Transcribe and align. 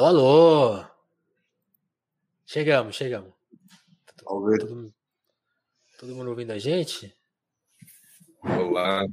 Alô, 0.00 0.06
alô! 0.06 0.84
Chegamos, 2.46 2.96
chegamos. 2.96 3.34
Todo, 4.16 4.58
todo, 4.58 4.94
todo 5.98 6.14
mundo 6.14 6.30
ouvindo 6.30 6.52
a 6.52 6.58
gente? 6.58 7.14
Olá. 8.42 9.04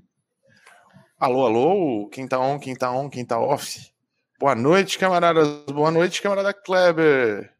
Alô, 1.20 1.46
alô, 1.46 2.08
quem 2.08 2.26
tá 2.26 2.40
on, 2.40 2.58
quem 2.58 2.74
tá 2.74 2.90
on, 2.90 3.10
quem 3.10 3.26
tá 3.26 3.38
off? 3.38 3.94
Boa 4.40 4.56
noite, 4.56 4.98
camaradas. 4.98 5.66
Boa 5.66 5.92
noite, 5.92 6.22
camarada 6.22 6.54
Kleber. 6.54 7.54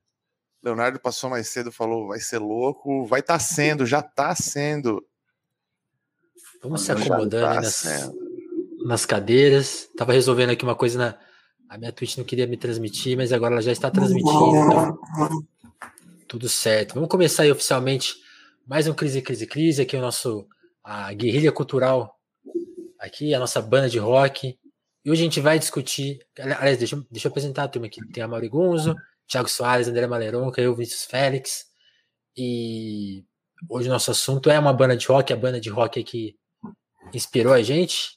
Leonardo 0.64 0.98
passou 0.98 1.30
mais 1.30 1.50
cedo, 1.50 1.70
falou, 1.70 2.08
vai 2.08 2.22
ser 2.22 2.38
louco. 2.38 3.06
Vai 3.08 3.22
tá 3.22 3.38
sendo, 3.38 3.86
já 3.86 4.02
tá 4.02 4.34
sendo. 4.36 5.06
Vamos 6.64 6.80
se 6.80 6.94
acomodando 6.94 7.46
tá 7.46 7.56
nas, 7.56 8.10
nas, 8.86 9.06
cadeiras. 9.06 9.90
Tava 9.98 10.14
resolvendo 10.14 10.52
aqui 10.52 10.64
uma 10.64 10.76
coisa 10.78 10.98
na. 10.98 11.27
A 11.70 11.78
minha 11.78 11.92
Twitch 11.92 12.18
não 12.18 12.24
queria 12.24 12.48
me 12.48 12.56
transmitir, 12.56 13.18
mas 13.18 13.34
agora 13.34 13.56
ela 13.56 13.62
já 13.62 13.72
está 13.72 13.92
transmitindo. 13.92 14.56
Então, 14.56 15.00
tudo 16.28 16.48
certo. 16.48 16.94
Vamos 16.94 17.10
começar 17.10 17.44
aí 17.44 17.52
oficialmente 17.52 18.16
mais 18.66 18.88
um 18.88 18.94
Crise, 18.94 19.22
Crise, 19.22 19.46
Crise. 19.46 19.82
Aqui 19.82 19.96
é 19.96 20.00
o 20.00 20.02
nosso 20.02 20.48
a 20.84 21.12
guerrilha 21.14 21.52
cultural. 21.52 22.18
Aqui, 23.00 23.34
a 23.34 23.40
nossa 23.40 23.62
banda 23.62 23.90
de 23.90 24.00
rock. 24.00 24.58
E 25.04 25.12
hoje 25.12 25.22
a 25.22 25.24
gente 25.26 25.42
vai 25.42 25.60
discutir. 25.60 26.20
Aliás, 26.40 26.78
deixa, 26.78 27.04
deixa 27.12 27.28
eu 27.28 27.32
apresentar 27.32 27.64
a 27.64 27.68
turma 27.68 27.88
aqui. 27.88 28.00
Tem 28.12 28.24
a 28.24 28.28
Mauri 28.28 28.48
Gonzo, 28.48 28.96
Thiago 29.28 29.50
Soares, 29.50 29.90
André 29.90 30.08
Maleronca, 30.08 30.62
eu, 30.62 30.74
Vinícius 30.74 31.04
Félix. 31.04 31.66
E 32.36 33.26
hoje 33.70 33.90
o 33.90 33.92
nosso 33.92 34.12
assunto 34.12 34.50
é 34.50 34.58
uma 34.58 34.72
banda 34.72 34.96
de 34.96 35.06
rock, 35.08 35.34
a 35.34 35.36
banda 35.36 35.60
de 35.60 35.70
rock 35.70 36.02
que 36.04 36.36
inspirou 37.14 37.52
a 37.52 37.62
gente, 37.62 38.16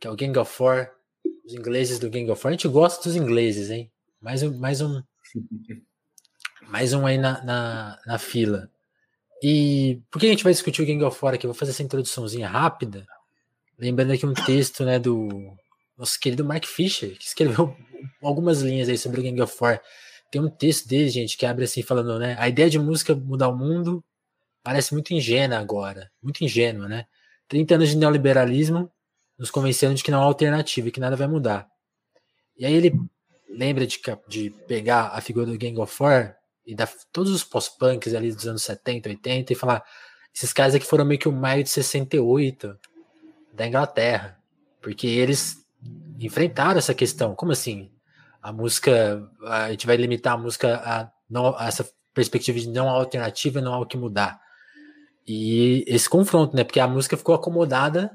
que 0.00 0.06
é 0.06 0.10
o 0.10 0.16
Gang 0.16 0.38
of 0.38 0.50
Four, 0.50 0.88
os 1.44 1.52
ingleses 1.52 1.98
do 1.98 2.10
Gang 2.10 2.30
of 2.30 2.40
Four. 2.40 2.50
A 2.50 2.52
gente 2.52 2.68
gosta 2.68 3.08
dos 3.08 3.16
ingleses, 3.16 3.70
hein? 3.70 3.90
Mais 4.20 4.42
um, 4.42 4.56
mais 4.58 4.80
um, 4.80 5.02
mais 6.68 6.92
um 6.92 7.06
aí 7.06 7.18
na, 7.18 7.42
na, 7.44 8.00
na 8.06 8.18
fila. 8.18 8.70
E 9.42 10.00
por 10.10 10.18
que 10.18 10.26
a 10.26 10.30
gente 10.30 10.44
vai 10.44 10.52
discutir 10.52 10.82
o 10.82 10.86
Gang 10.86 11.02
of 11.04 11.18
Four 11.18 11.34
aqui? 11.34 11.46
vou 11.46 11.54
fazer 11.54 11.72
essa 11.72 11.82
introduçãozinha 11.82 12.48
rápida, 12.48 13.06
lembrando 13.78 14.12
aqui 14.12 14.24
um 14.24 14.32
texto 14.32 14.84
né, 14.84 14.98
do 14.98 15.28
nosso 15.98 16.18
querido 16.18 16.44
Mark 16.44 16.64
Fisher, 16.64 17.16
que 17.18 17.26
escreveu 17.26 17.76
algumas 18.22 18.62
linhas 18.62 18.88
aí 18.88 18.96
sobre 18.96 19.20
o 19.20 19.22
Gang 19.22 19.40
of 19.42 19.54
Four. 19.54 19.78
Tem 20.30 20.40
um 20.40 20.48
texto 20.48 20.88
dele, 20.88 21.10
gente, 21.10 21.36
que 21.36 21.44
abre 21.44 21.64
assim, 21.64 21.82
falando, 21.82 22.18
né? 22.18 22.36
A 22.38 22.48
ideia 22.48 22.70
de 22.70 22.78
música 22.78 23.14
mudar 23.14 23.48
o 23.48 23.56
mundo 23.56 24.02
parece 24.62 24.94
muito 24.94 25.12
ingênua 25.12 25.58
agora, 25.58 26.10
muito 26.22 26.42
ingênua, 26.42 26.88
né? 26.88 27.06
30 27.48 27.74
anos 27.74 27.90
de 27.90 27.96
neoliberalismo 27.96 28.90
nos 29.38 29.50
convencendo 29.50 29.94
de 29.94 30.02
que 30.02 30.10
não 30.10 30.20
há 30.20 30.24
alternativa 30.24 30.88
e 30.88 30.90
que 30.90 31.00
nada 31.00 31.16
vai 31.16 31.26
mudar. 31.26 31.68
E 32.56 32.64
aí 32.64 32.74
ele 32.74 32.92
lembra 33.48 33.86
de, 33.86 34.00
de 34.28 34.50
pegar 34.66 35.08
a 35.08 35.20
figura 35.20 35.46
do 35.46 35.58
Gang 35.58 35.78
of 35.80 35.92
Four 35.92 36.34
e 36.66 36.74
dar 36.74 36.90
todos 37.12 37.32
os 37.32 37.44
pós-punks 37.44 38.14
ali 38.14 38.32
dos 38.32 38.46
anos 38.46 38.62
70, 38.62 39.08
80 39.08 39.52
e 39.52 39.56
falar: 39.56 39.84
esses 40.34 40.52
caras 40.52 40.74
aqui 40.74 40.86
foram 40.86 41.04
meio 41.04 41.20
que 41.20 41.28
o 41.28 41.32
maio 41.32 41.62
de 41.62 41.70
68 41.70 42.78
da 43.52 43.66
Inglaterra, 43.66 44.38
porque 44.80 45.06
eles 45.06 45.64
enfrentaram 46.18 46.78
essa 46.78 46.94
questão. 46.94 47.34
Como 47.34 47.52
assim? 47.52 47.90
A 48.42 48.52
música, 48.52 49.26
a 49.42 49.70
gente 49.70 49.86
vai 49.86 49.96
limitar 49.96 50.34
a 50.34 50.38
música 50.38 50.76
a, 50.84 51.10
não, 51.30 51.56
a 51.56 51.66
essa 51.66 51.88
perspectiva 52.12 52.58
de 52.58 52.68
não 52.68 52.88
alternativa, 52.88 53.60
não 53.60 53.74
há 53.74 53.80
o 53.80 53.86
que 53.86 53.96
mudar. 53.96 54.40
E 55.26 55.84
esse 55.86 56.08
confronto, 56.08 56.54
né? 56.54 56.64
Porque 56.64 56.80
a 56.80 56.86
música 56.86 57.16
ficou 57.16 57.34
acomodada 57.34 58.10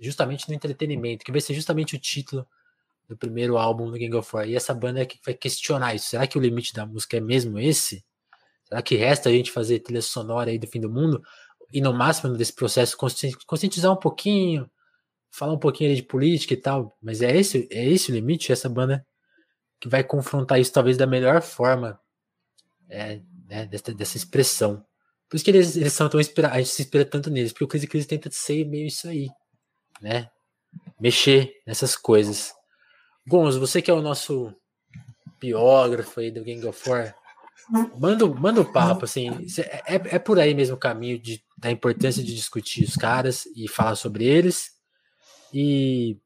justamente 0.00 0.48
no 0.48 0.54
entretenimento, 0.54 1.24
que 1.24 1.32
vai 1.32 1.40
ser 1.40 1.54
justamente 1.54 1.94
o 1.94 1.98
título 1.98 2.46
do 3.08 3.16
primeiro 3.16 3.56
álbum 3.58 3.90
do 3.90 3.98
Gang 3.98 4.14
of 4.14 4.34
War. 4.34 4.48
E 4.48 4.54
essa 4.54 4.72
banda 4.72 5.04
que 5.04 5.18
vai 5.24 5.34
questionar 5.34 5.94
isso. 5.94 6.08
Será 6.08 6.26
que 6.26 6.38
o 6.38 6.40
limite 6.40 6.72
da 6.72 6.86
música 6.86 7.16
é 7.16 7.20
mesmo 7.20 7.58
esse? 7.58 8.04
Será 8.64 8.82
que 8.82 8.94
resta 8.94 9.28
a 9.28 9.32
gente 9.32 9.50
fazer 9.50 9.80
trilha 9.80 10.02
sonora 10.02 10.50
aí 10.50 10.58
do 10.58 10.66
fim 10.66 10.80
do 10.80 10.90
mundo? 10.90 11.22
E 11.72 11.80
no 11.80 11.92
máximo 11.92 12.36
desse 12.36 12.52
processo 12.52 12.96
conscientizar 13.46 13.92
um 13.92 13.96
pouquinho, 13.96 14.70
falar 15.30 15.52
um 15.52 15.58
pouquinho 15.58 15.94
de 15.94 16.02
política 16.02 16.54
e 16.54 16.56
tal. 16.56 16.96
Mas 17.02 17.20
é 17.22 17.36
esse, 17.36 17.68
é 17.70 17.84
esse 17.84 18.12
o 18.12 18.14
limite? 18.14 18.52
Essa 18.52 18.68
banda 18.68 19.04
que 19.80 19.88
vai 19.88 20.04
confrontar 20.04 20.60
isso 20.60 20.72
talvez 20.72 20.96
da 20.96 21.06
melhor 21.06 21.40
forma 21.42 21.98
é, 22.88 23.20
né, 23.48 23.66
dessa, 23.66 23.94
dessa 23.94 24.16
expressão. 24.16 24.84
Por 25.28 25.36
isso 25.36 25.44
que 25.44 25.50
eles, 25.50 25.76
eles 25.76 25.92
são 25.92 26.08
tão 26.08 26.20
inspirados, 26.20 26.56
a 26.56 26.60
gente 26.60 26.70
se 26.70 26.82
inspira 26.82 27.04
tanto 27.04 27.30
neles, 27.30 27.52
porque 27.52 27.64
o 27.64 27.68
Crise 27.68 27.86
Crise 27.86 28.06
tenta 28.06 28.28
ser 28.32 28.64
meio 28.66 28.86
isso 28.88 29.08
aí, 29.08 29.28
né? 30.00 30.30
Mexer 31.00 31.52
nessas 31.66 31.96
coisas. 31.96 32.52
Gonzo, 33.26 33.60
você 33.60 33.80
que 33.82 33.90
é 33.90 33.94
o 33.94 34.02
nosso 34.02 34.54
biógrafo 35.40 36.20
aí 36.20 36.30
do 36.30 36.44
Gang 36.44 36.66
of 36.66 36.88
War, 36.88 37.14
manda, 37.98 38.26
manda 38.26 38.60
um 38.60 38.72
papo, 38.72 39.04
assim, 39.04 39.30
é, 39.86 40.16
é 40.16 40.18
por 40.18 40.38
aí 40.38 40.54
mesmo 40.54 40.76
o 40.76 40.78
caminho 40.78 41.18
de, 41.18 41.42
da 41.56 41.70
importância 41.70 42.22
de 42.22 42.34
discutir 42.34 42.84
os 42.84 42.96
caras 42.96 43.46
e 43.56 43.68
falar 43.68 43.94
sobre 43.94 44.24
eles, 44.24 44.70
e 45.52 46.18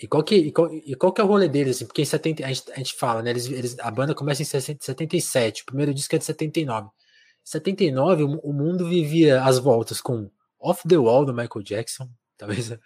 e 0.00 0.06
qual 0.06 0.22
que, 0.22 0.36
e 0.36 0.52
qual, 0.52 0.72
e 0.72 0.94
qual 0.94 1.12
que 1.12 1.20
é 1.20 1.24
o 1.24 1.26
rolê 1.26 1.48
deles, 1.48 1.76
assim, 1.76 1.86
porque 1.86 2.02
em 2.02 2.04
70, 2.04 2.44
a 2.44 2.48
gente, 2.48 2.72
a 2.72 2.76
gente 2.76 2.94
fala, 2.94 3.20
né, 3.20 3.30
eles, 3.30 3.46
eles, 3.50 3.78
a 3.80 3.90
banda 3.90 4.14
começa 4.14 4.42
em 4.42 4.44
77, 4.44 5.62
o 5.62 5.66
primeiro 5.66 5.92
disco 5.92 6.14
é 6.14 6.18
de 6.18 6.24
79, 6.24 6.88
79, 7.42 8.22
o, 8.22 8.38
o 8.38 8.52
mundo 8.52 8.88
vivia 8.88 9.42
as 9.42 9.58
voltas 9.58 10.00
com 10.00 10.30
Off 10.60 10.86
the 10.86 10.96
Wall 10.96 11.24
do 11.24 11.34
Michael 11.34 11.64
Jackson, 11.64 12.08
talvez. 12.38 12.72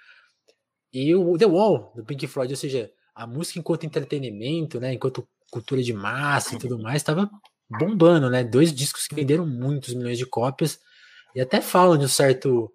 E 0.95 1.15
o 1.15 1.39
The 1.39 1.47
Wall 1.47 1.91
do 1.97 2.05
Pink 2.05 2.27
Floyd, 2.27 2.53
ou 2.53 2.57
seja, 2.57 2.93
a 3.15 3.27
música 3.27 3.59
enquanto 3.59 3.87
entretenimento, 3.87 4.79
né, 4.79 4.93
enquanto 4.93 5.27
cultura 5.51 5.83
de 5.83 5.95
massa 5.95 6.55
e 6.55 6.59
tudo 6.59 6.79
mais, 6.79 6.97
estava 6.97 7.31
bombando, 7.67 8.29
né? 8.29 8.45
Dois 8.45 8.73
discos 8.75 9.07
que 9.07 9.15
venderam 9.15 9.47
muitos 9.47 9.95
milhões 9.95 10.19
de 10.19 10.27
cópias 10.27 10.79
e 11.35 11.41
até 11.41 11.61
falam 11.61 11.97
de 11.97 12.05
um 12.05 12.09
certo 12.09 12.71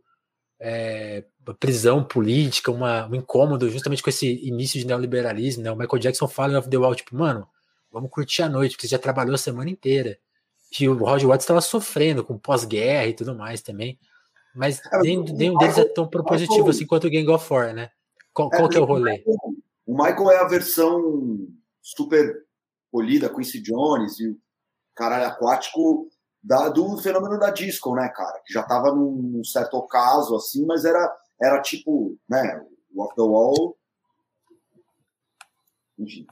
é, 0.59 1.23
prisão 1.59 2.03
política, 2.03 2.71
uma, 2.71 3.07
um 3.07 3.16
incômodo 3.16 3.69
justamente 3.69 4.01
com 4.01 4.09
esse 4.09 4.27
início 4.47 4.79
de 4.79 4.87
neoliberalismo, 4.87 5.63
né? 5.63 5.71
O 5.71 5.75
Michael 5.75 5.99
Jackson 6.01 6.27
fala 6.27 6.59
Off 6.59 6.69
the 6.69 6.77
Wall, 6.77 6.95
tipo, 6.95 7.16
mano, 7.16 7.47
vamos 7.91 8.09
curtir 8.09 8.41
a 8.43 8.49
noite, 8.49 8.73
porque 8.73 8.87
você 8.87 8.91
já 8.91 8.99
trabalhou 8.99 9.35
a 9.35 9.39
semana 9.39 9.69
inteira 9.69 10.17
que 10.71 10.89
o 10.89 10.97
Roger 10.97 11.27
Waters 11.27 11.43
estava 11.43 11.61
sofrendo 11.61 12.23
com 12.23 12.37
pós-guerra 12.37 13.07
e 13.07 13.13
tudo 13.13 13.35
mais 13.35 13.61
também. 13.61 13.97
Mas 14.57 14.81
é, 14.91 14.97
nenhum, 15.00 15.56
deles 15.56 15.78
é 15.78 15.85
tão 15.85 16.07
propositivo 16.07 16.56
Michael, 16.56 16.72
assim 16.72 16.88
quanto 16.88 17.06
o 17.06 17.12
Gang 17.12 17.29
of 17.29 17.45
Four, 17.45 17.73
né? 17.73 17.91
Qual, 18.34 18.50
qual 18.50 18.66
é, 18.66 18.69
que 18.69 18.78
é 18.78 18.81
o 18.81 18.85
rolê? 18.85 19.23
O 19.85 19.94
Michael 19.94 20.31
é 20.31 20.38
a 20.38 20.47
versão 20.47 21.47
super 21.79 22.44
polida, 22.91 23.29
Quincy 23.29 23.62
Jones 23.62 24.19
e 24.19 24.29
o 24.29 24.38
caralho 24.96 25.28
aquático 25.28 26.09
da, 26.44 26.69
do 26.69 26.97
fenômeno 26.97 27.38
da 27.38 27.51
disco, 27.51 27.94
né, 27.94 28.09
cara? 28.09 28.41
Que 28.46 28.51
já 28.51 28.63
tava 28.63 28.94
num 28.94 29.44
certo 29.44 29.78
ocaso, 29.78 30.35
assim, 30.35 30.66
mas 30.66 30.85
era, 30.85 31.16
era 31.40 31.62
tipo, 31.62 32.17
né, 32.28 32.59
o 32.94 33.03
Off 33.03 33.16
the 33.16 33.22
Wall. 33.22 33.78
Enfim. 36.00 36.25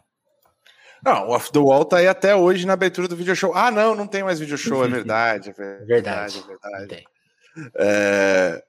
Não, 1.03 1.27
o 1.27 1.31
Off 1.31 1.51
the 1.51 1.59
Wall 1.59 1.85
tá 1.85 1.97
aí 1.97 2.07
até 2.07 2.35
hoje 2.35 2.65
na 2.65 2.73
abertura 2.73 3.07
do 3.07 3.15
video 3.15 3.35
show. 3.35 3.53
Ah, 3.53 3.69
não, 3.69 3.93
não 3.93 4.07
tem 4.07 4.23
mais 4.23 4.39
video 4.39 4.57
show, 4.57 4.83
é 4.83 4.87
verdade. 4.87 5.51
É 5.51 5.85
verdade, 5.85 6.39
é 6.39 6.47
verdade. 6.47 7.05
É, 7.75 8.63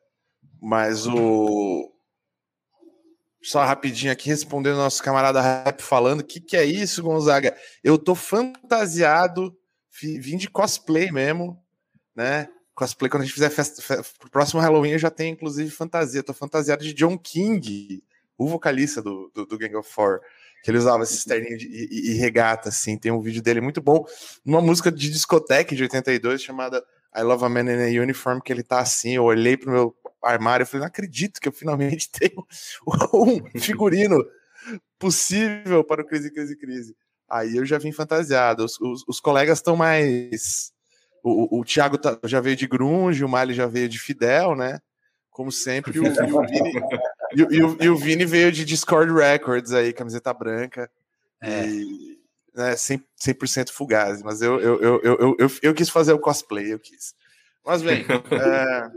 mas 0.60 1.06
o. 1.06 1.92
Só 3.42 3.64
rapidinho 3.64 4.12
aqui, 4.12 4.28
respondendo 4.28 4.76
nosso 4.76 5.02
camarada 5.02 5.40
Rap 5.40 5.80
falando: 5.80 6.20
o 6.20 6.24
que, 6.24 6.40
que 6.40 6.56
é 6.56 6.64
isso, 6.64 7.02
Gonzaga? 7.02 7.56
Eu 7.82 7.96
tô 7.98 8.14
fantasiado, 8.14 9.56
vim 10.00 10.36
de 10.36 10.50
cosplay 10.50 11.10
mesmo, 11.12 11.62
né? 12.14 12.48
Cosplay, 12.74 13.08
quando 13.08 13.22
a 13.22 13.24
gente 13.24 13.34
fizer 13.34 13.48
festa, 13.48 13.80
festa 13.80 14.04
pro 14.18 14.30
próximo 14.30 14.60
Halloween, 14.60 14.92
eu 14.92 14.98
já 14.98 15.10
tenho 15.10 15.32
inclusive 15.32 15.70
fantasia. 15.70 16.22
Tô 16.22 16.34
fantasiado 16.34 16.82
de 16.82 16.92
John 16.92 17.16
King, 17.16 18.02
o 18.36 18.48
vocalista 18.48 19.00
do, 19.00 19.30
do, 19.32 19.46
do 19.46 19.58
Gang 19.58 19.74
of 19.76 19.88
Four 19.88 20.20
que 20.66 20.70
ele 20.72 20.78
usava 20.78 21.04
esse 21.04 21.24
terninho 21.24 21.56
de, 21.56 21.68
e, 21.68 22.10
e, 22.10 22.14
regata, 22.14 22.70
assim. 22.70 22.98
Tem 22.98 23.12
um 23.12 23.20
vídeo 23.20 23.40
dele 23.40 23.60
muito 23.60 23.80
bom, 23.80 24.04
numa 24.44 24.60
música 24.60 24.90
de 24.90 25.08
discoteca 25.08 25.76
de 25.76 25.82
82 25.84 26.42
chamada 26.42 26.84
I 27.16 27.22
Love 27.22 27.44
a 27.44 27.48
Man 27.48 27.72
in 27.72 27.82
a 27.82 28.02
Uniform, 28.02 28.40
que 28.40 28.52
ele 28.52 28.62
tá 28.62 28.80
assim. 28.80 29.12
Eu 29.12 29.24
olhei 29.24 29.56
pro 29.56 29.70
meu 29.70 29.96
armário 30.22 30.64
e 30.64 30.66
falei, 30.66 30.80
não 30.80 30.88
acredito 30.88 31.40
que 31.40 31.48
eu 31.48 31.52
finalmente 31.52 32.10
tenho 32.12 32.46
um 33.14 33.60
figurino 33.60 34.22
possível 34.98 35.82
para 35.82 36.02
o 36.02 36.06
Crise, 36.06 36.32
Crise, 36.32 36.56
Crise. 36.56 36.96
Aí 37.28 37.56
eu 37.56 37.64
já 37.64 37.78
vim 37.78 37.92
fantasiado. 37.92 38.64
Os, 38.64 38.80
os, 38.80 39.04
os 39.08 39.20
colegas 39.20 39.58
estão 39.58 39.76
mais. 39.76 40.72
O, 41.22 41.56
o, 41.56 41.60
o 41.60 41.64
Thiago 41.64 41.98
tá, 41.98 42.18
já 42.24 42.40
veio 42.40 42.54
de 42.54 42.66
Grunge, 42.66 43.24
o 43.24 43.28
Mali 43.28 43.54
já 43.54 43.66
veio 43.66 43.88
de 43.88 43.98
Fidel, 43.98 44.54
né? 44.54 44.78
Como 45.30 45.50
sempre, 45.50 45.98
o, 45.98 46.06
e, 46.06 46.08
o 46.08 46.46
Vini, 46.46 46.72
e, 47.34 47.42
e, 47.42 47.84
e, 47.84 47.88
o, 47.90 47.96
Vini 47.96 48.24
veio 48.24 48.50
de 48.50 48.64
Discord 48.64 49.12
Records 49.12 49.72
aí, 49.72 49.92
camiseta 49.92 50.32
branca. 50.32 50.90
É. 51.42 51.66
E, 51.66 52.15
né, 52.56 52.74
100%, 52.74 53.02
100 53.46 53.66
fugaz, 53.66 54.22
mas 54.22 54.40
eu, 54.40 54.58
eu, 54.58 54.80
eu, 54.80 55.00
eu, 55.02 55.36
eu, 55.38 55.50
eu, 55.62 55.74
quis 55.74 55.90
fazer 55.90 56.14
o 56.14 56.18
cosplay, 56.18 56.72
eu 56.72 56.78
quis. 56.78 57.14
Mas 57.64 57.82
bem, 57.82 58.04
é, 58.32 58.90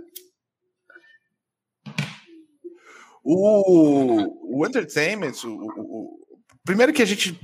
o, 3.24 4.60
o 4.60 4.66
entertainment, 4.66 5.34
o, 5.44 5.50
o, 5.50 5.82
o, 5.82 6.20
primeiro 6.64 6.94
que 6.94 7.02
a 7.02 7.06
gente 7.06 7.40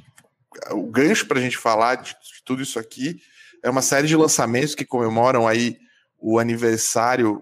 o 0.71 0.83
gancho 0.83 1.27
para 1.27 1.37
a 1.37 1.41
gente 1.41 1.57
falar 1.57 1.95
de, 1.95 2.11
de, 2.11 2.43
tudo 2.45 2.63
isso 2.63 2.79
aqui 2.79 3.19
é 3.61 3.69
uma 3.69 3.81
série 3.81 4.07
de 4.07 4.15
lançamentos 4.15 4.73
que 4.73 4.85
comemoram 4.85 5.45
aí 5.45 5.77
o 6.17 6.39
aniversário 6.39 7.41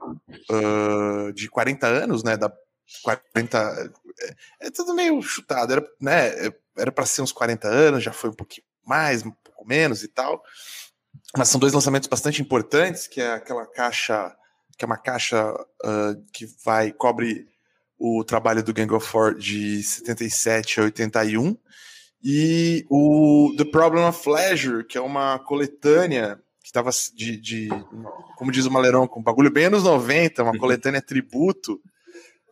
uh, 0.49 1.31
de 1.33 1.47
40 1.47 1.85
anos, 1.85 2.23
né? 2.23 2.35
Da 2.35 2.51
40. 3.03 3.91
É, 4.19 4.67
é 4.67 4.71
tudo 4.71 4.95
meio 4.95 5.21
chutado, 5.21 5.73
era, 5.73 5.87
né? 6.01 6.31
Era 6.77 6.91
para 6.91 7.05
ser 7.05 7.21
uns 7.21 7.31
40 7.31 7.67
anos, 7.67 8.03
já 8.03 8.11
foi 8.11 8.29
um 8.29 8.33
pouquinho 8.33 8.65
mais, 8.85 9.25
um 9.25 9.31
pouco 9.31 9.67
menos 9.67 10.03
e 10.03 10.07
tal. 10.07 10.43
Mas 11.37 11.49
são 11.49 11.59
dois 11.59 11.73
lançamentos 11.73 12.07
bastante 12.07 12.41
importantes, 12.41 13.07
que 13.07 13.21
é 13.21 13.33
aquela 13.33 13.65
caixa, 13.65 14.35
que 14.77 14.83
é 14.83 14.87
uma 14.87 14.97
caixa 14.97 15.51
uh, 15.53 16.25
que 16.31 16.47
vai 16.65 16.91
cobre 16.91 17.47
o 17.97 18.23
trabalho 18.23 18.63
do 18.63 18.73
Gang 18.73 18.93
of 18.93 19.07
Four 19.07 19.35
de 19.35 19.81
77 19.81 20.79
a 20.79 20.83
81 20.83 21.57
e 22.23 22.85
o 22.89 23.53
The 23.57 23.65
Problem 23.65 24.05
of 24.05 24.23
Pleasure, 24.23 24.85
que 24.85 24.97
é 24.97 25.01
uma 25.01 25.39
coletânea 25.39 26.39
que 26.61 26.67
estava 26.67 26.89
de, 27.13 27.37
de, 27.37 27.69
como 28.37 28.51
diz 28.51 28.65
o 28.65 28.71
Malerão, 28.71 29.05
com 29.05 29.19
um 29.19 29.23
bagulho 29.23 29.51
bem 29.51 29.65
anos 29.65 29.83
90, 29.83 30.43
uma 30.43 30.57
coletânea 30.57 31.01
tributo, 31.01 31.81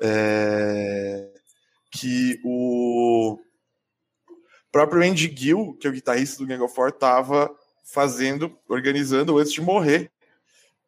é, 0.01 1.29
que 1.89 2.37
o 2.43 3.39
próprio 4.71 5.03
Andy 5.03 5.33
Gill, 5.35 5.77
que 5.79 5.85
é 5.85 5.89
o 5.89 5.93
guitarrista 5.93 6.37
do 6.37 6.47
Gang 6.47 6.61
of 6.63 6.73
Four, 6.73 6.89
estava 6.89 7.53
fazendo, 7.83 8.57
organizando 8.67 9.37
antes 9.37 9.53
de 9.53 9.61
morrer. 9.61 10.11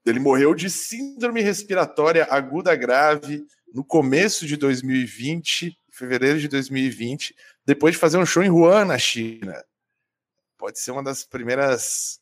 Ele 0.06 0.19
morreu 0.19 0.53
de 0.53 0.69
síndrome 0.69 1.41
respiratória 1.41 2.27
aguda 2.30 2.75
grave 2.75 3.45
no 3.74 3.83
começo 3.83 4.45
de 4.45 4.56
2020, 4.57 5.77
fevereiro 5.89 6.39
de 6.39 6.47
2020, 6.47 7.35
depois 7.65 7.94
de 7.94 8.00
fazer 8.00 8.18
um 8.18 8.25
show 8.25 8.44
em 8.44 8.50
Wuhan, 8.50 8.85
na 8.85 8.97
China. 8.97 9.63
Pode 10.57 10.80
ser 10.80 10.91
uma 10.91 11.03
das 11.03 11.24
primeiras 11.24 12.19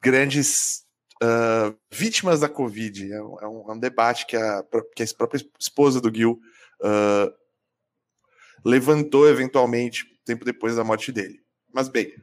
grandes 0.00 0.84
uh, 1.22 1.76
vítimas 1.90 2.40
da 2.40 2.48
Covid. 2.48 3.12
É 3.12 3.22
um, 3.22 3.40
é 3.40 3.48
um, 3.48 3.72
é 3.72 3.78
debate 3.78 4.26
que 4.26 4.36
a, 4.36 4.64
que 4.94 5.02
a 5.02 5.06
própria 5.16 5.44
esposa 5.58 6.00
do 6.00 6.14
Gil 6.14 6.40
uh, 6.80 7.32
levantou 8.64 9.28
eventualmente 9.28 10.11
tempo 10.24 10.44
depois 10.44 10.76
da 10.76 10.84
morte 10.84 11.12
dele. 11.12 11.40
Mas 11.72 11.88
bem, 11.88 12.14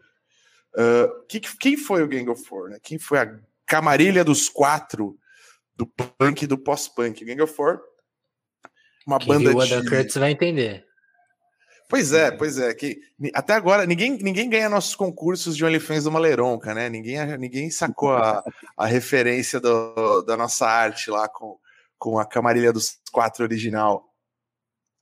uh, 0.75 1.25
que, 1.27 1.39
quem 1.39 1.77
foi 1.77 2.03
o 2.03 2.07
Gang 2.07 2.29
of 2.29 2.43
Four? 2.43 2.69
Né? 2.69 2.79
Quem 2.81 2.99
foi 2.99 3.19
a 3.19 3.39
camarilha 3.65 4.23
dos 4.23 4.49
quatro 4.49 5.17
do 5.75 5.85
punk 5.85 6.43
e 6.43 6.47
do 6.47 6.57
pós-punk? 6.57 7.23
Gang 7.25 7.41
of 7.41 7.53
Four, 7.53 7.81
uma 9.09 9.17
Quem 9.17 9.27
banda 9.27 9.49
viu 9.49 9.59
de... 9.59 9.73
Adam 9.73 9.89
Curtis 9.89 10.15
vai 10.15 10.31
entender. 10.31 10.85
Pois 11.89 12.13
é, 12.13 12.29
pois 12.29 12.59
é. 12.59 12.71
Que, 12.75 13.01
até 13.33 13.53
agora, 13.53 13.87
ninguém, 13.87 14.11
ninguém 14.21 14.47
ganha 14.47 14.69
nossos 14.69 14.95
concursos 14.95 15.57
de 15.57 15.65
OnlyFans 15.65 16.03
do 16.03 16.11
Maleronca, 16.11 16.75
né? 16.75 16.87
Ninguém, 16.87 17.17
ninguém 17.39 17.71
sacou 17.71 18.11
a, 18.11 18.43
a 18.77 18.85
referência 18.85 19.59
do, 19.59 20.21
da 20.21 20.37
nossa 20.37 20.67
arte 20.67 21.09
lá 21.09 21.27
com, 21.27 21.57
com 21.97 22.19
a 22.19 22.25
camarilha 22.27 22.71
dos 22.71 22.99
quatro 23.11 23.43
original. 23.43 24.13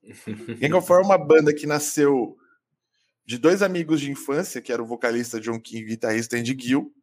Gang 0.60 0.74
of 0.76 0.88
Four 0.88 1.02
é 1.02 1.06
uma 1.06 1.18
banda 1.18 1.54
que 1.54 1.68
nasceu 1.68 2.38
de 3.28 3.38
dois 3.38 3.62
amigos 3.62 4.00
de 4.00 4.10
infância, 4.10 4.62
que 4.62 4.72
era 4.72 4.82
o 4.82 4.88
vocalista 4.88 5.40
John 5.40 5.60
King 5.60 5.82
e 5.82 5.84
o 5.84 5.88
guitarrista 5.90 6.38
Andy 6.38 6.58
Gill, 6.58 6.94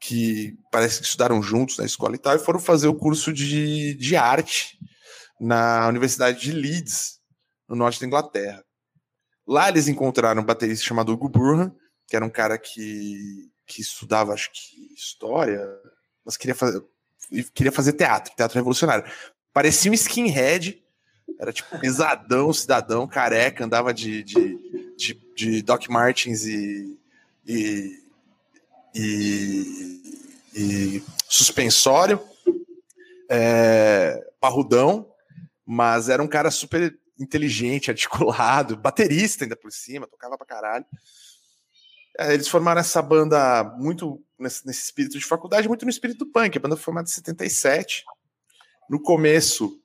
que 0.00 0.56
parece 0.72 1.00
que 1.00 1.04
estudaram 1.04 1.42
juntos 1.42 1.76
na 1.76 1.84
escola 1.84 2.14
e 2.14 2.18
tal, 2.18 2.34
e 2.34 2.38
foram 2.38 2.58
fazer 2.58 2.88
o 2.88 2.94
curso 2.94 3.32
de, 3.34 3.94
de 3.94 4.16
arte 4.16 4.78
na 5.38 5.86
Universidade 5.88 6.40
de 6.40 6.52
Leeds, 6.52 7.20
no 7.68 7.76
norte 7.76 8.00
da 8.00 8.06
Inglaterra. 8.06 8.64
Lá 9.46 9.68
eles 9.68 9.88
encontraram 9.88 10.40
um 10.40 10.44
baterista 10.44 10.86
chamado 10.86 11.12
Hugo 11.12 11.28
Burhan, 11.28 11.70
que 12.06 12.16
era 12.16 12.24
um 12.24 12.30
cara 12.30 12.56
que, 12.56 13.50
que 13.66 13.82
estudava, 13.82 14.32
acho 14.32 14.50
que, 14.52 14.94
história, 14.94 15.60
mas 16.24 16.38
queria 16.38 16.54
fazer, 16.54 16.82
queria 17.52 17.72
fazer 17.72 17.92
teatro, 17.92 18.34
teatro 18.34 18.56
revolucionário. 18.56 19.04
Parecia 19.52 19.90
um 19.90 19.94
skinhead, 19.94 20.82
era 21.38 21.52
tipo 21.52 21.78
pesadão, 21.78 22.52
cidadão, 22.54 23.06
careca, 23.06 23.64
andava 23.64 23.92
de, 23.92 24.22
de, 24.22 24.85
de, 25.36 25.62
Doc 25.62 25.88
Martins 25.88 26.44
e, 26.44 26.98
e, 27.46 28.02
e, 28.94 30.02
e 30.54 31.04
suspensório, 31.28 32.20
é, 33.28 34.26
parrudão, 34.40 35.12
mas 35.64 36.08
era 36.08 36.22
um 36.22 36.28
cara 36.28 36.50
super 36.50 36.98
inteligente, 37.18 37.90
articulado, 37.92 38.76
baterista 38.76 39.44
ainda 39.44 39.56
por 39.56 39.70
cima, 39.70 40.06
tocava 40.06 40.36
pra 40.36 40.46
caralho. 40.46 40.86
É, 42.18 42.32
eles 42.32 42.48
formaram 42.48 42.80
essa 42.80 43.02
banda 43.02 43.62
muito 43.78 44.22
nesse, 44.38 44.66
nesse, 44.66 44.84
espírito 44.84 45.18
de 45.18 45.24
faculdade, 45.24 45.68
muito 45.68 45.84
no 45.84 45.90
espírito 45.90 46.24
do 46.24 46.32
punk. 46.32 46.56
A 46.56 46.60
banda 46.60 46.76
foi 46.76 46.84
formada 46.84 47.08
em 47.08 47.12
77. 47.12 48.04
No 48.88 49.00
começo, 49.00 49.78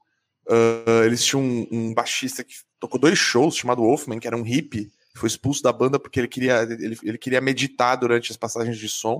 uh, 0.48 1.04
eles 1.04 1.26
tinham 1.26 1.44
um, 1.44 1.68
um, 1.72 1.94
baixista 1.94 2.44
que 2.44 2.56
tocou 2.80 3.00
dois 3.00 3.18
shows, 3.18 3.58
chamado 3.58 3.82
Wolfman, 3.82 4.20
que 4.20 4.28
era 4.28 4.38
um 4.38 4.44
hippie, 4.44 4.92
foi 5.16 5.28
expulso 5.28 5.62
da 5.62 5.74
banda 5.74 6.00
porque 6.00 6.20
ele 6.20 6.28
queria, 6.28 6.64
ele, 6.64 6.98
ele 7.04 7.18
queria 7.18 7.42
meditar 7.42 7.96
durante 7.96 8.32
as 8.32 8.38
passagens 8.38 8.78
de 8.78 8.88
som 8.88 9.20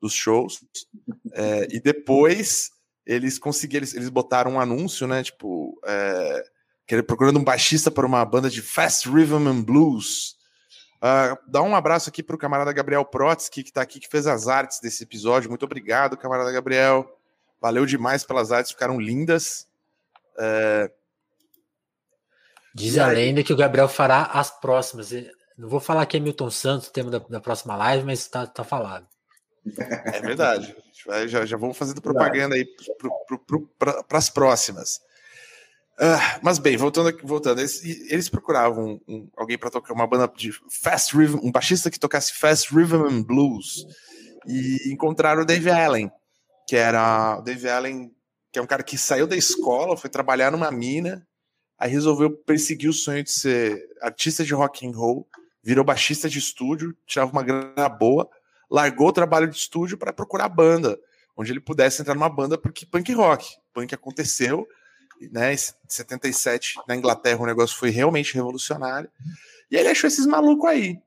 dos 0.00 0.12
shows. 0.12 0.60
É, 1.32 1.68
e 1.70 1.80
depois 1.80 2.70
eles 3.04 3.38
conseguiram, 3.38 3.80
eles, 3.80 3.94
eles 3.94 4.08
botaram 4.08 4.52
um 4.52 4.60
anúncio, 4.60 5.06
né? 5.06 5.22
Tipo, 5.22 5.78
é, 5.84 7.02
procurando 7.06 7.38
um 7.38 7.44
baixista 7.44 7.90
para 7.90 8.06
uma 8.06 8.24
banda 8.24 8.48
de 8.48 8.62
Fast 8.62 9.08
Rhythm 9.08 9.48
and 9.48 9.62
Blues. 9.62 10.36
Uh, 10.96 11.38
dá 11.46 11.62
um 11.62 11.76
abraço 11.76 12.08
aqui 12.08 12.22
para 12.22 12.34
o 12.34 12.38
camarada 12.38 12.72
Gabriel 12.72 13.04
Protsky, 13.04 13.62
que 13.62 13.68
está 13.68 13.82
aqui, 13.82 14.00
que 14.00 14.08
fez 14.08 14.26
as 14.26 14.48
artes 14.48 14.80
desse 14.80 15.02
episódio. 15.02 15.50
Muito 15.50 15.64
obrigado, 15.64 16.16
camarada 16.16 16.50
Gabriel. 16.50 17.06
Valeu 17.60 17.84
demais 17.84 18.24
pelas 18.24 18.50
artes, 18.50 18.72
ficaram 18.72 19.00
lindas. 19.00 19.68
Uh... 20.36 20.90
Diz 22.76 22.98
a 22.98 23.06
lenda 23.06 23.42
que 23.42 23.54
o 23.54 23.56
Gabriel 23.56 23.88
fará 23.88 24.24
as 24.24 24.50
próximas. 24.50 25.10
Não 25.56 25.66
vou 25.66 25.80
falar 25.80 26.04
que 26.04 26.18
é 26.18 26.20
Milton 26.20 26.50
Santos, 26.50 26.88
o 26.88 26.92
tema 26.92 27.10
da, 27.10 27.18
da 27.20 27.40
próxima 27.40 27.74
live, 27.74 28.04
mas 28.04 28.20
está 28.20 28.46
tá 28.46 28.62
falado. 28.62 29.06
É 30.04 30.20
verdade. 30.20 30.76
Já, 31.26 31.46
já 31.46 31.56
vamos 31.56 31.78
fazendo 31.78 32.02
propaganda 32.02 32.54
aí 32.54 32.66
para 33.78 34.18
as 34.18 34.28
próximas. 34.28 35.00
Uh, 35.98 36.20
mas 36.42 36.58
bem, 36.58 36.76
voltando 36.76 37.08
aqui, 37.08 37.24
voltando, 37.24 37.60
eles, 37.60 37.82
eles 38.10 38.28
procuravam 38.28 39.00
um, 39.08 39.14
um, 39.14 39.30
alguém 39.34 39.56
para 39.56 39.70
tocar 39.70 39.94
uma 39.94 40.06
banda 40.06 40.30
de 40.36 40.52
fast 40.70 41.16
rhythm, 41.16 41.38
um 41.42 41.50
baixista 41.50 41.90
que 41.90 41.98
tocasse 41.98 42.34
fast 42.34 42.74
rhythm 42.74 43.06
and 43.06 43.22
blues 43.22 43.86
e 44.46 44.92
encontraram 44.92 45.40
o 45.40 45.46
Dave 45.46 45.70
Allen, 45.70 46.10
que 46.68 46.76
era 46.76 47.38
o 47.38 47.40
Dave 47.40 47.70
Allen, 47.70 48.12
que 48.52 48.58
é 48.58 48.62
um 48.62 48.66
cara 48.66 48.82
que 48.82 48.98
saiu 48.98 49.26
da 49.26 49.34
escola, 49.36 49.96
foi 49.96 50.10
trabalhar 50.10 50.50
numa 50.50 50.70
mina, 50.70 51.26
aí 51.78 51.90
resolveu 51.90 52.30
perseguir 52.30 52.88
o 52.88 52.92
sonho 52.92 53.22
de 53.22 53.30
ser 53.30 53.88
artista 54.00 54.44
de 54.44 54.54
rock 54.54 54.86
and 54.86 54.92
roll, 54.92 55.28
virou 55.62 55.84
baixista 55.84 56.28
de 56.28 56.38
estúdio, 56.38 56.96
tirava 57.06 57.32
uma 57.32 57.42
grana 57.42 57.88
boa, 57.88 58.28
largou 58.70 59.08
o 59.08 59.12
trabalho 59.12 59.48
de 59.48 59.56
estúdio 59.56 59.98
para 59.98 60.12
procurar 60.12 60.48
banda, 60.48 60.98
onde 61.36 61.52
ele 61.52 61.60
pudesse 61.60 62.00
entrar 62.00 62.14
numa 62.14 62.28
banda 62.28 62.56
porque 62.56 62.86
punk 62.86 63.12
rock, 63.12 63.56
punk 63.72 63.94
aconteceu 63.94 64.66
né? 65.30 65.54
Em 65.54 65.56
77, 65.88 66.74
na 66.86 66.96
Inglaterra, 66.96 67.40
o 67.40 67.46
negócio 67.46 67.76
foi 67.76 67.90
realmente 67.90 68.34
revolucionário. 68.34 69.10
E 69.70 69.76
ele 69.76 69.88
achou 69.88 70.08
esses 70.08 70.26
malucos 70.26 70.68
aí. 70.68 71.00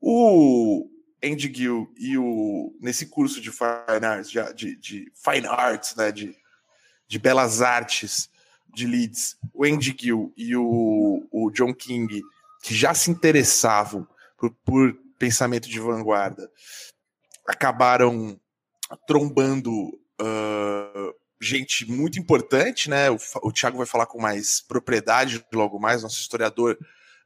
O 0.00 0.88
Andy 1.22 1.52
Gill 1.52 1.92
e 1.96 2.18
o 2.18 2.76
nesse 2.80 3.06
curso 3.06 3.40
de 3.40 3.50
fine 3.50 4.04
arts, 4.04 4.30
de, 4.30 4.76
de, 4.76 5.12
fine 5.14 5.46
arts, 5.46 5.96
né, 5.96 6.12
de, 6.12 6.36
de 7.08 7.18
belas 7.18 7.62
artes 7.62 8.28
de 8.76 8.86
Leeds, 8.86 9.38
o 9.54 9.64
Andy 9.64 9.96
Gill 9.98 10.32
e 10.36 10.54
o, 10.54 11.26
o 11.32 11.50
John 11.50 11.72
King, 11.72 12.22
que 12.62 12.74
já 12.74 12.92
se 12.92 13.10
interessavam 13.10 14.06
por, 14.36 14.50
por 14.64 14.94
pensamento 15.18 15.66
de 15.66 15.80
vanguarda, 15.80 16.50
acabaram 17.46 18.38
trombando 19.06 19.72
uh, 20.20 21.14
gente 21.40 21.90
muito 21.90 22.18
importante, 22.18 22.90
né? 22.90 23.10
O, 23.10 23.16
o 23.42 23.50
Thiago 23.50 23.78
vai 23.78 23.86
falar 23.86 24.04
com 24.04 24.20
mais 24.20 24.60
propriedade 24.60 25.42
logo 25.54 25.78
mais, 25.78 26.02
nosso 26.02 26.20
historiador, 26.20 26.78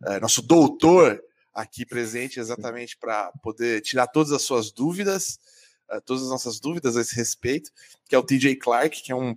é, 0.06 0.20
nosso 0.20 0.40
doutor 0.42 1.20
aqui 1.52 1.84
presente 1.84 2.38
exatamente 2.38 2.96
para 2.96 3.32
poder 3.42 3.80
tirar 3.80 4.06
todas 4.06 4.30
as 4.30 4.42
suas 4.42 4.70
dúvidas, 4.70 5.40
uh, 5.90 6.00
todas 6.02 6.22
as 6.22 6.30
nossas 6.30 6.60
dúvidas 6.60 6.96
a 6.96 7.00
esse 7.00 7.16
respeito, 7.16 7.72
que 8.08 8.14
é 8.14 8.18
o 8.18 8.22
TJ 8.22 8.54
Clark, 8.54 9.02
que 9.02 9.10
é 9.10 9.16
um, 9.16 9.36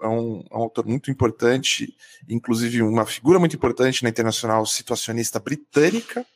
é 0.00 0.08
um, 0.08 0.44
é 0.50 0.56
um 0.56 0.62
autor 0.62 0.86
muito 0.86 1.10
importante, 1.10 1.96
inclusive 2.28 2.82
uma 2.82 3.06
figura 3.06 3.38
muito 3.38 3.56
importante 3.56 4.02
na 4.02 4.08
internacional 4.08 4.64
situacionista 4.66 5.40
britânica. 5.40 6.26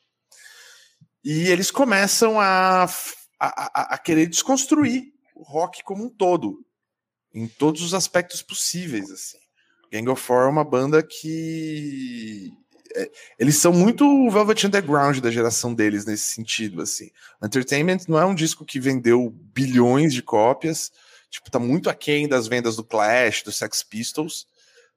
E 1.24 1.48
eles 1.48 1.70
começam 1.70 2.40
a, 2.40 2.84
a, 3.38 3.94
a, 3.94 3.98
querer 3.98 4.26
desconstruir 4.26 5.12
o 5.34 5.42
rock 5.42 5.82
como 5.82 6.04
um 6.04 6.08
todo 6.08 6.64
em 7.34 7.46
todos 7.46 7.82
os 7.82 7.92
aspectos 7.92 8.42
possíveis, 8.42 9.10
assim. 9.10 9.38
Gang 9.92 10.08
of 10.08 10.22
Four 10.22 10.44
é 10.44 10.48
uma 10.48 10.64
banda 10.64 11.02
que 11.02 12.52
é, 12.94 13.10
eles 13.38 13.56
são 13.56 13.72
muito 13.72 14.06
o 14.06 14.30
Velvet 14.30 14.66
Underground 14.66 15.18
da 15.18 15.30
geração 15.30 15.74
deles 15.74 16.06
nesse 16.06 16.32
sentido, 16.32 16.80
assim. 16.80 17.10
Entertainment 17.42 17.98
não 18.08 18.18
é 18.18 18.24
um 18.24 18.34
disco 18.34 18.64
que 18.64 18.80
vendeu 18.80 19.30
bilhões 19.52 20.14
de 20.14 20.22
cópias, 20.22 20.90
tipo, 21.30 21.50
tá 21.50 21.58
muito 21.58 21.90
aquém 21.90 22.28
das 22.28 22.46
vendas 22.46 22.76
do 22.76 22.84
Clash, 22.84 23.42
do 23.42 23.52
Sex 23.52 23.82
Pistols, 23.82 24.46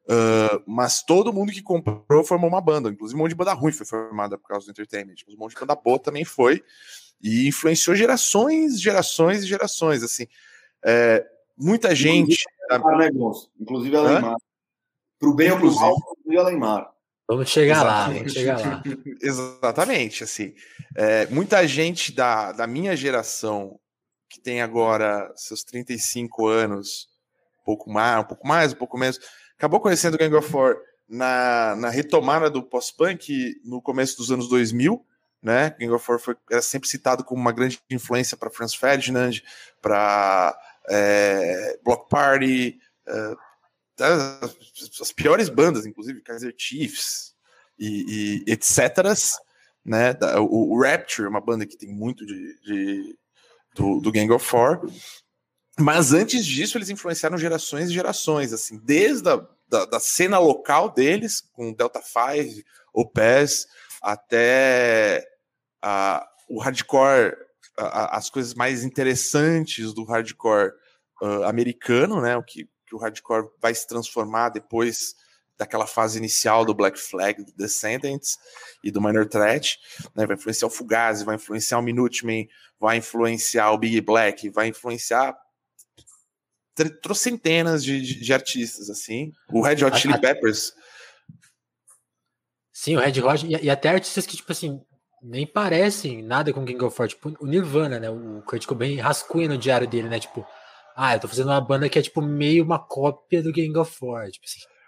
uh, 0.05 0.61
mas 0.65 1.03
todo 1.03 1.33
mundo 1.33 1.51
que 1.51 1.61
comprou 1.61 2.23
formou 2.23 2.49
uma 2.49 2.61
banda, 2.61 2.89
inclusive 2.89 3.17
um 3.17 3.23
monte 3.23 3.29
de 3.29 3.35
banda 3.35 3.53
ruim 3.53 3.71
foi 3.71 3.85
formada 3.85 4.37
por 4.37 4.47
causa 4.47 4.65
do 4.65 4.71
Entertainment, 4.71 5.15
um 5.27 5.37
monte 5.37 5.53
de 5.53 5.59
banda 5.59 5.75
boa 5.75 5.99
também 5.99 6.25
foi, 6.25 6.63
e 7.21 7.47
influenciou 7.47 7.95
gerações, 7.95 8.79
gerações 8.81 9.43
e 9.43 9.47
gerações, 9.47 10.03
assim. 10.03 10.25
É, 10.83 11.25
muita 11.57 11.93
gente... 11.93 12.45
Inclusive 13.59 13.97
a 13.97 14.03
Neymar. 14.03 14.35
Pro 15.19 15.33
bem 15.33 15.51
ou 15.51 15.57
pro 15.57 15.75
mal, 15.75 15.95
inclusive 15.97 16.37
a 16.39 16.43
Neymar. 16.45 16.91
Vamos 17.29 17.49
chegar 17.49 17.81
Exatamente. 17.81 17.93
lá, 17.93 18.17
vamos 18.17 18.33
chegar 18.33 18.59
lá. 18.59 18.83
Exatamente, 19.21 20.23
assim. 20.23 20.55
É, 20.95 21.27
muita 21.27 21.67
gente 21.67 22.11
da, 22.11 22.51
da 22.51 22.65
minha 22.65 22.95
geração, 22.95 23.79
que 24.29 24.39
tem 24.39 24.61
agora 24.61 25.31
seus 25.35 25.63
35 25.63 26.47
anos, 26.47 27.09
um 27.61 27.65
pouco 27.65 27.89
mais, 27.89 28.21
um 28.21 28.27
pouco 28.27 28.47
mais, 28.47 28.73
um 28.73 28.75
pouco 28.75 28.97
menos, 28.97 29.19
acabou 29.57 29.79
conhecendo 29.79 30.17
Gang 30.17 30.33
of 30.35 30.49
Four 30.49 30.77
na, 31.07 31.75
na 31.75 31.89
retomada 31.89 32.49
do 32.49 32.61
pós-punk 32.61 33.59
no 33.65 33.81
começo 33.81 34.15
dos 34.17 34.31
anos 34.31 34.47
2000, 34.47 35.03
né? 35.41 35.71
Gang 35.79 35.91
of 35.91 36.05
Four 36.05 36.19
foi, 36.19 36.35
era 36.51 36.61
sempre 36.61 36.87
citado 36.87 37.23
como 37.23 37.41
uma 37.41 37.51
grande 37.51 37.79
influência 37.89 38.37
para 38.37 38.51
Franz 38.51 38.75
Ferdinand, 38.75 39.41
para 39.81 40.57
é, 40.87 41.79
Block 41.83 42.07
Party, 42.09 42.79
é, 43.07 43.35
as, 44.03 45.01
as 45.01 45.11
piores 45.11 45.49
bandas, 45.49 45.85
inclusive 45.85 46.21
Kaiser 46.21 46.53
Chiefs 46.57 47.35
e, 47.77 48.43
e 48.47 48.51
etc. 48.51 48.79
Né? 49.83 50.11
O, 50.37 50.73
o, 50.73 50.81
Rapture, 50.81 51.27
uma 51.27 51.41
banda 51.41 51.65
que 51.65 51.77
tem 51.77 51.89
muito 51.89 52.25
de, 52.25 52.59
de 52.61 53.17
do, 53.79 53.99
do, 53.99 54.11
Gang 54.11 54.31
of 54.31 54.45
Four. 54.45 54.81
Mas 55.79 56.13
antes 56.13 56.45
disso, 56.45 56.77
eles 56.77 56.89
influenciaram 56.89 57.37
gerações 57.37 57.89
e 57.89 57.93
gerações, 57.93 58.51
assim, 58.51 58.77
desde 58.83 59.29
a 59.29 59.45
da, 59.67 59.85
da 59.85 59.99
cena 59.99 60.39
local 60.39 60.89
deles, 60.89 61.41
com 61.53 61.71
Delta 61.71 62.01
Five, 62.01 62.65
o 62.91 63.05
PES, 63.05 63.67
até 64.01 65.23
a, 65.79 66.27
o 66.49 66.59
hardcore, 66.59 67.35
a, 67.77 68.17
as 68.17 68.31
coisas 68.31 68.55
mais 68.55 68.83
interessantes 68.83 69.93
do 69.93 70.03
hardcore 70.05 70.71
uh, 71.21 71.43
americano, 71.43 72.19
né? 72.19 72.35
O 72.35 72.43
que 72.43 72.67
que 72.89 72.95
o 72.95 72.97
hardcore 72.97 73.47
vai 73.61 73.73
se 73.73 73.87
transformar 73.87 74.49
depois 74.49 75.15
daquela 75.59 75.85
fase 75.85 76.17
inicial 76.17 76.63
do 76.63 76.73
Black 76.73 76.97
Flag, 76.97 77.43
do 77.43 77.51
Descendants 77.51 78.37
e 78.81 78.89
do 78.89 79.01
Minor 79.01 79.27
Threat, 79.27 79.77
né? 80.15 80.25
vai 80.25 80.37
influenciar 80.37 80.67
o 80.67 80.71
Fugazi, 80.71 81.25
vai 81.25 81.35
influenciar 81.35 81.77
o 81.77 81.83
Minutemen, 81.83 82.47
vai 82.79 82.97
influenciar 82.97 83.71
o 83.71 83.77
Big 83.77 83.99
Black, 83.99 84.49
vai 84.49 84.69
influenciar 84.69 85.37
trocentenas 87.01 87.83
de, 87.83 88.01
de, 88.01 88.21
de, 88.21 88.33
artistas, 88.33 88.89
assim. 88.89 89.33
O 89.51 89.61
Red 89.61 89.83
Hot 89.83 89.99
Chili 89.99 90.17
Peppers. 90.17 90.71
Sim, 92.71 92.95
o 92.95 92.99
Red 93.01 93.21
Hot, 93.21 93.45
e, 93.45 93.65
e, 93.65 93.69
até 93.69 93.89
artistas 93.89 94.25
que, 94.25 94.37
tipo 94.37 94.49
assim, 94.49 94.79
nem 95.21 95.45
parecem 95.45 96.23
nada 96.23 96.53
com 96.53 96.63
King 96.63 96.81
of 96.85 96.95
Four, 96.95 97.09
tipo 97.09 97.35
o 97.41 97.45
Nirvana, 97.45 97.99
né? 97.99 98.09
O 98.09 98.41
Kurt 98.43 98.65
Cobain 98.65 98.95
rascunha 98.95 99.49
no 99.49 99.57
diário 99.57 99.89
dele, 99.89 100.07
né? 100.07 100.21
Tipo, 100.21 100.47
ah, 100.95 101.15
eu 101.15 101.19
tô 101.19 101.27
fazendo 101.27 101.47
uma 101.47 101.59
banda 101.59 101.89
que 101.89 101.99
é 101.99 102.01
tipo 102.01 102.21
meio 102.21 102.63
uma 102.63 102.79
cópia 102.79 103.43
do 103.43 103.51
Gang 103.51 103.77
of 103.77 103.93
War, 104.01 104.31
tipo 104.31 104.45
assim. 104.45 104.78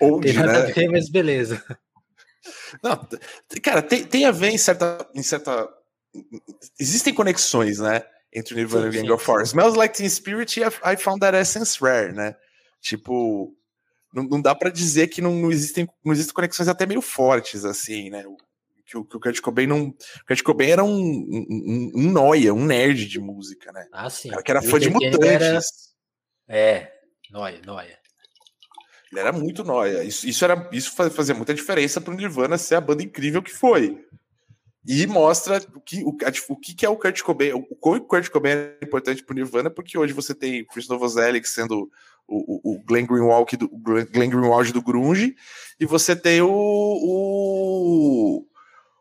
Onde, 0.00 0.28
tem 0.28 0.36
nada 0.36 0.52
né? 0.52 0.70
a 0.70 0.72
ver, 0.72 0.88
mas 0.88 1.08
beleza. 1.08 1.62
Não, 2.82 3.08
cara, 3.62 3.82
tem, 3.82 4.04
tem 4.04 4.24
a 4.24 4.30
ver 4.30 4.50
em 4.50 4.58
certa, 4.58 5.06
em 5.14 5.22
certa. 5.22 5.68
Existem 6.78 7.12
conexões, 7.12 7.78
né? 7.78 8.02
Entre 8.32 8.54
o 8.54 8.56
Nirvana 8.56 8.88
e 8.88 8.90
Gang 8.90 9.10
of 9.10 9.30
War. 9.30 9.42
Smells 9.42 9.76
Like 9.76 9.96
Teen 9.96 10.08
Spirit 10.08 10.60
e 10.60 10.62
I 10.64 10.96
Found 10.96 11.20
That 11.20 11.36
Essence 11.36 11.78
Rare, 11.80 12.12
né? 12.12 12.36
Tipo, 12.80 13.54
não, 14.12 14.24
não 14.24 14.40
dá 14.40 14.54
para 14.54 14.70
dizer 14.70 15.08
que 15.08 15.20
não, 15.20 15.34
não, 15.34 15.50
existem, 15.50 15.88
não 16.04 16.12
existem 16.12 16.34
conexões 16.34 16.68
até 16.68 16.86
meio 16.86 17.00
fortes, 17.00 17.64
assim, 17.64 18.10
né? 18.10 18.24
que 18.88 18.96
o, 18.96 19.04
que 19.04 19.16
o 19.16 19.20
Kurt 19.20 19.40
Cobain 19.40 19.66
não. 19.66 19.88
O 19.88 19.94
Kurt 20.26 20.42
Cobain 20.42 20.70
era 20.70 20.82
um, 20.82 20.90
um, 20.90 21.92
um 21.94 22.10
noia, 22.10 22.54
um 22.54 22.64
nerd 22.64 23.06
de 23.06 23.20
música, 23.20 23.70
né? 23.70 23.86
Ah, 23.92 24.08
sim. 24.08 24.30
Cara 24.30 24.42
que 24.42 24.50
era 24.50 24.62
fã 24.62 24.78
de 24.78 24.88
mutantes. 24.88 25.18
Era... 25.28 25.60
É, 26.48 26.92
noia, 27.30 27.60
noia. 27.66 27.98
Ele 29.10 29.20
era 29.20 29.32
muito 29.32 29.64
noia. 29.64 30.04
Isso, 30.04 30.28
isso, 30.28 30.44
era, 30.44 30.68
isso 30.72 30.94
fazia 30.94 31.34
muita 31.34 31.54
diferença 31.54 32.00
pro 32.00 32.14
Nirvana 32.14 32.58
ser 32.58 32.76
a 32.76 32.80
banda 32.80 33.02
incrível 33.02 33.42
que 33.42 33.52
foi. 33.52 34.04
E 34.86 35.06
mostra 35.06 35.62
o 35.74 35.80
que, 35.80 36.02
o, 36.02 36.16
o 36.48 36.56
que, 36.56 36.86
é 36.86 36.88
o 36.88 36.96
Kurt 36.96 37.20
Cobain, 37.22 37.52
o 37.52 37.62
quão 37.76 37.96
o 37.96 38.00
Kurt 38.00 38.28
Cobain 38.30 38.52
é 38.52 38.78
importante 38.82 39.22
pro 39.22 39.34
Nirvana, 39.34 39.68
porque 39.70 39.98
hoje 39.98 40.12
você 40.12 40.34
tem 40.34 40.64
Chris 40.64 40.88
Novoselic 40.88 41.46
sendo 41.48 41.90
o, 42.26 42.72
o, 42.72 42.82
Glenn 42.84 43.06
Greenwald 43.06 43.56
do, 43.56 43.68
Glenn 43.68 44.30
Greenwald 44.30 44.72
do 44.72 44.82
Grunge, 44.82 45.34
e 45.80 45.86
você 45.86 46.14
tem 46.14 46.40
o, 46.42 46.48
o 46.50 48.46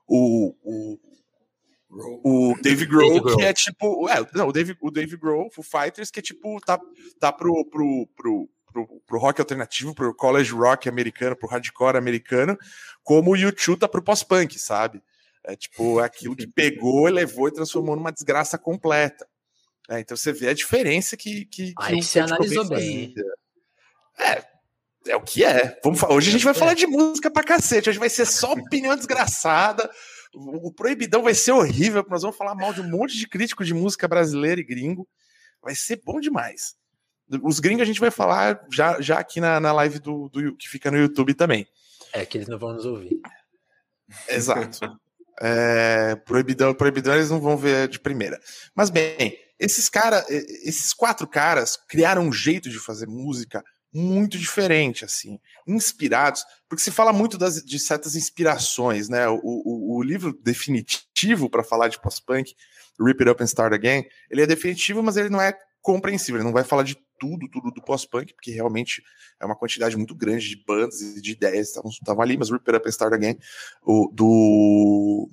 o, 0.07 0.55
o, 0.63 0.99
o 2.23 2.61
Dave 2.61 2.85
Grohl, 2.85 3.35
que 3.35 3.43
é 3.43 3.53
tipo. 3.53 4.09
É, 4.09 4.25
não, 4.33 4.47
o 4.47 4.51
Dave, 4.53 4.77
o 4.79 4.89
Dave 4.89 5.17
Grohl, 5.17 5.49
o 5.55 5.63
Fighters, 5.63 6.09
que 6.09 6.19
é 6.19 6.21
tipo, 6.21 6.59
tá, 6.61 6.79
tá 7.19 7.31
pro, 7.33 7.65
pro, 7.65 8.07
pro, 8.15 8.49
pro, 8.85 9.01
pro 9.05 9.19
rock 9.19 9.41
alternativo, 9.41 9.95
pro 9.95 10.13
college 10.13 10.51
rock 10.51 10.87
americano, 10.87 11.35
pro 11.35 11.49
hardcore 11.49 11.97
americano, 11.97 12.57
como 13.03 13.31
o 13.31 13.35
YouTube 13.35 13.79
tá 13.79 13.87
pro 13.87 14.03
pós-punk, 14.03 14.59
sabe? 14.59 15.01
É 15.43 15.55
tipo, 15.55 15.99
é 15.99 16.05
aquilo 16.05 16.35
que 16.35 16.45
pegou, 16.45 17.07
levou 17.07 17.47
e 17.47 17.53
transformou 17.53 17.95
numa 17.95 18.11
desgraça 18.11 18.57
completa. 18.57 19.27
É, 19.89 19.99
então 19.99 20.17
você 20.17 20.33
vê 20.33 20.49
a 20.49 20.53
diferença 20.53 21.15
que. 21.15 21.45
que, 21.45 21.67
que 21.67 21.73
Aí 21.79 22.03
você 22.03 22.19
analisou 22.19 22.67
bem. 22.67 23.15
É, 24.19 24.43
é 25.07 25.15
o 25.15 25.21
que 25.21 25.45
é. 25.45 25.79
Vamos 25.81 25.99
falar. 25.99 26.15
Hoje 26.15 26.29
a 26.29 26.31
gente 26.33 26.43
vai 26.43 26.53
falar 26.53 26.73
de 26.73 26.85
música 26.85 27.31
pra 27.31 27.43
cacete. 27.43 27.89
Hoje 27.89 27.99
vai 27.99 28.09
ser 28.09 28.25
só 28.25 28.51
opinião 28.51 28.95
desgraçada. 28.95 29.89
O 30.33 30.71
Proibidão 30.73 31.23
vai 31.23 31.33
ser 31.33 31.53
horrível, 31.53 32.05
nós 32.09 32.21
vamos 32.21 32.37
falar 32.37 32.53
mal 32.53 32.73
de 32.73 32.81
um 32.81 32.89
monte 32.89 33.17
de 33.17 33.27
crítico 33.27 33.63
de 33.63 33.73
música 33.73 34.07
brasileira 34.07 34.59
e 34.59 34.65
gringo. 34.65 35.07
Vai 35.63 35.73
ser 35.73 36.01
bom 36.03 36.19
demais. 36.19 36.75
Os 37.43 37.59
gringos 37.59 37.81
a 37.81 37.85
gente 37.85 37.99
vai 37.99 38.11
falar 38.11 38.65
já, 38.71 39.01
já 39.01 39.19
aqui 39.19 39.41
na, 39.41 39.59
na 39.59 39.71
live 39.73 39.99
do, 39.99 40.29
do 40.29 40.55
que 40.55 40.69
fica 40.69 40.89
no 40.89 40.97
YouTube 40.97 41.33
também. 41.33 41.67
É 42.13 42.25
que 42.25 42.37
eles 42.37 42.47
não 42.47 42.57
vão 42.57 42.73
nos 42.73 42.85
ouvir. 42.85 43.19
Exato. 44.29 44.79
É, 45.41 46.15
proibidão, 46.15 46.73
proibidão 46.73 47.13
eles 47.13 47.29
não 47.29 47.39
vão 47.39 47.57
ver 47.57 47.87
de 47.87 47.99
primeira. 47.99 48.39
Mas 48.73 48.89
bem, 48.89 49.37
esses 49.59 49.89
caras, 49.89 50.25
esses 50.29 50.93
quatro 50.93 51.27
caras 51.27 51.77
criaram 51.87 52.23
um 52.23 52.31
jeito 52.31 52.69
de 52.69 52.79
fazer 52.79 53.07
música 53.07 53.63
muito 53.93 54.37
diferente, 54.37 55.05
assim, 55.05 55.39
inspirados, 55.67 56.43
porque 56.67 56.83
se 56.83 56.91
fala 56.91 57.13
muito 57.13 57.37
das, 57.37 57.63
de 57.63 57.79
certas 57.79 58.15
inspirações, 58.15 59.09
né? 59.09 59.27
O, 59.27 59.39
o, 59.43 59.97
o 59.97 60.03
livro 60.03 60.33
definitivo 60.33 61.49
para 61.49 61.63
falar 61.63 61.87
de 61.87 61.99
pós-punk, 61.99 62.53
Rip 62.99 63.21
It 63.21 63.31
Up 63.31 63.41
and 63.41 63.45
Start 63.45 63.73
Again, 63.73 64.05
ele 64.29 64.41
é 64.41 64.47
definitivo, 64.47 65.01
mas 65.01 65.17
ele 65.17 65.29
não 65.29 65.41
é 65.41 65.57
compreensível, 65.81 66.37
ele 66.37 66.45
não 66.45 66.53
vai 66.53 66.63
falar 66.63 66.83
de 66.83 66.97
tudo, 67.19 67.47
tudo 67.49 67.71
do 67.71 67.81
pós-punk, 67.81 68.33
porque 68.33 68.51
realmente 68.51 69.03
é 69.39 69.45
uma 69.45 69.55
quantidade 69.55 69.97
muito 69.97 70.15
grande 70.15 70.49
de 70.49 70.63
bandas 70.65 71.01
e 71.01 71.21
de 71.21 71.31
ideias 71.31 71.73
que 71.73 71.87
estavam 71.87 72.21
ali, 72.21 72.37
mas 72.37 72.49
Rip 72.49 72.69
Up 72.69 72.87
and 72.87 72.89
Start 72.89 73.13
Again, 73.13 73.37
o, 73.83 74.09
do 74.13 75.29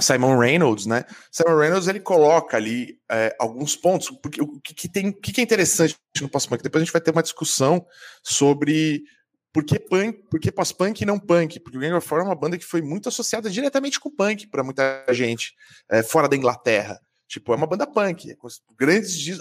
Simon 0.00 0.38
Reynolds, 0.38 0.86
né? 0.86 1.04
Simon 1.30 1.56
Reynolds 1.56 1.88
ele 1.88 2.00
coloca 2.00 2.56
ali 2.56 2.98
é, 3.10 3.34
alguns 3.38 3.74
pontos, 3.76 4.10
porque 4.22 4.42
o 4.42 4.60
que, 4.60 4.74
que 4.74 4.88
tem, 4.88 5.08
o 5.08 5.14
que, 5.14 5.32
que, 5.32 5.40
é 5.40 5.44
interessante 5.44 5.96
no 6.20 6.28
pós-punk. 6.28 6.62
Depois 6.62 6.82
a 6.82 6.84
gente 6.84 6.92
vai 6.92 7.00
ter 7.00 7.10
uma 7.10 7.22
discussão 7.22 7.84
sobre 8.22 9.04
por 9.52 9.64
que 9.64 9.78
punk, 9.78 10.28
por 10.30 10.38
que 10.38 10.52
pós-punk 10.52 11.00
e 11.00 11.06
não 11.06 11.18
punk, 11.18 11.58
porque 11.60 11.78
o 11.78 11.80
Gang 11.80 11.94
of 11.94 12.06
Four 12.06 12.20
é 12.20 12.24
uma 12.24 12.34
banda 12.34 12.58
que 12.58 12.64
foi 12.64 12.82
muito 12.82 13.08
associada 13.08 13.48
diretamente 13.48 13.98
com 13.98 14.10
punk 14.10 14.46
para 14.48 14.62
muita 14.62 15.06
gente 15.10 15.54
é, 15.90 16.02
fora 16.02 16.28
da 16.28 16.36
Inglaterra. 16.36 17.00
Tipo, 17.28 17.52
é 17.52 17.56
uma 17.56 17.66
banda 17.66 17.86
punk. 17.86 18.30
É 18.30 18.36
grandes, 18.78 19.38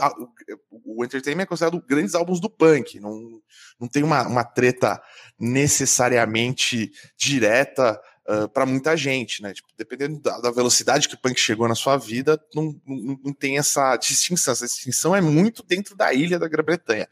o 0.71 1.03
Entertainment 1.05 1.43
é 1.43 1.45
considerado 1.45 1.83
grandes 1.87 2.15
álbuns 2.15 2.39
do 2.39 2.49
punk. 2.49 2.99
Não, 2.99 3.41
não 3.79 3.87
tem 3.87 4.03
uma, 4.03 4.27
uma 4.27 4.43
treta 4.43 5.01
necessariamente 5.39 6.91
direta 7.15 8.01
uh, 8.27 8.49
para 8.49 8.65
muita 8.65 8.97
gente, 8.97 9.41
né? 9.43 9.53
Tipo, 9.53 9.67
dependendo 9.77 10.19
da, 10.19 10.39
da, 10.39 10.51
velocidade 10.51 11.07
que 11.07 11.13
o 11.13 11.21
punk 11.21 11.39
chegou 11.39 11.67
na 11.67 11.75
sua 11.75 11.95
vida, 11.95 12.41
não, 12.55 12.75
não, 12.85 13.19
não, 13.23 13.33
tem 13.33 13.59
essa 13.59 13.95
distinção. 13.97 14.53
Essa 14.53 14.65
distinção 14.65 15.15
é 15.15 15.21
muito 15.21 15.63
dentro 15.63 15.95
da 15.95 16.11
ilha 16.11 16.39
da 16.39 16.47
Grã-Bretanha. 16.47 17.07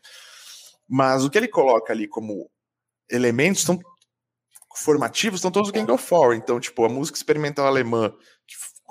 Mas 0.90 1.24
o 1.24 1.30
que 1.30 1.38
ele 1.38 1.48
coloca 1.48 1.94
ali 1.94 2.08
como 2.08 2.50
elementos 3.10 3.62
estão 3.62 3.80
formativos 4.76 5.38
estão 5.38 5.52
todos 5.52 5.70
o 5.70 5.74
Gang 5.74 5.92
of 5.92 6.04
Four. 6.04 6.34
Então, 6.34 6.60
tipo, 6.60 6.84
a 6.84 6.90
música 6.90 7.16
experimental 7.16 7.68
alemã, 7.68 8.12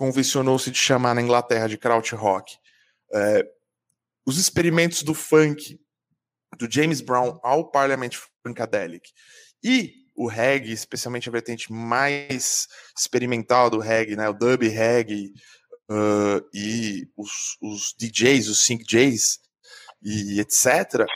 convencionou-se 0.03 0.69
de 0.69 0.79
chamar 0.79 1.15
na 1.15 1.23
Inglaterra 1.23 1.69
de 1.69 1.79
krautrock, 1.79 2.57
é, 3.15 3.49
os 4.27 4.37
experimentos 4.37 5.05
do 5.05 5.15
funk, 5.15 5.81
do 6.59 6.69
James 6.69 7.01
Brown 7.01 7.39
ao 7.41 7.71
Parliament 7.71 8.11
Funkadelic, 8.43 9.13
e 9.63 9.95
o 10.17 10.27
reggae, 10.27 10.73
especialmente 10.73 11.29
a 11.29 11.33
vertente 11.33 11.73
mais 11.73 12.67
experimental 12.99 13.71
do 13.71 13.79
reggae, 13.79 14.17
né, 14.17 14.29
o 14.29 14.33
dub 14.33 14.67
reggae, 14.67 15.33
uh, 15.89 16.45
e 16.53 17.09
os, 17.17 17.57
os, 17.63 17.95
DJs, 17.97 18.49
os 18.49 18.59
sync 18.59 18.85
Js 18.85 19.39
e 20.03 20.41
etc., 20.41 21.07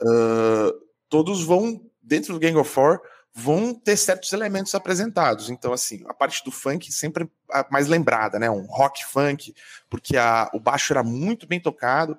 uh, 0.00 0.72
todos 1.10 1.42
vão, 1.42 1.78
dentro 2.00 2.32
do 2.32 2.40
Gang 2.40 2.56
of 2.56 2.70
Four, 2.70 3.02
vão 3.34 3.72
ter 3.72 3.96
certos 3.96 4.32
elementos 4.32 4.74
apresentados. 4.74 5.50
Então, 5.50 5.72
assim, 5.72 6.02
a 6.08 6.14
parte 6.14 6.44
do 6.44 6.50
funk 6.50 6.92
sempre 6.92 7.30
mais 7.70 7.86
lembrada, 7.86 8.38
né? 8.38 8.50
Um 8.50 8.66
rock 8.66 9.04
funk, 9.04 9.54
porque 9.88 10.16
a, 10.16 10.50
o 10.52 10.60
baixo 10.60 10.92
era 10.92 11.02
muito 11.02 11.46
bem 11.46 11.60
tocado, 11.60 12.18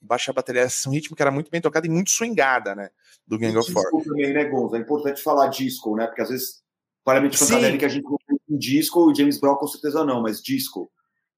o 0.00 0.06
baixo 0.06 0.30
e 0.30 0.32
a 0.32 0.34
bateria 0.34 0.68
são 0.68 0.92
ritmo 0.92 1.16
que 1.16 1.22
era 1.22 1.30
muito 1.30 1.50
bem 1.50 1.60
tocada 1.60 1.86
e 1.86 1.90
muito 1.90 2.10
swingada, 2.10 2.74
né? 2.74 2.90
Do 3.26 3.38
Gang 3.38 3.56
of 3.56 3.72
Four. 3.72 4.02
também, 4.04 4.32
né, 4.32 4.44
Gonza? 4.44 4.76
É 4.76 4.80
importante 4.80 5.22
falar 5.22 5.48
disco, 5.48 5.96
né? 5.96 6.06
Porque 6.06 6.22
às 6.22 6.28
vezes, 6.28 6.62
paramente 7.04 7.38
que 7.78 7.84
a 7.84 7.88
gente 7.88 8.06
um 8.06 8.58
disco, 8.58 9.10
o 9.10 9.14
James 9.14 9.38
Brown 9.38 9.56
com 9.56 9.66
certeza 9.66 10.04
não, 10.04 10.22
mas 10.22 10.42
disco. 10.42 10.90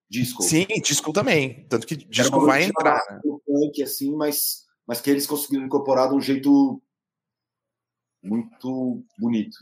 Disco. 0.08 0.42
Sim, 0.42 0.66
disco 0.82 1.12
também. 1.12 1.66
Tanto 1.68 1.86
que 1.86 1.96
disco 1.96 2.40
vai 2.44 2.64
entrar. 2.64 3.00
Né? 3.10 3.20
Funk, 3.46 3.82
assim, 3.82 4.14
mas, 4.14 4.64
mas 4.86 5.00
que 5.00 5.10
eles 5.10 5.26
conseguiram 5.26 5.64
incorporar 5.64 6.08
de 6.08 6.14
um 6.14 6.20
jeito 6.20 6.82
muito 8.24 9.04
bonito. 9.18 9.56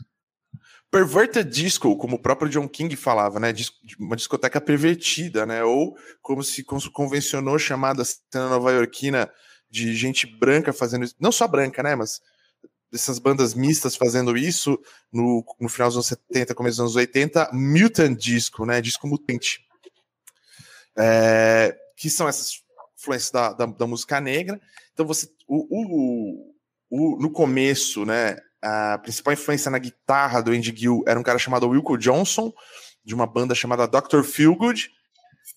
Perverted 0.89 1.49
disco, 1.49 1.97
como 1.97 2.17
o 2.17 2.19
próprio 2.19 2.49
John 2.49 2.67
King 2.67 2.95
falava, 2.95 3.39
né? 3.39 3.53
Uma 3.99 4.15
discoteca 4.15 4.61
pervertida, 4.61 5.45
né? 5.45 5.63
Ou 5.63 5.97
como 6.21 6.43
se 6.43 6.63
convencionou 6.63 7.57
chamada 7.57 8.05
cena 8.05 8.49
nova-iorquina 8.49 9.29
de 9.69 9.95
gente 9.95 10.27
branca 10.27 10.71
fazendo 10.71 11.03
isso. 11.03 11.15
Não 11.19 11.31
só 11.31 11.47
branca, 11.47 11.81
né? 11.81 11.95
Mas 11.95 12.21
dessas 12.91 13.17
bandas 13.17 13.55
mistas 13.55 13.95
fazendo 13.95 14.37
isso 14.37 14.79
no, 15.11 15.43
no 15.59 15.67
final 15.67 15.87
dos 15.87 15.95
anos 15.95 16.07
70, 16.07 16.53
começo 16.53 16.77
dos 16.77 16.81
anos 16.81 16.95
80, 16.95 17.49
mutant 17.51 18.15
disco, 18.15 18.63
né? 18.67 18.79
Disco 18.79 19.07
mutante. 19.07 19.65
É, 20.95 21.75
que 21.97 22.07
são 22.07 22.27
essas 22.27 22.61
influências 22.99 23.31
da, 23.31 23.51
da, 23.51 23.65
da, 23.65 23.87
música 23.87 24.21
negra. 24.21 24.61
Então 24.93 25.07
você. 25.07 25.27
O, 25.47 25.65
o, 25.71 26.55
o, 26.91 27.19
no 27.19 27.31
começo, 27.31 28.05
né? 28.05 28.37
A 28.63 28.97
principal 28.97 29.33
influência 29.33 29.69
na 29.69 29.77
guitarra 29.77 30.41
do 30.41 30.51
Andy 30.51 30.73
Gill 30.73 31.03
era 31.05 31.19
um 31.19 31.23
cara 31.23 31.37
chamado 31.37 31.67
Wilco 31.67 31.97
Johnson, 31.97 32.53
de 33.03 33.13
uma 33.13 33.27
banda 33.27 33.53
chamada 33.53 33.85
Dr. 33.85 34.23
Feelgood, 34.23 34.89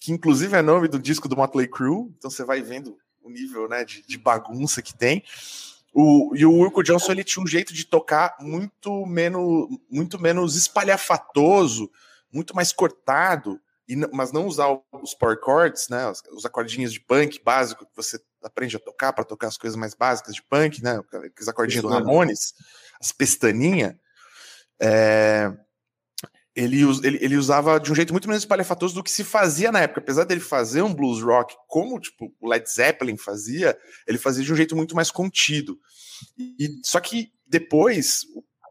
que 0.00 0.12
inclusive 0.12 0.56
é 0.56 0.62
nome 0.62 0.88
do 0.88 0.98
disco 0.98 1.28
do 1.28 1.36
Motley 1.36 1.68
Crue, 1.68 2.12
então 2.18 2.28
você 2.28 2.44
vai 2.44 2.60
vendo 2.60 2.98
o 3.22 3.30
nível 3.30 3.68
né, 3.68 3.84
de, 3.84 4.04
de 4.06 4.18
bagunça 4.18 4.82
que 4.82 4.96
tem. 4.96 5.22
O, 5.94 6.34
e 6.34 6.44
o 6.44 6.52
Wilco 6.60 6.82
Johnson 6.82 7.12
ele 7.12 7.25
tinha 7.25 7.42
um 7.42 7.46
jeito 7.46 7.72
de 7.72 7.84
tocar 7.86 8.36
muito 8.40 9.06
menos, 9.06 9.68
muito 9.90 10.20
menos 10.20 10.56
espalhafatoso, 10.56 11.90
muito 12.32 12.54
mais 12.54 12.72
cortado, 12.72 13.60
e, 13.88 13.96
mas 14.12 14.32
não 14.32 14.46
usar 14.46 14.66
os 15.00 15.14
power 15.14 15.38
chords, 15.42 15.88
né, 15.88 16.10
os, 16.10 16.22
os 16.32 16.44
acordinhos 16.44 16.92
de 16.92 17.00
punk 17.00 17.40
básico 17.42 17.86
que 17.86 17.96
você 17.96 18.20
aprende 18.46 18.76
a 18.76 18.80
tocar 18.80 19.12
para 19.12 19.24
tocar 19.24 19.48
as 19.48 19.59
coisas 19.59 19.76
mais 19.76 19.94
básicas 19.94 20.35
de 20.35 20.42
punk, 20.42 20.82
né, 20.82 21.00
aqueles 21.12 21.48
acordinhos 21.48 21.82
do 21.82 21.88
Ramones 21.88 22.54
as 23.00 23.12
pestaninhas, 23.12 23.94
é, 24.80 25.52
ele, 26.54 26.80
ele, 27.02 27.18
ele, 27.20 27.37
usava 27.37 27.78
de 27.78 27.92
um 27.92 27.94
jeito 27.94 28.12
muito 28.12 28.28
menos 28.28 28.42
espalhafatoso 28.42 28.94
do 28.94 29.02
que 29.02 29.11
se 29.11 29.22
fazia 29.22 29.70
na 29.70 29.80
época. 29.80 30.00
Apesar 30.00 30.24
dele 30.24 30.40
fazer 30.40 30.82
um 30.82 30.94
blues 30.94 31.22
rock 31.22 31.54
como 31.68 32.00
tipo, 32.00 32.35
o 32.40 32.48
Led 32.48 32.66
Zeppelin 32.68 33.16
fazia, 33.18 33.78
ele 34.06 34.16
fazia 34.16 34.42
de 34.42 34.52
um 34.52 34.56
jeito 34.56 34.74
muito 34.74 34.96
mais 34.96 35.11
contido. 35.11 35.78
E, 36.38 36.68
só 36.82 36.98
que 36.98 37.30
depois 37.46 38.22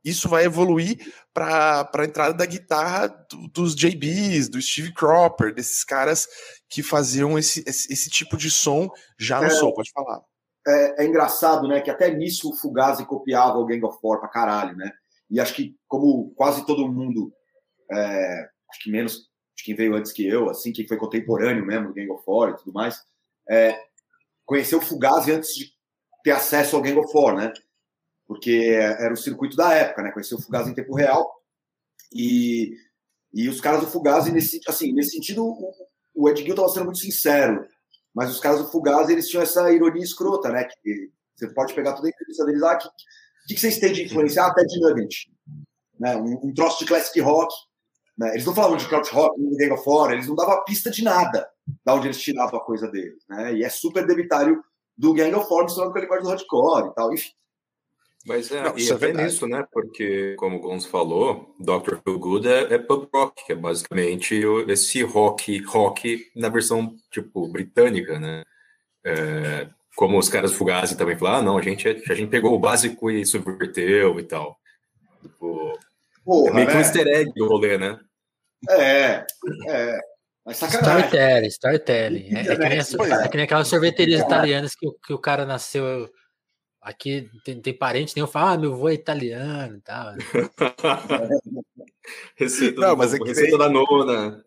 isso 0.05 0.29
vai 0.29 0.45
evoluir 0.45 1.13
para 1.33 1.89
a 1.93 2.05
entrada 2.05 2.33
da 2.33 2.45
guitarra 2.45 3.07
do, 3.07 3.47
dos 3.47 3.75
JBs, 3.75 4.47
do 4.47 4.61
Steve 4.61 4.93
Cropper, 4.93 5.53
desses 5.53 5.83
caras 5.83 6.27
que 6.69 6.83
faziam 6.83 7.37
esse, 7.37 7.63
esse, 7.67 7.91
esse 7.91 8.09
tipo 8.09 8.37
de 8.37 8.51
som 8.51 8.89
já 9.17 9.41
no 9.41 9.47
é, 9.47 9.49
som, 9.49 9.71
pode 9.71 9.91
falar 9.91 10.21
é, 10.67 11.03
é, 11.03 11.05
engraçado, 11.05 11.67
né? 11.67 11.79
Que 11.81 11.91
até 11.91 12.09
nisso 12.11 12.49
o 12.49 12.55
Fugazi 12.55 13.05
copiava 13.05 13.57
o 13.57 13.65
Gang 13.65 13.83
of 13.85 13.99
Four 14.01 14.19
pra 14.19 14.29
caralho, 14.29 14.75
né? 14.75 14.91
E 15.29 15.39
acho 15.39 15.53
que, 15.53 15.75
como 15.87 16.33
quase 16.35 16.65
todo 16.65 16.91
mundo, 16.91 17.31
é, 17.91 18.49
acho 18.69 18.83
que 18.83 18.91
menos 18.91 19.29
de 19.55 19.63
quem 19.63 19.75
veio 19.75 19.95
antes 19.95 20.11
que 20.11 20.27
eu, 20.27 20.49
assim, 20.49 20.73
quem 20.73 20.87
foi 20.87 20.97
contemporâneo 20.97 21.65
mesmo 21.65 21.87
do 21.87 21.93
Gang 21.93 22.09
of 22.11 22.23
Four 22.23 22.49
e 22.49 22.57
tudo 22.57 22.73
mais, 22.73 22.99
é, 23.49 23.79
conheceu 24.43 24.79
o 24.79 24.81
Fugazi 24.81 25.31
antes 25.31 25.53
de 25.55 25.71
ter 26.23 26.31
acesso 26.31 26.75
ao 26.75 26.81
Gang 26.81 26.97
of 26.97 27.11
Four, 27.11 27.35
né? 27.35 27.53
Porque 28.27 28.75
era 28.79 29.13
o 29.13 29.17
circuito 29.17 29.55
da 29.55 29.73
época, 29.73 30.01
né? 30.01 30.11
Conheceu 30.11 30.37
o 30.37 30.41
Fugazi 30.41 30.71
em 30.71 30.73
tempo 30.73 30.95
real. 30.95 31.31
E, 32.13 32.75
e 33.33 33.47
os 33.47 33.61
caras 33.61 33.81
do 33.81 33.87
Fugazi, 33.87 34.31
nesse, 34.31 34.59
assim, 34.67 34.93
nesse 34.93 35.11
sentido, 35.11 35.45
o, 35.45 35.71
o 36.15 36.29
Ed 36.29 36.41
Gill 36.41 36.51
estava 36.51 36.69
sendo 36.69 36.85
muito 36.85 36.99
sincero 36.99 37.67
mas 38.15 38.31
os 38.31 38.39
caras 38.39 38.59
do 38.59 38.71
Fugaz, 38.71 39.09
eles 39.09 39.27
tinham 39.27 39.43
essa 39.43 39.69
ironia 39.69 40.01
escrota, 40.01 40.49
né? 40.49 40.63
Que 40.63 41.11
você 41.35 41.49
pode 41.49 41.73
pegar 41.73 41.93
toda 41.93 42.07
a 42.07 42.09
entrevista 42.09 42.45
deles 42.45 42.61
lá. 42.61 42.71
Ah, 42.71 42.77
o 42.77 43.47
que, 43.47 43.53
que, 43.55 43.59
vocês 43.59 43.77
têm 43.77 43.91
de 43.91 44.03
influenciar? 44.05 44.47
Até 44.47 44.63
de 44.63 44.79
Nugget. 44.79 45.29
Né? 45.99 46.15
Um, 46.15 46.47
um, 46.47 46.53
troço 46.53 46.79
de 46.79 46.85
classic 46.85 47.19
rock. 47.19 47.53
Né? 48.17 48.31
Eles 48.31 48.45
não 48.45 48.55
falavam 48.55 48.77
de 48.77 48.87
crowd 48.87 49.09
rock, 49.09 49.37
ninguém 49.37 49.69
lá 49.69 49.75
fora, 49.75 50.13
eles 50.13 50.27
não 50.27 50.35
davam 50.35 50.63
pista 50.63 50.89
de 50.89 51.03
nada 51.03 51.45
da 51.83 51.93
onde 51.93 52.07
eles 52.07 52.21
tiravam 52.21 52.57
a 52.57 52.63
coisa 52.63 52.87
deles. 52.89 53.21
Né? 53.27 53.55
E 53.55 53.63
é 53.65 53.69
super 53.69 54.07
debitário 54.07 54.63
do 54.97 55.13
Gang 55.13 55.35
of 55.35 55.49
Four, 55.49 55.65
misturado 55.65 55.91
com 55.91 56.13
a 56.13 56.19
do 56.19 56.29
hardcore 56.29 56.91
e 56.91 56.93
tal. 56.95 57.13
Enfim, 57.13 57.31
mas 58.25 58.51
é, 58.51 58.63
Não, 58.63 58.77
e 58.77 58.89
é 58.89 58.93
até 58.93 59.13
nisso, 59.13 59.47
né? 59.47 59.65
Porque, 59.71 60.35
como 60.37 60.57
o 60.57 60.59
Gonzo 60.59 60.89
falou, 60.89 61.55
Dr. 61.59 61.97
Feel 62.03 62.17
Good 62.17 62.47
é, 62.47 62.73
é 62.73 62.77
pub 62.79 63.07
rock, 63.13 63.45
que 63.45 63.53
é 63.53 63.55
basicamente 63.55 64.41
esse 64.67 65.03
rock, 65.03 65.61
rock 65.63 66.31
na 66.35 66.49
versão, 66.49 66.95
tipo, 67.11 67.47
britânica, 67.47 68.19
né? 68.19 68.43
É, 69.05 69.67
como 69.95 70.17
os 70.17 70.27
caras 70.27 70.53
Fugazi 70.53 70.97
também 70.97 71.15
falaram, 71.15 71.39
ah, 71.39 71.43
não, 71.43 71.57
a 71.57 71.61
gente, 71.61 71.87
a 71.87 72.13
gente 72.15 72.29
pegou 72.29 72.53
o 72.53 72.59
básico 72.59 73.11
e 73.11 73.25
subverteu 73.25 74.19
e 74.19 74.23
tal. 74.23 74.57
Tipo, 75.21 75.77
Porra, 76.23 76.49
é 76.49 76.53
meio 76.53 76.67
que 76.67 76.73
um 76.73 76.77
né? 76.77 76.81
easter 76.81 77.07
egg 77.07 77.31
do 77.35 77.47
rolê, 77.47 77.77
né? 77.77 77.99
É, 78.69 79.25
é. 79.67 79.99
Mas 80.43 80.61
Storytelling, 80.61 81.47
storytelling. 81.47 82.35
É, 82.35 82.39
é, 82.39 82.55
que 82.55 82.67
nem, 82.67 82.79
é 82.79 83.27
que 83.27 83.37
nem 83.37 83.45
aquelas 83.45 83.67
sorveterias 83.67 84.21
italianas 84.21 84.75
que, 84.75 84.87
que 85.05 85.13
o 85.13 85.19
cara 85.19 85.45
nasceu 85.45 86.09
Aqui 86.85 87.27
tem, 87.43 87.59
tem 87.59 87.73
parente, 87.73 88.13
nem 88.15 88.21
eu 88.21 88.27
falo, 88.27 88.47
ah, 88.47 88.57
meu 88.59 88.73
avô 88.73 88.89
é 88.89 88.93
italiano 88.93 89.77
e 89.77 89.81
tal. 89.81 90.13
receita, 92.37 92.79
não, 92.79 92.95
mas 92.95 93.11
é 93.11 93.17
que 93.17 93.27
receita 93.27 93.57
da 93.57 93.67
nona. 93.67 94.45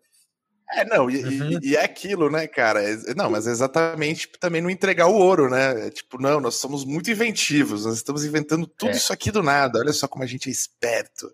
É, 0.71 0.85
não, 0.85 1.09
e, 1.09 1.21
uhum. 1.21 1.59
e, 1.61 1.75
é 1.75 1.83
aquilo, 1.83 2.31
né, 2.31 2.47
cara? 2.47 2.81
É, 2.81 3.13
não, 3.13 3.29
mas 3.29 3.45
é 3.45 3.51
exatamente 3.51 4.21
tipo, 4.21 4.39
também 4.39 4.61
não 4.61 4.69
entregar 4.69 5.07
o 5.07 5.15
ouro, 5.15 5.49
né? 5.49 5.87
É, 5.87 5.89
tipo, 5.89 6.17
não, 6.17 6.39
nós 6.39 6.55
somos 6.55 6.85
muito 6.85 7.11
inventivos, 7.11 7.83
nós 7.83 7.95
estamos 7.95 8.23
inventando 8.23 8.65
tudo 8.65 8.91
é. 8.91 8.95
isso 8.95 9.11
aqui 9.11 9.31
do 9.31 9.43
nada. 9.43 9.79
Olha 9.79 9.91
só 9.91 10.07
como 10.07 10.23
a 10.23 10.27
gente 10.27 10.47
é 10.47 10.51
esperto. 10.51 11.29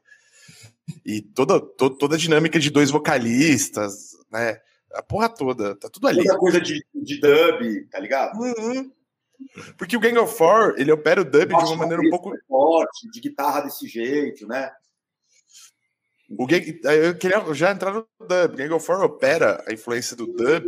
E 1.05 1.21
toda, 1.21 1.59
toda, 1.59 1.95
toda 1.99 2.15
a 2.15 2.17
dinâmica 2.17 2.57
de 2.57 2.71
dois 2.71 2.89
vocalistas, 2.89 4.17
né? 4.31 4.59
A 4.91 5.03
porra 5.03 5.29
toda, 5.29 5.75
tá 5.75 5.87
tudo 5.87 6.07
ali. 6.07 6.23
Toda 6.23 6.39
coisa 6.39 6.59
de, 6.59 6.83
de 6.95 7.19
dub, 7.19 7.89
tá 7.91 7.99
ligado? 7.99 8.39
Uhum. 8.39 8.91
Porque 9.77 9.95
o 9.95 9.99
Gang 9.99 10.17
of 10.17 10.37
Four, 10.37 10.75
ele 10.77 10.91
opera 10.91 11.21
o 11.21 11.25
dub 11.25 11.47
de 11.47 11.53
uma 11.53 11.75
maneira 11.75 12.01
um 12.01 12.09
pouco. 12.09 12.31
Forte, 12.47 13.09
de 13.11 13.19
guitarra 13.19 13.61
desse 13.61 13.87
jeito, 13.87 14.47
né? 14.47 14.71
O 16.29 16.47
Gang, 16.47 16.79
eu 16.83 17.17
queria 17.17 17.53
já 17.53 17.71
entrar 17.71 17.93
no 17.93 18.07
dub. 18.19 18.55
Gang 18.55 18.73
of 18.73 18.85
Four 18.85 19.01
opera 19.03 19.63
a 19.67 19.73
influência 19.73 20.15
do 20.15 20.27
dub 20.27 20.65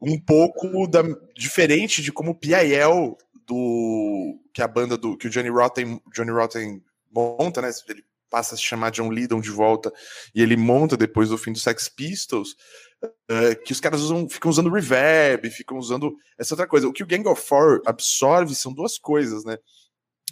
um 0.00 0.18
pouco 0.18 0.86
da, 0.86 1.02
diferente 1.34 2.00
de 2.00 2.12
como 2.12 2.30
o 2.30 2.34
PIL 2.34 3.16
do 3.46 4.38
que 4.52 4.62
a 4.62 4.68
banda 4.68 4.96
do 4.96 5.16
que 5.16 5.26
o 5.26 5.30
Johnny 5.30 5.48
Rotten, 5.48 6.00
Johnny 6.14 6.30
Rotten 6.30 6.82
monta, 7.10 7.60
né? 7.60 7.70
Ele 7.88 8.04
passa 8.30 8.54
a 8.54 8.58
se 8.58 8.62
chamar 8.62 8.90
John 8.90 9.10
Lydon 9.10 9.40
de 9.40 9.50
volta 9.50 9.92
e 10.34 10.42
ele 10.42 10.56
monta 10.56 10.96
depois 10.96 11.30
do 11.30 11.38
fim 11.38 11.52
do 11.52 11.58
Sex 11.58 11.88
Pistols. 11.88 12.56
Uh, 13.04 13.54
que 13.64 13.72
os 13.72 13.80
caras 13.80 14.00
usam, 14.00 14.28
ficam 14.28 14.50
usando 14.50 14.70
reverb, 14.70 15.48
ficam 15.50 15.78
usando 15.78 16.16
essa 16.36 16.54
outra 16.54 16.66
coisa. 16.66 16.88
O 16.88 16.92
que 16.92 17.02
o 17.02 17.06
Gang 17.06 17.28
of 17.28 17.40
Four 17.40 17.80
absorve 17.86 18.54
são 18.54 18.72
duas 18.72 18.98
coisas, 18.98 19.44
né? 19.44 19.56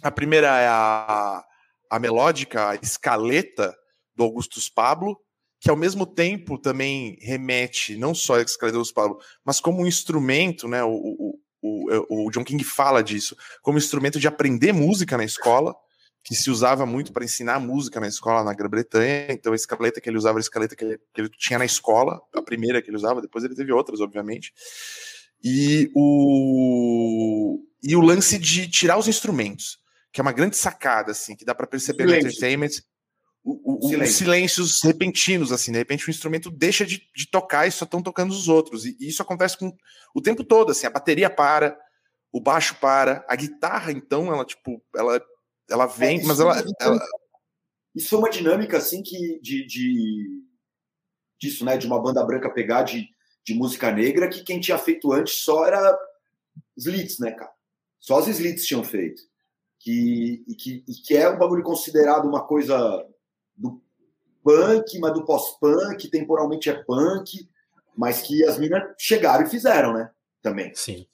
A 0.01 0.11
primeira 0.11 0.47
é 0.59 0.67
a, 0.67 1.43
a 1.89 1.99
melódica, 1.99 2.69
a 2.69 2.75
escaleta 2.75 3.75
do 4.15 4.23
Augustus 4.23 4.67
Pablo, 4.67 5.17
que 5.61 5.69
ao 5.69 5.77
mesmo 5.77 6.05
tempo 6.05 6.57
também 6.57 7.17
remete 7.21 7.95
não 7.95 8.13
só 8.13 8.35
a 8.35 8.41
escaleta 8.41 8.77
do 8.77 8.93
Pablo, 8.93 9.19
mas 9.45 9.61
como 9.61 9.81
um 9.81 9.87
instrumento, 9.87 10.67
né? 10.67 10.83
O, 10.83 10.91
o, 10.91 11.39
o, 11.61 12.27
o 12.27 12.31
John 12.31 12.43
King 12.43 12.63
fala 12.63 13.01
disso, 13.01 13.35
como 13.61 13.77
instrumento 13.77 14.19
de 14.19 14.27
aprender 14.27 14.73
música 14.73 15.17
na 15.17 15.23
escola 15.23 15.73
que 16.27 16.35
se 16.35 16.51
usava 16.51 16.85
muito 16.85 17.13
para 17.13 17.23
ensinar 17.23 17.57
música 17.57 18.01
na 18.01 18.07
escola 18.09 18.43
na 18.43 18.53
Grã-Bretanha. 18.53 19.27
Então, 19.29 19.53
a 19.53 19.55
escaleta 19.55 20.01
que 20.01 20.09
ele 20.09 20.17
usava 20.17 20.33
era 20.33 20.41
a 20.41 20.41
escaleta 20.41 20.75
que 20.75 20.83
ele, 20.83 20.99
que 21.13 21.21
ele, 21.21 21.29
tinha 21.29 21.57
na 21.57 21.63
escola, 21.63 22.21
a 22.35 22.41
primeira 22.41 22.81
que 22.81 22.89
ele 22.89 22.97
usava, 22.97 23.21
depois 23.21 23.45
ele 23.45 23.55
teve 23.55 23.71
outras, 23.71 24.01
obviamente. 24.01 24.51
E 25.41 25.89
o, 25.95 27.63
e 27.81 27.95
o 27.95 28.01
lance 28.01 28.37
de 28.37 28.69
tirar 28.69 28.97
os 28.97 29.07
instrumentos, 29.07 29.79
que 30.11 30.19
é 30.19 30.21
uma 30.21 30.33
grande 30.33 30.57
sacada, 30.57 31.13
assim, 31.13 31.33
que 31.33 31.45
dá 31.45 31.55
para 31.55 31.65
perceber 31.65 32.05
no 32.05 32.13
Entertainment. 32.13 32.71
o, 33.41 33.87
o, 33.87 34.01
os 34.01 34.09
silêncios 34.09 34.81
repentinos, 34.81 35.53
assim, 35.53 35.71
de 35.71 35.77
repente 35.77 36.09
o 36.09 36.11
instrumento 36.11 36.51
deixa 36.51 36.85
de, 36.85 37.01
de 37.15 37.31
tocar 37.31 37.67
e 37.67 37.71
só 37.71 37.85
estão 37.85 38.03
tocando 38.03 38.31
os 38.31 38.49
outros. 38.49 38.85
E, 38.85 38.97
e, 38.99 39.07
isso 39.07 39.21
acontece 39.21 39.57
com 39.57 39.73
o 40.13 40.21
tempo 40.21 40.43
todo, 40.43 40.73
assim, 40.73 40.85
a 40.87 40.89
bateria 40.89 41.29
para, 41.29 41.79
o 42.33 42.41
baixo 42.41 42.75
para, 42.81 43.25
a 43.29 43.35
guitarra, 43.37 43.93
então, 43.93 44.27
ela, 44.33 44.43
tipo, 44.43 44.83
ela, 44.93 45.21
ela 45.69 45.85
vem, 45.85 46.19
é, 46.19 46.23
mas 46.23 46.39
ela, 46.39 46.63
ela, 46.79 46.99
Isso 47.95 48.15
é 48.15 48.17
uma 48.17 48.29
dinâmica, 48.29 48.77
assim, 48.77 49.01
que 49.03 49.39
de, 49.41 49.65
de 49.65 50.43
disso, 51.39 51.63
né, 51.65 51.77
de 51.77 51.87
uma 51.87 52.01
banda 52.01 52.23
branca 52.23 52.49
pegar 52.49 52.83
de, 52.83 53.07
de 53.45 53.53
música 53.53 53.91
negra, 53.91 54.29
que 54.29 54.43
quem 54.43 54.59
tinha 54.59 54.77
feito 54.77 55.11
antes 55.11 55.35
só 55.41 55.65
era 55.65 55.97
Slits, 56.75 57.19
né, 57.19 57.31
cara? 57.31 57.51
Só 57.99 58.19
as 58.19 58.27
Slits 58.27 58.65
tinham 58.65 58.83
feito. 58.83 59.21
Que, 59.79 60.43
e, 60.47 60.55
que, 60.55 60.83
e 60.87 60.93
que 60.93 61.15
é 61.15 61.29
um 61.29 61.37
bagulho 61.37 61.63
considerado 61.63 62.25
uma 62.25 62.45
coisa 62.45 63.07
do 63.55 63.81
punk, 64.43 64.97
mas 64.99 65.13
do 65.13 65.25
pós-punk, 65.25 66.09
temporalmente 66.09 66.69
é 66.69 66.83
punk, 66.83 67.49
mas 67.95 68.21
que 68.21 68.43
as 68.43 68.57
minas 68.57 68.83
chegaram 68.97 69.45
e 69.45 69.49
fizeram, 69.49 69.93
né? 69.93 70.09
Também. 70.41 70.73
Sim. 70.73 71.07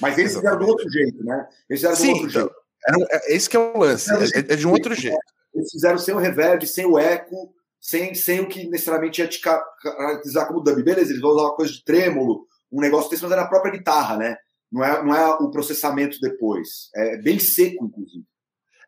Mas 0.00 0.16
eles 0.18 0.34
fizeram 0.34 0.58
do 0.58 0.66
outro 0.66 0.90
jeito, 0.90 1.24
né? 1.24 1.46
Eles 1.68 1.80
fizeram 1.80 1.96
Sim, 1.96 2.06
do 2.06 2.14
outro 2.14 2.30
jeito. 2.30 2.54
É, 3.10 3.34
esse 3.34 3.48
que 3.48 3.56
é 3.56 3.60
o 3.60 3.78
lance, 3.78 4.10
é, 4.10 4.38
é 4.38 4.56
de 4.56 4.66
um 4.66 4.72
outro 4.72 4.94
jeito. 4.94 5.18
Eles 5.54 5.70
fizeram 5.70 5.98
sem 5.98 6.14
o 6.14 6.18
reverb, 6.18 6.66
sem 6.66 6.86
o 6.86 6.98
eco, 6.98 7.52
sem, 7.80 8.14
sem 8.14 8.40
o 8.40 8.48
que 8.48 8.68
necessariamente 8.68 9.20
ia 9.20 9.28
te 9.28 9.40
caracterizar 9.40 10.46
como 10.46 10.60
dub. 10.60 10.82
Beleza, 10.82 11.10
eles 11.10 11.20
vão 11.20 11.32
usar 11.32 11.42
uma 11.42 11.56
coisa 11.56 11.72
de 11.72 11.84
trêmulo, 11.84 12.46
um 12.70 12.80
negócio 12.80 13.10
desse, 13.10 13.22
mas 13.22 13.32
é 13.32 13.36
na 13.36 13.48
própria 13.48 13.72
guitarra, 13.72 14.16
né? 14.16 14.36
Não 14.70 14.84
é, 14.84 15.02
não 15.02 15.14
é 15.14 15.28
o 15.34 15.50
processamento 15.50 16.18
depois. 16.20 16.90
É 16.94 17.16
bem 17.18 17.38
seco, 17.38 17.86
inclusive. 17.86 18.24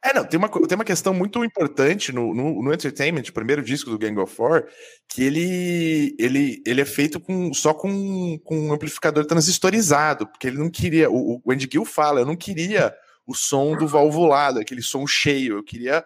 É, 0.04 0.12
não, 0.12 0.24
tem 0.24 0.36
uma, 0.36 0.48
tem 0.48 0.74
uma 0.74 0.84
questão 0.84 1.14
muito 1.14 1.44
importante 1.44 2.12
no, 2.12 2.34
no, 2.34 2.60
no 2.60 2.74
Entertainment, 2.74 3.22
o 3.28 3.32
primeiro 3.32 3.62
disco 3.62 3.88
do 3.88 3.98
Gang 3.98 4.18
of 4.18 4.34
Four, 4.34 4.66
que 5.08 5.22
ele, 5.22 6.16
ele, 6.18 6.60
ele 6.66 6.80
é 6.80 6.84
feito 6.84 7.20
com, 7.20 7.54
só 7.54 7.72
com, 7.72 8.36
com 8.40 8.58
um 8.58 8.72
amplificador 8.72 9.24
transistorizado, 9.24 10.26
porque 10.26 10.48
ele 10.48 10.58
não 10.58 10.68
queria, 10.68 11.08
o, 11.08 11.40
o 11.44 11.52
Andy 11.52 11.68
Gill 11.70 11.84
fala, 11.84 12.20
eu 12.20 12.26
não 12.26 12.34
queria 12.34 12.92
o 13.24 13.32
som 13.32 13.76
do 13.76 13.86
valvulado, 13.86 14.58
aquele 14.58 14.82
som 14.82 15.06
cheio, 15.06 15.58
eu 15.58 15.62
queria 15.62 16.04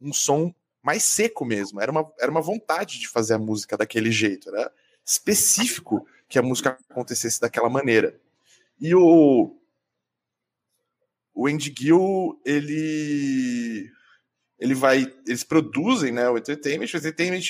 um 0.00 0.12
som 0.12 0.52
mais 0.82 1.04
seco 1.04 1.44
mesmo, 1.44 1.80
era 1.80 1.92
uma, 1.92 2.10
era 2.18 2.30
uma 2.30 2.40
vontade 2.40 2.98
de 2.98 3.06
fazer 3.06 3.34
a 3.34 3.38
música 3.38 3.76
daquele 3.76 4.10
jeito, 4.10 4.48
era 4.48 4.72
específico 5.06 6.04
que 6.28 6.40
a 6.40 6.42
música 6.42 6.76
acontecesse 6.90 7.40
daquela 7.40 7.70
maneira. 7.70 8.18
E 8.80 8.94
o, 8.94 9.57
o 11.38 11.46
Andy 11.46 11.72
Gill, 11.78 12.40
ele 12.44 13.88
ele 14.58 14.74
vai, 14.74 15.06
eles 15.24 15.44
produzem, 15.44 16.10
né, 16.10 16.28
o 16.28 16.36
Entertainment, 16.36 16.88
o 16.92 16.96
Entertainment 16.96 17.42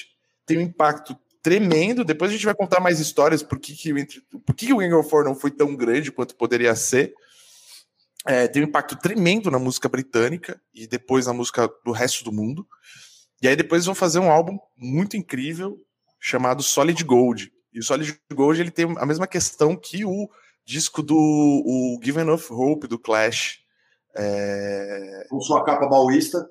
tem 0.45 0.59
um 0.59 0.61
impacto 0.61 1.19
tremendo, 1.43 2.05
depois 2.05 2.31
a 2.31 2.35
gente 2.35 2.45
vai 2.45 2.55
contar 2.55 2.81
mais 2.81 3.01
histórias 3.01 3.43
por 3.43 3.59
que, 3.59 3.75
que, 3.75 4.21
por 4.45 4.55
que 4.55 4.75
o 4.75 4.77
Gang 4.77 4.93
of 4.93 5.09
Four 5.09 5.25
não 5.25 5.35
foi 5.35 5.51
tão 5.51 5.75
grande 5.75 6.13
quanto 6.13 6.37
poderia 6.37 6.75
ser, 6.75 7.15
é, 8.27 8.47
tem 8.47 8.63
um 8.63 8.67
impacto 8.67 8.95
tremendo 8.95 9.51
na 9.51 9.59
música 9.59 9.89
britânica 9.89 10.61
e 10.75 10.87
depois 10.87 11.27
na 11.27 11.33
música 11.33 11.67
do 11.83 11.91
resto 11.91 12.23
do 12.23 12.31
mundo, 12.31 12.69
e 13.41 13.49
aí 13.49 13.57
depois 13.57 13.87
vão 13.87 13.95
fazer 13.95 14.19
um 14.19 14.31
álbum 14.31 14.59
muito 14.77 15.17
incrível 15.17 15.83
chamado 16.21 16.63
Solid 16.63 17.03
Gold, 17.05 17.51
e 17.73 17.79
o 17.79 17.83
Solid 17.83 18.21
Gold 18.35 18.61
ele 18.61 18.71
tem 18.71 18.85
a 18.99 19.07
mesma 19.07 19.27
questão 19.27 19.75
que 19.75 20.05
o 20.05 20.29
disco 20.63 21.03
do 21.03 21.17
o 21.17 21.99
Given 22.05 22.29
of 22.29 22.53
Hope 22.53 22.87
do 22.87 22.99
Clash, 22.99 23.67
é... 24.17 25.27
Com 25.29 25.41
sua 25.41 25.65
capa 25.65 25.89
maoísta. 25.89 26.49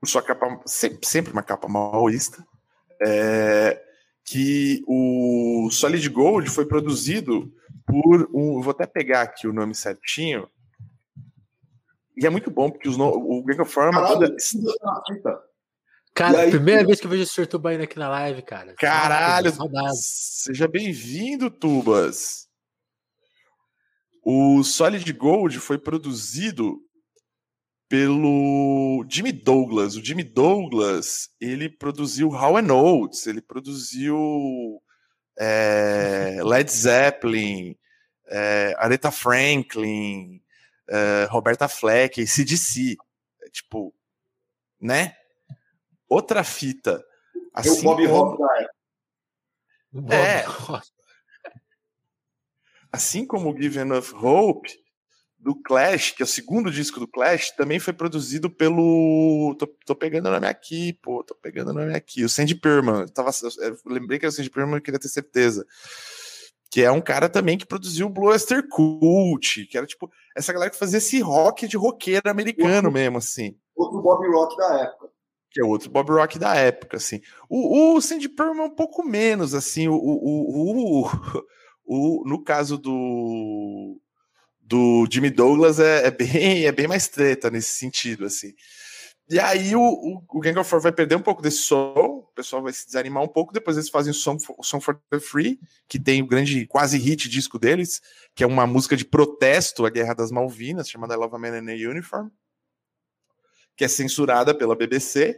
Com 0.00 0.06
sua 0.06 0.22
capa. 0.22 0.60
Sempre, 0.66 1.06
sempre 1.06 1.32
uma 1.32 1.42
capa 1.42 1.68
maoísta. 1.68 2.44
É... 3.02 3.82
Que 4.24 4.82
o 4.86 5.68
Solid 5.70 6.08
Gold 6.08 6.50
foi 6.50 6.66
produzido 6.66 7.52
por 7.86 8.28
um. 8.34 8.60
Vou 8.60 8.72
até 8.72 8.86
pegar 8.86 9.22
aqui 9.22 9.46
o 9.46 9.52
nome 9.52 9.74
certinho. 9.74 10.48
E 12.16 12.26
é 12.26 12.30
muito 12.30 12.50
bom, 12.50 12.70
porque 12.70 12.88
os 12.88 12.96
no... 12.96 13.06
o 13.08 13.44
Gang 13.44 13.60
of 13.60 13.72
Four 13.72 13.84
é 13.84 13.90
uma 13.90 14.08
banda. 14.08 14.34
Cara, 16.16 16.40
aí, 16.40 16.50
primeira 16.50 16.82
vez 16.82 16.98
que 16.98 17.06
eu 17.06 17.10
vejo 17.10 17.24
o 17.24 17.26
Sr. 17.26 17.46
Tubaína 17.46 17.84
aqui 17.84 17.98
na 17.98 18.08
live, 18.08 18.40
cara. 18.40 18.74
Caralho, 18.74 19.52
seja 19.92 20.66
bem-vindo, 20.66 21.50
Tubas. 21.50 22.45
O 24.28 24.64
Solid 24.64 25.12
Gold 25.12 25.60
foi 25.60 25.78
produzido 25.78 26.80
pelo 27.88 29.06
Jimmy 29.08 29.30
Douglas. 29.30 29.94
O 29.94 30.04
Jimmy 30.04 30.24
Douglas 30.24 31.30
ele 31.40 31.68
produziu 31.68 32.30
How 32.30 32.56
and 32.56 32.74
Oates, 32.74 33.24
ele 33.28 33.40
produziu 33.40 34.82
é, 35.38 36.38
Led 36.42 36.68
Zeppelin, 36.68 37.78
é, 38.26 38.74
Aretha 38.78 39.12
Franklin, 39.12 40.42
é, 40.90 41.28
Roberta 41.30 41.68
Fleck, 41.68 42.26
CDC. 42.26 42.96
É, 43.42 43.48
tipo, 43.50 43.94
né? 44.80 45.14
Outra 46.08 46.42
fita. 46.42 47.00
Assim, 47.54 47.78
o 47.78 47.82
Bob 47.84 48.04
época. 48.04 48.70
É, 50.12 50.44
assim 52.96 53.26
como 53.26 53.50
o 53.50 53.56
Give 53.56 53.78
Enough 53.78 54.14
Hope, 54.14 54.70
do 55.38 55.54
Clash, 55.54 56.12
que 56.12 56.22
é 56.22 56.24
o 56.24 56.28
segundo 56.28 56.70
disco 56.70 56.98
do 56.98 57.06
Clash, 57.06 57.52
também 57.52 57.78
foi 57.78 57.92
produzido 57.92 58.50
pelo. 58.50 59.54
Tô, 59.58 59.66
tô 59.86 59.94
pegando 59.94 60.26
o 60.26 60.32
nome 60.32 60.46
aqui, 60.46 60.94
pô, 60.94 61.22
tô 61.22 61.34
pegando 61.34 61.70
o 61.70 61.74
nome 61.74 61.94
aqui. 61.94 62.24
O 62.24 62.28
Sandy 62.28 62.54
Perman. 62.54 63.06
Tava, 63.06 63.30
eu 63.60 63.76
lembrei 63.86 64.18
que 64.18 64.24
era 64.24 64.30
o 64.30 64.32
Sandy 64.32 64.50
Perman, 64.50 64.76
eu 64.76 64.82
queria 64.82 64.98
ter 64.98 65.08
certeza. 65.08 65.64
Que 66.68 66.82
é 66.82 66.90
um 66.90 67.00
cara 67.00 67.28
também 67.28 67.56
que 67.56 67.66
produziu 67.66 68.06
o 68.06 68.10
Bluester 68.10 68.66
Cult, 68.68 69.66
que 69.66 69.78
era 69.78 69.86
tipo 69.86 70.10
essa 70.36 70.52
galera 70.52 70.70
que 70.70 70.78
fazia 70.78 70.98
esse 70.98 71.20
rock 71.20 71.68
de 71.68 71.76
roqueiro 71.76 72.28
americano 72.28 72.88
outro, 72.88 72.92
mesmo, 72.92 73.18
assim. 73.18 73.56
Outro 73.76 74.02
Bob 74.02 74.26
Rock 74.28 74.56
da 74.56 74.80
época. 74.80 75.08
Que 75.52 75.60
é 75.60 75.64
outro 75.64 75.90
Bob 75.90 76.10
Rock 76.10 76.38
da 76.38 76.56
época, 76.56 76.96
assim. 76.96 77.20
O, 77.48 77.94
o 77.94 78.00
Sandy 78.00 78.28
Perman 78.28 78.64
é 78.64 78.66
um 78.66 78.74
pouco 78.74 79.04
menos, 79.04 79.54
assim. 79.54 79.86
O, 79.86 79.94
o, 79.94 80.00
o, 80.02 81.04
o, 81.04 81.10
no 81.88 82.42
caso 82.42 82.76
do, 82.76 84.00
do 84.60 85.06
Jimmy 85.10 85.30
Douglas 85.30 85.78
é, 85.78 86.06
é, 86.06 86.10
bem, 86.10 86.66
é 86.66 86.72
bem 86.72 86.88
mais 86.88 87.08
treta 87.08 87.50
nesse 87.50 87.72
sentido, 87.72 88.26
assim. 88.26 88.52
E 89.28 89.40
aí 89.40 89.74
o, 89.74 89.80
o, 89.80 90.22
o 90.28 90.40
Gang 90.40 90.56
of 90.58 90.70
Four 90.70 90.80
vai 90.80 90.92
perder 90.92 91.16
um 91.16 91.22
pouco 91.22 91.42
desse 91.42 91.58
som, 91.58 91.94
o 91.96 92.32
pessoal 92.34 92.62
vai 92.62 92.72
se 92.72 92.86
desanimar 92.86 93.24
um 93.24 93.28
pouco, 93.28 93.52
depois 93.52 93.76
eles 93.76 93.88
fazem 93.88 94.12
o 94.12 94.14
Song 94.14 94.40
for, 94.40 94.54
o 94.56 94.62
Song 94.62 94.82
for 94.82 95.00
the 95.10 95.18
Free, 95.18 95.58
que 95.88 95.98
tem 95.98 96.22
o 96.22 96.26
grande 96.26 96.64
quase 96.66 96.96
hit 96.96 97.28
disco 97.28 97.58
deles, 97.58 98.00
que 98.36 98.44
é 98.44 98.46
uma 98.46 98.66
música 98.68 98.96
de 98.96 99.04
protesto 99.04 99.84
à 99.84 99.90
Guerra 99.90 100.14
das 100.14 100.30
Malvinas, 100.30 100.88
chamada 100.88 101.16
Love 101.16 101.34
a 101.34 101.38
Man 101.38 101.58
in 101.58 101.70
a 101.70 101.90
Uniform, 101.90 102.28
que 103.76 103.84
é 103.84 103.88
censurada 103.88 104.54
pela 104.54 104.76
BBC, 104.76 105.36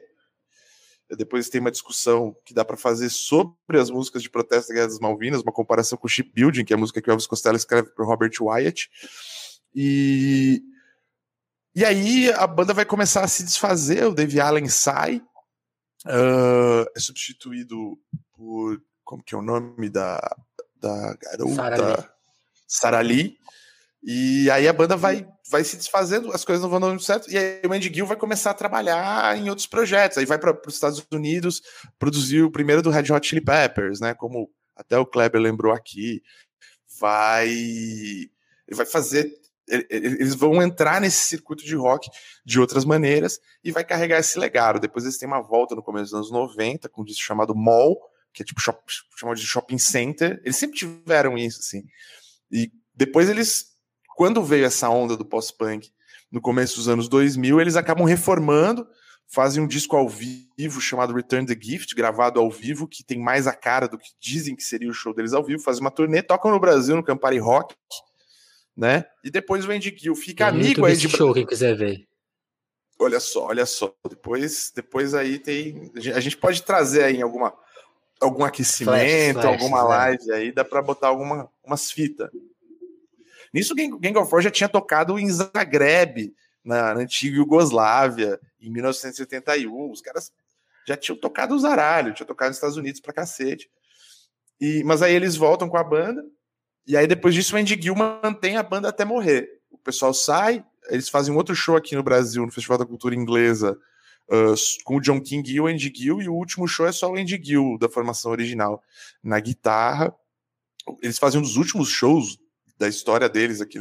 depois 1.17 1.49
tem 1.49 1.61
uma 1.61 1.71
discussão 1.71 2.37
que 2.45 2.53
dá 2.53 2.65
para 2.65 2.77
fazer 2.77 3.09
sobre 3.09 3.81
as 3.81 3.91
músicas 3.91 4.23
de 4.23 4.31
protesto 4.31 4.69
da 4.69 4.75
Guerra 4.75 4.89
das 4.89 4.99
Malvinas, 4.99 5.41
uma 5.41 5.53
comparação 5.53 5.97
com 5.97 6.07
o 6.07 6.11
Shipbuilding, 6.11 6.65
que 6.65 6.73
é 6.73 6.77
a 6.77 6.79
música 6.79 7.01
que 7.01 7.09
o 7.09 7.13
Elvis 7.13 7.27
Costello 7.27 7.57
escreve 7.57 7.91
para 7.91 8.05
Robert 8.05 8.33
Wyatt. 8.41 8.91
E, 9.75 10.63
e 11.75 11.85
aí 11.85 12.31
a 12.33 12.47
banda 12.47 12.75
vai 12.75 12.85
começar 12.85 13.25
a 13.25 13.29
se 13.29 13.43
desfazer, 13.43 14.05
o 14.07 14.15
Dave 14.15 14.41
Allen 14.41 14.69
sai, 14.69 15.23
uh, 16.07 16.87
é 16.95 17.01
substituído 17.01 17.99
por. 18.33 18.83
Como 19.05 19.23
que 19.23 19.35
é 19.35 19.39
o 19.39 19.43
nome 19.43 19.89
da, 19.89 20.21
da 20.77 21.17
garota? 21.17 22.13
Sarah 22.67 23.01
Lee. 23.01 23.39
E 24.03 24.51
aí 24.51 24.69
a 24.69 24.73
banda 24.73 24.97
vai, 24.97 25.27
vai 25.51 25.65
se 25.65 25.77
desfazendo, 25.77 26.33
as 26.33 26.45
coisas 26.45 26.63
não 26.63 26.69
vão 26.69 26.81
dando 26.81 27.01
certo, 27.01 27.31
e 27.31 27.39
aí 27.39 27.63
o 27.65 27.73
Andy 27.73 27.91
Gill 27.93 28.07
vai 28.07 28.17
começar 28.17 28.51
a 28.51 28.55
trabalhar 28.55 29.37
em 29.37 29.49
outros 29.49 29.67
projetos. 29.67 30.19
Aí 30.19 30.27
vai 30.27 30.39
para 30.39 30.57
os 30.67 30.75
Estados 30.75 31.05
Unidos 31.11 31.63
produzir 31.99 32.43
o 32.43 32.51
primeiro 32.51 32.83
do 32.83 32.91
Red 32.91 33.13
Hot 33.13 33.27
Chili 33.27 33.41
Peppers, 33.41 34.01
né? 34.01 34.15
Como 34.15 34.51
até 34.77 34.99
o 34.99 35.07
Kleber 35.07 35.41
lembrou 35.41 35.73
aqui. 35.73 36.23
Vai. 37.01 38.29
Vai 38.71 38.87
fazer. 38.87 39.33
Eles 39.91 40.35
vão 40.35 40.63
entrar 40.63 41.01
nesse 41.01 41.27
circuito 41.27 41.65
de 41.65 41.75
rock 41.75 42.09
de 42.45 42.59
outras 42.59 42.85
maneiras 42.85 43.39
e 43.63 43.71
vai 43.71 43.85
carregar 43.85 44.19
esse 44.19 44.39
legado. 44.39 44.81
Depois 44.81 45.05
eles 45.05 45.19
têm 45.19 45.29
uma 45.29 45.43
volta 45.43 45.75
no 45.75 45.83
começo 45.83 46.07
dos 46.07 46.15
anos 46.15 46.31
90, 46.31 46.89
com 46.89 47.03
um 47.03 47.05
disco 47.05 47.23
chamado 47.23 47.55
Mall, 47.55 47.99
que 48.33 48.43
é 48.43 48.47
tipo 48.47 48.61
shop, 48.61 48.81
chamado 49.17 49.37
de 49.37 49.47
shopping 49.47 49.79
center. 49.79 50.41
Eles 50.43 50.57
sempre 50.57 50.79
tiveram 50.79 51.37
isso, 51.37 51.61
assim. 51.61 51.85
E 52.51 52.71
depois 52.95 53.29
eles 53.29 53.68
quando 54.19 54.43
veio 54.43 54.65
essa 54.65 54.91
onda 54.91 55.17
do 55.17 55.25
pós-punk 55.25 55.93
no 56.29 56.41
começo 56.41 56.75
dos 56.75 56.89
anos 56.89 57.09
2000, 57.09 57.61
eles 57.61 57.77
acabam 57.77 58.05
reformando, 58.05 58.85
fazem 59.29 59.63
um 59.63 59.67
disco 59.69 59.95
ao 59.95 60.09
vivo 60.09 60.81
chamado 60.81 61.15
Return 61.15 61.47
the 61.47 61.57
Gift, 61.57 61.95
gravado 61.95 62.41
ao 62.41 62.51
vivo, 62.51 62.89
que 62.89 63.05
tem 63.05 63.17
mais 63.17 63.47
a 63.47 63.55
cara 63.55 63.87
do 63.87 63.97
que 63.97 64.09
dizem 64.19 64.57
que 64.57 64.65
seria 64.65 64.91
o 64.91 64.93
show 64.93 65.15
deles 65.15 65.33
ao 65.33 65.45
vivo, 65.45 65.63
fazem 65.63 65.83
uma 65.83 65.91
turnê, 65.93 66.21
tocam 66.21 66.51
no 66.51 66.59
Brasil, 66.59 66.97
no 66.97 67.05
Campari 67.05 67.39
Rock, 67.39 67.77
né? 68.77 69.05
E 69.23 69.31
depois 69.31 69.65
o 69.65 69.71
Andy 69.71 69.95
Gill 69.97 70.17
fica 70.17 70.51
tem 70.51 70.63
amigo 70.63 70.85
aí 70.85 70.97
de 70.97 71.09
show, 71.09 71.33
quem 71.33 71.47
quiser 71.47 71.77
ver. 71.77 72.05
Olha 72.99 73.21
só, 73.21 73.47
olha 73.47 73.67
só. 73.67 73.95
Depois, 74.11 74.73
depois 74.75 75.15
aí 75.15 75.39
tem. 75.39 75.93
A 76.13 76.19
gente 76.19 76.37
pode 76.37 76.61
trazer 76.65 77.05
aí 77.05 77.23
alguma, 77.23 77.55
algum 78.21 78.45
aquecimento, 78.45 79.35
flash, 79.35 79.45
flash, 79.45 79.63
alguma 79.63 79.83
live 79.85 80.33
aí, 80.33 80.51
dá 80.51 80.65
para 80.65 80.83
botar 80.83 81.07
alguma, 81.07 81.49
umas 81.65 81.93
fitas. 81.93 82.29
Nisso, 83.53 83.75
Gang 83.75 84.19
of 84.19 84.33
War 84.33 84.43
já 84.43 84.51
tinha 84.51 84.69
tocado 84.69 85.19
em 85.19 85.31
Zagreb, 85.31 86.35
na, 86.65 86.95
na 86.95 87.01
antiga 87.01 87.37
Iugoslávia, 87.37 88.39
em 88.61 88.71
1971. 88.71 89.91
Os 89.91 90.01
caras 90.01 90.33
já 90.87 90.97
tinham 90.97 91.19
tocado 91.19 91.55
o 91.55 91.59
zaralho, 91.59 92.15
tinham 92.15 92.27
tocado 92.27 92.51
nos 92.51 92.57
Estados 92.57 92.77
Unidos 92.77 93.01
pra 93.01 93.13
cacete. 93.13 93.71
E, 94.61 94.83
mas 94.85 95.03
aí 95.03 95.15
eles 95.15 95.37
voltam 95.37 95.69
com 95.69 95.77
a 95.77 95.85
banda, 95.85 96.25
e 96.87 96.97
aí 96.97 97.07
depois 97.07 97.35
disso 97.35 97.55
o 97.55 97.59
Andy 97.59 97.81
Gill 97.81 97.95
mantém 97.95 98.57
a 98.57 98.63
banda 98.63 98.89
até 98.89 99.05
morrer. 99.05 99.49
O 99.71 99.79
pessoal 99.79 100.13
sai, 100.13 100.65
eles 100.89 101.09
fazem 101.09 101.33
um 101.33 101.37
outro 101.37 101.55
show 101.55 101.77
aqui 101.77 101.95
no 101.95 102.03
Brasil, 102.03 102.45
no 102.45 102.51
Festival 102.51 102.79
da 102.79 102.87
Cultura 102.87 103.15
Inglesa, 103.15 103.79
uh, 104.29 104.55
com 104.85 104.97
o 104.97 105.01
John 105.01 105.21
King 105.21 105.51
e 105.51 105.61
o 105.61 105.67
Andy 105.67 105.93
Gill, 105.95 106.21
e 106.23 106.29
o 106.29 106.35
último 106.35 106.67
show 106.67 106.87
é 106.87 106.93
só 106.93 107.11
o 107.11 107.17
Andy 107.17 107.41
Gill, 107.43 107.79
da 107.79 107.89
formação 107.89 108.33
original, 108.33 108.83
na 109.23 109.39
guitarra. 109.39 110.15
Eles 111.03 111.19
fazem 111.19 111.39
um 111.39 111.43
dos 111.43 111.57
últimos 111.57 111.89
shows 111.89 112.39
da 112.79 112.89
história 112.89 113.29
deles 113.29 113.61
aqui 113.61 113.79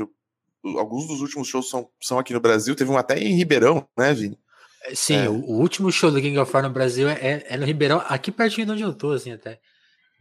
alguns 0.64 1.08
dos 1.08 1.22
últimos 1.22 1.48
shows 1.48 1.70
são, 1.70 1.90
são 2.02 2.20
aqui 2.20 2.34
no 2.34 2.40
Brasil, 2.40 2.76
teve 2.76 2.92
um 2.92 2.98
até 2.98 3.18
em 3.18 3.36
Ribeirão, 3.36 3.88
né, 3.98 4.14
Vini? 4.14 4.38
É, 4.84 4.96
sim, 4.96 5.16
é. 5.16 5.30
o, 5.30 5.34
o, 5.34 5.60
último 5.60 5.92
show 5.92 6.12
do 6.12 6.22
King 6.22 6.38
of 6.38 6.52
War 6.52 6.64
no 6.64 6.70
Brasil 6.70 7.08
é, 7.08 7.46
é, 7.48 7.58
no 7.58 7.66
Ribeirão, 7.66 8.02
aqui 8.08 8.32
pertinho 8.32 8.66
de 8.66 8.72
onde 8.74 8.84
eu 8.84 8.94
tô, 8.94 9.12
assim, 9.12 9.32
até. 9.32 9.60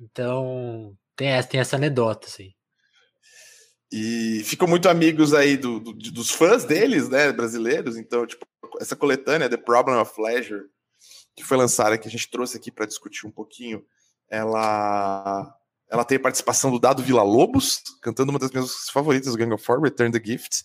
Então, 0.00 0.96
tem 1.16 1.28
essa, 1.28 1.48
tem 1.48 1.60
essa 1.60 1.76
anedota, 1.76 2.26
assim. 2.26 2.52
E 3.90 4.42
ficam 4.44 4.66
muito 4.66 4.88
amigos 4.88 5.32
aí 5.32 5.56
do, 5.56 5.78
do, 5.80 5.92
dos 5.92 6.30
fãs 6.30 6.64
deles, 6.64 7.08
né, 7.08 7.32
brasileiros. 7.32 7.96
Então, 7.96 8.26
tipo, 8.26 8.46
essa 8.80 8.96
coletânea, 8.96 9.48
The 9.48 9.56
Problem 9.56 9.96
of 9.96 10.14
Pleasure, 10.14 10.64
que 11.34 11.44
foi 11.44 11.56
lançada, 11.56 11.96
que 11.96 12.08
a 12.08 12.10
gente 12.10 12.30
trouxe 12.30 12.56
aqui 12.56 12.70
para 12.70 12.86
discutir 12.86 13.26
um 13.26 13.30
pouquinho, 13.30 13.84
ela 14.28 15.54
ela 15.90 16.04
tem 16.04 16.16
a 16.16 16.20
participação 16.20 16.70
do 16.70 16.80
Dado 16.80 17.02
Vila 17.02 17.22
Lobos, 17.22 17.82
cantando 18.02 18.30
uma 18.30 18.38
das 18.38 18.50
minhas 18.50 18.88
favoritas 18.92 19.36
Gang 19.36 19.52
of 19.52 19.64
Four, 19.64 19.80
Return 19.80 20.12
the 20.12 20.24
Gift. 20.24 20.64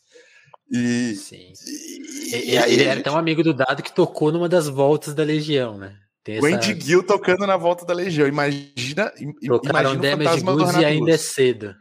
E, 0.71 1.15
Sim. 1.15 1.53
E, 1.65 2.35
e, 2.35 2.51
e 2.51 2.55
ele 2.55 2.83
era 2.83 3.03
tão 3.03 3.17
amigo 3.17 3.43
do 3.43 3.53
Dado 3.53 3.83
que 3.83 3.93
tocou 3.93 4.31
numa 4.31 4.47
das 4.47 4.67
voltas 4.67 5.13
da 5.13 5.23
Legião, 5.23 5.77
né? 5.77 5.97
Tem 6.23 6.39
o 6.39 6.45
Andy 6.45 6.79
Gill 6.79 7.03
tocando 7.03 7.47
na 7.47 7.57
volta 7.57 7.83
da 7.83 7.93
Legião. 7.93 8.27
Imagina, 8.27 9.11
Tocaram 9.45 9.95
imagina 9.95 10.15
o 10.15 10.17
Fantasma 10.17 10.55
do 10.55 10.81
e 10.81 10.85
ainda 10.85 11.11
é 11.11 11.17
cedo. 11.17 11.75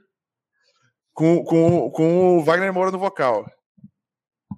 Com, 1.12 1.44
com, 1.44 1.90
com 1.90 2.38
o 2.38 2.44
Wagner 2.44 2.72
Moura 2.72 2.90
no 2.90 2.98
vocal. 2.98 3.44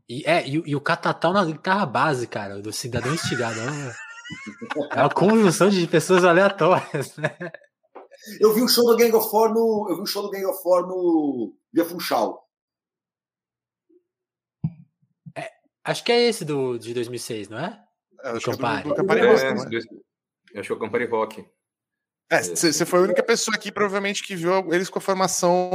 E, 0.08 0.22
é, 0.24 0.46
e, 0.46 0.62
e 0.66 0.76
o 0.76 0.80
Catatal 0.80 1.32
na 1.32 1.44
guitarra 1.44 1.84
base, 1.84 2.26
cara, 2.26 2.60
do 2.60 2.72
Cidadão 2.72 3.12
Instigado. 3.12 3.58
É 4.92 5.00
uma 5.00 5.10
conjunção 5.10 5.68
de 5.68 5.86
pessoas 5.86 6.24
aleatórias, 6.24 7.16
né? 7.16 7.34
Eu 8.40 8.52
vi 8.54 8.62
o 8.62 8.68
show 8.68 8.84
do 8.84 8.96
Gang 8.96 9.12
of 9.14 9.28
Four 9.30 9.52
no. 9.52 9.86
Eu 9.90 9.96
vi 9.96 10.02
o 10.02 10.06
show 10.06 10.22
do 10.22 10.30
Gang 10.30 10.44
of 10.46 10.62
Four 10.62 10.86
no 10.86 11.56
Via 11.72 11.84
Funchal. 11.84 12.48
É, 15.36 15.50
acho 15.84 16.04
que 16.04 16.12
é 16.12 16.28
esse 16.28 16.44
do, 16.44 16.78
de 16.78 16.94
2006, 16.94 17.48
não 17.48 17.58
é? 17.58 17.82
É, 18.22 18.32
o 18.32 18.40
Campari. 18.40 18.84
Do, 18.84 18.88
do 18.90 18.94
Campari 18.94 19.26
Rock. 19.26 19.40
É, 19.42 19.54
né? 19.54 19.80
Acho 20.56 20.66
que 20.66 20.72
é 20.72 20.76
o 20.76 20.78
Campari 20.78 21.06
Rock. 21.06 21.44
É, 22.30 22.42
você 22.42 22.86
foi 22.86 23.00
a 23.00 23.02
única 23.02 23.22
pessoa 23.22 23.54
aqui, 23.54 23.70
provavelmente, 23.70 24.22
que 24.22 24.34
viu 24.34 24.72
eles 24.72 24.88
com 24.88 24.98
a 24.98 25.02
formação 25.02 25.70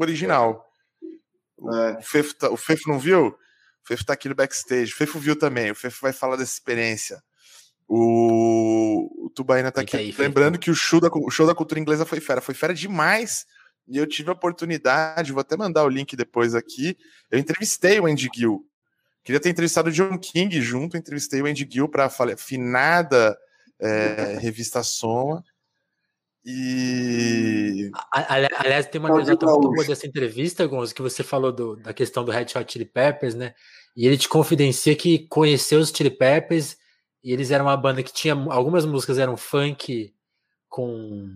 original. 0.00 0.66
É. 1.02 1.98
O, 1.98 2.02
Fefo, 2.02 2.34
tá, 2.34 2.50
o 2.50 2.56
Fefo 2.56 2.88
não 2.88 2.98
viu? 2.98 3.28
O 3.28 3.86
Fefo 3.86 4.04
tá 4.04 4.12
aqui 4.14 4.28
no 4.28 4.34
backstage. 4.34 4.92
O 4.92 4.96
Fefo 4.96 5.18
viu 5.18 5.38
também. 5.38 5.70
O 5.70 5.74
Fefo 5.74 6.00
vai 6.02 6.12
falar 6.12 6.36
dessa 6.36 6.52
experiência. 6.52 7.22
O, 7.88 9.26
o 9.26 9.30
Tubaína 9.30 9.70
tá 9.70 9.82
aqui. 9.82 9.96
Aí, 9.96 10.14
Lembrando 10.16 10.58
que 10.58 10.70
o 10.70 10.74
show, 10.74 11.00
da, 11.00 11.08
o 11.12 11.30
show 11.30 11.46
da 11.46 11.54
cultura 11.54 11.80
inglesa 11.80 12.06
foi 12.06 12.20
fera. 12.20 12.40
Foi 12.40 12.54
fera 12.54 12.74
demais. 12.74 13.46
E 13.86 13.98
eu 13.98 14.06
tive 14.06 14.30
a 14.30 14.32
oportunidade, 14.32 15.32
vou 15.32 15.40
até 15.40 15.56
mandar 15.56 15.84
o 15.84 15.88
link 15.88 16.16
depois 16.16 16.54
aqui. 16.54 16.96
Eu 17.30 17.38
entrevistei 17.38 18.00
o 18.00 18.06
Andy 18.06 18.30
Gill. 18.34 18.64
Queria 19.22 19.40
ter 19.40 19.50
entrevistado 19.50 19.88
o 19.88 19.92
John 19.92 20.18
King 20.18 20.60
junto. 20.60 20.96
Entrevistei 20.96 21.42
o 21.42 21.46
Andy 21.46 21.68
Gill 21.70 21.88
para 21.88 22.06
a 22.06 22.36
finada 22.36 23.36
é, 23.78 24.38
revista 24.40 24.82
Soma. 24.82 25.44
E. 26.46 27.90
Aliás, 28.10 28.86
tem 28.86 29.00
uma 29.00 29.10
anedota 29.10 29.46
muito 29.46 29.70
boa 29.70 29.84
dessa 29.84 30.06
entrevista, 30.06 30.66
Gonzo, 30.66 30.94
que 30.94 31.00
você 31.00 31.22
falou 31.22 31.50
do, 31.50 31.76
da 31.76 31.94
questão 31.94 32.22
do 32.22 32.30
Red 32.30 32.46
Hot 32.54 32.70
Chili 32.70 32.84
Peppers, 32.84 33.34
né? 33.34 33.54
E 33.96 34.06
ele 34.06 34.18
te 34.18 34.28
confidencia 34.28 34.94
que 34.94 35.26
conheceu 35.28 35.78
os 35.80 35.90
Chili 35.90 36.10
Peppers 36.10 36.76
e 37.24 37.32
eles 37.32 37.50
eram 37.50 37.64
uma 37.64 37.76
banda 37.76 38.02
que 38.02 38.12
tinha 38.12 38.34
algumas 38.34 38.84
músicas 38.84 39.18
eram 39.18 39.34
funk 39.34 40.14
com 40.68 41.30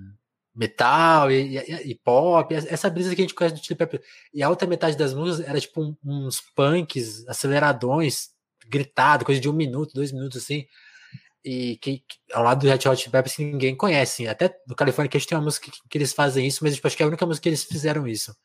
metal 0.55 1.31
e, 1.31 1.57
e, 1.57 1.91
e, 1.91 1.95
pop, 1.95 2.53
essa 2.55 2.91
brisa 2.91 3.15
que 3.15 3.23
a 3.23 3.25
gente 3.25 3.35
conhece 3.35 3.55
do 3.55 3.65
Chili 3.65 3.79
Peppers. 3.79 4.05
E 4.35 4.43
a 4.43 4.51
outra 4.51 4.69
metade 4.69 4.99
das 4.99 5.15
músicas 5.15 5.49
era 5.49 5.59
tipo 5.59 5.81
um, 5.81 5.97
uns 6.05 6.41
punks 6.55 7.27
aceleradões, 7.27 8.31
gritado, 8.67 9.25
coisa 9.25 9.41
de 9.41 9.49
um 9.49 9.53
minuto, 9.53 9.95
dois 9.95 10.13
minutos 10.13 10.43
assim. 10.43 10.67
E 11.43 11.79
que, 11.79 11.99
que 11.99 12.17
ao 12.35 12.43
lado 12.43 12.61
do 12.61 12.69
Red 12.69 12.87
Hot 12.87 13.09
Peppers 13.09 13.37
que 13.37 13.45
ninguém 13.45 13.75
conhece. 13.75 14.29
Até 14.29 14.55
no 14.67 14.75
California 14.75 15.09
que 15.09 15.27
tem 15.27 15.39
uma 15.39 15.45
música 15.45 15.71
que, 15.71 15.79
que 15.89 15.97
eles 15.97 16.13
fazem 16.13 16.47
isso, 16.47 16.63
mas 16.63 16.75
tipo, 16.75 16.87
acho 16.87 16.97
que 16.97 17.03
é 17.03 17.07
a 17.07 17.09
única 17.09 17.25
música 17.25 17.45
que 17.45 17.49
eles 17.49 17.65
fizeram 17.65 18.07
isso. 18.07 18.37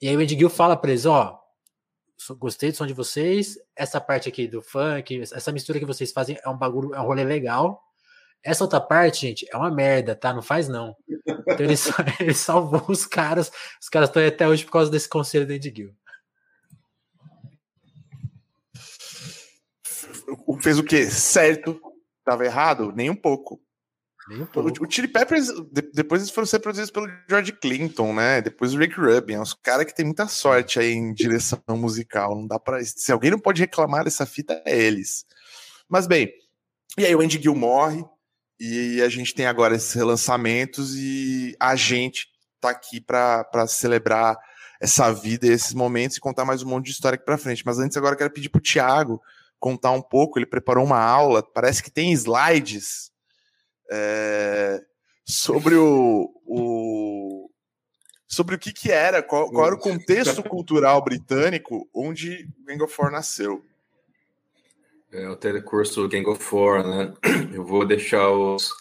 E 0.00 0.08
aí 0.08 0.16
o 0.16 0.20
Andy 0.20 0.38
Gill 0.38 0.50
fala 0.50 0.76
pra 0.76 0.90
eles, 0.90 1.04
ó, 1.04 1.40
gostei 2.38 2.70
do 2.70 2.76
som 2.76 2.86
de 2.86 2.92
vocês. 2.92 3.58
Essa 3.74 4.00
parte 4.00 4.28
aqui 4.28 4.46
do 4.46 4.62
funk, 4.62 5.20
essa 5.20 5.52
mistura 5.52 5.78
que 5.78 5.86
vocês 5.86 6.12
fazem 6.12 6.38
é 6.44 6.48
um 6.48 6.56
bagulho, 6.56 6.94
é 6.94 7.00
um 7.00 7.04
rolê 7.04 7.24
legal. 7.24 7.82
Essa 8.42 8.64
outra 8.64 8.80
parte, 8.80 9.26
gente, 9.26 9.46
é 9.52 9.56
uma 9.56 9.70
merda, 9.70 10.14
tá? 10.14 10.32
Não 10.32 10.42
faz 10.42 10.68
não. 10.68 10.96
Então 11.08 11.66
ele, 11.66 11.74
ele 12.20 12.34
salvou 12.34 12.84
os 12.88 13.04
caras. 13.04 13.50
Os 13.80 13.88
caras 13.88 14.08
estão 14.08 14.26
até 14.26 14.48
hoje 14.48 14.64
por 14.64 14.72
causa 14.72 14.90
desse 14.90 15.08
conselho 15.08 15.46
do 15.46 15.52
Ed 15.52 15.72
Gill. 15.74 15.94
Fez 20.60 20.78
o 20.78 20.84
quê? 20.84 21.06
Certo. 21.06 21.80
Tava 22.24 22.44
errado? 22.44 22.92
Nem 22.92 23.10
um 23.10 23.16
pouco. 23.16 23.60
O, 24.28 24.84
o 24.84 24.90
Chili 24.90 25.08
Peppers, 25.08 25.48
depois 25.92 26.22
eles 26.22 26.32
foram 26.32 26.46
ser 26.46 26.60
produzidos 26.60 26.90
pelo 26.90 27.08
George 27.28 27.52
Clinton, 27.52 28.12
né? 28.12 28.40
Depois 28.40 28.74
o 28.74 28.78
Rick 28.78 28.94
Rubin. 28.94 29.34
É 29.34 29.40
uns 29.40 29.54
caras 29.54 29.86
que 29.86 29.94
tem 29.94 30.04
muita 30.04 30.28
sorte 30.28 30.78
aí 30.78 30.92
em 30.92 31.12
direção 31.12 31.60
musical. 31.70 32.36
Não 32.36 32.46
dá 32.46 32.58
para 32.58 32.84
Se 32.84 33.10
alguém 33.10 33.30
não 33.30 33.38
pode 33.38 33.60
reclamar 33.60 34.04
dessa 34.04 34.26
fita, 34.26 34.62
é 34.64 34.78
eles. 34.78 35.24
Mas 35.88 36.06
bem, 36.06 36.30
e 36.96 37.04
aí 37.04 37.14
o 37.14 37.20
Andy 37.20 37.40
Gill 37.40 37.54
morre. 37.54 38.04
E 38.58 39.00
a 39.00 39.08
gente 39.08 39.34
tem 39.34 39.46
agora 39.46 39.74
esses 39.74 39.92
relançamentos. 39.94 40.94
E 40.94 41.56
a 41.58 41.74
gente 41.74 42.28
tá 42.60 42.70
aqui 42.70 43.00
para 43.00 43.66
celebrar 43.66 44.36
essa 44.80 45.12
vida 45.12 45.46
e 45.46 45.50
esses 45.50 45.74
momentos 45.74 46.16
e 46.16 46.20
contar 46.20 46.44
mais 46.44 46.62
um 46.62 46.68
monte 46.68 46.86
de 46.86 46.92
história 46.92 47.16
aqui 47.16 47.24
para 47.24 47.38
frente. 47.38 47.64
Mas 47.66 47.78
antes, 47.78 47.96
agora 47.96 48.14
eu 48.14 48.18
quero 48.18 48.32
pedir 48.32 48.48
pro 48.48 48.60
Thiago 48.60 49.20
contar 49.58 49.90
um 49.90 50.02
pouco. 50.02 50.38
Ele 50.38 50.46
preparou 50.46 50.84
uma 50.84 51.00
aula. 51.00 51.42
Parece 51.42 51.82
que 51.82 51.90
tem 51.90 52.12
slides 52.12 53.09
é, 53.90 54.82
sobre 55.24 55.74
o, 55.74 56.32
o, 56.46 57.50
sobre 58.26 58.54
o 58.54 58.58
que, 58.58 58.72
que 58.72 58.90
era, 58.90 59.22
qual, 59.22 59.50
qual, 59.50 59.66
era 59.66 59.74
o 59.74 59.80
contexto 59.80 60.42
cultural 60.42 61.02
britânico 61.02 61.88
onde 61.94 62.48
Gang 62.64 62.82
of 62.82 62.94
Four 62.94 63.10
nasceu. 63.10 63.64
É 65.12 65.28
o 65.28 65.36
telecurso 65.36 66.08
Gang 66.08 66.28
of 66.28 66.42
Four, 66.42 66.86
né? 66.86 67.12
Eu 67.52 67.64
vou 67.64 67.84
deixar 67.84 68.30
os 68.30 68.72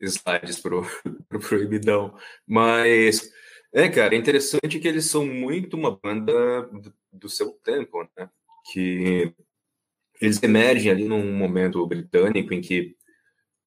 slides 0.00 0.60
pro, 0.60 0.86
pro 1.28 1.40
proibidão, 1.40 2.16
mas 2.46 3.32
é, 3.72 3.88
cara, 3.88 4.14
é 4.14 4.18
interessante 4.18 4.78
que 4.78 4.86
eles 4.86 5.06
são 5.06 5.26
muito 5.26 5.76
uma 5.76 5.96
banda 5.96 6.62
do, 6.62 6.94
do 7.12 7.28
seu 7.28 7.50
tempo, 7.50 8.06
né? 8.16 8.28
Que 8.72 9.34
eles 10.20 10.40
emergem 10.42 10.92
ali 10.92 11.04
num 11.04 11.32
momento 11.36 11.84
britânico 11.86 12.54
em 12.54 12.60
que 12.60 12.94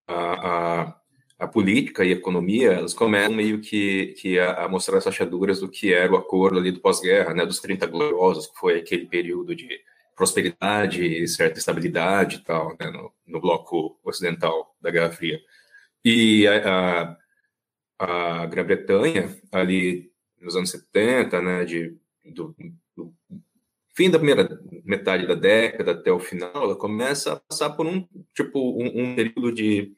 a, 0.08 0.84
a, 0.84 1.00
a, 1.40 1.48
política 1.48 2.04
e 2.04 2.10
a 2.10 2.16
economia, 2.16 2.74
elas 2.74 2.94
começam 2.94 3.36
meio 3.36 3.62
que, 3.62 4.16
que 4.20 4.40
a, 4.40 4.66
a, 4.66 4.70
mostrar 4.70 4.98
as 4.98 5.08
achaduras 5.08 5.60
do 5.60 5.70
que 5.70 5.94
era 5.94 6.12
o 6.12 6.18
acordo 6.18 6.60
ali 6.60 6.72
do 6.72 6.80
pós-guerra, 6.80 7.34
né, 7.34 7.46
dos 7.46 7.60
30 7.60 7.86
gloriosos, 7.88 8.48
que 8.48 8.58
foi 8.58 8.80
aquele 8.80 9.06
período 9.06 9.56
de 9.56 9.68
prosperidade 10.16 11.04
e 11.04 11.28
certa 11.28 11.60
estabilidade 11.60 12.38
e 12.38 12.44
tal, 12.44 12.76
né, 12.80 12.90
no, 12.90 13.12
no, 13.28 13.42
bloco 13.42 14.00
ocidental 14.04 14.76
da 14.82 14.90
Guerra 14.90 15.12
Fria. 15.12 15.40
E 16.04 16.48
a, 16.48 17.18
a, 18.00 18.42
a 18.44 18.46
Grã-Bretanha, 18.46 19.36
ali 19.52 20.12
nos 20.40 20.56
anos 20.56 20.70
70, 20.70 21.42
né, 21.42 21.66
de, 21.66 21.98
do, 22.24 22.56
do 22.96 23.14
fim 23.96 24.10
da 24.10 24.18
primeira 24.20 24.60
metade 24.84 25.26
da 25.26 25.36
década 25.36 25.92
até 25.92 26.12
o 26.12 26.20
final, 26.20 26.52
ela 26.56 26.76
começa 26.76 27.34
a 27.34 27.36
passar 27.40 27.72
por 27.72 27.86
um 27.86 28.06
tipo 28.34 28.60
um, 28.60 29.04
um 29.04 29.16
período 29.16 29.52
de 29.52 29.94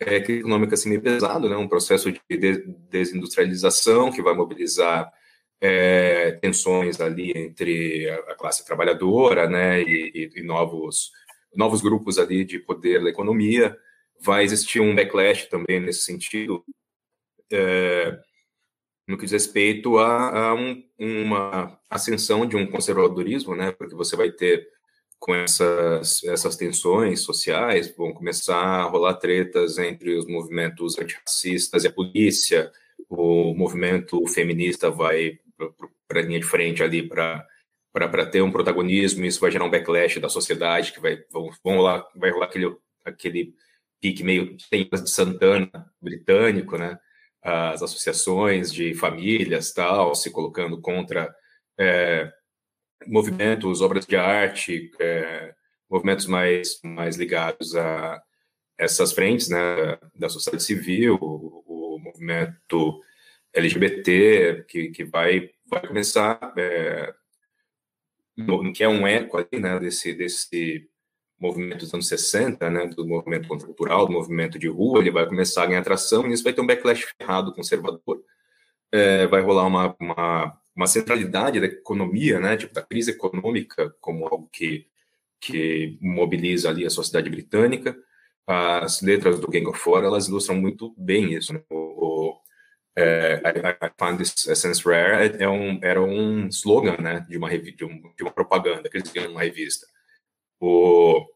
é, 0.00 0.16
econômica 0.16 0.74
assim 0.74 0.88
meio 0.88 1.02
pesado, 1.02 1.48
né? 1.48 1.56
Um 1.56 1.68
processo 1.68 2.10
de 2.10 2.20
desindustrialização 2.90 4.10
que 4.10 4.22
vai 4.22 4.34
mobilizar 4.34 5.12
é, 5.60 6.32
tensões 6.42 7.00
ali 7.00 7.32
entre 7.36 8.10
a, 8.10 8.34
classe 8.34 8.64
trabalhadora, 8.64 9.48
né? 9.48 9.82
E, 9.82 10.30
e, 10.34 10.40
e 10.40 10.42
novos 10.42 11.10
novos 11.54 11.82
grupos 11.82 12.18
ali 12.18 12.44
de 12.44 12.58
poder 12.58 13.02
da 13.02 13.10
economia. 13.10 13.76
Vai 14.20 14.44
existir 14.44 14.80
um 14.80 14.94
backlash 14.94 15.48
também 15.48 15.80
nesse 15.80 16.02
sentido, 16.02 16.64
é, 17.50 18.18
no 19.06 19.16
que 19.16 19.24
diz 19.24 19.32
respeito 19.32 19.98
a, 19.98 20.48
a 20.48 20.54
um, 20.54 20.82
uma 20.98 21.78
ascensão 21.90 22.46
de 22.46 22.56
um 22.56 22.66
conservadorismo, 22.66 23.54
né? 23.54 23.72
Porque 23.72 23.94
você 23.94 24.16
vai 24.16 24.30
ter 24.30 24.68
com 25.18 25.34
essas, 25.34 26.24
essas 26.24 26.56
tensões 26.56 27.20
sociais, 27.20 27.94
vão 27.96 28.12
começar 28.12 28.56
a 28.56 28.82
rolar 28.84 29.14
tretas 29.14 29.78
entre 29.78 30.16
os 30.16 30.26
movimentos 30.26 30.98
antirracistas 30.98 31.84
e 31.84 31.86
a 31.86 31.92
polícia, 31.92 32.72
o 33.08 33.54
movimento 33.54 34.26
feminista 34.26 34.90
vai 34.90 35.38
para 36.08 36.20
a 36.20 36.22
linha 36.22 36.40
de 36.40 36.46
frente 36.46 36.82
ali 36.82 37.08
para 37.08 37.46
para 37.92 38.24
ter 38.24 38.40
um 38.40 38.50
protagonismo, 38.50 39.24
isso 39.26 39.38
vai 39.38 39.50
gerar 39.50 39.66
um 39.66 39.70
backlash 39.70 40.18
da 40.18 40.30
sociedade, 40.30 40.94
que 40.94 41.00
vai, 41.00 41.22
vão, 41.30 41.50
vão 41.62 41.76
rolar, 41.76 42.06
vai 42.16 42.30
rolar 42.30 42.46
aquele, 42.46 42.74
aquele 43.04 43.54
pique 44.00 44.24
meio 44.24 44.56
de 44.56 45.10
Santana 45.10 45.70
britânico, 46.00 46.78
né? 46.78 46.98
As 47.42 47.82
associações 47.82 48.72
de 48.72 48.94
famílias, 48.94 49.72
tal, 49.72 50.14
se 50.14 50.30
colocando 50.30 50.80
contra 50.80 51.34
é, 51.78 52.32
movimentos, 53.06 53.80
obras 53.80 54.06
de 54.06 54.16
arte, 54.16 54.90
é, 55.00 55.52
movimentos 55.90 56.26
mais, 56.26 56.80
mais 56.84 57.16
ligados 57.16 57.74
a 57.74 58.22
essas 58.78 59.12
frentes, 59.12 59.48
né? 59.48 59.98
Da 60.14 60.28
sociedade 60.28 60.62
civil, 60.62 61.18
o, 61.20 61.94
o 61.94 61.98
movimento 61.98 63.00
LGBT, 63.52 64.64
que, 64.68 64.90
que 64.90 65.04
vai, 65.04 65.50
vai 65.66 65.86
começar... 65.86 66.38
É, 66.56 67.12
que 68.74 68.82
é 68.82 68.88
um 68.88 69.06
eco 69.06 69.36
ali, 69.36 69.60
né, 69.60 69.78
desse, 69.78 70.14
desse 70.14 70.88
movimento 71.42 71.80
dos 71.80 71.92
anos 71.92 72.08
60, 72.08 72.70
né, 72.70 72.86
do 72.86 73.06
movimento 73.06 73.48
contracultural, 73.48 74.06
do 74.06 74.12
movimento 74.12 74.58
de 74.58 74.68
rua, 74.68 75.00
ele 75.00 75.10
vai 75.10 75.26
começar 75.26 75.64
a 75.64 75.66
ganhar 75.66 75.80
atração 75.80 76.26
e 76.26 76.32
isso 76.32 76.44
vai 76.44 76.52
ter 76.52 76.60
um 76.60 76.66
backlash 76.66 77.04
ferrado 77.18 77.52
conservador. 77.52 78.22
É, 78.92 79.26
vai 79.26 79.42
rolar 79.42 79.66
uma, 79.66 79.96
uma, 80.00 80.58
uma, 80.76 80.86
centralidade 80.86 81.60
da 81.60 81.66
economia, 81.66 82.38
né, 82.38 82.56
tipo, 82.56 82.72
da 82.72 82.82
crise 82.82 83.10
econômica 83.10 83.94
como 84.00 84.26
algo 84.26 84.48
que, 84.52 84.86
que 85.40 85.98
mobiliza 86.00 86.68
ali 86.68 86.86
a 86.86 86.90
sociedade 86.90 87.28
britânica. 87.30 87.96
As 88.46 89.00
letras 89.02 89.40
do 89.40 89.48
Gang 89.48 89.66
of 89.66 89.78
Four, 89.78 90.04
elas 90.04 90.28
ilustram 90.28 90.56
muito 90.56 90.94
bem 90.96 91.34
isso, 91.34 91.54
né? 91.54 91.62
o, 91.70 92.36
é, 92.96 93.40
I, 93.44 93.86
I 93.86 93.90
find 93.98 94.18
this 94.18 94.46
essence 94.46 94.82
rare 94.84 95.36
é, 95.38 95.44
é 95.44 95.48
um, 95.48 95.80
era 95.82 96.02
um 96.02 96.48
slogan 96.48 96.96
né, 97.00 97.24
de, 97.28 97.38
uma, 97.38 97.48
de, 97.48 97.84
um, 97.84 98.12
de 98.14 98.22
uma 98.22 98.32
propaganda 98.32 98.88
que 98.88 98.96
eles 98.96 99.10
viam 99.10 99.28
numa 99.28 99.40
revista. 99.42 99.86
O, 100.64 101.26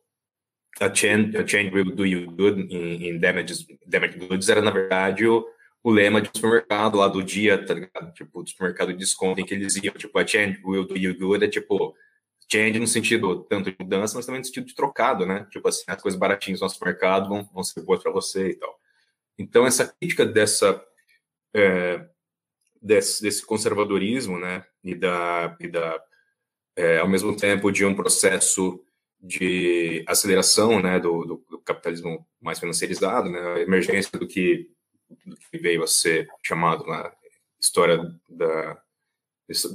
a, 0.81 0.95
change, 0.95 1.37
a 1.37 1.75
will 1.75 1.97
do 1.97 2.07
you 2.07 2.31
good 2.31 2.61
in, 2.73 3.09
in 3.09 3.19
damaged 3.19 3.67
goods 4.29 4.49
era, 4.49 4.63
na 4.63 4.71
verdade, 4.71 5.27
o, 5.27 5.45
o 5.83 5.91
lema 5.91 6.23
de 6.23 6.31
supermercado 6.33 6.99
lá 6.99 7.09
do 7.09 7.25
dia, 7.25 7.59
tá 7.65 7.75
ligado? 7.75 8.13
Tipo, 8.13 8.45
do 8.45 8.49
supermercado 8.49 8.93
de 8.93 8.99
desconto 8.99 9.41
em 9.41 9.45
que 9.45 9.53
eles 9.53 9.75
iam. 9.77 9.95
Tipo, 9.95 10.17
a 10.17 10.25
change 10.25 10.61
will 10.65 10.87
do 10.87 10.97
you 10.97 11.19
good 11.19 11.45
é 11.45 11.49
tipo, 11.49 11.93
change 12.49 12.79
no 12.79 12.87
sentido 12.87 13.43
tanto 13.43 13.73
de 13.73 13.77
mudança, 13.81 14.17
mas 14.17 14.27
também 14.27 14.41
no 14.41 14.45
sentido 14.45 14.67
de 14.67 14.77
trocado, 14.77 15.27
né? 15.27 15.45
Tipo 15.51 15.67
assim, 15.67 15.83
as 15.89 16.01
coisas 16.01 16.19
baratinhas 16.19 16.61
no 16.61 16.69
supermercado 16.69 17.29
vão, 17.29 17.43
vão 17.53 17.65
ser 17.65 17.83
boas 17.83 18.01
para 18.01 18.13
você 18.13 18.51
e 18.51 18.55
tal. 18.55 18.79
Então, 19.37 19.67
essa 19.67 19.89
crítica 19.89 20.25
dessa 20.25 20.81
é, 21.53 22.07
desse, 22.81 23.23
desse, 23.23 23.45
conservadorismo, 23.45 24.39
né, 24.39 24.65
e 24.85 24.95
da, 24.95 25.57
e 25.59 25.67
da 25.67 26.01
é, 26.77 26.99
ao 26.99 27.09
mesmo 27.09 27.37
tempo 27.37 27.73
de 27.73 27.85
um 27.85 27.95
processo 27.95 28.87
de 29.27 30.05
aceleração, 30.07 30.81
né, 30.81 31.01
do, 31.01 31.25
do, 31.25 31.59
capitalismo 31.65 32.25
mais 32.41 32.61
financiarizado, 32.61 33.29
né, 33.29 33.41
a 33.41 33.61
emergência 33.61 34.17
do 34.19 34.27
que, 34.27 34.69
do 35.27 35.37
que 35.37 35.59
veio 35.59 35.83
a 35.83 35.87
ser 35.87 36.29
chamado 36.43 36.87
na 36.87 37.13
história 37.61 37.99
da, 38.29 38.79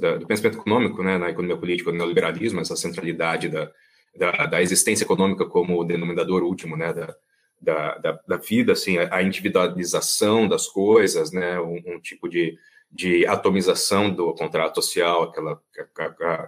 da, 0.00 0.16
do 0.16 0.26
pensamento 0.26 0.58
econômico, 0.58 1.02
né, 1.02 1.18
na 1.18 1.30
economia 1.30 1.56
política, 1.56 1.92
no 1.92 1.98
neoliberalismo, 1.98 2.60
essa 2.60 2.76
centralidade 2.76 3.48
da, 3.48 3.70
da, 4.16 4.46
da 4.46 4.62
existência 4.62 5.04
econômica 5.04 5.44
como 5.44 5.84
denominador 5.84 6.42
último, 6.42 6.74
né, 6.74 6.92
da, 6.92 7.14
da, 7.60 7.98
da, 7.98 8.20
da, 8.26 8.36
vida, 8.38 8.72
assim, 8.72 8.96
a 8.98 9.22
individualização 9.22 10.48
das 10.48 10.66
coisas, 10.66 11.30
né, 11.30 11.60
um, 11.60 11.82
um 11.86 12.00
tipo 12.00 12.26
de, 12.26 12.56
de 12.90 13.26
atomização 13.26 14.10
do 14.10 14.34
contrato 14.34 14.76
social, 14.76 15.24
aquela 15.24 15.60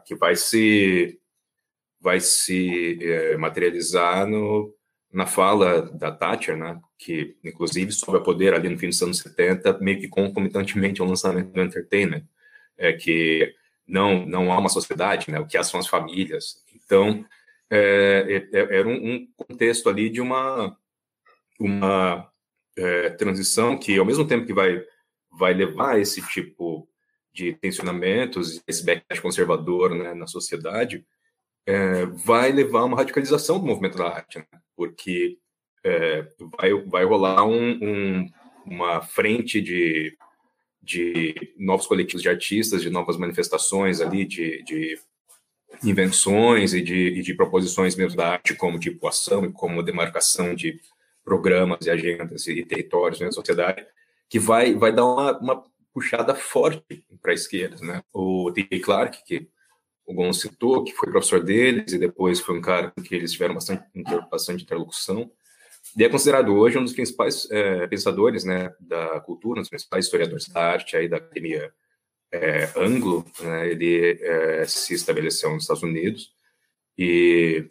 que 0.06 0.14
vai 0.14 0.36
se 0.36 1.20
vai 2.04 2.20
se 2.20 2.98
é, 3.00 3.36
materializar 3.38 4.26
no, 4.26 4.70
na 5.10 5.26
fala 5.26 5.82
da 5.82 6.12
Thatcher, 6.12 6.54
né, 6.54 6.78
que 6.98 7.34
inclusive 7.42 7.90
sobe 7.92 8.18
a 8.18 8.20
poder 8.20 8.52
ali 8.52 8.68
no 8.68 8.78
fim 8.78 8.90
dos 8.90 9.02
anos 9.02 9.18
70, 9.18 9.78
meio 9.78 9.98
que 9.98 10.08
concomitantemente 10.08 11.00
ao 11.00 11.08
lançamento 11.08 11.50
do 11.50 11.62
Entertainment, 11.62 12.24
é 12.76 12.92
que 12.92 13.54
não 13.86 14.26
não 14.26 14.52
há 14.52 14.58
uma 14.58 14.68
sociedade, 14.68 15.30
né, 15.30 15.40
o 15.40 15.46
que 15.46 15.56
há 15.56 15.64
são 15.64 15.80
as 15.80 15.88
famílias. 15.88 16.62
Então, 16.74 17.24
é, 17.70 18.46
é, 18.52 18.58
é 18.58 18.78
era 18.78 18.86
um, 18.88 19.14
um 19.14 19.28
contexto 19.36 19.88
ali 19.88 20.10
de 20.10 20.20
uma 20.20 20.76
uma 21.58 22.30
é, 22.76 23.10
transição 23.10 23.78
que, 23.78 23.98
ao 23.98 24.04
mesmo 24.04 24.26
tempo 24.26 24.46
que 24.46 24.52
vai, 24.52 24.82
vai 25.30 25.54
levar 25.54 25.98
esse 26.00 26.20
tipo 26.28 26.86
de 27.32 27.54
tensionamentos, 27.54 28.62
esse 28.66 28.84
backlash 28.84 29.20
conservador 29.20 29.94
né, 29.94 30.14
na 30.14 30.26
sociedade, 30.26 31.04
é, 31.66 32.06
vai 32.06 32.52
levar 32.52 32.80
a 32.80 32.84
uma 32.84 32.96
radicalização 32.96 33.58
do 33.58 33.66
movimento 33.66 33.96
da 33.96 34.08
arte, 34.08 34.38
né? 34.38 34.46
porque 34.76 35.38
é, 35.84 36.26
vai, 36.58 36.74
vai 36.84 37.04
rolar 37.04 37.44
um, 37.44 37.78
um, 37.82 38.30
uma 38.66 39.00
frente 39.02 39.60
de, 39.60 40.16
de 40.82 41.34
novos 41.58 41.86
coletivos 41.86 42.22
de 42.22 42.28
artistas, 42.28 42.82
de 42.82 42.90
novas 42.90 43.16
manifestações 43.16 44.00
ali, 44.00 44.24
de, 44.24 44.62
de 44.62 44.98
invenções 45.82 46.74
e 46.74 46.80
de, 46.80 47.08
e 47.08 47.22
de 47.22 47.34
proposições 47.34 47.96
mesmo 47.96 48.16
da 48.16 48.28
arte 48.28 48.54
como 48.54 48.78
tipo 48.78 49.06
ação 49.06 49.44
e 49.44 49.52
como 49.52 49.82
demarcação 49.82 50.54
de 50.54 50.80
programas 51.24 51.86
e 51.86 51.90
agendas 51.90 52.46
e 52.46 52.64
territórios 52.64 53.20
na 53.20 53.32
sociedade, 53.32 53.84
que 54.28 54.38
vai, 54.38 54.74
vai 54.74 54.92
dar 54.92 55.06
uma, 55.06 55.38
uma 55.38 55.64
puxada 55.92 56.34
forte 56.34 57.04
para 57.22 57.32
a 57.32 57.34
esquerda. 57.34 57.76
Né? 57.84 58.02
O 58.12 58.52
T.J. 58.52 58.80
Clark, 58.80 59.24
que 59.24 59.48
o 60.06 60.14
Gon 60.14 60.32
citou, 60.32 60.84
que 60.84 60.92
foi 60.92 61.10
professor 61.10 61.42
deles 61.42 61.92
e 61.92 61.98
depois 61.98 62.40
foi 62.40 62.58
um 62.58 62.60
cara 62.60 62.90
com 62.90 63.02
que 63.02 63.14
eles 63.14 63.32
tiveram 63.32 63.54
bastante, 63.54 63.84
bastante 64.30 64.62
interlocução, 64.64 65.30
e 65.96 66.02
é 66.02 66.08
considerado 66.08 66.52
hoje 66.54 66.76
um 66.76 66.82
dos 66.82 66.92
principais 66.92 67.48
é, 67.50 67.86
pensadores 67.86 68.44
né, 68.44 68.74
da 68.80 69.20
cultura, 69.20 69.60
um 69.60 69.62
dos 69.62 69.68
principais 69.68 70.06
historiadores 70.06 70.48
da 70.48 70.60
arte 70.60 70.96
aí 70.96 71.08
da 71.08 71.18
academia 71.18 71.72
é, 72.32 72.68
anglo. 72.76 73.24
Né, 73.40 73.70
ele 73.70 74.18
é, 74.20 74.64
se 74.66 74.94
estabeleceu 74.94 75.52
nos 75.52 75.62
Estados 75.62 75.84
Unidos 75.84 76.32
e 76.98 77.70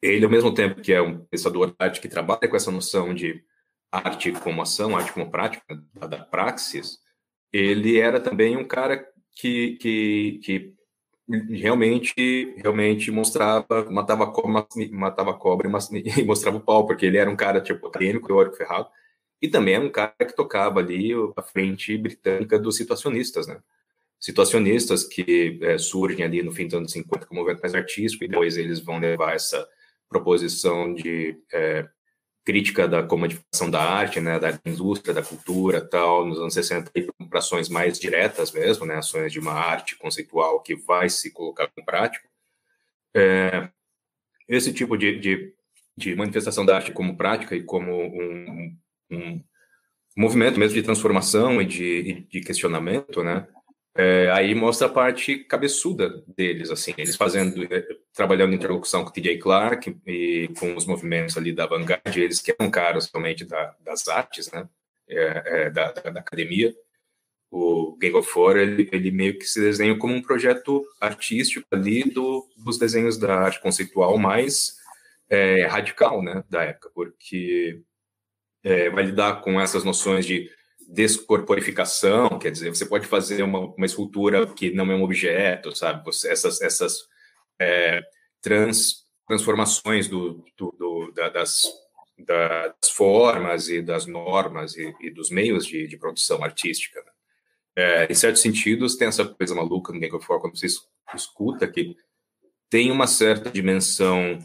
ele, 0.00 0.24
ao 0.24 0.30
mesmo 0.30 0.54
tempo 0.54 0.80
que 0.80 0.92
é 0.92 1.02
um 1.02 1.18
pensador 1.24 1.68
de 1.68 1.74
arte 1.78 2.00
que 2.00 2.08
trabalha 2.08 2.46
com 2.48 2.56
essa 2.56 2.70
noção 2.70 3.12
de 3.12 3.42
arte 3.90 4.30
como 4.32 4.62
ação, 4.62 4.96
arte 4.96 5.12
como 5.12 5.30
prática, 5.30 5.64
da 5.94 6.18
praxis, 6.18 6.98
ele 7.52 7.98
era 7.98 8.20
também 8.20 8.56
um 8.56 8.66
cara 8.66 9.04
que, 9.32 9.76
que, 9.80 10.40
que 10.44 10.74
realmente 11.28 12.54
realmente 12.56 13.10
mostrava, 13.10 13.90
matava 13.90 14.30
cobra, 14.30 14.66
matava 14.92 15.34
cobra 15.34 15.68
e 16.18 16.24
mostrava 16.24 16.56
o 16.56 16.60
pau, 16.60 16.86
porque 16.86 17.06
ele 17.06 17.18
era 17.18 17.30
um 17.30 17.36
cara 17.36 17.60
tipo 17.60 17.86
acadêmico, 17.86 18.28
teórico 18.28 18.56
ferrado, 18.56 18.88
e 19.40 19.48
também 19.48 19.74
era 19.74 19.84
um 19.84 19.90
cara 19.90 20.14
que 20.18 20.34
tocava 20.34 20.80
ali 20.80 21.12
a 21.36 21.42
frente 21.42 21.96
britânica 21.98 22.58
dos 22.58 22.76
situacionistas, 22.76 23.46
né? 23.46 23.60
Situacionistas 24.18 25.04
que 25.04 25.58
é, 25.62 25.76
surgem 25.76 26.24
ali 26.24 26.42
no 26.42 26.52
fim 26.52 26.64
dos 26.64 26.74
anos 26.74 26.92
50 26.92 27.26
como 27.26 27.40
movimento 27.40 27.60
mais 27.60 27.74
artístico, 27.74 28.24
e 28.24 28.28
depois 28.28 28.56
eles 28.56 28.80
vão 28.80 28.98
levar 28.98 29.34
essa 29.34 29.66
proposição 30.08 30.94
de 30.94 31.36
é, 31.52 31.86
crítica 32.46 32.86
da 32.86 33.02
comodificação 33.02 33.68
da 33.68 33.82
arte, 33.82 34.20
né, 34.20 34.38
da 34.38 34.56
indústria, 34.64 35.12
da 35.12 35.22
cultura, 35.22 35.80
tal, 35.80 36.24
nos 36.24 36.38
anos 36.38 36.54
60, 36.54 36.92
para 37.28 37.40
ações 37.40 37.68
mais 37.68 37.98
diretas 37.98 38.52
mesmo, 38.52 38.86
né, 38.86 38.94
ações 38.94 39.32
de 39.32 39.40
uma 39.40 39.52
arte 39.52 39.96
conceitual 39.96 40.62
que 40.62 40.76
vai 40.76 41.10
se 41.10 41.32
colocar 41.32 41.68
em 41.76 41.84
prática. 41.84 42.24
É, 43.16 43.68
esse 44.48 44.72
tipo 44.72 44.96
de, 44.96 45.18
de, 45.18 45.54
de, 45.96 46.14
manifestação 46.14 46.64
da 46.64 46.76
arte 46.76 46.92
como 46.92 47.16
prática 47.16 47.56
e 47.56 47.64
como 47.64 47.92
um, 47.92 48.78
um 49.10 49.42
movimento 50.16 50.60
mesmo 50.60 50.76
de 50.76 50.84
transformação 50.84 51.60
e 51.60 51.64
de, 51.64 52.26
de 52.30 52.40
questionamento, 52.42 53.24
né, 53.24 53.48
é, 53.96 54.30
aí 54.30 54.54
mostra 54.54 54.86
a 54.86 54.90
parte 54.90 55.38
cabeçuda 55.38 56.22
deles, 56.28 56.70
assim, 56.70 56.92
eles 56.98 57.16
fazendo, 57.16 57.64
é, 57.72 57.86
trabalhando 58.12 58.52
em 58.52 58.56
interlocução 58.56 59.02
com 59.02 59.10
o 59.10 59.12
T.J. 59.12 59.38
Clark 59.38 59.96
e 60.06 60.50
com 60.58 60.76
os 60.76 60.86
movimentos 60.86 61.36
ali 61.36 61.52
da 61.52 61.66
vanguarda, 61.66 62.02
eles 62.14 62.40
que 62.40 62.54
eram 62.56 62.70
caras 62.70 63.10
realmente 63.12 63.44
da, 63.44 63.74
das 63.80 64.06
artes, 64.06 64.50
né, 64.52 64.68
é, 65.08 65.42
é, 65.46 65.70
da, 65.70 65.92
da, 65.92 66.10
da, 66.10 66.20
academia. 66.20 66.74
O 67.50 67.96
Gang 67.96 68.14
of 68.16 68.28
Four, 68.28 68.56
ele, 68.56 68.88
ele, 68.92 69.10
meio 69.10 69.38
que 69.38 69.46
se 69.46 69.60
desenha 69.60 69.96
como 69.96 70.12
um 70.14 70.20
projeto 70.20 70.84
artístico 71.00 71.66
ali 71.70 72.04
do, 72.04 72.46
dos 72.56 72.78
desenhos 72.78 73.16
da 73.16 73.34
arte 73.34 73.60
conceitual 73.62 74.18
mais 74.18 74.76
é, 75.30 75.64
radical, 75.66 76.22
né, 76.22 76.44
da 76.50 76.64
época, 76.64 76.90
porque 76.94 77.80
é, 78.62 78.90
vai 78.90 79.04
lidar 79.04 79.40
com 79.42 79.60
essas 79.60 79.84
noções 79.84 80.26
de 80.26 80.50
descorporificação, 80.88 82.38
quer 82.38 82.50
dizer, 82.50 82.70
você 82.70 82.86
pode 82.86 83.06
fazer 83.06 83.42
uma, 83.42 83.60
uma 83.60 83.86
escultura 83.86 84.46
que 84.46 84.70
não 84.72 84.90
é 84.90 84.94
um 84.94 85.02
objeto, 85.02 85.76
sabe? 85.76 86.04
Você, 86.04 86.30
essas 86.30 86.60
essas 86.60 87.08
é, 87.58 88.02
trans, 88.40 89.04
transformações 89.26 90.08
do, 90.08 90.44
do, 90.56 90.74
do 90.78 91.12
da, 91.12 91.28
das, 91.28 91.64
das 92.18 92.90
formas 92.90 93.68
e 93.68 93.82
das 93.82 94.06
normas 94.06 94.76
e, 94.76 94.94
e 95.00 95.10
dos 95.10 95.30
meios 95.30 95.66
de, 95.66 95.86
de 95.86 95.96
produção 95.96 96.42
artística. 96.44 97.02
Né? 97.02 97.10
É, 97.76 98.06
em 98.10 98.14
certos 98.14 98.42
sentidos, 98.42 98.96
tem 98.96 99.08
essa 99.08 99.24
coisa 99.24 99.54
maluca 99.54 99.92
no 99.92 99.98
Game 99.98 100.14
of 100.14 100.26
quando 100.26 100.56
você 100.56 100.66
escuta, 101.14 101.66
que 101.66 101.96
tem 102.70 102.90
uma 102.90 103.06
certa 103.06 103.50
dimensão 103.50 104.38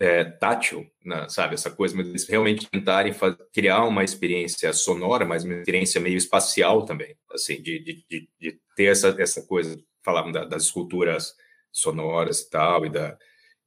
é, 0.00 0.24
tátil, 0.24 0.86
né, 1.04 1.28
sabe? 1.28 1.54
Essa 1.54 1.70
coisa, 1.70 1.96
mas 1.96 2.06
eles 2.06 2.28
realmente 2.28 2.68
tentarem 2.70 3.12
criar 3.52 3.84
uma 3.84 4.04
experiência 4.04 4.72
sonora, 4.72 5.24
mas 5.24 5.44
uma 5.44 5.54
experiência 5.54 6.00
meio 6.00 6.16
espacial 6.16 6.84
também, 6.84 7.16
assim, 7.32 7.60
de, 7.60 7.78
de, 7.80 8.04
de, 8.08 8.28
de 8.40 8.60
ter 8.76 8.84
essa, 8.84 9.14
essa 9.18 9.42
coisa, 9.42 9.76
falavam 10.04 10.30
da, 10.30 10.44
das 10.44 10.64
esculturas 10.64 11.34
sonoras 11.72 12.40
e 12.40 12.50
tal, 12.50 12.86
e 12.86 12.90
da, 12.90 13.18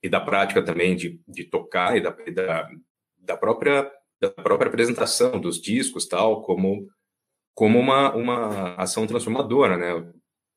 e 0.02 0.10
da 0.10 0.22
prática 0.22 0.64
também 0.64 0.96
de, 0.96 1.22
de 1.28 1.44
tocar 1.44 1.98
e 1.98 2.02
da, 2.02 2.12
da, 2.12 2.70
da, 3.18 3.38
própria, 3.38 3.92
da 4.20 4.30
própria 4.30 4.70
apresentação 4.70 5.40
dos 5.40 5.62
discos 5.62 6.08
tal, 6.08 6.42
como, 6.44 6.88
como 7.54 7.78
uma, 7.78 8.16
uma 8.16 8.76
ação 8.76 9.06
transformadora, 9.06 9.78
né? 9.78 10.12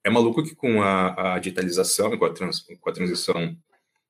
É 0.07 0.11
maluco 0.11 0.43
que 0.43 0.55
com 0.55 0.83
a, 0.83 1.35
a 1.35 1.39
digitalização, 1.39 2.17
com 2.19 2.27
a, 2.27 2.33
trans, 2.33 2.61
com 2.61 2.91
a 2.91 2.93
transição 2.93 3.57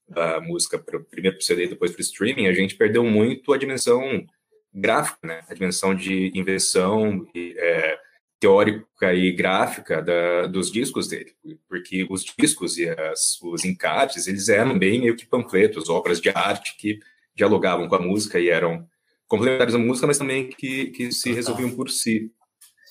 da 0.08 0.40
música 0.40 0.78
para 0.78 1.00
primeiro 1.00 1.36
para 1.36 1.42
o 1.42 1.46
CD 1.46 1.64
e 1.64 1.68
depois 1.68 1.92
para 1.92 2.00
o 2.00 2.02
streaming, 2.02 2.46
a 2.46 2.52
gente 2.52 2.76
perdeu 2.76 3.04
muito 3.04 3.52
a 3.52 3.58
dimensão 3.58 4.24
gráfica, 4.72 5.18
né? 5.26 5.42
A 5.48 5.54
dimensão 5.54 5.94
de 5.94 6.30
invenção 6.34 7.26
é, 7.34 7.98
teórica 8.38 9.14
e 9.14 9.32
gráfica 9.32 10.02
da, 10.02 10.46
dos 10.46 10.70
discos 10.70 11.08
dele, 11.08 11.32
porque 11.68 12.06
os 12.10 12.24
discos 12.38 12.76
e 12.76 12.88
as, 12.88 13.40
os 13.40 13.64
encartes, 13.64 14.26
eles 14.26 14.48
eram 14.48 14.78
bem 14.78 15.00
meio 15.00 15.16
que 15.16 15.24
panfletos, 15.24 15.88
obras 15.88 16.20
de 16.20 16.28
arte 16.28 16.76
que 16.76 16.98
dialogavam 17.34 17.88
com 17.88 17.94
a 17.94 18.00
música 18.00 18.38
e 18.38 18.50
eram 18.50 18.86
complementares 19.26 19.74
à 19.74 19.78
música, 19.78 20.06
mas 20.06 20.18
também 20.18 20.50
que, 20.50 20.86
que 20.88 21.10
se 21.10 21.32
resolviam 21.32 21.70
por 21.70 21.90
si. 21.90 22.30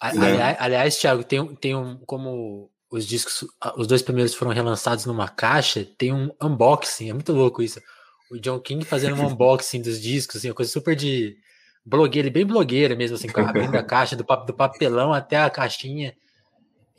Aliás, 0.01 0.37
né? 0.37 0.57
aliás 0.59 0.97
Thiago, 0.97 1.23
tem, 1.23 1.55
tem 1.55 1.75
um, 1.75 1.97
como 1.99 2.72
os 2.93 3.07
discos, 3.07 3.43
os 3.75 3.87
dois 3.87 4.03
primeiros 4.03 4.35
foram 4.35 4.51
relançados 4.51 5.07
numa 5.07 5.27
caixa, 5.27 5.83
tem 5.97 6.13
um 6.13 6.29
unboxing, 6.39 7.09
é 7.09 7.13
muito 7.13 7.33
louco 7.33 7.63
isso. 7.63 7.81
O 8.29 8.37
John 8.39 8.59
King 8.59 8.85
fazendo 8.85 9.15
um 9.15 9.25
unboxing 9.33 9.81
dos 9.81 9.99
discos, 9.99 10.35
assim, 10.35 10.49
uma 10.49 10.53
coisa 10.53 10.71
super 10.71 10.95
de 10.95 11.35
blogueira, 11.83 12.29
bem 12.29 12.45
blogueira 12.45 12.95
mesmo, 12.95 13.15
assim, 13.15 13.27
abrindo 13.35 13.75
a 13.75 13.81
caixa, 13.83 14.15
do, 14.15 14.23
do 14.23 14.53
papelão 14.53 15.11
até 15.11 15.37
a 15.37 15.49
caixinha. 15.49 16.15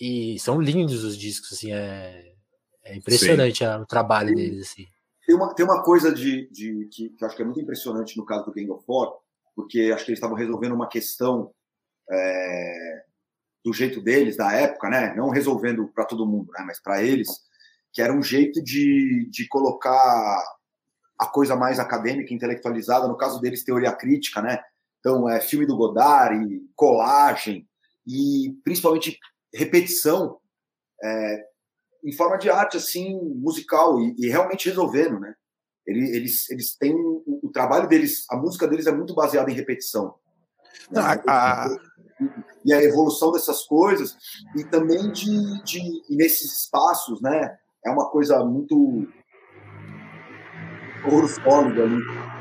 E 0.00 0.36
são 0.40 0.60
lindos 0.60 1.04
os 1.04 1.16
discos, 1.16 1.52
assim, 1.52 1.72
é, 1.72 2.32
é 2.82 2.96
impressionante 2.96 3.64
a, 3.64 3.78
o 3.78 3.86
trabalho 3.86 4.34
deles, 4.34 4.72
assim. 4.72 4.88
Tem 5.24 5.36
uma, 5.36 5.54
tem 5.54 5.64
uma 5.64 5.80
coisa 5.84 6.12
de, 6.12 6.50
de 6.50 6.88
que, 6.90 7.10
que, 7.10 7.22
eu 7.22 7.28
acho 7.28 7.36
que 7.36 7.42
é 7.42 7.44
muito 7.44 7.60
impressionante 7.60 8.16
no 8.16 8.26
caso 8.26 8.46
do 8.46 8.52
Gang 8.52 8.68
of 8.72 8.84
Four, 8.84 9.16
porque 9.54 9.92
acho 9.94 10.04
que 10.04 10.10
eles 10.10 10.18
estavam 10.18 10.36
resolvendo 10.36 10.74
uma 10.74 10.88
questão 10.88 11.52
é, 12.10 13.04
do 13.64 13.72
jeito 13.72 14.00
deles, 14.00 14.36
da 14.36 14.52
época, 14.52 14.90
né? 14.90 15.14
Não 15.16 15.30
resolvendo 15.30 15.88
para 15.88 16.04
todo 16.04 16.26
mundo, 16.26 16.52
né? 16.52 16.62
Mas 16.66 16.80
para 16.80 17.02
eles, 17.02 17.28
que 17.92 18.02
era 18.02 18.12
um 18.12 18.22
jeito 18.22 18.62
de, 18.62 19.28
de 19.30 19.48
colocar 19.48 20.44
a 21.18 21.26
coisa 21.26 21.56
mais 21.56 21.78
acadêmica, 21.78 22.34
intelectualizada, 22.34 23.08
no 23.08 23.16
caso 23.16 23.40
deles, 23.40 23.64
teoria 23.64 23.92
crítica, 23.92 24.42
né? 24.42 24.60
Então, 25.00 25.28
é 25.28 25.40
filme 25.40 25.64
do 25.64 25.76
Godard, 25.76 26.36
e 26.44 26.62
colagem, 26.74 27.66
e 28.06 28.54
principalmente 28.64 29.18
repetição 29.54 30.38
é, 31.02 31.44
em 32.04 32.12
forma 32.12 32.36
de 32.36 32.50
arte, 32.50 32.76
assim, 32.76 33.18
musical, 33.34 33.98
e, 34.00 34.14
e 34.18 34.28
realmente 34.28 34.68
resolvendo, 34.68 35.18
né? 35.18 35.34
Eles, 35.86 36.48
eles 36.48 36.74
têm 36.76 36.94
o, 36.94 37.40
o, 37.42 37.50
trabalho 37.52 37.86
deles, 37.86 38.24
a 38.30 38.36
música 38.36 38.66
deles 38.66 38.86
é 38.86 38.92
muito 38.92 39.14
baseada 39.14 39.50
em 39.50 39.54
repetição. 39.54 40.14
Né? 40.90 41.02
Não, 41.02 41.02
a, 41.02 41.64
a 41.64 41.68
e 42.64 42.72
a 42.72 42.82
evolução 42.82 43.32
dessas 43.32 43.64
coisas, 43.64 44.16
e 44.56 44.64
também 44.64 45.10
de, 45.12 45.62
de 45.64 46.02
nesses 46.10 46.60
espaços, 46.60 47.20
né? 47.20 47.56
É 47.84 47.90
uma 47.90 48.08
coisa 48.10 48.44
muito 48.44 49.06
ouro 51.10 51.28
sólido 51.28 51.82
ali, 51.82 52.00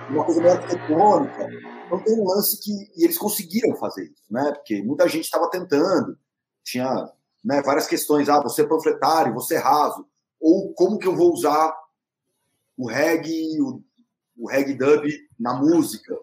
uma 0.09 0.23
coisa 0.23 0.41
meio 0.41 0.53
arquitetônica. 0.53 1.49
Então 1.85 1.99
tem 2.03 2.19
um 2.19 2.27
lance 2.27 2.59
que 2.61 2.71
e 2.95 3.03
eles 3.03 3.17
conseguiram 3.17 3.75
fazer 3.75 4.05
isso, 4.05 4.31
né? 4.31 4.51
Porque 4.53 4.81
muita 4.81 5.07
gente 5.07 5.25
estava 5.25 5.49
tentando, 5.49 6.17
tinha 6.63 7.11
né, 7.43 7.61
várias 7.61 7.87
questões, 7.87 8.29
ah, 8.29 8.41
você 8.41 8.61
é 8.61 8.67
panfletário, 8.67 9.33
você 9.33 9.55
é 9.55 9.59
raso, 9.59 10.05
ou 10.39 10.73
como 10.73 10.97
que 10.97 11.07
eu 11.07 11.15
vou 11.15 11.33
usar 11.33 11.75
o 12.77 12.87
reggae, 12.87 13.61
o, 13.61 13.83
o 14.37 14.47
reggae 14.47 14.73
dub 14.73 15.05
na 15.39 15.53
música, 15.53 16.17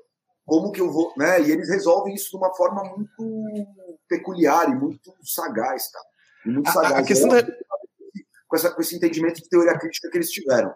como 0.50 0.72
que 0.72 0.80
eu 0.80 0.90
vou, 0.90 1.14
né? 1.16 1.40
E 1.40 1.52
eles 1.52 1.68
resolvem 1.68 2.12
isso 2.12 2.30
de 2.30 2.36
uma 2.36 2.52
forma 2.52 2.82
muito 2.82 3.96
peculiar 4.08 4.68
e 4.68 4.74
muito 4.74 5.14
sagaz, 5.22 5.88
tá? 5.92 6.00
E 6.44 6.50
muito 6.50 6.68
sagaz. 6.72 6.92
A, 6.94 6.98
a 6.98 7.04
questão 7.04 7.28
da... 7.28 7.40
com, 8.48 8.56
essa, 8.56 8.72
com 8.72 8.80
esse 8.80 8.96
entendimento 8.96 9.40
de 9.40 9.48
teoria 9.48 9.78
crítica 9.78 10.10
que 10.10 10.18
eles 10.18 10.28
tiveram, 10.28 10.74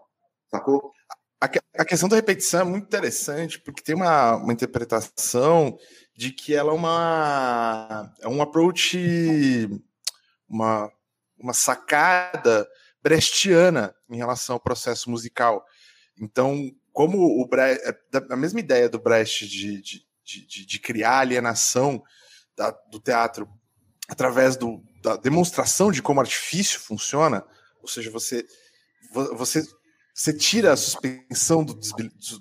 sacou? 0.49 0.93
A, 1.41 1.51
a 1.77 1.85
questão 1.85 2.09
da 2.09 2.15
repetição 2.15 2.61
é 2.61 2.65
muito 2.65 2.85
interessante, 2.85 3.59
porque 3.59 3.83
tem 3.83 3.97
uma, 3.97 4.37
uma 4.37 4.53
interpretação 4.53 5.77
de 6.17 6.31
que 6.31 6.55
ela 6.55 6.71
é 6.71 6.75
uma 6.75 8.15
é 8.21 8.29
um 8.29 8.41
approach, 8.41 9.69
uma, 10.49 10.89
uma 11.37 11.53
sacada 11.53 12.65
brechtiana 13.03 13.93
em 14.09 14.19
relação 14.19 14.55
ao 14.55 14.61
processo 14.61 15.11
musical. 15.11 15.67
Então, 16.17 16.71
como 16.95 17.43
o 17.43 17.47
Brecht, 17.47 17.85
é, 17.85 17.99
a 18.31 18.37
mesma 18.37 18.61
ideia 18.61 18.89
do 18.89 19.01
Brecht 19.01 19.49
de, 19.49 19.83
de, 19.83 20.07
de, 20.25 20.65
de 20.65 20.79
criar 20.79 21.19
alienação 21.19 22.01
da, 22.57 22.71
do 22.89 23.01
teatro 23.01 23.49
através 24.09 24.57
do, 24.57 24.81
da 25.03 25.17
demonstração 25.17 25.91
de 25.91 26.01
como 26.01 26.21
artifício 26.21 26.79
funciona, 26.79 27.45
ou 27.83 27.89
seja, 27.89 28.13
você, 28.13 28.47
você, 29.13 29.67
você 30.15 30.33
tira 30.33 30.73
a 30.73 30.77
suspensão, 30.77 31.65
do, 31.65 31.77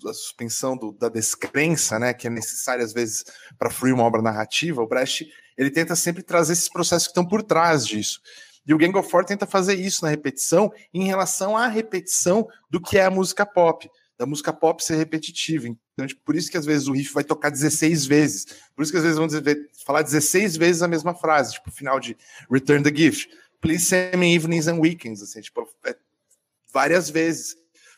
a 0.08 0.14
suspensão 0.14 0.78
do, 0.78 0.91
da 0.91 1.10
descrença, 1.10 1.97
né, 1.97 2.14
que 2.14 2.28
é 2.28 2.30
necessária 2.30 2.86
às 2.86 2.93
vezes 2.93 3.26
para 3.58 3.72
fluir 3.72 3.95
uma 3.95 4.04
obra 4.04 4.22
narrativa, 4.22 4.84
o 4.84 4.88
Brecht 4.88 5.28
ele 5.58 5.72
tenta 5.72 5.95
sempre 5.95 6.22
trazer 6.22 6.54
esses 6.54 6.70
processos 6.70 7.08
que 7.08 7.12
estão 7.12 7.26
por 7.26 7.41
trás 7.41 7.88
disso. 7.88 8.22
E 8.68 8.74
o 8.74 8.78
Gang 8.78 8.95
of 8.97 9.10
Four 9.10 9.26
tenta 9.26 9.47
fazer 9.47 9.74
isso 9.74 10.06
na 10.06 10.12
repetição 10.12 10.72
em 10.93 11.06
relação 11.06 11.58
à 11.58 11.68
repetição 11.68 12.47
do 12.70 12.80
que 12.80 12.99
é 12.99 13.06
a 13.06 13.12
música 13.12 13.45
pop 13.45 13.89
da 14.18 14.26
música 14.26 14.53
pop 14.53 14.84
ser 14.84 14.95
repetitiva. 14.95 15.68
Então, 15.68 16.07
tipo, 16.07 16.22
por 16.24 16.36
isso 16.36 16.49
que 16.49 16.57
às 16.57 16.66
vezes 16.66 16.88
o 16.88 16.93
riff 16.93 17.14
vai 17.14 17.24
tocar 17.24 17.49
16 17.49 18.05
vezes. 18.05 18.45
Por 18.76 18.84
isso 18.84 18.91
que 18.91 18.97
às 18.97 19.03
vezes 19.03 19.18
vão 19.18 19.28
dizer, 19.28 19.70
falar 19.86 20.01
16 20.01 20.57
vezes 20.57 20.82
a 20.82 20.88
mesma 20.88 21.14
frase, 21.14 21.53
tipo, 21.53 21.70
o 21.70 21.74
final 21.74 21.99
de 21.99 22.18
Return 22.49 22.84
the 22.84 22.95
Gift. 22.95 23.30
Please 23.59 23.86
send 23.86 24.18
me 24.18 24.34
evenings 24.36 24.68
and 24.68 24.80
weekends, 24.80 25.22
assim, 25.22 25.41
tipo, 25.41 25.68
é, 25.86 25.95
várias 26.72 27.09
vezes. 27.09 27.55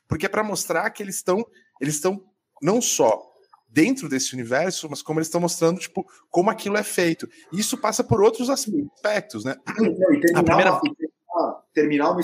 Porque 0.07 0.25
é 0.25 0.29
para 0.29 0.43
mostrar 0.43 0.89
que 0.91 1.01
eles 1.01 1.15
estão 1.15 1.45
eles 1.79 1.95
estão 1.95 2.23
não 2.61 2.81
só 2.81 3.31
dentro 3.67 4.07
desse 4.07 4.33
universo, 4.33 4.87
mas 4.89 5.01
como 5.01 5.19
eles 5.19 5.27
estão 5.27 5.41
mostrando, 5.41 5.79
tipo, 5.79 6.05
como 6.29 6.49
aquilo 6.49 6.77
é 6.77 6.83
feito. 6.83 7.27
E 7.51 7.59
isso 7.59 7.77
passa 7.77 8.03
por 8.03 8.21
outros 8.21 8.49
aspectos, 8.49 9.43
né? 9.43 9.57
E 9.67 10.21
terminar, 10.21 10.39
a 10.39 10.43
primeira... 10.43 10.81
uma, 11.29 11.63
terminar 11.73 12.11
uma, 12.11 12.21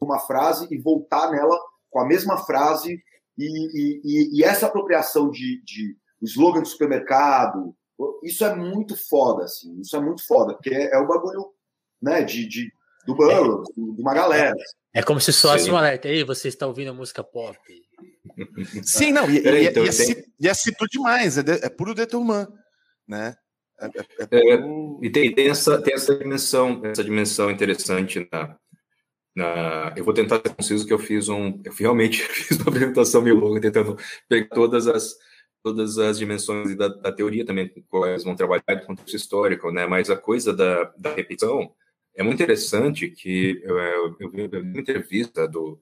uma 0.00 0.18
frase 0.18 0.66
e 0.70 0.78
voltar 0.78 1.30
nela 1.30 1.56
com 1.88 2.00
a 2.00 2.06
mesma 2.06 2.38
frase 2.38 3.00
e, 3.44 4.00
e, 4.04 4.38
e 4.38 4.44
essa 4.44 4.66
apropriação 4.66 5.30
de, 5.30 5.62
de 5.64 5.96
slogan 6.22 6.60
do 6.60 6.68
supermercado, 6.68 7.74
isso 8.22 8.44
é 8.44 8.54
muito 8.54 8.96
foda, 8.96 9.44
assim, 9.44 9.80
isso 9.80 9.96
é 9.96 10.00
muito 10.00 10.26
foda, 10.26 10.54
porque 10.54 10.70
é, 10.70 10.94
é 10.94 10.98
o 10.98 11.06
bagulho 11.06 11.46
né, 12.00 12.22
de, 12.22 12.46
de, 12.46 12.72
do 13.06 13.14
bando, 13.14 13.62
é, 13.62 13.94
de 13.94 14.00
uma 14.00 14.14
galera. 14.14 14.54
É 14.92 15.02
como 15.02 15.20
se 15.20 15.32
soasse 15.32 15.70
um 15.70 15.76
alerta, 15.76 16.08
aí 16.08 16.24
você 16.24 16.48
está 16.48 16.66
ouvindo 16.66 16.94
música 16.94 17.22
pop. 17.22 17.58
Sim, 18.82 19.12
não, 19.12 19.28
e, 19.30 19.38
e, 19.38 19.68
então, 19.68 19.84
e, 19.84 19.90
tem... 19.90 20.24
e 20.40 20.48
é 20.48 20.54
cito 20.54 20.86
demais, 20.86 21.38
é, 21.38 21.42
de, 21.42 21.52
é 21.64 21.68
puro 21.68 21.94
deturman, 21.94 22.46
né? 23.06 23.36
É, 23.80 23.86
é, 23.86 23.90
é, 24.30 24.54
é 24.54 24.58
e 25.02 25.10
tem, 25.10 25.34
tem, 25.34 25.48
essa, 25.48 25.80
tem 25.80 25.94
essa 25.94 26.14
dimensão, 26.16 26.82
essa 26.84 27.04
dimensão 27.04 27.50
interessante 27.50 28.28
na, 28.30 28.56
na, 29.34 29.94
eu 29.96 30.04
vou 30.04 30.14
tentar 30.14 30.36
ser 30.36 30.54
conciso 30.54 30.86
que 30.86 30.92
eu 30.92 30.98
fiz 30.98 31.28
um, 31.28 31.60
eu 31.64 31.72
realmente 31.72 32.22
fiz 32.28 32.58
uma 32.58 32.70
apresentação 32.70 33.22
meio 33.22 33.36
longa 33.36 33.60
tentando 33.60 33.96
pegar 34.28 34.48
todas 34.48 34.86
as 34.86 35.16
todas 35.62 35.98
as 35.98 36.18
dimensões 36.18 36.74
da, 36.74 36.88
da 36.88 37.12
teoria 37.12 37.44
também 37.44 37.68
com 37.68 37.82
quais 37.82 38.24
vão 38.24 38.34
trabalhar 38.34 38.62
do 38.80 38.86
contexto 38.86 39.14
histórico, 39.14 39.70
né? 39.70 39.86
Mas 39.86 40.08
a 40.08 40.16
coisa 40.16 40.54
da, 40.54 40.84
da 40.96 41.12
repetição 41.14 41.70
é 42.14 42.22
muito 42.22 42.42
interessante 42.42 43.08
que 43.10 43.60
eu, 43.62 43.78
eu, 43.78 44.16
eu 44.20 44.30
vi 44.30 44.46
uma 44.46 44.80
entrevista 44.80 45.46
do 45.46 45.78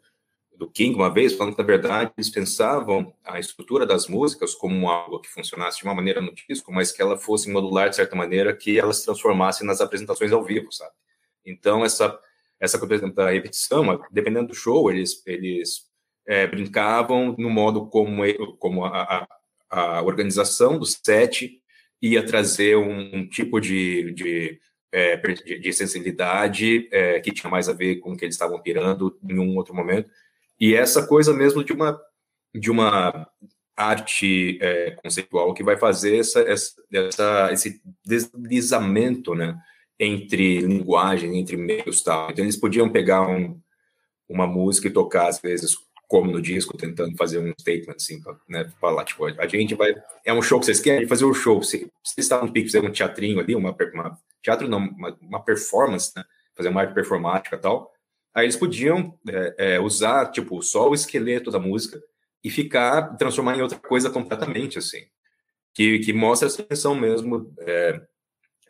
do 0.59 0.69
King 0.69 0.97
uma 0.97 1.09
vez, 1.09 1.35
falando 1.35 1.55
que, 1.55 1.61
na 1.63 1.67
verdade, 1.67 2.11
eles 2.17 2.29
pensavam 2.29 3.15
a 3.25 3.39
estrutura 3.39 3.87
das 3.87 4.09
músicas 4.09 4.57
como 4.57 4.91
algo 4.91 5.21
que 5.21 5.29
funcionasse 5.29 5.79
de 5.79 5.85
uma 5.85 5.95
maneira 5.95 6.21
no 6.21 6.35
disco, 6.35 6.73
mas 6.73 6.91
que 6.91 7.01
ela 7.01 7.17
fosse 7.17 7.49
modular 7.49 7.89
de 7.89 7.95
certa 7.95 8.17
maneira, 8.17 8.55
que 8.55 8.77
elas 8.77 8.99
se 8.99 9.05
transformassem 9.05 9.65
nas 9.65 9.81
apresentações 9.81 10.33
ao 10.33 10.43
vivo, 10.43 10.73
sabe? 10.73 10.91
Então, 11.47 11.85
essa, 11.85 12.19
essa 12.61 12.79
coisa 12.79 13.09
da 13.13 13.31
repetição, 13.31 14.01
dependendo 14.11 14.49
do 14.49 14.55
show, 14.55 14.91
eles, 14.91 15.23
eles 15.27 15.89
é, 16.27 16.47
brincavam 16.47 17.35
no 17.39 17.49
modo 17.49 17.87
como, 17.87 18.23
como 18.59 18.85
a, 18.85 19.27
a, 19.71 19.99
a, 19.99 20.03
organização 20.03 20.79
do 20.79 20.85
set 20.85 21.61
ia 22.03 22.25
trazer 22.25 22.77
um, 22.77 23.17
um 23.17 23.29
tipo 23.29 23.61
de, 23.61 24.13
de 24.13 24.61
é, 24.91 25.17
de, 25.17 25.59
de, 25.59 25.73
sensibilidade 25.73 26.89
é, 26.91 27.21
que 27.21 27.33
tinha 27.33 27.51
mais 27.51 27.69
a 27.69 27.75
ver 27.75 27.97
com 27.97 28.13
o 28.13 28.17
que 28.17 28.25
eles 28.25 28.35
estavam 28.35 28.61
pirando 28.61 29.19
em 29.29 29.39
um 29.39 29.57
outro 29.57 29.75
momento. 29.75 30.11
E 30.59 30.75
essa 30.75 31.07
coisa 31.07 31.33
mesmo 31.35 31.63
de 31.63 31.73
uma, 31.73 32.01
de 32.55 32.71
uma 32.71 33.29
arte 33.77 34.59
é, 34.61 34.93
conceitual 34.93 35.55
que 35.55 35.63
vai 35.63 35.77
fazer 35.77 36.19
essa, 36.19 36.41
essa, 36.41 37.53
esse 37.53 37.81
deslizamento 38.05 39.35
né, 39.35 39.57
entre 39.99 40.61
linguagem, 40.61 41.39
entre 41.39 41.57
meios 41.57 42.03
tal. 42.03 42.31
Então 42.31 42.45
eles 42.45 42.57
podiam 42.57 42.89
pegar 42.91 43.29
um, 43.29 43.61
uma 44.29 44.47
música 44.47 44.89
e 44.89 44.93
tocar, 44.93 45.29
às 45.29 45.41
vezes, 45.41 45.77
como 46.07 46.31
no 46.31 46.41
disco, 46.41 46.77
tentando 46.77 47.17
fazer 47.17 47.39
um 47.39 47.53
statement, 47.59 47.97
assim, 47.97 48.21
pra, 48.21 48.37
né, 48.49 48.71
falar, 48.81 49.05
tipo, 49.05 49.25
a 49.27 49.47
gente 49.47 49.75
vai, 49.75 49.95
é 50.25 50.33
um 50.33 50.43
show 50.43 50.59
que 50.59 50.67
vocês 50.67 50.81
querem 50.81 51.07
fazer 51.07 51.25
um 51.25 51.35
show, 51.35 51.63
se, 51.63 51.91
vocês 52.03 52.25
estavam 52.25 52.47
no 52.47 52.53
pique, 52.53 52.71
fazer 52.71 52.87
um 52.87 52.93
teatrinho 52.93 53.41
ali, 53.41 53.55
uma, 53.55 53.77
uma 53.93 54.19
teatro 54.43 54.69
não, 54.69 54.79
uma, 54.79 55.17
uma 55.21 55.45
performance, 55.45 56.13
né, 56.17 56.25
fazer 56.55 56.69
uma 56.69 56.81
arte 56.81 56.95
performática 56.95 57.59
tal, 57.59 57.93
Aí 58.39 58.45
eles 58.45 58.57
podiam 58.57 59.19
é, 59.29 59.55
é, 59.59 59.81
usar, 59.81 60.31
tipo, 60.31 60.63
só 60.63 60.89
o 60.89 60.95
esqueleto 60.95 61.51
da 61.51 61.59
música 61.59 62.01
e 62.45 62.49
ficar, 62.49 63.17
transformar 63.17 63.57
em 63.57 63.63
outra 63.63 63.79
coisa 63.79 64.11
completamente, 64.11 64.79
assim. 64.79 65.07
Que, 65.75 65.99
que 65.99 66.13
mostra 66.13 66.47
essa 66.47 66.63
tensão 66.63 66.95
mesmo 66.95 67.53
é, 67.59 68.01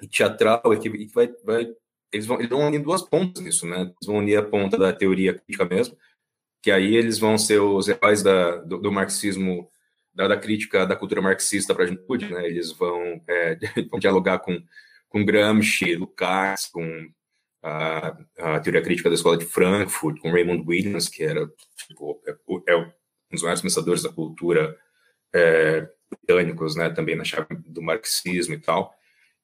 teatral 0.07 0.62
e 0.72 0.78
que, 0.78 0.90
que 0.90 1.14
vai, 1.14 1.28
vai, 1.44 1.68
eles, 2.12 2.26
vão, 2.26 2.38
eles 2.38 2.49
vão 2.49 2.66
unir 2.66 2.80
duas 2.80 3.03
pontas 3.03 3.42
nisso, 3.42 3.66
né? 3.66 3.80
Eles 3.80 4.07
vão 4.07 4.16
unir 4.16 4.36
a 4.36 4.42
ponta 4.42 4.78
da 4.78 4.92
teoria 4.92 5.34
crítica 5.34 5.64
mesmo, 5.64 5.96
que 6.62 6.70
aí 6.70 6.96
eles 6.96 7.18
vão 7.18 7.36
ser 7.38 7.61
os 7.61 7.88
heróis 7.88 8.22
da, 8.22 8.57
do, 8.57 8.78
do 8.78 8.92
marxismo, 8.92 9.70
da, 10.14 10.28
da, 10.28 10.36
crítica 10.36 10.86
da 10.86 10.96
cultura 10.96 11.22
marxista 11.22 11.74
para 11.74 11.84
a 11.84 11.86
juventude, 11.86 12.32
né? 12.32 12.46
Eles 12.46 12.72
vão, 12.72 13.22
é, 13.28 13.59
vão 13.90 13.99
dialogar 13.99 14.38
com, 14.40 14.62
com 15.09 15.24
Gramsci, 15.24 15.94
Lukács, 15.96 16.66
com 16.66 17.11
a, 17.62 18.16
a, 18.38 18.61
teoria 18.61 18.82
crítica 18.82 19.09
da 19.09 19.14
escola 19.14 19.36
de 19.36 19.44
Frankfurt, 19.44 20.20
com 20.20 20.30
Raymond 20.30 20.64
Williams, 20.66 21.09
que 21.09 21.22
era 21.22 21.49
tipo, 21.76 22.20
é, 22.26 22.36
é, 22.72 22.76
um 22.76 22.90
dos 23.32 23.42
maiores 23.42 23.62
pensadores 23.62 24.03
da 24.03 24.12
cultura 24.12 24.76
é, 25.34 25.88
britânicos, 26.11 26.74
né, 26.76 26.90
também 26.90 27.16
na 27.16 27.24
chave 27.24 27.55
do 27.66 27.82
marxismo 27.82 28.55
e 28.55 28.59
tal. 28.59 28.94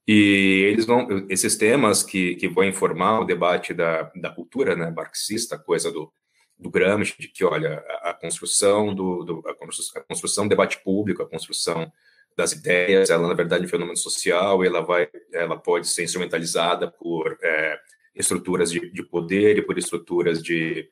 E 0.07 0.67
eles 0.71 0.85
vão, 0.85 1.27
esses 1.31 1.57
temas 1.57 2.03
que, 2.03 2.35
que 2.37 2.49
vão 2.49 2.65
informar 2.65 3.21
o 3.21 3.25
debate 3.25 3.73
da, 3.73 4.11
da 4.15 4.31
cultura 4.31 4.77
né, 4.77 4.91
marxista, 4.91 5.59
coisa 5.59 5.91
do, 5.91 6.13
do 6.59 6.71
Gramsci, 6.71 7.15
de 7.19 7.29
que, 7.29 7.45
olha, 7.45 7.83
a, 7.89 8.11
a 8.11 8.15
construção 8.15 8.95
do, 8.95 9.25
do 9.25 9.43
a, 9.49 9.55
construção, 9.55 10.03
a 10.03 10.05
construção 10.05 10.45
do 10.45 10.51
debate 10.51 10.83
público, 10.83 11.23
a 11.23 11.29
construção 11.29 11.91
das 12.37 12.53
ideias, 12.53 13.11
ela 13.11 13.29
na 13.29 13.35
verdade 13.35 13.63
é 13.63 13.67
um 13.67 13.71
fenômeno 13.71 13.97
social, 13.97 14.65
ela 14.65 14.81
vai, 14.81 15.09
ela 15.33 15.57
pode 15.57 15.89
ser 15.89 16.05
instrumentalizada 16.05 16.91
por 16.91 17.39
é, 17.43 17.79
estruturas 18.15 18.71
de, 18.71 18.91
de 18.91 19.03
poder 19.03 19.59
e 19.59 19.63
por 19.63 19.79
estruturas 19.79 20.43
de, 20.43 20.89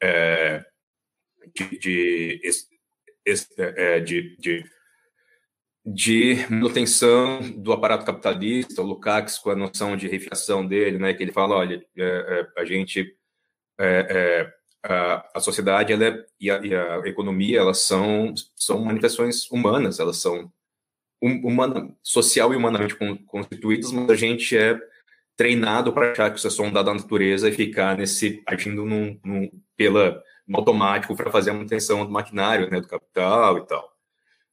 é, 0.00 0.64
de, 1.54 1.78
de, 1.78 2.40
é, 3.58 4.00
de, 4.00 4.36
de, 5.86 6.44
manutenção 6.50 7.40
do 7.56 7.72
aparato 7.72 8.04
capitalista, 8.04 8.82
o 8.82 8.86
Lukács 8.86 9.38
com 9.38 9.50
a 9.50 9.56
noção 9.56 9.96
de 9.96 10.08
reificação 10.08 10.66
dele, 10.66 10.98
né, 10.98 11.14
que 11.14 11.22
ele 11.22 11.32
fala, 11.32 11.54
olha, 11.54 11.84
é, 11.96 12.46
é 12.56 12.60
a 12.60 12.64
gente, 12.64 13.16
é, 13.78 14.52
é, 14.84 14.92
a, 14.92 15.30
a 15.34 15.40
sociedade 15.40 15.92
ela 15.92 16.04
é, 16.04 16.26
e, 16.40 16.50
a, 16.50 16.58
e 16.66 16.74
a 16.74 16.98
economia, 17.06 17.60
elas 17.60 17.82
são, 17.82 18.34
são 18.56 18.84
manifestações 18.84 19.48
humanas, 19.50 20.00
elas 20.00 20.16
são 20.16 20.52
humana, 21.22 21.94
social 22.02 22.52
e 22.52 22.56
humanamente 22.56 22.96
constituídas, 23.26 23.92
mas 23.92 24.10
a 24.10 24.16
gente 24.16 24.56
é 24.56 24.78
treinado 25.36 25.92
para 25.92 26.12
achar 26.12 26.30
que 26.30 26.38
isso 26.38 26.46
é 26.48 26.50
só 26.50 26.64
um 26.64 26.72
dado 26.72 26.86
da 26.86 26.94
natureza 26.94 27.48
e 27.48 27.52
ficar 27.52 27.96
nesse 27.96 28.42
agindo 28.46 28.84
num, 28.84 29.18
num, 29.24 29.50
pela 29.76 30.22
no 30.46 30.58
automático 30.58 31.16
para 31.16 31.30
fazer 31.30 31.50
a 31.50 31.54
manutenção 31.54 32.04
do 32.04 32.12
maquinário, 32.12 32.70
né, 32.70 32.80
do 32.80 32.88
capital 32.88 33.58
e 33.58 33.66
tal. 33.66 33.95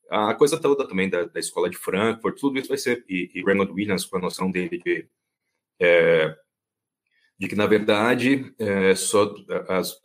A 0.10 0.34
coisa 0.34 0.60
toda 0.60 0.88
também 0.88 1.10
da, 1.10 1.24
da 1.24 1.40
escola 1.40 1.70
de 1.70 1.78
Frankfurt, 1.78 2.40
tudo 2.40 2.60
isso 2.60 2.70
vai 2.70 2.78
ser 2.78 3.04
e, 3.10 3.32
e 3.34 3.42
Raymond 3.42 3.72
Williams 3.72 4.06
com 4.06 4.18
a 4.18 4.22
noção 4.22 4.52
dele 4.52 4.78
de 4.78 5.08
é, 5.80 6.36
de 7.38 7.48
que 7.48 7.56
na 7.56 7.66
verdade 7.66 8.54
é, 8.60 8.96
só 8.96 9.34
as, 9.68 10.00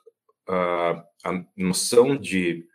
a, 0.48 1.04
a 1.24 1.44
noção 1.56 2.16
de, 2.16 2.66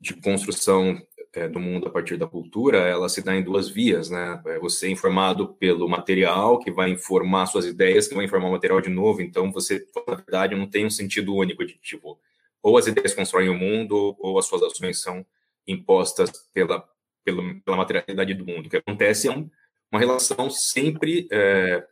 de 0.00 0.14
construção 0.14 1.00
é, 1.32 1.48
do 1.48 1.58
mundo 1.58 1.88
a 1.88 1.90
partir 1.90 2.16
da 2.16 2.26
cultura, 2.26 2.78
ela 2.78 3.08
se 3.08 3.22
dá 3.22 3.34
em 3.34 3.42
duas 3.42 3.68
vias, 3.68 4.10
né? 4.10 4.40
É 4.46 4.58
você 4.58 4.86
é 4.86 4.90
informado 4.90 5.54
pelo 5.54 5.88
material, 5.88 6.58
que 6.58 6.70
vai 6.70 6.90
informar 6.90 7.46
suas 7.46 7.64
ideias, 7.64 8.06
que 8.06 8.14
vai 8.14 8.26
informar 8.26 8.48
o 8.48 8.52
material 8.52 8.80
de 8.80 8.90
novo. 8.90 9.22
Então, 9.22 9.50
você, 9.50 9.84
na 10.06 10.14
verdade, 10.14 10.54
não 10.54 10.68
tem 10.68 10.84
um 10.84 10.90
sentido 10.90 11.34
único 11.34 11.64
de 11.64 11.74
tipo, 11.78 12.18
ou 12.62 12.76
as 12.76 12.86
ideias 12.86 13.14
constroem 13.14 13.48
o 13.48 13.54
mundo, 13.54 14.14
ou 14.18 14.38
as 14.38 14.46
suas 14.46 14.62
ações 14.62 15.00
são 15.00 15.24
impostas 15.66 16.30
pela, 16.52 16.84
pela, 17.24 17.42
pela 17.64 17.76
materialidade 17.76 18.34
do 18.34 18.46
mundo. 18.46 18.66
O 18.66 18.70
que 18.70 18.76
acontece 18.76 19.28
é 19.28 19.30
um, 19.30 19.50
uma 19.90 20.00
relação 20.00 20.50
sempre, 20.50 21.28
é, 21.30 21.84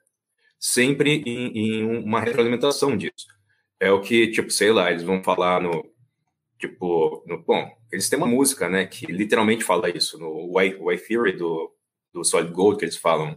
sempre 0.59 1.23
em, 1.27 1.59
em 1.59 1.85
uma 1.85 2.21
retroalimentação 2.21 2.97
disso. 2.97 3.27
É 3.79 3.91
o 3.91 4.01
que, 4.01 4.29
tipo, 4.29 4.51
sei 4.51 4.73
lá, 4.73 4.91
eles 4.91 5.03
vão 5.03 5.23
falar 5.23 5.61
no 5.61 5.91
Tipo, 6.61 7.25
no, 7.27 7.43
bom, 7.43 7.75
eles 7.91 8.11
têm 8.11 8.18
uma 8.18 8.27
música, 8.27 8.68
né, 8.68 8.85
que 8.85 9.07
literalmente 9.07 9.64
fala 9.64 9.89
isso, 9.89 10.18
no 10.18 10.55
Why, 10.55 10.77
Why 10.79 10.99
Theory 10.99 11.33
do, 11.33 11.75
do 12.12 12.23
Solid 12.23 12.53
Gold, 12.53 12.79
que 12.79 12.85
eles 12.85 12.99
falam. 12.99 13.35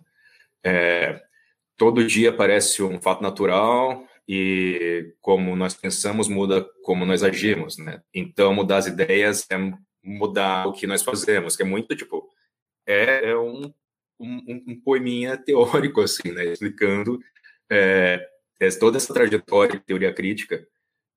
É, 0.61 1.21
todo 1.77 2.05
dia 2.05 2.33
parece 2.33 2.83
um 2.83 3.01
fato 3.01 3.23
natural 3.23 4.05
e 4.27 5.13
como 5.21 5.55
nós 5.55 5.73
pensamos 5.73 6.27
muda 6.27 6.67
como 6.83 7.05
nós 7.05 7.23
agimos, 7.23 7.77
né? 7.77 8.01
Então, 8.13 8.53
mudar 8.53 8.77
as 8.77 8.87
ideias 8.87 9.47
é 9.49 9.55
mudar 10.03 10.67
o 10.67 10.73
que 10.73 10.85
nós 10.85 11.01
fazemos, 11.01 11.55
que 11.55 11.63
é 11.63 11.65
muito, 11.65 11.95
tipo, 11.95 12.29
é, 12.85 13.29
é 13.29 13.37
um, 13.37 13.73
um, 14.19 14.63
um 14.67 14.81
poeminha 14.81 15.37
teórico, 15.37 16.01
assim, 16.01 16.31
né, 16.31 16.45
explicando 16.45 17.19
é, 17.69 18.29
toda 18.79 18.97
essa 18.97 19.13
trajetória 19.13 19.79
de 19.79 19.85
teoria 19.85 20.13
crítica 20.13 20.65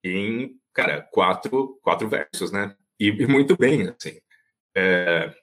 em 0.02 0.58
cara, 0.72 1.00
quatro, 1.00 1.78
quatro 1.82 2.08
versos, 2.08 2.52
né? 2.52 2.76
E, 3.00 3.08
e 3.08 3.26
muito 3.26 3.56
bem, 3.56 3.88
assim. 3.88 4.20
É, 4.74 5.34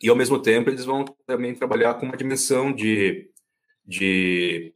e 0.00 0.08
ao 0.08 0.16
mesmo 0.16 0.40
tempo 0.40 0.70
eles 0.70 0.84
vão 0.84 1.04
também 1.26 1.54
trabalhar 1.54 1.94
com 1.94 2.06
uma 2.06 2.16
dimensão 2.16 2.72
de, 2.72 3.28
de 3.84 4.72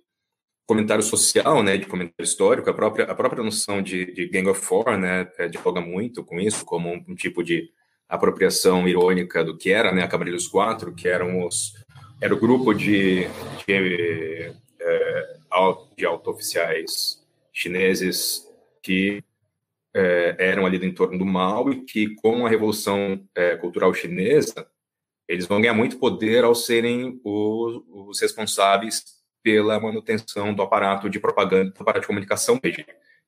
comentário 0.66 1.02
social, 1.02 1.62
né, 1.62 1.76
de 1.76 1.86
comentário 1.86 2.24
histórico, 2.24 2.68
a 2.68 2.74
própria, 2.74 3.04
a 3.04 3.14
própria 3.14 3.42
noção 3.42 3.80
de, 3.80 4.12
de 4.12 4.26
Gang 4.28 4.48
of 4.48 4.60
Four, 4.60 4.98
né, 4.98 5.30
é, 5.38 5.48
dialoga 5.48 5.80
muito 5.80 6.24
com 6.24 6.40
isso, 6.40 6.64
como 6.64 6.88
um, 6.88 7.04
um, 7.08 7.14
tipo 7.14 7.42
de 7.42 7.70
apropriação 8.08 8.86
irônica 8.86 9.42
do 9.44 9.56
que 9.56 9.70
era, 9.70 9.92
né, 9.92 10.02
a 10.02 10.08
Cavaleiros 10.08 10.46
Quatro, 10.46 10.94
que 10.94 11.08
eram 11.08 11.44
os, 11.44 11.72
era 12.20 12.34
o 12.34 12.38
grupo 12.38 12.72
de, 12.72 13.26
de, 13.66 14.52
é, 14.80 15.36
de 15.96 16.06
auto-oficiais 16.06 17.24
chineses 17.52 18.46
que 18.82 19.22
é, 19.94 20.36
eram 20.38 20.66
ali 20.66 20.78
do 20.78 20.84
entorno 20.84 21.18
do 21.18 21.24
mal 21.24 21.72
e 21.72 21.84
que, 21.84 22.14
com 22.16 22.46
a 22.46 22.48
Revolução 22.50 23.26
é, 23.34 23.56
Cultural 23.56 23.92
Chinesa, 23.94 24.68
eles 25.26 25.46
vão 25.46 25.60
ganhar 25.60 25.74
muito 25.74 25.98
poder 25.98 26.44
ao 26.44 26.54
serem 26.54 27.20
os, 27.24 27.82
os, 27.88 28.20
responsáveis 28.20 29.02
pela 29.42 29.80
manutenção 29.80 30.54
do 30.54 30.62
aparato 30.62 31.08
de 31.08 31.18
propaganda, 31.18 31.70
do 31.70 31.80
aparato 31.80 32.02
de 32.02 32.06
comunicação. 32.06 32.60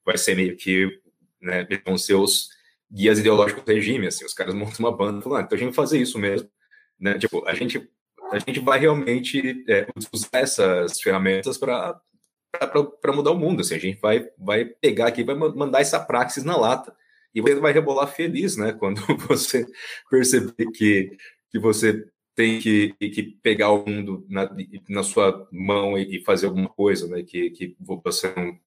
Vai 0.05 0.19
ser 0.19 0.37
meio 0.37 0.57
que, 0.57 1.01
né, 1.41 1.67
vão 1.85 1.97
ser 1.97 2.15
os 2.15 2.51
guias 2.91 3.19
ideológicos 3.19 3.65
do 3.65 3.73
regime, 3.73 4.07
assim, 4.07 4.25
os 4.25 4.35
caras 4.35 4.55
montam 4.55 4.77
uma 4.79 4.97
banda 4.97 5.21
falando, 5.21 5.41
ah, 5.41 5.45
então 5.45 5.57
a 5.57 5.59
gente 5.59 5.69
vai 5.69 5.75
fazer 5.75 5.99
isso 5.99 6.19
mesmo, 6.19 6.49
né, 6.99 7.19
tipo, 7.19 7.47
a 7.47 7.55
gente, 7.55 7.89
a 8.33 8.39
gente 8.39 8.61
vai 8.61 8.79
realmente 8.79 9.65
é, 9.69 9.87
usar 10.13 10.41
essas 10.41 11.01
ferramentas 11.01 11.59
para 11.59 12.01
para 12.51 13.13
mudar 13.13 13.33
o 13.33 13.39
mundo. 13.39 13.61
Assim, 13.61 13.75
a 13.75 13.79
gente 13.79 14.01
vai, 14.01 14.29
vai 14.39 14.65
pegar 14.65 15.09
aqui, 15.09 15.23
vai 15.23 15.35
mandar 15.35 15.81
essa 15.81 16.01
praxis 16.01 16.45
na 16.45 16.57
lata. 16.57 16.95
E 17.35 17.41
você 17.41 17.57
vai 17.57 17.73
rebolar 17.73 18.09
feliz, 18.09 18.57
né? 18.57 18.73
Quando 18.79 19.01
você 19.29 19.67
perceber 20.11 20.67
que, 20.73 21.17
que 21.51 21.59
você 21.59 22.07
tem 22.35 22.59
que, 22.61 22.95
que 22.99 23.23
pegar 23.43 23.71
o 23.71 23.85
mundo 23.89 24.25
na, 24.29 24.49
na 24.89 25.03
sua 25.03 25.47
mão 25.51 25.99
e, 25.99 26.23
fazer 26.25 26.47
alguma 26.47 26.69
coisa, 26.69 27.07
né? 27.09 27.23
Que, 27.23 27.51
que 27.51 27.77
você 27.81 28.33
não, 28.35 28.59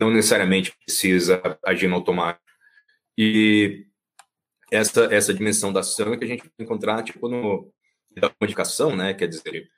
não 0.00 0.10
necessariamente 0.10 0.74
precisa 0.84 1.40
agir 1.64 1.88
no 1.88 1.96
automático. 1.96 2.42
E 3.18 3.84
essa, 4.70 5.12
essa 5.12 5.34
dimensão 5.34 5.72
da 5.72 5.80
ação 5.80 6.12
é 6.12 6.16
que 6.16 6.24
a 6.24 6.28
gente 6.28 6.44
vai 6.44 6.50
encontrar, 6.60 7.02
tipo, 7.02 7.28
no, 7.28 7.68
da 8.16 8.30
comunicação, 8.30 8.94
né? 8.94 9.12
Quer 9.12 9.26
dizer, 9.26 9.68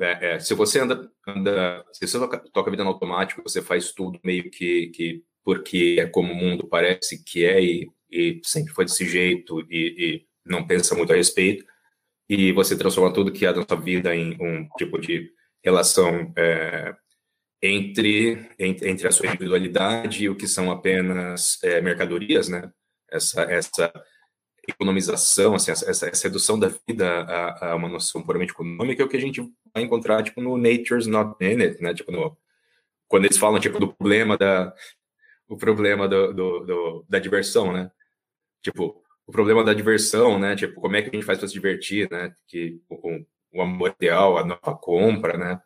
é, 0.00 0.34
é, 0.34 0.38
se 0.40 0.54
você 0.54 0.80
anda, 0.80 1.10
anda, 1.28 1.84
se 1.92 2.06
você 2.06 2.18
toca, 2.18 2.38
toca 2.52 2.70
vida 2.70 2.82
no 2.82 2.90
automático, 2.90 3.42
você 3.42 3.60
faz 3.60 3.92
tudo 3.92 4.18
meio 4.24 4.50
que, 4.50 4.88
que 4.88 5.22
porque 5.44 5.96
é 6.00 6.06
como 6.06 6.32
o 6.32 6.36
mundo 6.36 6.66
parece 6.66 7.22
que 7.22 7.44
é 7.44 7.62
e, 7.62 7.90
e 8.10 8.40
sempre 8.42 8.72
foi 8.72 8.84
desse 8.86 9.06
jeito 9.06 9.60
e, 9.70 10.24
e, 10.24 10.26
não 10.44 10.66
pensa 10.66 10.94
muito 10.94 11.12
a 11.12 11.16
respeito, 11.16 11.64
e 12.28 12.52
você 12.52 12.78
transforma 12.78 13.12
tudo 13.12 13.32
que 13.32 13.44
é 13.46 13.52
da 13.52 13.62
sua 13.66 13.76
vida 13.76 14.14
em 14.14 14.36
um 14.40 14.68
tipo 14.78 14.98
de 14.98 15.30
relação 15.62 16.32
é, 16.36 16.94
entre, 17.62 18.48
entre, 18.58 18.88
entre 18.88 19.08
a 19.08 19.12
sua 19.12 19.26
individualidade 19.26 20.24
e 20.24 20.28
o 20.28 20.36
que 20.36 20.46
são 20.46 20.70
apenas 20.70 21.62
é, 21.62 21.80
mercadorias, 21.80 22.48
né? 22.48 22.72
Essa, 23.10 23.42
essa 23.42 23.92
economização, 24.68 25.54
assim, 25.54 25.70
essa, 25.70 25.88
essa 26.08 26.24
redução 26.24 26.58
da 26.58 26.68
vida 26.88 27.08
a, 27.22 27.70
a, 27.70 27.76
uma 27.76 27.88
noção 27.88 28.22
puramente 28.22 28.52
econômica 28.52 29.02
é 29.02 29.06
o 29.06 29.08
que 29.08 29.16
a 29.16 29.20
gente 29.20 29.40
vai 29.72 29.82
encontrar, 29.82 30.22
tipo, 30.22 30.40
no 30.40 30.56
Nature's 30.56 31.06
Not 31.06 31.36
In 31.40 31.62
It, 31.62 31.82
né? 31.82 31.94
Tipo, 31.94 32.10
no, 32.10 32.36
quando 33.08 33.26
eles 33.26 33.38
falam, 33.38 33.60
tipo, 33.60 33.78
do 33.78 33.92
problema 33.92 34.36
da 34.36 34.74
o 35.48 35.56
problema 35.56 36.08
do, 36.08 36.32
do, 36.32 36.60
do, 36.64 37.06
da 37.08 37.18
diversão, 37.20 37.72
né? 37.72 37.90
Tipo, 38.62 39.00
o 39.26 39.32
problema 39.32 39.62
da 39.62 39.72
diversão, 39.74 40.38
né? 40.38 40.56
Tipo, 40.56 40.80
como 40.80 40.96
é 40.96 41.02
que 41.02 41.08
a 41.08 41.12
gente 41.12 41.24
faz 41.24 41.38
para 41.38 41.46
se 41.46 41.54
divertir, 41.54 42.10
né? 42.10 42.34
Que 42.48 42.80
o, 42.88 43.24
o 43.52 43.62
amor 43.62 43.94
ideal, 43.96 44.38
a 44.38 44.44
nova 44.44 44.76
compra, 44.76 45.36
né? 45.36 45.60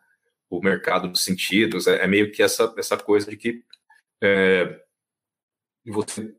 O 0.49 0.61
mercado 0.61 1.07
dos 1.09 1.23
sentidos, 1.23 1.87
é, 1.87 2.03
é 2.03 2.07
meio 2.07 2.31
que 2.31 2.43
essa, 2.43 2.73
essa 2.77 2.97
coisa 2.97 3.29
de 3.29 3.37
que 3.37 3.63
é, 4.21 4.79
você 5.85 6.35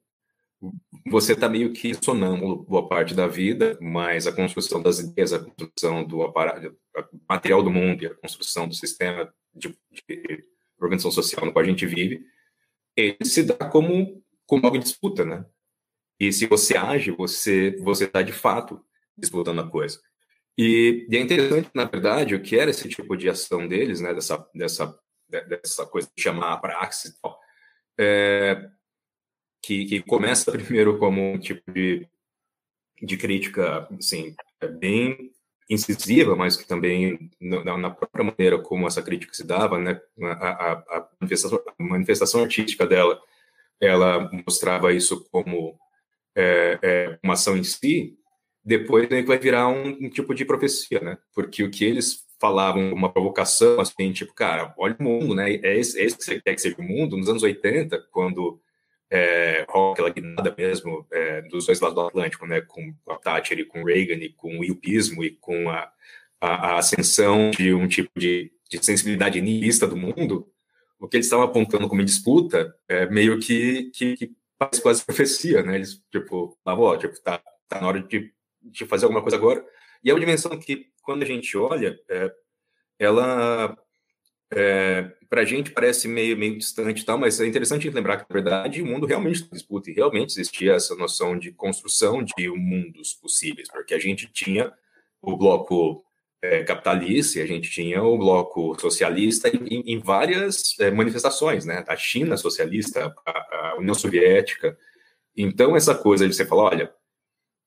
você 1.07 1.33
está 1.33 1.49
meio 1.49 1.73
que 1.73 1.95
sonâmbulo 1.95 2.65
boa 2.65 2.89
parte 2.89 3.15
da 3.15 3.27
vida, 3.27 3.77
mas 3.81 4.27
a 4.27 4.33
construção 4.33 4.81
das 4.81 4.99
ideias, 5.01 5.33
a 5.33 5.41
construção 5.41 6.05
do 6.05 6.33
material 7.29 7.63
do 7.63 7.71
mundo 7.71 8.03
e 8.03 8.07
a 8.07 8.15
construção 8.15 8.69
do 8.69 8.75
sistema 8.75 9.33
de, 9.55 9.77
de, 10.09 10.45
organização 10.79 11.11
social 11.11 11.45
no 11.45 11.53
qual 11.53 11.65
a 11.65 11.69
gente 11.69 11.87
vive, 11.87 12.25
ele 12.97 13.17
se 13.25 13.43
dá 13.43 13.57
como, 13.57 14.23
como 14.47 14.65
algo 14.65 14.77
em 14.77 14.81
disputa, 14.81 15.25
né? 15.25 15.45
E 16.21 16.33
se 16.33 16.47
você 16.47 16.77
age, 16.77 17.11
você 17.11 17.77
você 17.81 18.05
está 18.05 18.23
de 18.23 18.33
fato 18.33 18.81
disputando 19.17 19.61
a 19.61 19.69
coisa. 19.69 20.01
E, 20.57 21.07
e, 21.11 21.17
é 21.17 21.21
interessante, 21.21 21.71
na 21.75 21.85
verdade, 21.85 22.35
o 22.35 22.43
que 22.43 22.57
era 22.57 22.71
esse 22.71 22.89
tipo 22.89 23.17
de 23.17 23.29
ação 23.29 23.67
deles, 23.67 24.01
né? 24.01 24.15
Dessa 24.15 24.47
dessa 24.55 24.99
dessa 25.29 25.87
coisa 25.87 26.09
de 26.15 26.23
chamar 26.23 26.53
a 26.53 26.59
praxe 26.59 27.09
e 27.09 27.13
tal. 27.21 27.41
É, 27.99 28.71
que, 29.63 29.85
que 29.87 30.03
começa 30.03 30.51
primeiro 30.53 30.99
como 30.99 31.33
um 31.33 31.39
tipo 31.39 31.71
de, 31.73 32.07
de 33.01 33.17
crítica, 33.17 33.89
assim, 33.99 34.35
é 34.61 34.67
bem 34.67 35.31
incisiva, 35.71 36.37
mas 36.37 36.57
que 36.57 36.67
também 36.67 37.31
na, 37.41 37.79
na, 37.79 37.91
própria 37.91 38.25
maneira 38.25 38.59
como 38.59 38.87
essa 38.87 39.03
crítica 39.03 39.33
se 39.33 39.47
dava, 39.47 39.79
né, 39.79 40.01
a, 40.23 40.33
a, 40.33 40.73
a, 40.73 41.09
manifestação, 41.21 41.63
a 41.67 41.83
manifestação, 41.83 42.43
artística 42.43 42.87
dela, 42.87 43.19
ela 43.81 44.31
mostrava 44.47 44.93
isso 44.93 45.25
como 45.31 45.79
é, 46.37 46.79
é, 46.83 47.19
uma 47.23 47.35
ação 47.35 47.57
em 47.57 47.65
si, 47.65 48.19
depois 48.65 49.09
né, 49.09 49.23
vai 49.23 49.39
virar 49.39 49.69
um, 49.69 49.89
um, 49.89 50.11
tipo 50.11 50.35
de 50.35 50.45
profecia, 50.45 51.01
né, 51.01 51.19
porque 51.35 51.63
o 51.63 51.71
que 51.71 51.85
eles 51.85 52.27
falavam, 52.41 52.93
uma 52.93 53.13
provocação, 53.13 53.81
assim, 53.81 54.13
tipo, 54.13 54.35
cara, 54.35 54.75
olha 54.77 54.97
o 54.99 55.03
mundo, 55.03 55.35
né, 55.35 55.55
é 55.55 55.79
esse, 55.79 55.99
é 55.99 56.05
esse 56.05 56.19
que 56.19 56.25
você 56.25 56.41
quer 56.41 56.55
que 56.55 56.61
seja 56.61 56.77
o 56.79 56.83
mundo, 56.83 57.17
nos 57.17 57.29
anos 57.29 57.43
80, 57.43 57.99
quando 58.11 58.61
é, 59.13 59.67
aquela 59.69 60.09
guinada 60.09 60.55
mesmo 60.57 61.07
é, 61.13 61.43
dos 61.43 61.67
dois 61.67 61.79
lados 61.81 61.95
do 61.95 62.01
Atlântico, 62.01 62.47
né, 62.47 62.63
com 62.63 62.95
a 63.11 63.17
Thatcher 63.17 63.59
e 63.59 63.65
com 63.67 63.85
Reagan 63.85 64.25
e 64.25 64.31
com 64.31 64.59
o 64.59 64.65
iupismo 64.65 65.23
e 65.23 65.33
com 65.33 65.69
a, 65.69 65.93
a, 66.41 66.49
a 66.49 66.79
ascensão 66.79 67.51
de 67.51 67.75
um 67.75 67.87
tipo 67.87 68.11
de, 68.19 68.51
de 68.71 68.83
sensibilidade 68.83 69.39
niilista 69.43 69.87
do 69.87 69.99
mundo, 69.99 70.51
o 70.99 71.07
que 71.07 71.19
eles 71.19 71.27
estavam 71.27 71.45
apontando 71.45 71.89
como 71.89 72.03
disputa 72.03 72.75
é 72.89 73.07
meio 73.07 73.39
que, 73.39 73.91
que, 73.91 74.17
que 74.17 74.33
faz 74.59 74.81
quase 74.81 75.05
profecia, 75.05 75.63
né? 75.63 75.75
Eles, 75.75 76.01
tipo, 76.11 76.57
falavam, 76.65 76.85
ó, 76.87 76.97
tipo, 76.97 77.21
tá, 77.21 77.43
tá 77.69 77.81
na 77.81 77.89
hora 77.89 78.01
de, 78.01 78.33
de 78.63 78.87
fazer 78.87 79.05
alguma 79.05 79.21
coisa 79.21 79.37
agora. 79.37 79.63
E 80.03 80.09
é 80.09 80.15
uma 80.15 80.21
dimensão 80.21 80.59
que, 80.59 80.87
quando 81.03 81.23
a 81.23 81.27
gente 81.27 81.55
olha, 81.59 81.99
é, 82.09 82.33
ela 82.99 83.77
é, 84.55 85.11
para 85.29 85.41
a 85.41 85.45
gente 85.45 85.71
parece 85.71 86.07
meio, 86.07 86.37
meio 86.37 86.59
distante 86.59 87.05
tal, 87.05 87.17
mas 87.17 87.41
é 87.41 87.47
interessante 87.47 87.89
lembrar 87.89 88.19
que, 88.19 88.27
na 88.29 88.35
verdade, 88.35 88.83
o 88.83 88.87
mundo 88.87 89.07
realmente 89.07 89.49
disputa 89.51 89.91
e 89.91 89.95
realmente 89.95 90.31
existia 90.31 90.75
essa 90.75 90.95
noção 90.95 91.39
de 91.39 91.53
construção 91.53 92.23
de 92.23 92.49
mundos 92.51 93.15
possíveis, 93.15 93.69
porque 93.71 93.95
a 93.95 93.99
gente 93.99 94.31
tinha 94.31 94.71
o 95.23 95.37
bloco 95.37 96.05
é, 96.43 96.65
capitalista 96.65 97.39
e 97.39 97.43
a 97.43 97.47
gente 97.47 97.71
tinha 97.71 98.03
o 98.03 98.19
bloco 98.19 98.79
socialista 98.79 99.49
em, 99.49 99.81
em 99.87 99.99
várias 99.99 100.79
é, 100.81 100.91
manifestações, 100.91 101.65
né? 101.65 101.85
A 101.89 101.97
China 101.97 102.37
socialista, 102.37 103.15
a, 103.25 103.31
a, 103.31 103.77
União 103.79 103.95
Soviética. 103.95 104.77
Então, 105.35 105.75
essa 105.75 105.95
coisa 105.95 106.29
de 106.29 106.35
você 106.35 106.45
falar, 106.45 106.65
olha, 106.65 106.95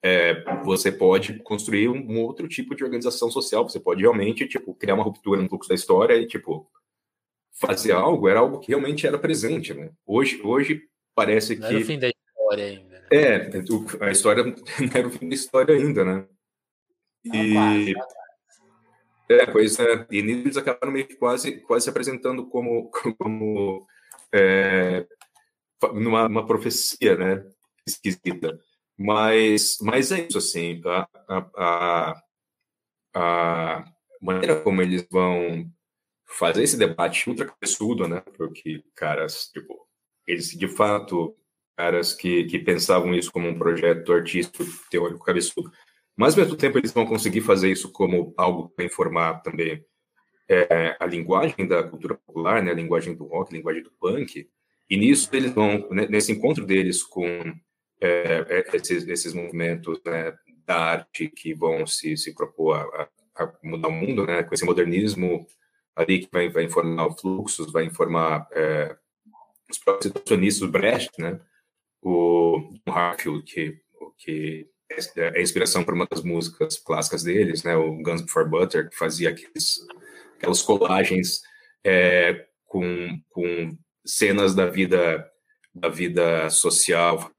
é, 0.08 0.43
você 0.64 0.91
pode 0.91 1.39
construir 1.39 1.89
um 1.89 2.22
outro 2.22 2.47
tipo 2.47 2.76
de 2.76 2.84
organização 2.84 3.32
social, 3.32 3.68
você 3.68 3.80
pode 3.80 4.01
realmente, 4.01 4.47
tipo, 4.47 4.76
criar 4.76 4.93
uma 4.93 5.03
ruptura 5.03 5.41
no 5.41 5.49
fluxo 5.49 5.68
da 5.68 5.74
história 5.74 6.14
e, 6.16 6.28
tipo, 6.28 6.70
fazer 7.60 7.93
algo 7.93 8.30
era 8.30 8.39
algo 8.39 8.60
que 8.60 8.68
realmente 8.68 9.08
era 9.08 9.18
presente, 9.18 9.74
né? 9.74 9.89
Hoje, 10.06 10.39
hoje 10.43 10.84
parece 11.16 11.56
não 11.56 11.68
que... 11.68 11.74
Era 11.74 11.84
o 11.84 11.88
fim 11.88 11.97
da 11.97 12.08
história 12.08 12.66
ainda. 12.66 12.99
Né? 12.99 13.08
É, 13.12 14.06
a 14.06 14.12
história 14.12 14.43
não 14.45 14.91
era 14.93 15.08
o 15.08 15.12
fim 15.12 15.28
da 15.28 15.34
história 15.34 15.76
ainda, 15.76 16.06
né? 16.06 16.28
E... 17.26 17.95
É, 19.28 19.47
pois 19.47 19.80
é. 19.80 20.06
E 20.12 20.20
eles 20.20 20.56
acabaram 20.56 20.93
meio 20.93 21.08
que 21.08 21.16
quase, 21.16 21.62
quase 21.62 21.86
se 21.86 21.89
apresentando 21.89 22.45
como, 22.45 22.91
como 23.18 23.88
é, 24.32 25.03
numa 25.95 26.28
uma 26.28 26.45
profecia, 26.45 27.18
né? 27.18 27.43
Esquisita. 27.88 28.60
Mas, 28.98 29.78
mas 29.82 30.12
é 30.12 30.26
isso, 30.26 30.38
assim, 30.38 30.82
a, 30.86 31.08
a, 31.28 31.50
a, 31.58 32.24
a 33.14 33.86
maneira 34.22 34.62
como 34.62 34.82
eles 34.82 35.06
vão 35.12 35.70
fazer 36.26 36.64
esse 36.64 36.78
debate 36.78 37.30
ultra 37.30 37.46
cabeçudo, 37.46 38.08
né? 38.08 38.22
Porque 38.38 38.84
caras, 38.96 39.50
tipo, 39.54 39.88
eles 40.28 40.50
de 40.50 40.68
fato, 40.68 41.36
caras 41.78 42.14
que, 42.14 42.46
que 42.46 42.60
pensavam 42.60 43.14
isso 43.14 43.32
como 43.32 43.48
um 43.48 43.58
projeto 43.58 44.14
artístico, 44.14 44.64
teórico 44.89 45.24
cabeçudo, 45.26 45.72
mas 46.16 46.34
ao 46.34 46.43
mesmo 46.43 46.58
tempo 46.58 46.78
eles 46.78 46.93
vão 46.93 47.06
conseguir 47.06 47.41
fazer 47.41 47.72
isso 47.72 47.91
como 47.91 48.34
algo 48.38 48.70
para 48.70 48.86
informar 48.86 49.41
também 49.41 49.86
é, 50.48 50.96
a 51.00 51.06
linguagem 51.06 51.68
da 51.68 51.84
cultura 51.84 52.16
popular, 52.16 52.62
né? 52.64 52.72
A 52.72 52.76
linguagem 52.76 53.16
do 53.16 53.26
rock, 53.26 53.54
a 53.54 53.58
linguagem 53.58 53.84
do 53.84 53.91
punk. 53.91 54.48
E 54.89 54.98
nisso 54.98 55.30
eles 55.34 55.52
vão, 55.52 55.88
né, 55.89 56.08
nesse 56.08 56.32
encontro 56.32 56.66
deles 56.66 57.04
com 57.04 57.28
é, 58.06 58.45
é 58.49 58.76
esses, 58.76 59.08
esses 59.08 59.34
movimentos 59.34 59.99
né, 60.06 60.34
da 60.66 60.78
arte 60.78 61.28
que 61.28 61.53
vão 61.53 61.86
se, 61.86 62.18
se 62.18 62.34
propor 62.34 62.76
a, 62.76 63.10
a 63.36 63.53
mudar 63.64 63.88
o 63.88 63.91
mundo, 63.91 64.26
né? 64.26 64.43
Com 64.43 64.53
esse 64.53 64.66
modernismo 64.66 65.45
ali 65.95 66.20
que 66.20 66.30
vai, 66.32 66.49
vai 66.49 66.64
informar 66.64 67.10
fluxos, 67.20 67.72
vai 67.72 67.86
informar 67.86 68.47
é, 68.51 68.95
os 69.70 69.78
próprios 69.78 70.12
situacionistas, 70.12 70.70
Brecht, 70.70 71.12
né? 71.20 71.39
O 72.01 72.74
Harfield, 72.88 73.43
que, 73.43 73.80
que 74.18 74.68
é, 75.18 75.39
é 75.39 75.41
inspiração 75.41 75.84
para 75.84 75.95
uma 75.95 76.08
das 76.10 76.24
músicas 76.24 76.78
clássicas 76.78 77.24
deles, 77.24 77.64
né? 77.64 77.76
O 77.76 78.01
Guns 78.01 78.22
Before 78.22 78.49
Butter, 78.49 78.89
que 78.89 78.95
fazia 78.95 79.30
aqueles, 79.30 79.80
aquelas 80.38 80.62
colagens 80.62 81.41
é, 81.84 82.45
com, 82.66 83.20
com 83.30 83.78
cenas 84.06 84.53
da 84.56 84.66
vida 84.66 85.30
da 85.76 85.89
vida 85.89 86.49
social, 86.49 87.30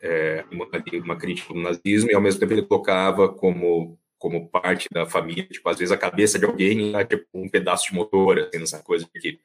é, 0.00 0.44
uma, 0.50 0.66
uma 1.04 1.16
crítica 1.16 1.52
do 1.52 1.60
nazismo, 1.60 2.10
e 2.10 2.14
ao 2.14 2.20
mesmo 2.20 2.38
tempo 2.38 2.52
ele 2.52 2.62
colocava 2.62 3.28
como 3.28 3.98
como 4.20 4.50
parte 4.50 4.86
da 4.92 5.06
família, 5.06 5.46
tipo, 5.46 5.66
às 5.66 5.78
vezes 5.78 5.90
a 5.90 5.96
cabeça 5.96 6.38
de 6.38 6.44
alguém 6.44 6.94
é 6.94 7.02
tipo 7.06 7.24
um 7.32 7.48
pedaço 7.48 7.86
de 7.88 7.94
motor, 7.94 8.38
assim, 8.38 8.62
essa 8.62 8.78
coisa 8.80 9.08
que, 9.18 9.40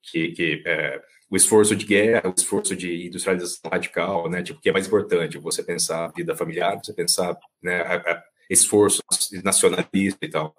que, 0.00 0.28
que 0.28 0.62
é, 0.64 1.02
o 1.28 1.36
esforço 1.36 1.74
de 1.74 1.84
guerra, 1.84 2.28
o 2.28 2.34
esforço 2.36 2.76
de 2.76 3.08
industrialização 3.08 3.68
radical, 3.68 4.30
né, 4.30 4.40
tipo, 4.40 4.60
que 4.60 4.68
é 4.68 4.72
mais 4.72 4.86
importante, 4.86 5.36
você 5.38 5.64
pensar 5.64 6.04
a 6.04 6.12
vida 6.12 6.36
familiar, 6.36 6.78
você 6.78 6.92
pensar, 6.92 7.36
né, 7.60 7.80
a, 7.80 7.96
a 7.96 8.24
esforço 8.48 9.02
nacionalista 9.42 10.24
e 10.24 10.30
tal. 10.30 10.54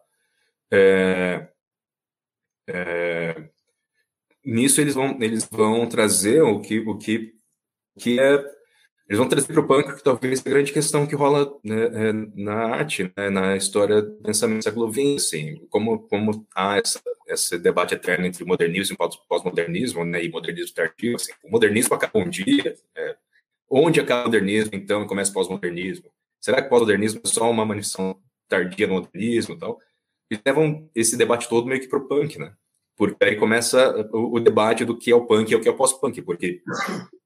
É, 0.69 1.47
é, 2.67 3.49
nisso 4.49 4.81
eles 4.81 4.95
vão, 4.95 5.17
eles 5.21 5.47
vão 5.49 5.87
trazer 5.87 6.41
o 6.41 6.59
que, 6.59 6.79
o 6.79 6.97
que, 6.97 7.33
que 7.99 8.19
é 8.19 8.59
eles 9.07 9.17
vão 9.17 9.27
trazer 9.27 9.51
para 9.51 9.59
o 9.59 9.67
punk 9.67 9.95
que 9.95 10.03
talvez 10.03 10.39
a 10.45 10.49
grande 10.49 10.71
questão 10.71 11.07
que 11.07 11.15
rola 11.15 11.51
né, 11.63 11.83
é, 11.85 12.13
na 12.35 12.65
arte, 12.75 13.11
né, 13.17 13.29
na 13.31 13.57
história 13.57 14.03
do 14.03 14.21
pensamento 14.21 14.59
do 14.59 14.63
século 14.63 14.93
XX, 14.93 15.15
assim, 15.15 15.67
como, 15.69 15.99
como 16.07 16.47
há 16.55 16.77
essa, 16.77 17.01
esse 17.27 17.57
debate 17.57 17.95
eterno 17.95 18.27
entre 18.27 18.45
modernismo 18.45 18.93
e 18.93 19.27
pós-modernismo, 19.27 20.05
né, 20.05 20.23
e 20.23 20.29
modernismo 20.29 20.75
tardio, 20.75 21.15
assim, 21.15 21.31
o 21.43 21.49
modernismo 21.49 21.95
acaba 21.95 22.19
um 22.19 22.29
dia, 22.29 22.75
é, 22.95 23.15
Onde 23.69 23.99
acaba 23.99 24.21
o 24.21 24.25
modernismo, 24.25 24.71
então, 24.73 25.03
e 25.03 25.07
começa 25.07 25.29
o 25.29 25.33
pós-modernismo? 25.33 26.11
Será 26.41 26.59
que 26.59 26.67
o 26.67 26.69
pós-modernismo 26.69 27.21
é 27.23 27.27
só 27.27 27.49
uma 27.49 27.65
manifestação 27.65 28.19
tardia 28.47 28.87
do 28.87 28.95
modernismo 28.95 29.55
tal? 29.55 29.79
E 30.31 30.39
levam 30.43 30.89
esse 30.95 31.15
debate 31.15 31.47
todo 31.47 31.67
meio 31.67 31.79
que 31.79 31.87
pro 31.87 32.07
punk, 32.07 32.39
né? 32.39 32.53
Porque 32.99 33.23
aí 33.23 33.37
começa 33.37 33.95
o, 34.11 34.35
o 34.35 34.39
debate 34.41 34.83
do 34.83 34.97
que 34.97 35.09
é 35.09 35.15
o 35.15 35.25
punk 35.25 35.49
e 35.49 35.55
o 35.55 35.61
que 35.61 35.69
é 35.69 35.71
o 35.71 35.77
pós-punk, 35.77 36.21
porque, 36.21 36.61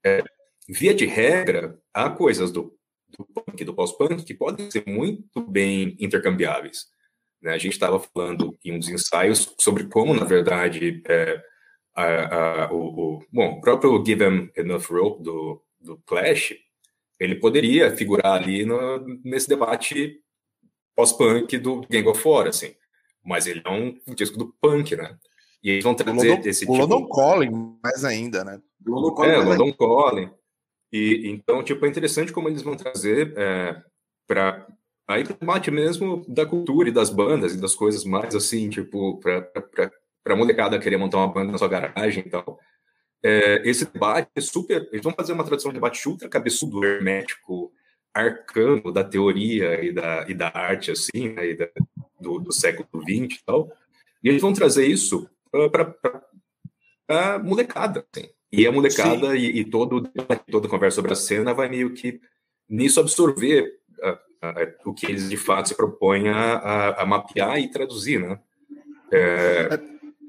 é, 0.06 0.22
via 0.68 0.94
de 0.94 1.04
regra, 1.04 1.76
há 1.92 2.08
coisas 2.08 2.52
do, 2.52 2.78
do 3.18 3.24
punk 3.24 3.60
e 3.60 3.64
do 3.64 3.74
pós-punk 3.74 4.22
que 4.22 4.34
podem 4.34 4.70
ser 4.70 4.84
muito 4.86 5.40
bem 5.40 5.96
intercambiáveis. 5.98 6.86
Né? 7.42 7.54
A 7.54 7.58
gente 7.58 7.72
estava 7.72 7.98
falando 7.98 8.56
em 8.64 8.70
um 8.70 8.78
dos 8.78 8.88
ensaios 8.88 9.52
sobre 9.58 9.88
como, 9.88 10.14
na 10.14 10.24
verdade, 10.24 11.02
é, 11.08 11.42
a, 11.92 12.66
a, 12.66 12.72
o, 12.72 13.16
o, 13.16 13.24
bom, 13.32 13.54
o 13.54 13.60
próprio 13.60 13.96
Give 14.06 14.20
Them 14.20 14.52
Enough 14.56 14.86
Rope 14.88 15.24
do, 15.24 15.60
do 15.80 15.96
Clash, 16.06 16.54
ele 17.18 17.34
poderia 17.34 17.96
figurar 17.96 18.40
ali 18.40 18.64
no, 18.64 19.04
nesse 19.24 19.48
debate 19.48 20.20
pós-punk 20.94 21.58
do 21.58 21.80
Gang 21.90 22.08
of 22.08 22.28
War, 22.28 22.46
assim. 22.46 22.76
Mas 23.24 23.48
ele 23.48 23.60
é 23.64 23.70
um 23.70 24.14
disco 24.14 24.38
do 24.38 24.54
punk, 24.60 24.94
né? 24.94 25.18
E 25.64 25.70
eles 25.70 25.82
vão 25.82 25.94
trazer 25.94 26.28
London, 26.28 26.48
esse 26.48 26.64
o 26.64 26.72
tipo... 26.72 26.78
London 26.78 27.08
Calling, 27.08 27.78
mais 27.82 28.04
ainda, 28.04 28.44
né? 28.44 28.60
London 28.86 29.14
Calling, 29.14 29.32
é, 29.32 29.38
London 29.38 29.72
Calling. 29.72 30.30
E, 30.92 31.22
então, 31.30 31.64
tipo, 31.64 31.84
é 31.86 31.88
interessante 31.88 32.32
como 32.32 32.48
eles 32.48 32.62
vão 32.62 32.76
trazer 32.76 33.32
é, 33.36 33.82
para 34.28 34.66
aí 35.08 35.22
o 35.22 35.26
debate 35.26 35.70
mesmo 35.70 36.24
da 36.28 36.44
cultura 36.44 36.90
e 36.90 36.92
das 36.92 37.08
bandas 37.08 37.54
e 37.54 37.60
das 37.60 37.74
coisas 37.74 38.04
mais 38.04 38.34
assim, 38.34 38.68
tipo, 38.68 39.18
para 39.18 40.36
molecada 40.36 40.78
querer 40.78 40.98
montar 40.98 41.16
uma 41.18 41.32
banda 41.32 41.52
na 41.52 41.58
sua 41.58 41.68
garagem 41.68 42.22
e 42.26 42.30
tal 42.30 42.60
é, 43.24 43.62
esse 43.64 43.86
debate 43.86 44.28
é 44.36 44.40
super. 44.42 44.86
Eles 44.92 45.02
vão 45.02 45.14
fazer 45.14 45.32
uma 45.32 45.44
tradução 45.44 45.70
de 45.70 45.76
debate 45.76 46.06
ultra 46.06 46.28
cabeçudo, 46.28 46.84
hermético, 46.84 47.72
arcano 48.12 48.92
da 48.92 49.02
teoria 49.02 49.82
e 49.82 49.92
da, 49.92 50.26
e 50.28 50.34
da 50.34 50.52
arte, 50.54 50.90
assim, 50.90 51.30
né, 51.30 51.54
da, 51.54 51.66
do, 52.20 52.38
do, 52.38 52.52
século 52.52 52.86
XX 53.02 53.40
e 53.40 53.44
tal. 53.46 53.72
E 54.22 54.28
eles 54.28 54.42
vão 54.42 54.52
trazer 54.52 54.86
isso 54.86 55.28
para 55.70 56.22
a 57.08 57.38
molecada. 57.38 58.06
Assim. 58.14 58.28
E 58.52 58.66
a 58.66 58.72
molecada 58.72 59.36
e, 59.36 59.60
e, 59.60 59.64
todo, 59.64 60.08
toda 60.50 60.68
conversa 60.68 60.96
sobre 60.96 61.12
a 61.12 61.16
cena 61.16 61.52
vai 61.52 61.68
meio 61.68 61.92
que 61.92 62.20
nisso 62.68 63.00
absorver 63.00 63.80
o 64.84 64.92
que 64.92 65.06
eles 65.06 65.28
de 65.28 65.36
fato 65.36 65.68
se 65.68 65.74
propõem 65.74 66.28
a, 66.28 66.54
a, 66.56 67.02
a 67.02 67.06
mapear 67.06 67.58
e 67.58 67.70
traduzir, 67.70 68.20
né? 68.20 68.38
É, 69.10 69.80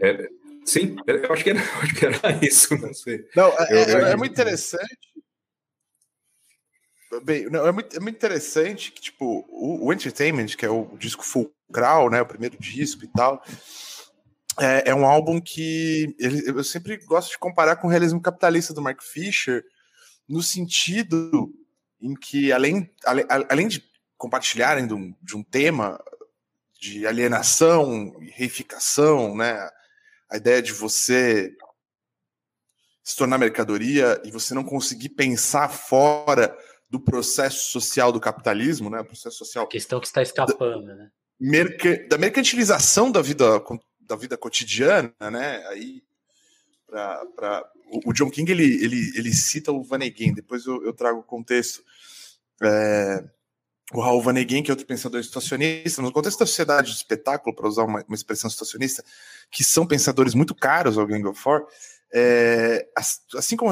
é, 0.01 0.29
Sim, 0.65 0.95
eu 1.05 1.31
acho 1.31 1.43
que 1.43 1.51
era, 1.51 1.59
acho 1.81 1.95
que 1.95 2.05
era 2.05 2.45
isso, 2.45 2.75
não 2.77 2.93
sei. 2.93 3.27
Não, 3.35 3.49
é, 3.49 3.67
eu, 3.71 3.77
eu, 3.77 4.05
é, 4.07 4.11
é 4.11 4.15
muito 4.15 4.31
interessante. 4.31 4.97
Bem, 7.23 7.45
não, 7.49 7.65
é, 7.65 7.71
muito, 7.71 7.95
é 7.95 7.99
muito 7.99 8.15
interessante 8.15 8.91
que, 8.91 8.99
tipo, 8.99 9.45
o, 9.47 9.85
o 9.87 9.93
Entertainment, 9.93 10.47
que 10.47 10.65
é 10.65 10.69
o 10.69 10.97
disco 10.97 11.23
fulcral, 11.23 12.09
né, 12.09 12.21
o 12.21 12.25
primeiro 12.25 12.57
disco 12.59 13.05
e 13.05 13.07
tal, 13.07 13.41
é, 14.59 14.89
é 14.89 14.95
um 14.95 15.05
álbum 15.05 15.39
que 15.41 16.15
ele, 16.19 16.43
eu 16.47 16.63
sempre 16.63 16.97
gosto 17.05 17.31
de 17.31 17.37
comparar 17.37 17.75
com 17.77 17.87
o 17.87 17.89
realismo 17.89 18.21
capitalista 18.21 18.73
do 18.73 18.81
Mark 18.81 19.01
Fisher, 19.01 19.63
no 20.27 20.41
sentido 20.41 21.53
em 22.01 22.13
que, 22.13 22.51
além, 22.51 22.89
além, 23.05 23.25
além 23.29 23.67
de 23.67 23.83
compartilharem 24.17 24.87
de 24.87 24.93
um, 24.93 25.13
de 25.21 25.35
um 25.35 25.43
tema 25.43 25.99
de 26.79 27.05
alienação 27.05 28.15
e 28.21 28.29
reificação, 28.29 29.35
né, 29.35 29.69
a 30.29 30.37
ideia 30.37 30.61
de 30.61 30.71
você 30.71 31.55
se 33.03 33.15
tornar 33.15 33.37
mercadoria 33.37 34.19
e 34.25 34.31
você 34.31 34.53
não 34.53 34.63
conseguir 34.63 35.09
pensar 35.09 35.69
fora 35.69 36.55
do 36.89 36.99
processo 36.99 37.71
social 37.71 38.11
do 38.11 38.19
capitalismo, 38.19 38.89
né? 38.89 39.01
O 39.01 39.05
processo 39.05 39.37
social. 39.37 39.65
A 39.65 39.67
questão 39.69 39.99
que 39.99 40.07
está 40.07 40.21
escapando, 40.21 40.87
da, 40.87 40.95
né? 40.95 41.09
Merca, 41.39 42.07
da 42.07 42.17
mercantilização 42.17 43.11
da 43.11 43.21
vida, 43.21 43.59
da 44.05 44.15
vida 44.15 44.37
cotidiana, 44.37 45.13
né? 45.31 45.65
Aí, 45.67 46.03
pra, 46.87 47.25
pra, 47.35 47.71
o, 47.91 48.09
o 48.09 48.13
John 48.13 48.29
King 48.29 48.51
ele, 48.51 48.83
ele, 48.83 49.11
ele 49.15 49.33
cita 49.33 49.71
o 49.71 49.83
Vaneguin, 49.83 50.33
depois 50.33 50.65
eu, 50.65 50.83
eu 50.83 50.93
trago 50.93 51.19
o 51.19 51.23
contexto. 51.23 51.83
É, 52.61 53.23
o 53.93 54.01
Raul 54.01 54.21
Vaneguin, 54.21 54.63
que 54.63 54.71
é 54.71 54.73
outro 54.73 54.87
pensador 54.87 55.23
situacionista, 55.23 56.01
no 56.01 56.11
contexto 56.11 56.39
da 56.39 56.45
sociedade 56.45 56.89
de 56.89 56.97
espetáculo, 56.97 57.55
para 57.55 57.67
usar 57.67 57.83
uma, 57.83 58.03
uma, 58.07 58.15
expressão 58.15 58.49
situacionista, 58.49 59.03
que 59.51 59.63
são 59.63 59.85
pensadores 59.85 60.33
muito 60.33 60.55
caros 60.55 60.97
ao 60.97 61.05
Gang 61.05 61.25
of 61.27 61.39
Four, 61.39 61.67
é, 62.13 62.87
assim 63.35 63.57
como 63.57 63.71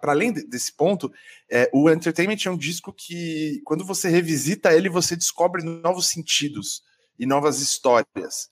para 0.00 0.12
além 0.12 0.32
desse 0.32 0.72
ponto, 0.72 1.10
é, 1.50 1.70
o 1.72 1.88
Entertainment 1.90 2.36
é 2.44 2.50
um 2.50 2.56
disco 2.56 2.92
que, 2.92 3.62
quando 3.64 3.84
você 3.84 4.08
revisita 4.08 4.74
ele, 4.74 4.88
você 4.88 5.16
descobre 5.16 5.62
novos 5.62 6.08
sentidos 6.08 6.82
e 7.18 7.24
novas 7.24 7.60
histórias. 7.60 8.50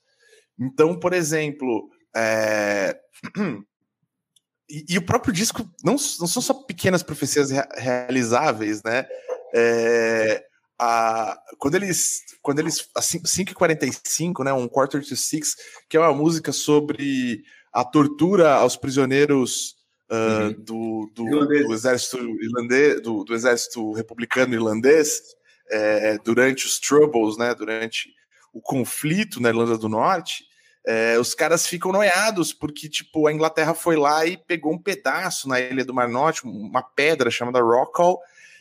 Então, 0.59 0.99
por 0.99 1.13
exemplo, 1.13 1.89
é, 2.15 2.99
e, 4.69 4.85
e, 4.89 4.99
o 4.99 5.05
próprio 5.05 5.33
disco 5.33 5.69
não, 5.83 5.93
não 5.93 6.27
são 6.27 6.43
só 6.43 6.55
pequenas 6.55 7.03
profecias 7.03 7.51
realizáveis, 7.77 8.83
né? 8.83 9.07
É, 9.55 10.45
a, 10.79 11.39
quando 11.59 11.77
eles, 11.77 12.23
quando 12.43 12.59
eles, 12.59 12.89
a 12.97 13.01
5h45, 13.01 14.45
né, 14.45 14.53
um 14.53 14.69
quarter 14.69 15.05
to 15.07 15.17
six, 15.17 15.57
que 15.89 15.97
é 15.97 16.01
uma 16.01 16.13
música 16.13 16.53
sobre 16.53 17.43
a 17.73 17.85
tortura 17.85 18.55
aos 18.55 18.77
prisioneiros 18.77 19.75
uh, 20.11 20.45
uhum. 20.45 20.53
do, 20.53 21.11
do, 21.15 21.47
do, 21.47 21.73
exército 21.73 22.19
irlandês, 22.19 23.01
do, 23.01 23.25
do 23.25 23.35
exército 23.35 23.93
republicano 23.93 24.55
irlandês, 24.55 25.21
é, 25.71 26.19
durante 26.19 26.67
os 26.67 26.79
troubles, 26.79 27.39
né, 27.39 27.55
durante 27.55 28.11
o 28.55 28.61
conflito 28.61 29.41
na 29.41 29.49
Irlanda 29.49 29.77
do 29.77 29.89
Norte, 29.89 30.47
é, 30.87 31.19
os 31.19 31.35
caras 31.35 31.67
ficam 31.67 31.91
noiados 31.91 32.53
porque 32.53 32.89
tipo 32.89 33.27
a 33.27 33.33
Inglaterra 33.33 33.75
foi 33.75 33.97
lá 33.97 34.25
e 34.25 34.37
pegou 34.37 34.73
um 34.73 34.79
pedaço 34.79 35.49
na 35.49 35.59
ilha 35.61 35.85
do 35.85 35.93
Mar 35.93 36.09
Norte, 36.09 36.45
uma 36.45 36.83
pedra 36.83 37.31
chamada 37.31 37.61
Rockall, 37.61 38.21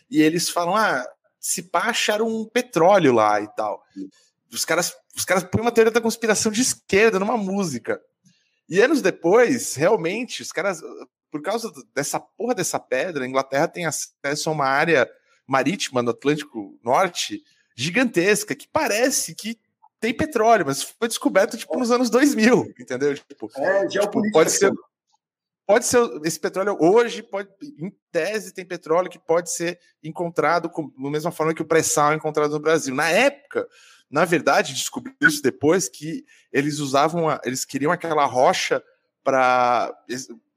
e 0.09 0.21
eles 0.21 0.49
falam: 0.49 0.75
ah, 0.75 1.05
se 1.39 1.61
pá, 1.61 1.89
acharam 1.89 2.27
um 2.27 2.45
petróleo 2.45 3.13
lá 3.13 3.39
e 3.39 3.47
tal. 3.55 3.83
Os 4.51 4.65
caras, 4.65 4.95
os 5.15 5.25
caras 5.25 5.43
põem 5.43 5.61
uma 5.61 5.71
teoria 5.71 5.91
da 5.91 6.01
conspiração 6.01 6.51
de 6.51 6.61
esquerda 6.61 7.19
numa 7.19 7.37
música. 7.37 8.01
E 8.69 8.81
anos 8.81 9.01
depois, 9.01 9.75
realmente, 9.75 10.41
os 10.41 10.51
caras, 10.51 10.81
por 11.29 11.41
causa 11.41 11.71
dessa 11.93 12.19
porra 12.19 12.55
dessa 12.55 12.79
pedra, 12.79 13.25
a 13.25 13.27
Inglaterra 13.27 13.67
tem 13.67 13.85
acesso 13.85 14.49
a 14.49 14.53
uma 14.53 14.65
área 14.65 15.09
marítima 15.45 16.01
no 16.01 16.11
Atlântico 16.11 16.79
Norte 16.83 17.43
gigantesca, 17.75 18.55
que 18.55 18.67
parece 18.67 19.35
que 19.35 19.59
tem 20.03 20.13
petróleo, 20.13 20.65
mas 20.65 20.83
foi 20.83 21.07
descoberto 21.07 21.57
tipo 21.57 21.79
nos 21.79 21.89
anos 21.89 22.09
2000, 22.09 22.73
entendeu? 22.77 23.15
Tipo, 23.15 23.49
é, 23.55 23.87
tipo 23.87 24.31
pode 24.33 24.51
ser 24.51 24.69
pode 25.65 25.85
ser 25.85 25.97
esse 26.25 26.37
petróleo 26.37 26.75
hoje 26.77 27.23
pode 27.23 27.47
em 27.79 27.89
tese 28.11 28.53
tem 28.53 28.65
petróleo 28.65 29.09
que 29.09 29.17
pode 29.17 29.49
ser 29.49 29.79
encontrado 30.03 30.69
com, 30.69 30.89
da 30.89 31.09
mesma 31.09 31.31
forma 31.31 31.53
que 31.53 31.61
o 31.61 31.65
pré-sal 31.65 32.11
é 32.11 32.15
encontrado 32.15 32.51
no 32.51 32.59
Brasil. 32.59 32.93
Na 32.93 33.09
época, 33.09 33.65
na 34.11 34.25
verdade, 34.25 34.73
descobriu-se 34.73 35.41
depois 35.41 35.87
que 35.87 36.25
eles 36.51 36.79
usavam, 36.79 37.29
a, 37.29 37.39
eles 37.45 37.63
queriam 37.63 37.89
aquela 37.89 38.25
rocha 38.25 38.83
para 39.23 39.89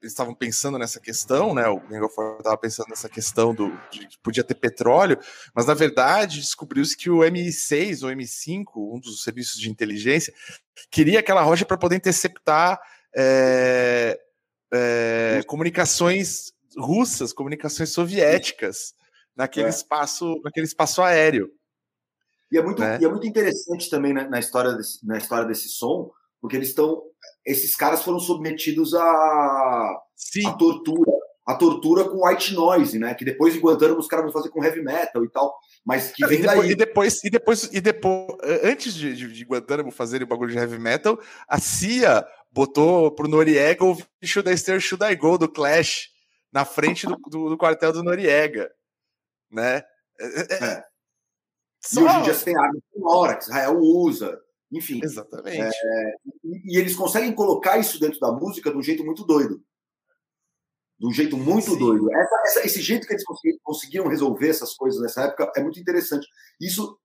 eles, 0.01 0.13
estavam 0.13 0.35
pensando 0.35 0.79
nessa 0.79 1.01
questão, 1.01 1.55
né? 1.55 1.67
O 1.69 1.81
Mengofor 1.89 2.37
estava 2.39 2.57
pensando 2.57 2.89
nessa 2.89 3.09
questão 3.09 3.55
do 3.55 3.71
de 3.91 4.07
que 4.07 4.19
podia 4.23 4.45
ter 4.45 4.55
petróleo, 4.55 5.19
mas 5.55 5.67
na 5.67 5.75
verdade 5.75 6.41
descobriu-se 6.41 6.97
que 6.97 7.11
o 7.11 7.19
MI6 7.19 8.03
ou 8.03 8.11
M5, 8.11 8.67
um 8.77 9.01
dos 9.01 9.23
serviços 9.23 9.61
de 9.61 9.71
inteligência, 9.71 10.33
queria 10.91 11.21
aquela 11.21 11.43
rocha 11.43 11.65
para 11.65 11.79
poder 11.79 11.97
interceptar 11.97 12.81
é, 13.17 14.21
é, 14.73 15.43
comunicações 15.47 16.53
russas, 16.77 17.33
comunicações 17.33 17.91
soviéticas 17.91 18.95
naquele 19.35 19.67
é. 19.67 19.71
espaço, 19.71 20.41
naquele 20.45 20.67
espaço 20.67 21.03
aéreo. 21.03 21.51
E 22.51 22.59
é 22.59 22.63
muito, 22.63 22.81
né? 22.81 22.99
e 23.01 23.05
é 23.05 23.09
muito 23.09 23.27
interessante 23.27 23.91
também 23.91 24.13
na, 24.13 24.29
na, 24.29 24.39
história 24.39 24.73
desse, 24.73 25.05
na 25.05 25.19
história 25.19 25.47
desse 25.47 25.69
som, 25.69 26.11
porque 26.41 26.57
eles 26.57 26.69
estão, 26.69 27.03
esses 27.47 27.77
caras 27.77 28.03
foram 28.03 28.19
submetidos 28.19 28.93
a, 28.93 29.03
a 29.03 30.53
tortura, 30.59 31.13
a 31.47 31.55
tortura 31.55 32.05
com 32.05 32.27
white 32.27 32.53
noise, 32.53 32.99
né? 32.99 33.15
Que 33.15 33.25
depois 33.25 33.55
em 33.55 33.61
Guantánamo 33.61 34.01
os 34.01 34.09
caras 34.09 34.25
vão 34.25 34.33
fazer 34.33 34.51
com 34.51 34.65
heavy 34.65 34.83
metal 34.83 35.25
e 35.25 35.31
tal, 35.31 35.57
mas 35.85 36.11
que 36.11 36.27
vem 36.27 36.41
e 36.41 36.43
depois, 36.43 36.59
daí. 36.59 36.71
E 36.71 36.75
depois, 36.75 37.25
e 37.25 37.31
depois, 37.31 37.63
e 37.73 37.81
depois, 37.81 38.27
antes 38.65 38.95
de, 38.95 39.15
de, 39.15 39.33
de 39.33 39.45
Guantánamo 39.45 39.93
fazerem 39.93 40.25
o 40.25 40.29
bagulho 40.29 40.51
de 40.51 40.59
heavy 40.59 40.79
metal, 40.79 41.17
a 41.49 41.61
CIA 41.61 42.27
botou 42.51 43.13
pro 43.13 43.29
Noriega 43.29 43.85
o 43.85 43.97
Should 44.25 44.51
I 44.51 44.59
Stay 44.59 44.81
Should 44.81 45.05
I 45.05 45.15
Go 45.15 45.39
do 45.39 45.49
Clash 45.49 46.09
na 46.53 46.65
frente 46.65 47.07
do, 47.07 47.17
do, 47.29 47.51
do 47.51 47.59
quartel 47.59 47.93
do 47.93 48.03
Noriega, 48.03 48.69
né? 49.51 49.85
É. 50.19 50.25
é, 50.25 50.65
é. 50.65 50.85
Só... 51.81 52.01
E 52.01 52.05
hoje 52.05 52.17
em 52.17 52.23
dia 52.23 52.35
você 52.35 52.45
tem 52.47 52.59
arma 52.59 52.81
sonora 52.93 53.37
que 53.37 53.45
Israel 53.45 53.79
usa, 53.79 54.41
enfim. 54.71 55.01
Exatamente. 55.03 55.59
É, 55.59 56.15
e, 56.45 56.75
e, 56.75 56.79
eles 56.79 56.97
conseguem 56.97 57.35
colocar 57.35 57.79
isso 57.79 58.01
dentro 58.01 58.19
da 58.19 58.33
música 58.33 58.71
de 58.71 58.77
um 58.77 58.83
jeito 58.83 59.05
muito 59.05 59.25
doido. 59.25 59.63
De 60.99 61.07
um 61.07 61.13
jeito 61.13 61.37
muito 61.37 61.73
Sim. 61.73 61.79
doido. 61.79 62.13
Essa, 62.15 62.43
essa, 62.45 62.67
esse 62.67 62.81
jeito 62.81 63.07
que 63.07 63.13
eles 63.13 63.25
conseguiram 63.63 64.09
resolver 64.09 64.49
essas 64.49 64.75
coisas 64.75 65.01
nessa 65.01 65.23
época 65.23 65.53
é 65.57 65.63
muito 65.63 65.79
interessante. 65.79 66.27
Isso 66.61 66.99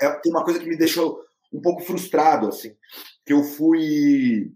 é, 0.00 0.10
tem 0.20 0.32
uma 0.32 0.44
coisa 0.44 0.60
que 0.60 0.68
me 0.68 0.76
deixou 0.76 1.20
um 1.52 1.60
pouco 1.60 1.82
frustrado, 1.82 2.48
assim. 2.48 2.76
Que 3.24 3.32
eu 3.32 3.42
fui. 3.42 4.52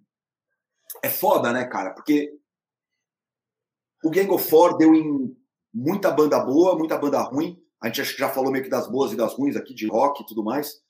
É 1.02 1.08
foda, 1.08 1.52
né, 1.52 1.64
cara? 1.64 1.90
Porque 1.90 2.38
o 4.02 4.10
Gang 4.10 4.30
of 4.30 4.48
Four 4.48 4.76
deu 4.76 4.94
em 4.94 5.36
muita 5.72 6.10
banda 6.10 6.38
boa, 6.40 6.76
muita 6.76 6.96
banda 6.96 7.20
ruim. 7.20 7.62
A 7.80 7.88
gente 7.88 8.04
já 8.16 8.28
falou 8.28 8.50
meio 8.50 8.64
que 8.64 8.70
das 8.70 8.88
boas 8.88 9.12
e 9.12 9.16
das 9.16 9.34
ruins 9.34 9.56
aqui, 9.56 9.74
de 9.74 9.86
rock 9.86 10.22
e 10.22 10.26
tudo 10.26 10.42
mais. 10.42 10.80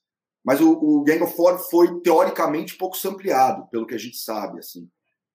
Mas 0.48 0.62
o, 0.62 0.72
o 0.72 1.04
Gang 1.04 1.22
of 1.22 1.36
Four 1.36 1.58
foi, 1.58 2.00
teoricamente, 2.00 2.78
pouco 2.78 2.96
sampleado, 2.96 3.68
pelo 3.70 3.86
que 3.86 3.94
a 3.94 3.98
gente 3.98 4.16
sabe, 4.16 4.60
assim. 4.60 4.88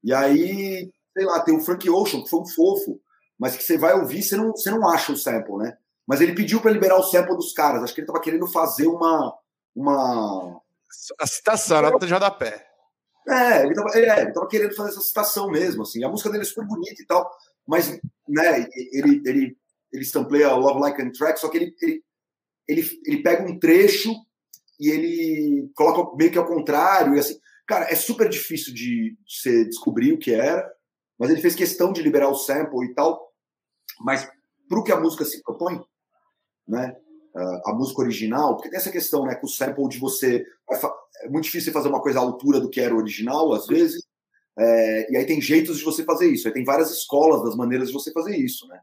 E 0.04 0.12
aí, 0.12 0.92
sei 1.16 1.26
lá, 1.28 1.40
tem 1.40 1.56
o 1.56 1.60
Frank 1.60 1.88
Ocean, 1.88 2.24
que 2.24 2.30
foi 2.32 2.40
um 2.40 2.48
fofo, 2.48 3.00
mas 3.38 3.56
que 3.56 3.62
você 3.62 3.78
vai 3.78 3.94
ouvir, 3.94 4.24
você 4.24 4.36
não, 4.36 4.50
você 4.54 4.72
não 4.72 4.90
acha 4.90 5.12
o 5.12 5.16
sample, 5.16 5.58
né? 5.58 5.78
Mas 6.08 6.20
ele 6.20 6.34
pediu 6.34 6.60
para 6.60 6.72
liberar 6.72 6.98
o 6.98 7.04
sample 7.04 7.36
dos 7.36 7.54
caras. 7.54 7.84
Acho 7.84 7.94
que 7.94 8.02
ele 8.02 8.08
estava 8.08 8.24
querendo 8.24 8.48
fazer 8.48 8.88
uma, 8.88 9.38
uma. 9.76 10.60
A 11.22 11.28
citação, 11.28 11.78
a 11.78 11.92
nota 11.92 12.08
de 12.08 12.38
pé. 12.40 12.68
É, 13.30 13.62
ele 13.62 13.70
estava 13.70 13.90
é, 13.96 14.22
ele 14.24 14.34
tava 14.34 14.48
querendo 14.48 14.76
fazer 14.76 14.90
essa 14.94 15.02
citação 15.02 15.48
mesmo, 15.48 15.84
assim. 15.84 16.04
A 16.04 16.10
música 16.10 16.32
dele 16.32 16.42
é 16.42 16.48
super 16.48 16.66
bonita 16.66 17.00
e 17.00 17.06
tal, 17.06 17.32
mas, 17.68 18.00
né, 18.28 18.68
ele, 18.92 19.22
ele, 19.28 19.58
ele 19.92 20.06
sampleia 20.06 20.56
Love 20.56 20.80
Like 20.80 21.00
and 21.04 21.12
Track, 21.12 21.40
só 21.40 21.50
que 21.50 21.58
ele, 21.58 21.76
ele, 21.84 22.04
ele, 22.68 23.02
ele 23.06 23.22
pega 23.22 23.44
um 23.44 23.60
trecho 23.60 24.12
e 24.80 24.90
ele 24.90 25.72
coloca 25.76 26.16
meio 26.16 26.32
que 26.32 26.38
ao 26.38 26.48
contrário, 26.48 27.16
e 27.16 27.20
assim. 27.20 27.40
Cara, 27.66 27.86
é 27.90 27.96
super 27.96 28.28
difícil 28.28 28.74
de, 28.74 29.18
você 29.26 29.64
descobrir 29.64 30.12
o 30.12 30.18
que 30.18 30.34
era, 30.34 30.70
mas 31.18 31.30
ele 31.30 31.40
fez 31.40 31.56
questão 31.56 31.94
de 31.94 32.02
liberar 32.02 32.28
o 32.28 32.36
sample 32.36 32.86
e 32.86 32.94
tal. 32.94 33.32
Mas 34.02 34.30
para 34.68 34.80
o 34.80 34.84
que 34.84 34.92
a 34.92 35.00
música 35.00 35.24
se 35.24 35.42
propõe, 35.42 35.82
né? 36.68 36.94
A 37.66 37.74
música 37.74 38.02
original, 38.02 38.56
porque 38.56 38.70
tem 38.70 38.78
essa 38.78 38.92
questão, 38.92 39.26
né, 39.26 39.34
com 39.36 39.48
o 39.48 39.50
sample 39.50 39.88
de 39.88 39.98
você 39.98 40.46
é 41.24 41.30
muito 41.30 41.46
difícil 41.46 41.72
fazer 41.72 41.88
uma 41.88 42.02
coisa 42.02 42.20
à 42.20 42.22
altura 42.22 42.60
do 42.60 42.70
que 42.70 42.82
era 42.82 42.94
o 42.94 42.98
original, 42.98 43.54
às 43.54 43.66
vezes, 43.66 44.04
é, 44.58 45.12
e 45.12 45.18
aí 45.18 45.26
tem 45.26 45.42
jeitos 45.42 45.80
de 45.80 45.84
você 45.84 46.04
fazer 46.04 46.28
isso, 46.28 46.48
aí 46.48 46.54
tem 46.54 46.64
várias 46.64 46.92
escolas 46.92 47.44
das 47.44 47.56
maneiras 47.56 47.88
de 47.88 47.94
você 47.94 48.12
fazer 48.12 48.36
isso, 48.38 48.68
né? 48.68 48.80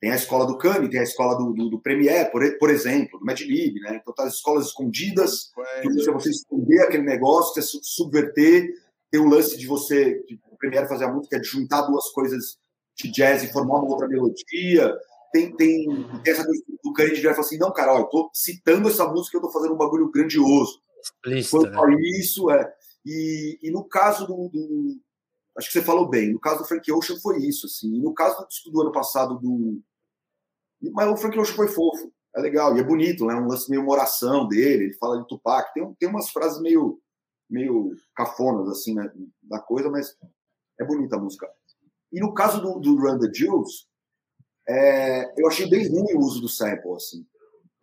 Tem 0.00 0.10
a 0.10 0.16
escola 0.16 0.46
do 0.46 0.58
Kanye, 0.58 0.90
tem 0.90 1.00
a 1.00 1.04
escola 1.04 1.36
do, 1.36 1.52
do, 1.52 1.70
do 1.70 1.80
Premiere, 1.80 2.30
por, 2.30 2.42
por 2.58 2.70
exemplo, 2.70 3.18
do 3.18 3.24
Madlib, 3.24 3.80
né? 3.80 3.98
Então, 4.00 4.14
tá 4.14 4.24
as 4.24 4.34
escolas 4.34 4.66
escondidas, 4.66 5.50
que 5.80 5.88
você, 5.88 6.10
você 6.10 6.30
esconder 6.30 6.82
aquele 6.82 7.04
negócio, 7.04 7.54
você 7.54 7.78
subverter, 7.82 8.68
tem 9.10 9.20
o 9.20 9.28
lance 9.28 9.56
de 9.56 9.66
você, 9.66 10.22
de, 10.26 10.38
o 10.50 10.56
Premiere 10.58 10.88
fazer 10.88 11.04
a 11.04 11.12
música, 11.12 11.40
de 11.40 11.48
juntar 11.48 11.82
duas 11.82 12.10
coisas 12.10 12.58
de 12.94 13.10
jazz 13.10 13.42
e 13.42 13.52
formar 13.52 13.78
uma 13.78 13.88
outra 13.88 14.08
melodia, 14.08 14.94
tem, 15.32 15.54
tem, 15.56 15.86
tem 16.22 16.32
essa 16.32 16.44
coisa 16.44 16.62
do 16.82 16.92
Kanye 16.92 17.14
de 17.14 17.22
falar 17.22 17.40
assim, 17.40 17.58
não, 17.58 17.72
cara, 17.72 17.94
ó, 17.94 17.98
eu 18.00 18.04
tô 18.04 18.30
citando 18.32 18.88
essa 18.88 19.06
música, 19.06 19.36
eu 19.36 19.42
tô 19.42 19.50
fazendo 19.50 19.74
um 19.74 19.78
bagulho 19.78 20.10
grandioso. 20.10 20.80
Explícito, 21.02 21.62
né? 21.62 21.96
isso, 22.18 22.50
é. 22.50 22.72
E, 23.04 23.58
e 23.62 23.70
no 23.70 23.84
caso 23.84 24.26
do, 24.26 24.48
do, 24.48 24.98
Acho 25.56 25.68
que 25.68 25.72
você 25.72 25.82
falou 25.82 26.08
bem. 26.08 26.32
No 26.32 26.40
caso 26.40 26.58
do 26.58 26.64
Frank 26.68 26.90
Ocean 26.92 27.16
foi 27.20 27.38
isso, 27.38 27.66
assim. 27.66 28.00
No 28.00 28.12
caso 28.12 28.46
do 28.64 28.72
do 28.72 28.82
ano 28.82 28.92
passado 28.92 29.38
do. 29.38 29.80
Mas 30.92 31.08
o 31.08 31.16
Frank 31.16 31.38
Ocean 31.38 31.54
foi 31.54 31.68
fofo. 31.68 32.12
É 32.34 32.40
legal. 32.40 32.76
E 32.76 32.80
é 32.80 32.84
bonito, 32.84 33.24
né? 33.26 33.34
Um 33.34 33.46
lance 33.46 33.70
meio 33.70 33.82
uma 33.82 33.92
oração 33.92 34.46
dele. 34.46 34.84
Ele 34.84 34.94
fala 34.94 35.20
de 35.20 35.26
Tupac. 35.26 35.72
Tem, 35.72 35.94
tem 35.94 36.08
umas 36.08 36.28
frases 36.30 36.60
meio, 36.60 37.00
meio 37.48 37.90
cafonas, 38.14 38.68
assim, 38.68 38.94
né? 38.94 39.10
Da 39.42 39.58
coisa, 39.58 39.90
mas 39.90 40.14
é 40.78 40.84
bonita 40.84 41.16
a 41.16 41.20
música. 41.20 41.48
E 42.12 42.20
no 42.20 42.34
caso 42.34 42.60
do, 42.60 42.78
do 42.78 42.96
Run 42.96 43.18
the 43.18 43.32
Jewels, 43.32 43.88
é, 44.68 45.32
eu 45.40 45.48
achei 45.48 45.68
bem 45.68 45.88
ruim 45.88 46.14
o 46.14 46.20
uso 46.20 46.40
do 46.40 46.48
sample, 46.48 46.92
assim. 46.94 47.26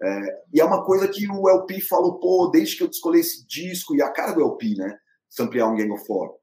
É, 0.02 0.44
e 0.54 0.60
é 0.60 0.66
uma 0.66 0.84
coisa 0.86 1.08
que 1.08 1.28
o 1.30 1.50
LP 1.50 1.82
falou, 1.82 2.20
pô, 2.20 2.50
desde 2.52 2.78
que 2.78 2.84
eu 2.84 2.90
escolhi 2.90 3.20
esse 3.20 3.46
disco, 3.48 3.96
e 3.96 4.02
a 4.02 4.12
cara 4.12 4.34
do 4.34 4.42
LP, 4.42 4.76
né? 4.76 4.98
Samplear 5.30 5.72
um 5.72 5.76
Gang 5.76 5.92
of 5.92 6.06
Four. 6.06 6.36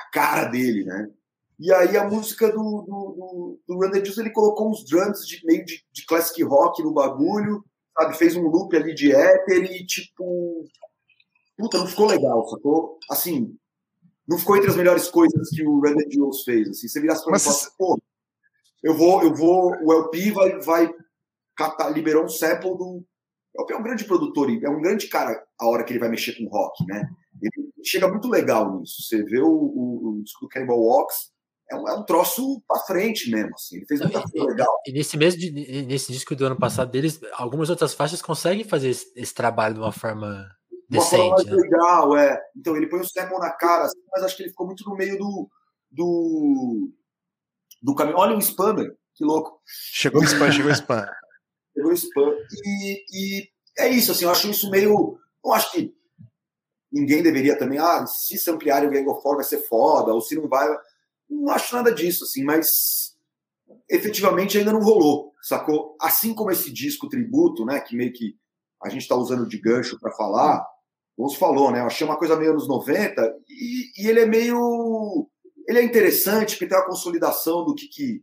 A 0.00 0.10
cara 0.12 0.44
dele, 0.44 0.84
né? 0.84 1.10
E 1.58 1.72
aí 1.72 1.96
a 1.96 2.08
música 2.08 2.50
do, 2.50 2.54
do, 2.54 2.84
do, 2.86 3.60
do 3.66 3.74
Run 3.74 3.90
the 3.90 4.04
Juice, 4.04 4.20
ele 4.20 4.30
colocou 4.30 4.70
uns 4.70 4.84
drums 4.84 5.26
de 5.26 5.44
meio 5.44 5.64
de, 5.64 5.82
de 5.92 6.06
classic 6.06 6.40
rock 6.44 6.82
no 6.82 6.92
bagulho, 6.92 7.64
sabe? 7.98 8.16
Fez 8.16 8.36
um 8.36 8.46
loop 8.46 8.76
ali 8.76 8.94
de 8.94 9.12
éter 9.12 9.64
e, 9.64 9.84
tipo... 9.84 10.64
Puta, 11.56 11.78
não 11.78 11.86
ficou 11.88 12.06
legal, 12.06 12.46
sacou? 12.48 12.98
Assim, 13.10 13.56
não 14.28 14.38
ficou 14.38 14.56
entre 14.56 14.70
as 14.70 14.76
melhores 14.76 15.08
coisas 15.08 15.48
que 15.50 15.66
o 15.66 15.80
Run 15.80 15.96
the 15.96 16.08
Jules 16.10 16.44
fez, 16.44 16.68
assim. 16.68 16.86
Você 16.86 17.00
virasse 17.00 17.24
pra 17.24 17.32
mim 17.32 17.38
e 17.38 17.40
falasse, 17.40 17.76
pô, 17.76 17.98
eu 18.82 18.94
vou, 18.94 19.22
eu 19.22 19.34
vou, 19.34 19.72
o 19.82 19.92
LP 19.92 20.30
vai, 20.30 20.60
vai 20.60 20.94
catar, 21.56 21.88
liberou 21.90 22.24
um 22.24 22.28
sample 22.28 22.76
do. 22.76 23.04
O 23.54 23.60
LP 23.62 23.72
é 23.72 23.76
um 23.76 23.82
grande 23.82 24.04
produtor, 24.04 24.50
é 24.50 24.68
um 24.68 24.80
grande 24.80 25.08
cara 25.08 25.42
a 25.58 25.66
hora 25.66 25.82
que 25.82 25.92
ele 25.92 25.98
vai 25.98 26.08
mexer 26.08 26.34
com 26.34 26.46
rock, 26.46 26.86
né? 26.86 27.08
Ele 27.42 27.72
chega 27.84 28.08
muito 28.08 28.28
legal 28.28 28.78
nisso. 28.78 29.02
Você 29.02 29.22
vê 29.24 29.40
o, 29.40 29.48
o, 29.48 30.18
o 30.18 30.22
disco 30.22 30.46
do 30.46 30.48
Cannibal 30.48 30.80
Walks, 30.80 31.30
é 31.70 31.76
um, 31.76 31.88
é 31.88 31.94
um 31.94 32.04
troço 32.04 32.62
pra 32.66 32.80
frente 32.80 33.30
mesmo, 33.30 33.54
assim. 33.54 33.76
Ele 33.76 33.86
fez 33.86 34.00
muita 34.00 34.22
coisa 34.22 34.46
legal. 34.46 34.80
E 34.86 34.92
nesse 34.92 35.16
mesmo 35.16 35.40
nesse 35.86 36.12
disco 36.12 36.34
do 36.34 36.46
ano 36.46 36.56
passado 36.56 36.90
deles, 36.90 37.20
algumas 37.34 37.68
outras 37.70 37.94
faixas 37.94 38.22
conseguem 38.22 38.64
fazer 38.64 38.90
esse, 38.90 39.12
esse 39.14 39.34
trabalho 39.34 39.74
de 39.74 39.80
uma 39.80 39.92
forma 39.92 40.48
decente. 40.88 41.22
Uma 41.22 41.36
forma 41.36 41.50
né? 41.50 41.62
legal, 41.62 42.16
é. 42.16 42.40
Então 42.56 42.76
ele 42.76 42.88
põe 42.88 43.00
o 43.00 43.04
sample 43.04 43.38
na 43.38 43.50
cara, 43.50 43.84
assim, 43.84 44.00
mas 44.10 44.24
acho 44.24 44.36
que 44.36 44.42
ele 44.44 44.50
ficou 44.50 44.66
muito 44.66 44.88
no 44.88 44.96
meio 44.96 45.18
do. 45.18 45.48
do 45.90 46.90
do 47.82 47.94
caminho. 47.94 48.18
Olha 48.18 48.36
o 48.36 48.40
spammer, 48.40 48.96
que 49.14 49.24
louco. 49.24 49.60
Chegou 49.66 50.20
o 50.20 50.24
spam, 50.24 50.50
chegou 50.50 50.70
o 50.70 50.74
spam. 50.74 51.06
Chegou 51.74 51.92
o 51.92 51.94
spam. 51.94 52.34
E, 52.64 53.04
e, 53.12 53.48
é 53.78 53.88
isso, 53.88 54.10
assim, 54.10 54.24
eu 54.24 54.30
acho 54.30 54.50
isso 54.50 54.68
meio. 54.68 55.16
Não 55.44 55.52
acho 55.52 55.70
que 55.70 55.94
ninguém 56.90 57.22
deveria 57.22 57.58
também, 57.58 57.78
ah, 57.78 58.06
se 58.06 58.38
se 58.38 58.50
ampliar 58.50 58.84
o 58.84 58.90
Gang 58.90 59.06
of 59.08 59.22
Four 59.22 59.36
vai 59.36 59.44
ser 59.44 59.58
foda, 59.68 60.12
ou 60.12 60.20
se 60.20 60.34
não 60.34 60.48
vai. 60.48 60.68
Não 61.28 61.50
acho 61.50 61.74
nada 61.74 61.92
disso, 61.92 62.24
assim, 62.24 62.42
mas 62.42 63.16
efetivamente 63.88 64.56
ainda 64.56 64.72
não 64.72 64.80
rolou, 64.80 65.32
sacou? 65.42 65.96
Assim 66.00 66.34
como 66.34 66.50
esse 66.50 66.72
disco 66.72 67.08
tributo, 67.08 67.64
né, 67.64 67.80
que 67.80 67.94
meio 67.94 68.12
que 68.12 68.36
a 68.82 68.88
gente 68.88 69.02
está 69.02 69.14
usando 69.14 69.46
de 69.46 69.58
gancho 69.58 69.98
para 70.00 70.12
falar, 70.12 70.64
como 71.16 71.30
falou, 71.34 71.70
né? 71.70 71.80
Eu 71.80 71.86
achei 71.86 72.06
uma 72.06 72.16
coisa 72.16 72.36
meio 72.36 72.52
anos 72.52 72.68
90 72.68 73.36
e, 73.48 74.02
e 74.02 74.08
ele 74.08 74.20
é 74.20 74.26
meio 74.26 75.28
ele 75.68 75.80
é 75.80 75.82
interessante 75.82 76.54
porque 76.54 76.66
tem 76.66 76.78
uma 76.78 76.86
consolidação 76.86 77.64
do 77.64 77.74
que, 77.74 77.88
que 77.88 78.22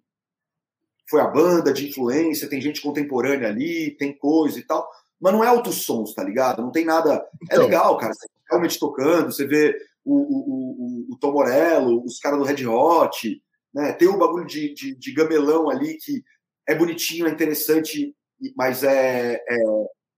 foi 1.08 1.22
a 1.22 1.28
banda, 1.28 1.72
de 1.72 1.88
influência, 1.88 2.50
tem 2.50 2.60
gente 2.60 2.82
contemporânea 2.82 3.50
ali, 3.50 3.92
tem 3.92 4.18
coisa 4.18 4.58
e 4.58 4.64
tal, 4.64 4.90
mas 5.20 5.32
não 5.32 5.44
é 5.44 5.48
altos 5.48 5.84
sons, 5.84 6.16
tá 6.16 6.24
ligado? 6.24 6.62
Não 6.64 6.72
tem 6.72 6.84
nada. 6.84 7.16
É 7.50 7.54
então, 7.54 7.66
legal, 7.66 7.98
cara. 7.98 8.14
Você 8.14 8.28
realmente 8.50 8.80
tocando, 8.80 9.32
você 9.32 9.46
vê 9.46 9.76
o, 10.04 10.16
o, 10.16 11.08
o, 11.10 11.14
o 11.14 11.18
Tom 11.20 11.32
Morello, 11.32 12.04
os 12.04 12.20
caras 12.20 12.40
do 12.40 12.46
Red 12.46 12.66
Hot, 12.66 13.42
né? 13.74 13.92
Tem 13.94 14.08
o 14.08 14.18
bagulho 14.18 14.46
de, 14.46 14.74
de, 14.74 14.96
de, 14.96 15.14
gamelão 15.14 15.70
ali 15.70 15.98
que 15.98 16.24
é 16.68 16.74
bonitinho, 16.74 17.28
é 17.28 17.32
interessante, 17.32 18.16
mas 18.56 18.84
é, 18.84 19.36
é 19.36 19.58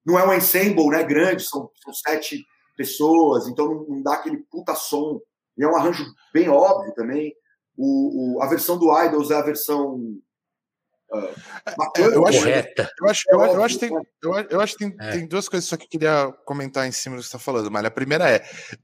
não 0.05 0.17
é 0.17 0.25
um 0.25 0.33
ensemble 0.33 0.87
né, 0.87 1.03
grande, 1.03 1.43
são, 1.43 1.69
são 1.83 1.93
sete 1.93 2.45
pessoas, 2.77 3.47
então 3.47 3.65
não, 3.65 3.85
não 3.87 4.03
dá 4.03 4.13
aquele 4.13 4.37
puta 4.49 4.75
som 4.75 5.19
e 5.57 5.63
é 5.63 5.67
um 5.67 5.75
arranjo 5.75 6.05
bem 6.33 6.47
óbvio 6.47 6.93
também. 6.93 7.33
O, 7.75 8.35
o 8.37 8.41
a 8.41 8.47
versão 8.47 8.77
do 8.77 8.95
Idols 9.03 9.31
é 9.31 9.35
a 9.35 9.41
versão 9.41 9.99
eu 11.95 12.27
acho. 12.27 12.47
Eu 12.47 13.09
acho, 13.09 13.23
eu, 13.31 13.39
eu 13.39 13.63
acho, 13.63 13.79
tem, 13.79 13.89
eu, 13.91 14.33
eu 14.49 14.61
acho 14.61 14.73
que 14.77 14.79
tem, 14.79 14.95
é. 14.99 15.11
tem 15.11 15.27
duas 15.27 15.47
coisas 15.47 15.67
só 15.67 15.77
que 15.77 15.85
eu 15.85 15.89
queria 15.89 16.33
comentar 16.45 16.87
em 16.87 16.91
cima 16.91 17.15
do 17.15 17.19
que 17.19 17.27
você 17.27 17.35
está 17.35 17.39
falando, 17.39 17.71
mas 17.71 17.85
a 17.85 17.91
primeira 17.91 18.29
é 18.29 18.43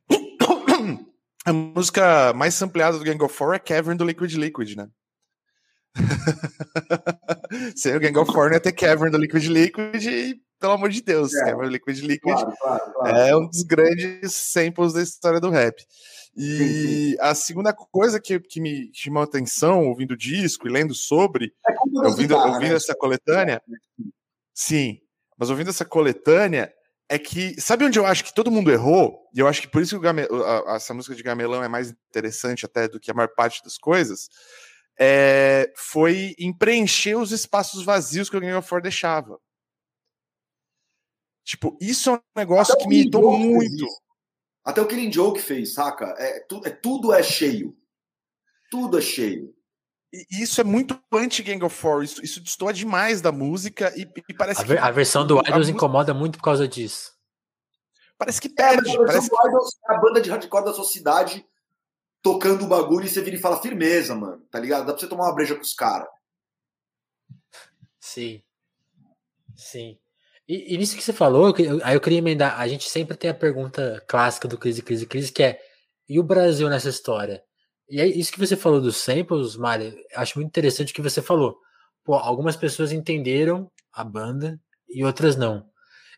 a 1.46 1.54
música 1.54 2.34
mais 2.34 2.54
sampleada 2.54 2.98
do 2.98 3.04
Gang 3.04 3.22
of 3.24 3.36
Four 3.36 3.56
é 3.56 3.60
Cavern 3.60 3.98
do 3.98 4.06
Liquid 4.06 4.34
Liquid, 4.36 4.76
né? 4.76 4.88
Sem 7.76 7.96
o 7.96 8.00
Gang 8.00 8.18
of 8.18 8.32
Four 8.32 8.48
não 8.48 8.54
ia 8.54 8.60
ter 8.60 8.72
Cavern 8.72 9.12
do 9.12 9.18
Liquid 9.18 9.46
Liquid 9.46 10.06
e, 10.06 10.42
pelo 10.60 10.74
amor 10.74 10.90
de 10.90 11.02
Deus, 11.02 11.34
é. 11.36 11.46
Cavern 11.46 11.68
do 11.68 11.74
Liquid 11.74 12.00
Liquid 12.00 12.34
claro, 12.34 12.54
claro, 12.60 12.94
claro. 12.94 13.18
é 13.18 13.36
um 13.36 13.48
dos 13.48 13.64
grandes 13.64 14.34
samples 14.34 14.94
da 14.94 15.02
história 15.02 15.40
do 15.40 15.50
rap. 15.50 15.76
E 16.36 17.16
a 17.20 17.36
segunda 17.36 17.72
coisa 17.74 18.20
que, 18.20 18.40
que 18.40 18.60
me 18.60 18.90
chamou 18.94 19.22
a 19.22 19.26
atenção, 19.26 19.88
ouvindo 19.88 20.12
o 20.12 20.18
disco 20.18 20.68
e 20.68 20.72
lendo 20.72 20.96
sobre, 20.96 21.54
é 21.68 21.74
ouvindo, 22.08 22.36
ouvindo 22.36 22.72
né? 22.72 22.76
essa 22.76 22.96
coletânea, 22.96 23.62
sim, 24.54 25.00
mas 25.38 25.52
ouvindo 25.52 25.70
essa 25.70 25.86
coletânea, 25.86 26.74
é 27.08 27.20
que, 27.20 27.60
sabe 27.62 27.86
onde 27.86 28.00
eu 28.00 28.06
acho 28.06 28.24
que 28.24 28.34
todo 28.34 28.50
mundo 28.50 28.72
errou? 28.72 29.30
E 29.34 29.40
eu 29.40 29.48
acho 29.48 29.62
que 29.62 29.68
por 29.68 29.82
isso 29.82 30.00
que 30.00 30.02
Game, 30.02 30.22
a, 30.68 30.76
essa 30.76 30.94
música 30.94 31.14
de 31.14 31.22
Gamelão 31.22 31.64
é 31.64 31.68
mais 31.68 31.92
interessante 31.92 32.66
até 32.66 32.88
do 32.88 33.00
que 33.00 33.12
a 33.12 33.14
maior 33.14 33.30
parte 33.36 33.64
das 33.64 33.78
coisas, 33.78 34.30
é, 35.00 35.72
foi 35.76 36.34
em 36.40 36.52
preencher 36.52 37.16
os 37.16 37.32
espaços 37.32 37.84
vazios 37.84 38.30
que 38.30 38.38
o 38.38 38.40
Game 38.40 38.56
of 38.56 38.68
War 38.72 38.82
deixava. 38.82 39.38
Tipo, 41.44 41.78
isso 41.80 42.10
é 42.10 42.14
um 42.14 42.20
negócio 42.36 42.76
que 42.78 42.88
me 42.88 43.00
irritou 43.00 43.38
muito. 43.38 43.86
Até 44.64 44.82
o 44.82 44.88
Killing 44.88 45.12
Joke 45.12 45.42
fez, 45.42 45.74
saca? 45.74 46.06
É, 46.18 46.40
tu, 46.42 46.62
é, 46.66 46.70
tudo 46.70 47.14
é 47.14 47.22
cheio. 47.22 47.76
Tudo 48.72 48.98
é 48.98 49.02
cheio. 49.02 49.54
E 50.14 50.44
isso 50.44 50.62
é 50.62 50.64
muito 50.64 51.00
anti-Gang 51.12 51.64
of 51.66 51.76
Four, 51.76 52.04
isso, 52.04 52.24
isso 52.24 52.40
destoa 52.40 52.72
demais 52.72 53.20
da 53.20 53.32
música 53.32 53.92
e, 53.98 54.08
e 54.30 54.34
parece 54.34 54.62
a, 54.62 54.64
ver, 54.64 54.78
que, 54.78 54.84
a 54.84 54.92
versão 54.92 55.26
do 55.26 55.40
Idols 55.40 55.70
incomoda 55.70 56.14
muito 56.14 56.38
por 56.38 56.44
causa 56.44 56.68
disso. 56.68 57.14
Parece 58.16 58.40
que 58.40 58.48
perde. 58.48 58.92
É, 58.92 58.94
a 58.94 59.06
parece 59.06 59.30
que... 59.30 59.48
Idols 59.48 59.70
é 59.90 59.94
a 59.94 59.98
banda 59.98 60.22
de 60.22 60.30
hardcore 60.30 60.66
da 60.66 60.74
sociedade 60.74 61.44
tocando 62.22 62.64
o 62.64 62.68
bagulho 62.68 63.06
e 63.06 63.10
você 63.10 63.22
vira 63.22 63.36
e 63.36 63.40
fala 63.40 63.62
firmeza, 63.62 64.16
mano, 64.16 64.40
tá 64.52 64.60
ligado? 64.60 64.86
Dá 64.86 64.94
pra 64.94 65.00
você 65.00 65.08
tomar 65.08 65.26
uma 65.26 65.36
breja 65.36 65.56
com 65.56 65.62
os 65.62 65.74
caras. 65.74 66.08
Sim. 68.00 68.44
Sim. 69.56 70.00
E, 70.54 70.76
e, 70.76 70.78
nisso 70.78 70.96
que 70.96 71.02
você 71.02 71.12
falou, 71.12 71.52
aí 71.84 71.96
eu 71.96 72.00
queria 72.00 72.20
emendar. 72.20 72.60
A 72.60 72.68
gente 72.68 72.88
sempre 72.88 73.18
tem 73.18 73.32
a 73.32 73.34
pergunta 73.34 74.04
clássica 74.08 74.48
do 74.48 74.56
crise, 74.56 74.84
crise, 74.84 75.08
crise, 75.08 75.32
que 75.32 75.42
é: 75.42 75.60
e 76.08 76.20
o 76.20 76.24
Brasil 76.24 76.70
nessa 76.70 76.90
história? 76.90 77.42
E 77.90 78.00
é 78.00 78.06
isso 78.06 78.32
que 78.32 78.40
você 78.40 78.56
falou 78.56 78.80
dos 78.80 78.98
samples, 78.98 79.56
Mari, 79.56 79.96
acho 80.16 80.38
muito 80.38 80.50
interessante 80.50 80.92
o 80.92 80.96
que 80.96 81.02
você 81.02 81.24
falou. 81.24 81.58
Pô, 82.04 82.14
algumas 82.14 82.56
pessoas 82.56 82.92
entenderam 82.92 83.72
a 83.92 84.04
banda 84.04 84.60
e 84.88 85.04
outras 85.04 85.36
não. 85.36 85.66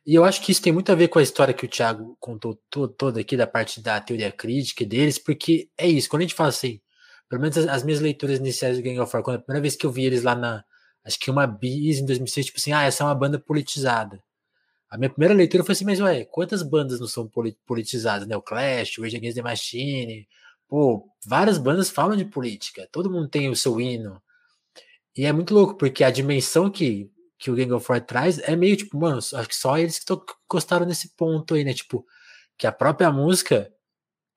E 0.05 0.13
eu 0.13 0.25
acho 0.25 0.41
que 0.41 0.51
isso 0.51 0.61
tem 0.61 0.73
muito 0.73 0.91
a 0.91 0.95
ver 0.95 1.07
com 1.07 1.19
a 1.19 1.23
história 1.23 1.53
que 1.53 1.65
o 1.65 1.69
Thiago 1.69 2.17
contou 2.19 2.55
toda 2.97 3.21
aqui, 3.21 3.37
da 3.37 3.47
parte 3.47 3.81
da 3.81 4.01
teoria 4.01 4.33
crítica 4.33 4.85
deles, 4.85 5.17
porque 5.17 5.69
é 5.77 5.87
isso, 5.87 6.09
quando 6.09 6.23
a 6.23 6.25
gente 6.25 6.35
fala 6.35 6.49
assim, 6.49 6.81
pelo 7.29 7.41
menos 7.41 7.57
as, 7.57 7.67
as 7.67 7.83
minhas 7.83 8.01
leituras 8.01 8.37
iniciais 8.39 8.77
do 8.77 8.83
Gang 8.83 8.99
of 8.99 9.15
War, 9.15 9.23
quando 9.23 9.37
a 9.37 9.41
primeira 9.41 9.61
vez 9.61 9.77
que 9.77 9.85
eu 9.85 9.91
vi 9.91 10.05
eles 10.05 10.23
lá 10.23 10.35
na, 10.35 10.63
acho 11.05 11.19
que 11.19 11.29
uma 11.29 11.47
bis 11.47 11.99
em 11.99 12.05
2006, 12.05 12.47
tipo 12.47 12.57
assim, 12.57 12.73
ah, 12.73 12.83
essa 12.83 13.03
é 13.03 13.07
uma 13.07 13.15
banda 13.15 13.39
politizada. 13.39 14.21
A 14.89 14.97
minha 14.97 15.09
primeira 15.09 15.33
leitura 15.33 15.63
foi 15.63 15.73
assim, 15.73 15.85
mas 15.85 15.99
ué, 15.99 16.25
quantas 16.25 16.63
bandas 16.63 16.99
não 16.99 17.07
são 17.07 17.29
politizadas, 17.65 18.27
né? 18.27 18.35
O 18.37 18.41
Clash, 18.41 18.97
o 18.97 19.01
Rage 19.01 19.17
Against 19.17 19.35
the 19.35 19.41
Machine, 19.41 20.27
Pô, 20.67 21.07
várias 21.25 21.57
bandas 21.57 21.89
falam 21.89 22.17
de 22.17 22.25
política, 22.25 22.87
todo 22.91 23.11
mundo 23.11 23.29
tem 23.29 23.49
o 23.49 23.55
seu 23.55 23.79
hino. 23.79 24.21
E 25.15 25.25
é 25.25 25.31
muito 25.31 25.53
louco, 25.53 25.75
porque 25.77 26.03
a 26.03 26.11
dimensão 26.11 26.69
que, 26.69 27.09
que 27.37 27.51
o 27.51 27.55
Gang 27.55 27.71
of 27.73 27.85
War 27.89 28.01
traz 28.05 28.39
é 28.39 28.55
meio 28.55 28.75
tipo, 28.75 28.97
mano, 28.97 29.19
acho 29.19 29.47
que 29.47 29.55
só 29.55 29.77
eles 29.77 29.99
que 29.99 30.05
gostaram 30.49 30.85
nesse 30.85 31.15
ponto 31.15 31.55
aí, 31.55 31.63
né? 31.63 31.73
Tipo, 31.73 32.05
que 32.57 32.67
a 32.67 32.71
própria 32.71 33.11
música 33.11 33.71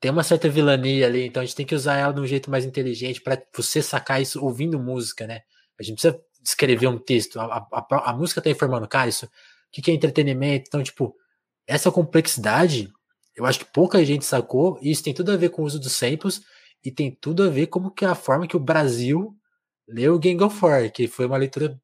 tem 0.01 0.11
uma 0.11 0.23
certa 0.23 0.49
vilania 0.49 1.07
ali, 1.07 1.27
então 1.27 1.43
a 1.43 1.47
gente 1.47 1.57
tem 1.57 1.66
que 1.66 1.75
usar 1.75 1.97
ela 1.97 2.12
de 2.12 2.21
um 2.21 2.27
jeito 2.27 2.51
mais 2.51 2.64
inteligente 2.64 3.21
para 3.21 3.43
você 3.55 3.83
sacar 3.83 4.23
isso 4.23 4.45
ouvindo 4.45 4.79
música, 4.79 5.27
né? 5.27 5.43
A 5.79 5.83
gente 5.83 6.01
precisa 6.01 6.21
escrever 6.49 6.86
um 6.88 6.99
texto, 6.99 7.38
a, 7.40 7.66
a, 7.72 8.11
a 8.11 8.12
música 8.12 8.40
tá 8.40 8.51
informando, 8.51 8.88
cara, 8.88 9.09
isso, 9.09 9.26
o 9.26 9.30
que, 9.70 9.82
que 9.82 9.90
é 9.90 9.94
entretenimento? 9.94 10.64
Então, 10.68 10.82
tipo, 10.82 11.14
essa 11.66 11.90
complexidade 11.90 12.90
eu 13.38 13.46
acho 13.46 13.61
que 13.61 13.66
pouca 13.66 14.05
gente 14.05 14.24
sacou, 14.24 14.80
e 14.82 14.90
isso 14.90 15.05
tem 15.05 15.14
tudo 15.14 15.30
a 15.30 15.36
ver 15.36 15.51
com 15.51 15.62
o 15.62 15.64
uso 15.64 15.78
dos 15.78 15.92
samples, 15.92 16.42
e 16.84 16.90
tem 16.90 17.09
tudo 17.09 17.44
a 17.44 17.49
ver 17.49 17.68
como 17.68 17.88
que 17.88 18.05
a 18.05 18.16
forma 18.16 18.49
que 18.49 18.57
o 18.57 18.61
Brasil 18.61 19.32
leu 19.86 20.18
Gang 20.18 20.42
of 20.42 20.64
War, 20.64 20.90
que 20.90 21.07
foi 21.07 21.26
uma 21.26 21.36
leitura, 21.36 21.80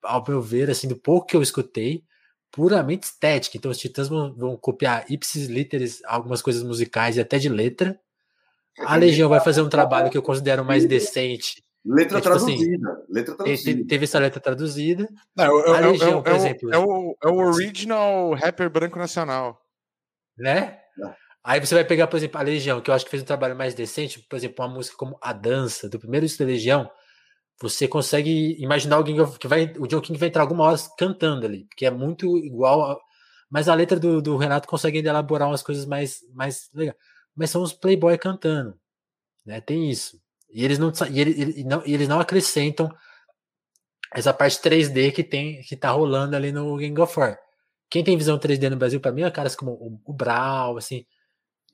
ao 0.00 0.24
meu 0.26 0.40
ver, 0.40 0.70
assim, 0.70 0.86
do 0.86 0.94
pouco 0.94 1.26
que 1.26 1.36
eu 1.36 1.42
escutei, 1.42 2.04
puramente 2.52 3.08
estética. 3.08 3.56
Então 3.56 3.70
os 3.70 3.78
Titãs 3.78 4.08
vão, 4.08 4.32
vão 4.32 4.56
copiar 4.56 5.04
ipsis 5.10 5.48
literis, 5.48 6.00
algumas 6.04 6.40
coisas 6.40 6.62
musicais 6.62 7.16
e 7.16 7.20
até 7.20 7.36
de 7.36 7.48
letra. 7.48 7.98
A 8.78 8.94
Legião 8.94 9.28
vai 9.28 9.40
fazer 9.40 9.62
um 9.62 9.68
trabalho 9.68 10.08
que 10.08 10.16
eu 10.16 10.22
considero 10.22 10.64
mais 10.64 10.84
decente. 10.86 11.64
Letra 11.86 12.18
é, 12.18 12.20
tipo 12.20 12.34
assim, 12.34 12.56
traduzida. 12.56 12.90
Assim, 12.90 13.12
letra 13.12 13.34
traduzida. 13.36 13.86
Teve, 13.86 14.04
essa 14.04 14.18
letra 14.18 14.40
traduzida. 14.40 15.08
Não, 15.36 15.44
é, 15.44 15.76
a 15.76 15.80
Legião, 15.90 16.18
é, 16.18 16.22
por 16.22 16.32
exemplo. 16.32 16.74
É 16.74 16.78
o, 16.78 17.16
é 17.22 17.28
o 17.28 17.36
original 17.36 18.34
rapper 18.34 18.68
branco 18.68 18.98
nacional 18.98 19.66
né? 20.36 20.78
É. 21.02 21.14
Aí 21.44 21.60
você 21.60 21.74
vai 21.74 21.84
pegar, 21.84 22.06
por 22.08 22.16
exemplo, 22.16 22.38
a 22.38 22.42
Legião, 22.42 22.80
que 22.80 22.90
eu 22.90 22.94
acho 22.94 23.04
que 23.04 23.10
fez 23.10 23.22
um 23.22 23.26
trabalho 23.26 23.56
mais 23.56 23.74
decente, 23.74 24.20
por 24.20 24.36
exemplo, 24.36 24.64
uma 24.64 24.74
música 24.74 24.96
como 24.96 25.18
A 25.22 25.32
Dança, 25.32 25.88
do 25.88 25.98
primeiro 25.98 26.26
disco 26.26 26.42
da 26.42 26.50
Legião, 26.50 26.90
você 27.60 27.88
consegue 27.88 28.56
imaginar 28.60 28.96
alguém 28.96 29.16
que 29.38 29.48
vai, 29.48 29.72
o 29.78 29.86
John 29.86 30.00
King 30.00 30.18
vai 30.18 30.28
entrar 30.28 30.42
alguma 30.42 30.64
hora 30.64 30.76
cantando 30.98 31.46
ali, 31.46 31.64
porque 31.66 31.86
é 31.86 31.90
muito 31.90 32.36
igual, 32.38 32.82
a, 32.82 33.00
mas 33.50 33.68
a 33.68 33.74
letra 33.74 33.98
do, 33.98 34.20
do, 34.20 34.36
Renato 34.36 34.68
consegue 34.68 34.98
ainda 34.98 35.10
elaborar 35.10 35.48
umas 35.48 35.62
coisas 35.62 35.86
mais, 35.86 36.20
mais 36.34 36.68
legais. 36.74 36.98
Mas 37.34 37.50
são 37.50 37.62
os 37.62 37.72
Playboy 37.72 38.18
cantando, 38.18 38.78
né? 39.44 39.60
Tem 39.60 39.90
isso. 39.90 40.20
E 40.50 40.64
eles 40.64 40.78
não, 40.78 40.92
e 41.10 41.20
eles, 41.20 41.56
e 41.56 41.64
não, 41.64 41.82
eles 41.84 42.08
não 42.08 42.20
acrescentam 42.20 42.88
essa 44.14 44.32
parte 44.32 44.58
3D 44.58 45.12
que 45.12 45.22
tem 45.22 45.60
que 45.62 45.76
tá 45.76 45.90
rolando 45.90 46.36
ali 46.36 46.52
no 46.52 46.76
Gang 46.76 47.00
of 47.00 47.18
War. 47.18 47.38
Quem 47.90 48.02
tem 48.02 48.16
visão 48.16 48.38
3D 48.38 48.70
no 48.70 48.76
Brasil, 48.76 49.00
para 49.00 49.12
mim, 49.12 49.22
é 49.22 49.30
caras 49.30 49.54
como 49.54 49.72
o, 49.72 50.00
o 50.04 50.12
Brau, 50.12 50.76
assim. 50.76 51.04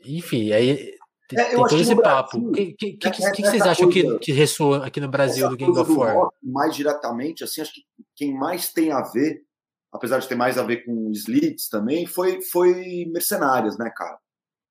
Enfim, 0.05 0.53
aí 0.53 0.95
tem, 1.29 1.41
é, 1.41 1.45
tem 1.51 1.57
todo 1.57 1.81
esse 1.81 1.97
papo. 1.97 2.39
O 2.39 2.53
que, 2.53 2.73
que, 2.73 2.93
que, 2.93 3.11
que, 3.11 3.31
que 3.31 3.43
vocês 3.43 3.63
acham 3.63 3.89
que, 3.89 4.19
que 4.19 4.33
ressoa 4.33 4.87
aqui 4.87 5.01
no 5.01 5.09
Brasil 5.09 5.49
do 5.49 5.57
Game 5.57 5.77
of 5.77 5.91
War? 5.93 6.15
Rock, 6.15 6.37
mais 6.43 6.75
diretamente, 6.75 7.45
assim, 7.45 7.61
acho 7.61 7.73
que 7.73 7.83
quem 8.15 8.35
mais 8.35 8.73
tem 8.73 8.93
a 8.93 9.01
ver, 9.01 9.43
apesar 9.91 10.19
de 10.19 10.29
ter 10.29 10.35
mais 10.35 10.59
a 10.59 10.63
ver 10.63 10.85
com 10.85 11.11
Slits 11.13 11.69
também, 11.69 12.07
foi, 12.07 12.43
foi 12.43 13.07
Mercenárias, 13.07 13.79
né, 13.79 13.91
cara? 13.97 14.19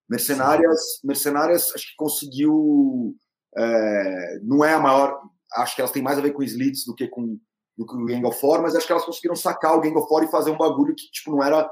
Mercenárias, 0.10 1.00
Mercenárias 1.04 1.72
acho 1.74 1.88
que 1.88 1.96
conseguiu. 1.96 3.16
É, 3.58 4.40
não 4.44 4.64
é 4.64 4.74
a 4.74 4.80
maior. 4.80 5.22
Acho 5.54 5.76
que 5.76 5.82
elas 5.82 5.92
têm 5.92 6.02
mais 6.02 6.18
a 6.18 6.22
ver 6.22 6.32
com 6.32 6.44
Slits 6.44 6.86
do 6.86 6.96
que 6.96 7.08
com 7.08 7.40
do 7.78 7.86
que 7.86 7.96
o 7.96 8.06
Gang 8.06 8.26
of 8.26 8.46
War, 8.46 8.62
mas 8.62 8.76
acho 8.76 8.86
que 8.86 8.92
elas 8.92 9.06
conseguiram 9.06 9.36
sacar 9.36 9.76
o 9.76 9.82
Gang 9.82 9.96
of 9.96 10.08
War 10.12 10.24
e 10.24 10.32
fazer 10.32 10.52
um 10.52 10.58
bagulho 10.58 10.94
que, 10.94 11.10
tipo, 11.10 11.32
não 11.32 11.44
era 11.44 11.70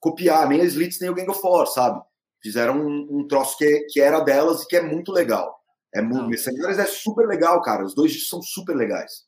copiar 0.00 0.48
nem 0.48 0.60
a 0.60 0.64
Slits 0.64 1.00
nem 1.00 1.10
o 1.10 1.14
Gang 1.14 1.28
of 1.28 1.40
War, 1.42 1.66
sabe? 1.66 2.02
Fizeram 2.42 2.78
um, 2.78 3.08
um 3.10 3.26
troço 3.26 3.56
que, 3.58 3.86
que 3.90 4.00
era 4.00 4.20
delas 4.20 4.62
e 4.62 4.68
que 4.68 4.76
é 4.76 4.82
muito 4.82 5.12
legal. 5.12 5.56
É 5.94 6.02
muito, 6.02 6.28
Mercenários 6.28 6.78
é 6.78 6.86
super 6.86 7.26
legal, 7.26 7.60
cara. 7.62 7.84
Os 7.84 7.94
dois 7.94 8.28
são 8.28 8.42
super 8.42 8.76
legais. 8.76 9.24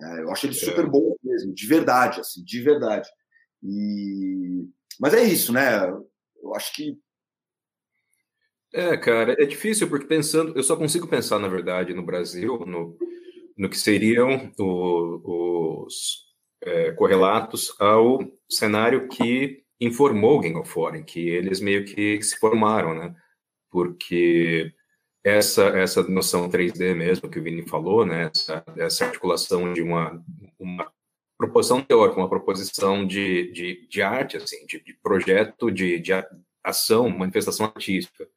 É, 0.00 0.22
eu 0.22 0.30
acho 0.30 0.46
eles 0.46 0.60
super 0.60 0.84
é. 0.84 0.88
bons 0.88 1.16
mesmo, 1.22 1.54
de 1.54 1.66
verdade, 1.66 2.20
assim, 2.20 2.42
de 2.44 2.62
verdade. 2.62 3.08
E... 3.62 4.68
Mas 5.00 5.14
é 5.14 5.22
isso, 5.22 5.52
né? 5.52 5.88
Eu 6.42 6.54
acho 6.54 6.72
que. 6.74 6.98
É, 8.76 8.94
cara, 8.94 9.34
é 9.42 9.46
difícil, 9.46 9.88
porque 9.88 10.04
pensando, 10.04 10.52
eu 10.54 10.62
só 10.62 10.76
consigo 10.76 11.08
pensar, 11.08 11.38
na 11.38 11.48
verdade, 11.48 11.94
no 11.94 12.04
Brasil, 12.04 12.58
no, 12.66 12.94
no 13.56 13.70
que 13.70 13.78
seriam 13.78 14.52
o, 14.58 15.86
os 15.86 16.26
é, 16.62 16.92
correlatos 16.92 17.74
ao 17.80 18.18
cenário 18.46 19.08
que 19.08 19.64
informou 19.80 20.40
Gang 20.40 20.58
of 20.58 20.74
em 20.94 21.02
que 21.02 21.26
eles 21.26 21.58
meio 21.58 21.86
que 21.86 22.20
se 22.20 22.38
formaram, 22.38 22.92
né? 22.92 23.16
Porque 23.70 24.70
essa 25.24 25.68
essa 25.68 26.02
noção 26.02 26.50
3D 26.50 26.94
mesmo 26.94 27.30
que 27.30 27.38
o 27.38 27.42
Vini 27.42 27.66
falou, 27.66 28.04
né? 28.04 28.30
Essa, 28.30 28.62
essa 28.76 29.06
articulação 29.06 29.72
de 29.72 29.80
uma, 29.80 30.22
uma 30.58 30.92
proposição 31.38 31.80
teórica, 31.80 32.20
uma 32.20 32.28
proposição 32.28 33.06
de, 33.06 33.50
de, 33.52 33.88
de 33.88 34.02
arte, 34.02 34.36
assim, 34.36 34.66
de, 34.66 34.84
de 34.84 34.92
projeto, 35.02 35.70
de, 35.70 35.98
de 35.98 36.12
ação, 36.62 37.08
manifestação 37.08 37.64
artística, 37.64 38.28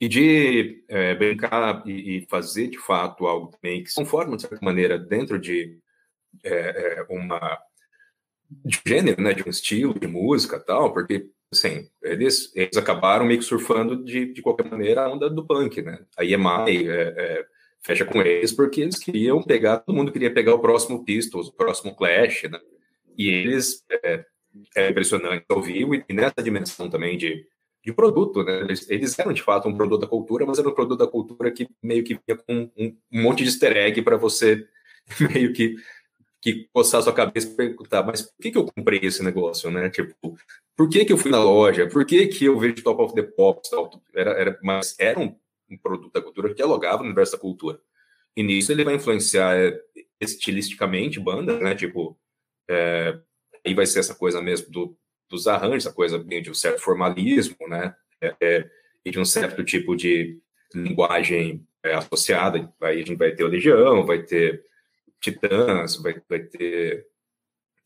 e 0.00 0.08
de 0.08 0.84
é, 0.88 1.14
brincar 1.14 1.82
e, 1.86 2.18
e, 2.18 2.26
fazer 2.26 2.68
de 2.68 2.78
fato 2.78 3.26
algo 3.26 3.48
também 3.48 3.82
que 3.82 3.90
se 3.90 3.94
conforma 3.94 4.36
de 4.36 4.42
certa 4.42 4.58
maneira 4.64 4.98
dentro 4.98 5.38
de 5.38 5.78
é, 6.42 6.98
é, 6.98 7.06
uma 7.08 7.58
de 8.64 8.80
gênero, 8.86 9.22
né, 9.22 9.32
de 9.32 9.42
um 9.42 9.50
estilo 9.50 9.98
de 9.98 10.06
música 10.06 10.58
tal, 10.60 10.92
porque 10.92 11.28
assim 11.52 11.88
eles, 12.02 12.54
eles 12.54 12.76
acabaram 12.76 13.24
meio 13.24 13.38
que 13.38 13.44
surfando 13.44 14.04
de, 14.04 14.32
de 14.32 14.42
qualquer 14.42 14.68
maneira 14.70 15.02
a 15.02 15.12
onda 15.12 15.30
do 15.30 15.46
punk, 15.46 15.80
né? 15.82 16.04
A 16.16 16.24
EMI 16.24 16.88
é, 16.88 17.14
é, 17.16 17.46
fecha 17.80 18.04
com 18.04 18.20
eles 18.20 18.52
porque 18.52 18.80
eles 18.80 18.98
queriam 18.98 19.42
pegar, 19.42 19.78
todo 19.78 19.94
mundo 19.94 20.12
queria 20.12 20.32
pegar 20.32 20.54
o 20.54 20.60
próximo 20.60 21.04
Pistols, 21.04 21.48
o 21.48 21.52
próximo 21.52 21.94
Clash, 21.94 22.44
né? 22.44 22.58
E 23.16 23.28
eles 23.28 23.84
é, 24.04 24.24
é 24.76 24.90
impressionante 24.90 25.44
ouvir 25.48 26.04
e 26.08 26.12
nessa 26.12 26.42
dimensão 26.42 26.90
também 26.90 27.16
de 27.16 27.46
de 27.84 27.92
produto, 27.92 28.42
né? 28.42 28.60
Eles, 28.60 28.88
eles, 28.90 29.18
eram 29.18 29.32
de 29.32 29.42
fato 29.42 29.68
um 29.68 29.76
produto 29.76 30.00
da 30.00 30.06
cultura, 30.06 30.46
mas 30.46 30.58
era 30.58 30.68
um 30.68 30.74
produto 30.74 30.98
da 30.98 31.06
cultura 31.06 31.50
que 31.50 31.68
meio 31.82 32.02
que 32.02 32.14
vinha 32.14 32.38
com 32.38 32.70
um, 32.76 32.96
um 33.12 33.22
monte 33.22 33.44
de 33.44 33.50
easter 33.50 33.76
egg 33.76 34.00
para 34.02 34.16
você 34.16 34.66
meio 35.32 35.52
que 35.52 35.76
que 36.44 36.68
coçar 36.74 37.02
sua 37.02 37.14
cabeça 37.14 37.48
e 37.48 37.56
perguntar, 37.56 38.02
mas 38.02 38.20
por 38.20 38.34
que, 38.38 38.50
que 38.50 38.58
eu 38.58 38.66
comprei 38.66 39.00
esse 39.02 39.22
negócio, 39.22 39.70
né? 39.70 39.88
Tipo, 39.88 40.36
por 40.76 40.90
que, 40.90 41.02
que 41.02 41.10
eu 41.10 41.16
fui 41.16 41.30
na 41.30 41.42
loja? 41.42 41.88
Por 41.88 42.04
que, 42.04 42.26
que 42.26 42.44
eu 42.44 42.58
vejo 42.58 42.82
Top 42.82 43.00
of 43.00 43.14
the 43.14 43.22
Pops? 43.22 43.70
Tal? 43.70 43.90
Era, 44.14 44.32
era, 44.32 44.58
mas 44.62 44.94
era 44.98 45.18
um, 45.18 45.34
um 45.70 45.78
produto 45.78 46.12
da 46.12 46.20
cultura 46.20 46.50
que 46.50 46.54
dialogava 46.54 46.98
no 46.98 47.06
universo 47.06 47.32
da 47.32 47.38
cultura. 47.38 47.80
E 48.36 48.42
nisso 48.42 48.70
ele 48.70 48.84
vai 48.84 48.94
influenciar 48.94 49.56
é, 49.56 49.80
estilisticamente 50.20 51.18
bandas, 51.18 51.58
né? 51.62 51.74
Tipo, 51.74 52.14
é, 52.68 53.18
aí 53.66 53.72
vai 53.72 53.86
ser 53.86 54.00
essa 54.00 54.14
coisa 54.14 54.42
mesmo 54.42 54.70
do 54.70 54.94
dos 55.34 55.46
arranjos, 55.46 55.86
a 55.86 55.92
coisa 55.92 56.18
de 56.18 56.50
um 56.50 56.54
certo 56.54 56.80
formalismo, 56.80 57.56
né? 57.68 57.94
É, 58.20 58.34
é, 58.40 58.70
e 59.04 59.10
de 59.10 59.18
um 59.18 59.24
certo 59.24 59.62
tipo 59.64 59.94
de 59.94 60.38
linguagem 60.74 61.66
é, 61.82 61.94
associada. 61.94 62.72
Aí 62.80 63.02
a 63.02 63.04
gente 63.04 63.16
vai 63.16 63.32
ter 63.32 63.44
o 63.44 63.48
Legião, 63.48 64.06
vai 64.06 64.22
ter 64.22 64.64
Titãs, 65.20 65.96
vai, 65.96 66.20
vai 66.28 66.40
ter 66.40 67.06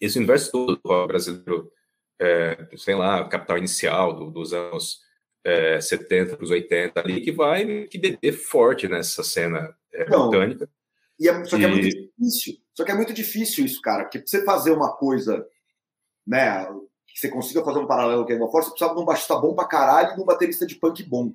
esse 0.00 0.18
universo 0.18 0.52
todo 0.52 0.76
do 0.76 0.88
rock 0.88 1.08
brasileiro, 1.08 1.72
é, 2.20 2.68
sei 2.76 2.94
lá, 2.94 3.28
capital 3.28 3.58
inicial 3.58 4.14
do, 4.14 4.30
dos 4.30 4.52
anos 4.52 5.00
é, 5.44 5.80
70 5.80 6.36
para 6.36 6.44
os 6.44 6.50
80 6.50 7.00
ali, 7.00 7.20
que 7.20 7.32
vai 7.32 7.86
que 7.86 7.98
beber 7.98 8.32
forte 8.32 8.88
nessa 8.88 9.22
cena 9.22 9.74
é, 9.92 10.04
britânica. 10.04 10.68
E 11.18 11.28
é, 11.28 11.44
só 11.44 11.56
que 11.56 11.64
é 11.64 11.68
muito 11.68 11.88
difícil. 11.88 12.54
Só 12.74 12.84
que 12.84 12.92
é 12.92 12.94
muito 12.94 13.12
difícil 13.12 13.64
isso, 13.64 13.80
cara. 13.80 14.04
Porque 14.04 14.18
pra 14.18 14.28
você 14.28 14.44
fazer 14.44 14.70
uma 14.70 14.96
coisa, 14.96 15.44
né? 16.26 16.64
Que 17.18 17.22
você 17.22 17.28
consiga 17.30 17.64
fazer 17.64 17.80
um 17.80 17.86
paralelo 17.86 18.24
com 18.24 18.26
a 18.26 18.28
Game 18.28 18.44
of 18.44 18.54
War, 18.54 18.62
você 18.62 18.70
precisa 18.70 18.94
de 18.94 19.00
um 19.00 19.04
baixista 19.04 19.36
bom 19.36 19.52
pra 19.52 19.64
caralho 19.64 20.12
e 20.12 20.14
de 20.14 20.20
um 20.20 20.24
baterista 20.24 20.64
de 20.64 20.76
punk 20.76 21.02
bom. 21.02 21.34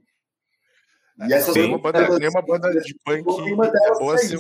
E 1.28 1.34
essas 1.34 1.54
Sim, 1.54 1.66
uma 1.66 1.78
banda, 1.78 2.18
nenhuma 2.18 2.42
banda 2.42 2.72
de 2.72 2.96
punk 3.04 3.20
é 3.20 4.00
boa 4.00 4.16
assim. 4.16 4.38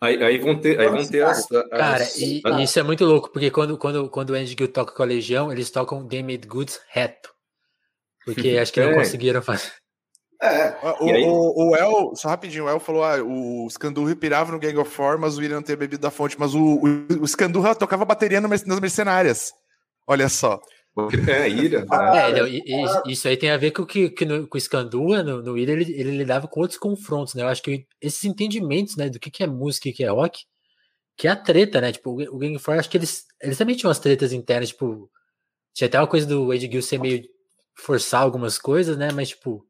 Aí, 0.00 0.22
aí, 0.22 0.38
vão 0.38 0.58
ter, 0.58 0.80
aí 0.80 0.88
vão 0.88 1.06
ter 1.06 1.22
as, 1.22 1.40
as, 1.52 1.68
Cara, 1.68 2.04
e, 2.16 2.40
ah. 2.46 2.62
isso 2.62 2.80
é 2.80 2.82
muito 2.82 3.04
louco, 3.04 3.28
porque 3.30 3.50
quando, 3.50 3.76
quando, 3.76 4.08
quando 4.08 4.30
o 4.30 4.34
Andy 4.34 4.56
Gill 4.58 4.72
toca 4.72 4.94
com 4.94 5.02
a 5.02 5.06
Legião, 5.06 5.52
eles 5.52 5.70
tocam 5.70 6.00
Made 6.00 6.48
Goods 6.48 6.80
reto. 6.88 7.34
Porque 8.24 8.56
acho 8.56 8.72
que 8.72 8.80
não 8.80 8.92
é. 8.92 8.94
conseguiram 8.94 9.42
fazer. 9.42 9.70
É. 10.42 10.74
O, 11.00 11.06
o, 11.06 11.70
o, 11.70 11.76
El, 11.76 12.16
só 12.16 12.28
rapidinho, 12.28 12.64
o 12.64 12.68
El 12.68 12.80
falou: 12.80 13.04
ah, 13.04 13.22
o 13.22 13.68
Scandurri 13.68 14.14
pirava 14.14 14.50
no 14.50 14.58
Gang 14.58 14.76
of 14.78 14.90
Four, 14.90 15.18
mas 15.18 15.36
o 15.36 15.40
William 15.40 15.56
não 15.56 15.62
tinha 15.62 15.76
bebido 15.76 16.00
da 16.00 16.10
fonte. 16.10 16.38
Mas 16.38 16.54
o, 16.54 16.60
o, 16.60 17.22
o 17.22 17.28
Scandurra 17.28 17.74
tocava 17.74 18.04
bateria 18.04 18.40
nas 18.40 18.80
mercenárias. 18.80 19.52
Olha 20.06 20.28
só. 20.28 20.60
É, 21.28 21.48
ira. 21.48 21.84
Né? 21.84 22.40
É, 22.40 22.48
e, 22.48 22.62
e, 22.66 23.12
isso 23.12 23.28
aí 23.28 23.36
tem 23.36 23.50
a 23.50 23.56
ver 23.56 23.70
com 23.70 23.86
que, 23.86 24.10
que 24.10 24.24
no, 24.24 24.46
com 24.46 24.58
o 24.58 24.60
Scandua, 24.60 25.22
no, 25.22 25.42
no 25.42 25.56
Ira, 25.56 25.72
ele, 25.72 25.92
ele 25.92 26.16
lidava 26.16 26.48
com 26.48 26.60
outros 26.60 26.78
confrontos, 26.78 27.34
né? 27.34 27.42
Eu 27.42 27.48
acho 27.48 27.62
que 27.62 27.86
esses 28.00 28.24
entendimentos, 28.24 28.96
né, 28.96 29.08
do 29.08 29.20
que, 29.20 29.30
que 29.30 29.42
é 29.42 29.46
música 29.46 29.88
e 29.88 29.92
que 29.92 30.02
é 30.02 30.08
rock, 30.08 30.44
que 31.16 31.28
é 31.28 31.30
a 31.30 31.36
treta, 31.36 31.80
né? 31.80 31.92
Tipo, 31.92 32.10
o 32.10 32.38
Gang 32.38 32.56
of 32.56 32.64
Four, 32.64 32.78
acho 32.78 32.90
que 32.90 32.96
eles, 32.96 33.24
eles 33.40 33.56
também 33.56 33.76
tinham 33.76 33.88
umas 33.88 34.00
tretas 34.00 34.32
internas, 34.32 34.70
tipo, 34.70 35.08
tinha 35.72 35.86
até 35.86 35.98
uma 35.98 36.06
coisa 36.08 36.26
do 36.26 36.52
Ed 36.52 36.66
Gill 36.70 36.82
ser 36.82 36.98
meio 36.98 37.22
forçar 37.76 38.22
algumas 38.22 38.58
coisas, 38.58 38.96
né? 38.96 39.10
Mas, 39.12 39.28
tipo, 39.28 39.64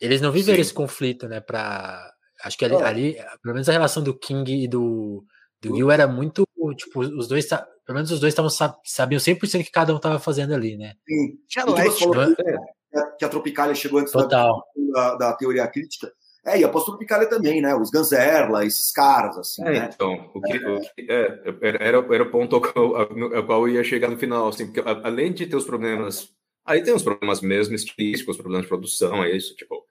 eles 0.00 0.20
não 0.20 0.32
viveram 0.32 0.56
Sim. 0.56 0.60
esse 0.62 0.74
conflito, 0.74 1.28
né? 1.28 1.40
Pra, 1.40 2.10
acho 2.44 2.56
que 2.56 2.64
ali, 2.64 2.74
oh. 2.74 2.84
ali, 2.84 3.14
pelo 3.42 3.54
menos 3.54 3.68
a 3.68 3.72
relação 3.72 4.02
do 4.02 4.16
King 4.16 4.64
e 4.64 4.68
do, 4.68 5.24
do 5.60 5.74
Gil 5.74 5.90
era 5.90 6.06
muito, 6.06 6.44
tipo, 6.76 7.00
os 7.00 7.26
dois, 7.26 7.46
pelo 7.46 7.94
menos 7.94 8.10
os 8.10 8.20
dois 8.20 8.32
estavam 8.32 8.50
sabiam 8.84 9.18
100% 9.18 9.60
o 9.60 9.64
que 9.64 9.70
cada 9.70 9.92
um 9.92 9.96
estava 9.96 10.18
fazendo 10.18 10.54
ali, 10.54 10.76
né? 10.76 10.94
Sim. 11.06 11.38
Tinha 11.48 11.64
Light, 11.64 11.96
que, 11.96 13.16
que 13.18 13.24
a 13.24 13.28
Tropicália 13.28 13.74
chegou 13.74 14.00
antes 14.00 14.12
da, 14.12 14.24
da, 14.26 15.14
da, 15.16 15.32
teoria 15.34 15.66
crítica. 15.66 16.12
É, 16.46 16.60
e 16.60 16.64
a 16.64 16.68
pós-Tropicália 16.68 17.28
também, 17.28 17.60
né? 17.60 17.74
Os 17.74 17.90
Ganzerla, 17.90 18.64
esses 18.64 18.90
caras, 18.92 19.36
assim, 19.36 19.62
é, 19.66 19.70
né? 19.70 19.90
Então, 19.92 20.30
o 20.32 20.40
que, 20.40 20.52
é. 20.52 20.68
O 20.68 20.80
que 20.80 21.06
é, 21.10 21.78
era, 21.78 21.98
era 22.14 22.22
o 22.22 22.30
ponto 22.30 22.56
ao 22.56 22.62
qual, 22.62 22.96
ao 22.96 23.44
qual 23.44 23.68
eu 23.68 23.74
ia 23.74 23.84
chegar 23.84 24.08
no 24.08 24.16
final, 24.16 24.48
assim, 24.48 24.72
porque 24.72 24.88
além 24.88 25.32
de 25.32 25.46
ter 25.46 25.56
os 25.56 25.64
problemas 25.64 26.30
Aí 26.68 26.82
tem 26.82 26.94
uns 26.94 27.02
problemas 27.02 27.40
mesmo 27.40 27.74
estilísticos, 27.74 28.36
problemas 28.36 28.64
de 28.64 28.68
produção, 28.68 29.24
é 29.24 29.34
isso, 29.34 29.56
tipo, 29.56 29.82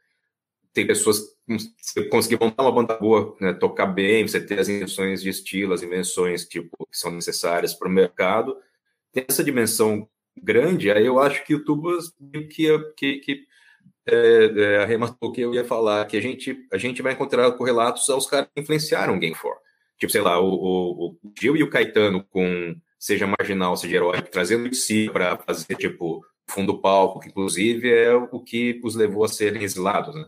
tem 0.77 0.85
pessoas 0.85 1.35
você 1.81 2.03
conseguir 2.07 2.39
montar 2.39 2.61
uma 2.61 2.71
banda 2.71 2.95
boa, 2.97 3.35
né, 3.41 3.51
tocar 3.51 3.87
bem, 3.87 4.27
você 4.27 4.39
ter 4.39 4.59
as 4.59 4.69
invenções 4.69 5.23
de 5.23 5.29
estilo, 5.29 5.73
as 5.73 5.81
invenções 5.81 6.45
tipo 6.45 6.85
que 6.91 6.95
são 6.95 7.11
necessárias 7.11 7.73
para 7.73 7.87
o 7.87 7.91
mercado, 7.91 8.55
tem 9.11 9.25
essa 9.27 9.43
dimensão 9.43 10.07
grande. 10.39 10.91
Aí 10.91 11.03
eu 11.03 11.19
acho 11.19 11.43
que 11.43 11.55
o 11.55 11.65
Tubas 11.65 12.13
que 12.51 12.67
que, 12.95 13.17
que 13.17 13.47
é, 14.05 14.51
é, 14.55 14.83
arrematou 14.83 15.31
que 15.31 15.41
eu 15.41 15.51
ia 15.51 15.65
falar 15.65 16.05
que 16.05 16.15
a 16.15 16.21
gente 16.21 16.55
a 16.71 16.77
gente 16.77 17.01
vai 17.01 17.13
encontrar 17.13 17.51
correlatos 17.53 18.07
aos 18.11 18.27
caras 18.27 18.47
que 18.53 18.61
influenciaram 18.61 19.15
o 19.15 19.19
Game 19.19 19.35
4. 19.35 19.59
Tipo, 19.97 20.11
sei 20.11 20.21
lá, 20.21 20.39
o, 20.39 20.47
o, 20.47 21.07
o 21.23 21.33
Gil 21.39 21.57
e 21.57 21.63
o 21.63 21.69
Caetano 21.71 22.23
com 22.23 22.75
seja 22.99 23.25
marginal, 23.25 23.75
seja 23.75 23.95
heróico, 23.95 24.29
trazendo 24.29 24.69
de 24.69 24.75
si 24.75 25.09
para 25.11 25.37
fazer 25.37 25.75
tipo 25.75 26.23
fundo 26.47 26.73
do 26.73 26.81
palco, 26.81 27.19
que 27.19 27.29
inclusive 27.29 27.91
é 27.91 28.13
o 28.13 28.39
que 28.39 28.79
os 28.83 28.93
levou 28.93 29.23
a 29.25 29.27
serem 29.27 29.63
exilados, 29.63 30.13
né? 30.13 30.25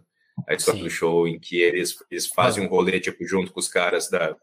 A 0.48 0.54
história 0.54 0.80
Sim. 0.80 0.84
do 0.84 0.90
show 0.90 1.28
em 1.28 1.40
que 1.40 1.62
eles, 1.62 1.96
eles 2.10 2.28
fazem 2.28 2.66
um 2.66 2.70
rolê, 2.70 3.00
tipo, 3.00 3.26
junto 3.26 3.52
com 3.52 3.60
os 3.60 3.68
caras 3.68 4.10
da, 4.10 4.36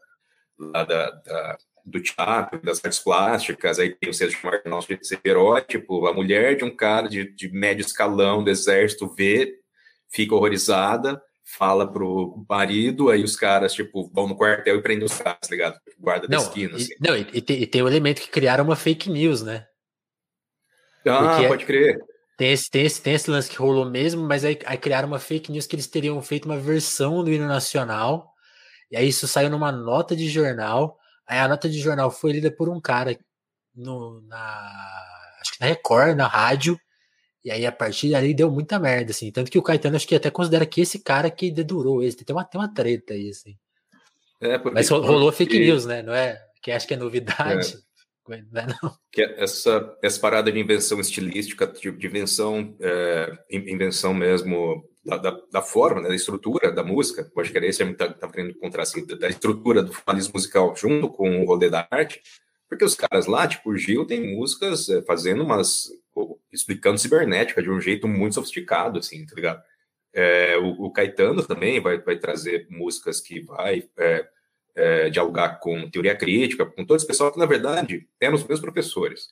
da, 0.73 0.83
da 0.83 1.57
do 1.87 2.01
teatro, 2.01 2.61
das 2.61 2.83
artes 2.83 2.99
plásticas, 2.99 3.79
aí 3.79 3.95
tem 3.95 4.09
o 4.09 4.13
César 4.13 4.37
Martinal 4.43 4.81
de 4.81 4.99
tipo, 5.67 6.05
a 6.05 6.13
mulher 6.13 6.57
de 6.57 6.65
um 6.65 6.75
cara 6.75 7.07
de, 7.07 7.33
de 7.33 7.49
médio 7.49 7.85
escalão 7.85 8.43
do 8.43 8.49
exército 8.49 9.07
vê, 9.15 9.55
fica 10.09 10.35
horrorizada, 10.35 11.21
fala 11.45 11.89
pro 11.89 12.45
marido, 12.49 13.09
aí 13.09 13.23
os 13.23 13.37
caras, 13.37 13.73
tipo, 13.73 14.11
vão 14.13 14.27
no 14.27 14.35
quartel 14.35 14.75
e 14.75 14.81
prendem 14.81 15.05
os 15.05 15.17
caras, 15.17 15.39
tá 15.39 15.47
ligado? 15.49 15.79
Guarda 15.97 16.27
não, 16.29 16.39
da 16.39 16.43
esquina, 16.43 16.75
assim. 16.75 16.93
Não, 16.99 17.15
e, 17.15 17.25
e, 17.33 17.41
tem, 17.41 17.61
e 17.61 17.65
tem 17.65 17.81
o 17.81 17.87
elemento 17.87 18.21
que 18.21 18.29
criaram 18.29 18.65
uma 18.65 18.75
fake 18.75 19.09
news, 19.09 19.41
né? 19.41 19.65
Ah, 21.05 21.29
Porque 21.29 21.47
pode 21.47 21.65
crer. 21.65 21.99
Tem 22.37 22.51
esse, 22.51 22.69
tem, 22.69 22.85
esse, 22.85 23.01
tem 23.01 23.15
esse 23.15 23.31
lance 23.31 23.49
que 23.49 23.57
rolou 23.57 23.89
mesmo, 23.89 24.21
mas 24.21 24.45
aí, 24.45 24.59
aí 24.65 24.77
criaram 24.77 25.07
uma 25.07 25.17
fake 25.17 25.51
news 25.51 25.65
que 25.65 25.75
eles 25.75 25.87
teriam 25.87 26.21
feito 26.21 26.45
uma 26.45 26.57
versão 26.57 27.23
do 27.23 27.31
hino 27.31 27.47
nacional. 27.47 28.31
E 28.91 28.95
aí 28.95 29.07
isso 29.07 29.27
saiu 29.27 29.49
numa 29.49 29.71
nota 29.71 30.15
de 30.15 30.29
jornal. 30.29 30.99
Aí 31.25 31.39
a 31.39 31.47
nota 31.47 31.67
de 31.67 31.79
jornal 31.79 32.11
foi 32.11 32.33
lida 32.33 32.51
por 32.51 32.69
um 32.69 32.79
cara 32.79 33.17
no, 33.75 34.21
na. 34.21 35.03
Acho 35.41 35.53
que 35.53 35.61
na 35.61 35.67
Record, 35.67 36.15
na 36.15 36.27
rádio. 36.27 36.79
E 37.43 37.51
aí, 37.51 37.65
a 37.65 37.71
partir 37.71 38.11
dali, 38.11 38.33
deu 38.33 38.51
muita 38.51 38.77
merda, 38.77 39.11
assim. 39.11 39.31
Tanto 39.31 39.49
que 39.49 39.57
o 39.57 39.63
Caetano, 39.63 39.95
acho 39.95 40.07
que 40.07 40.15
até 40.15 40.29
considera 40.29 40.65
que 40.65 40.81
esse 40.81 40.99
cara 40.99 41.31
que 41.31 41.49
dedurou 41.49 42.03
esse. 42.03 42.23
Tem 42.23 42.35
uma, 42.35 42.43
tem 42.43 42.59
uma 42.59 42.71
treta 42.71 43.13
aí, 43.13 43.29
assim. 43.29 43.57
É, 44.41 44.57
porque, 44.57 44.75
Mas 44.75 44.89
rolou 44.89 45.31
porque... 45.31 45.45
fake 45.45 45.59
news, 45.59 45.85
né? 45.85 46.03
Não 46.03 46.13
é? 46.13 46.39
Que 46.61 46.71
acho 46.71 46.87
que 46.87 46.93
é 46.93 46.97
novidade. 46.97 47.75
É. 47.75 47.86
Não 48.27 48.61
é 48.61 48.67
não. 48.67 48.97
Que 49.11 49.21
é 49.21 49.43
essa, 49.43 49.97
essa 50.01 50.19
parada 50.19 50.51
de 50.51 50.59
invenção 50.59 50.99
estilística, 50.99 51.65
de, 51.65 51.91
de 51.91 52.07
invenção, 52.07 52.75
é, 52.79 53.37
invenção 53.49 54.13
mesmo 54.13 54.83
da, 55.05 55.17
da, 55.17 55.39
da, 55.51 55.61
forma, 55.61 56.01
né, 56.01 56.09
da 56.09 56.15
estrutura 56.15 56.71
da 56.71 56.83
música, 56.83 57.23
pode 57.33 57.51
querer, 57.51 57.71
você 57.71 57.83
está 57.83 58.11
tá 58.11 58.27
querendo 58.29 58.51
encontrar 58.51 58.83
assim, 58.83 59.05
da 59.05 59.29
estrutura 59.29 59.81
do 59.81 59.93
formalismo 59.93 60.33
musical 60.33 60.75
junto 60.75 61.09
com 61.09 61.41
o 61.41 61.45
rolê 61.45 61.69
da 61.69 61.87
arte, 61.89 62.21
porque 62.67 62.83
os 62.83 62.95
caras 62.95 63.25
lá, 63.25 63.47
tipo 63.47 63.71
o 63.71 63.77
Gil, 63.77 64.05
tem 64.05 64.35
músicas 64.35 64.89
é, 64.89 65.01
fazendo 65.03 65.43
umas. 65.43 65.89
explicando 66.51 66.97
cibernética 66.97 67.61
de 67.63 67.69
um 67.69 67.79
jeito 67.79 68.07
muito 68.07 68.35
sofisticado, 68.35 68.99
assim, 68.99 69.25
tá 69.25 69.35
ligado? 69.35 69.63
É, 70.13 70.57
o, 70.57 70.85
o, 70.85 70.91
Caetano 70.91 71.43
também 71.45 71.79
vai, 71.79 71.99
vai 71.99 72.17
trazer 72.17 72.67
músicas 72.69 73.21
que 73.21 73.39
vai 73.39 73.87
é, 73.97 74.27
é, 74.77 75.09
dialogar 75.09 75.59
com 75.59 75.89
teoria 75.89 76.15
crítica, 76.15 76.65
com 76.65 76.85
todo 76.85 76.97
esse 76.97 77.07
pessoal 77.07 77.31
que, 77.31 77.39
na 77.39 77.47
verdade, 77.47 78.07
eram 78.21 78.35
os 78.35 78.45
meus 78.45 78.59
professores. 78.59 79.29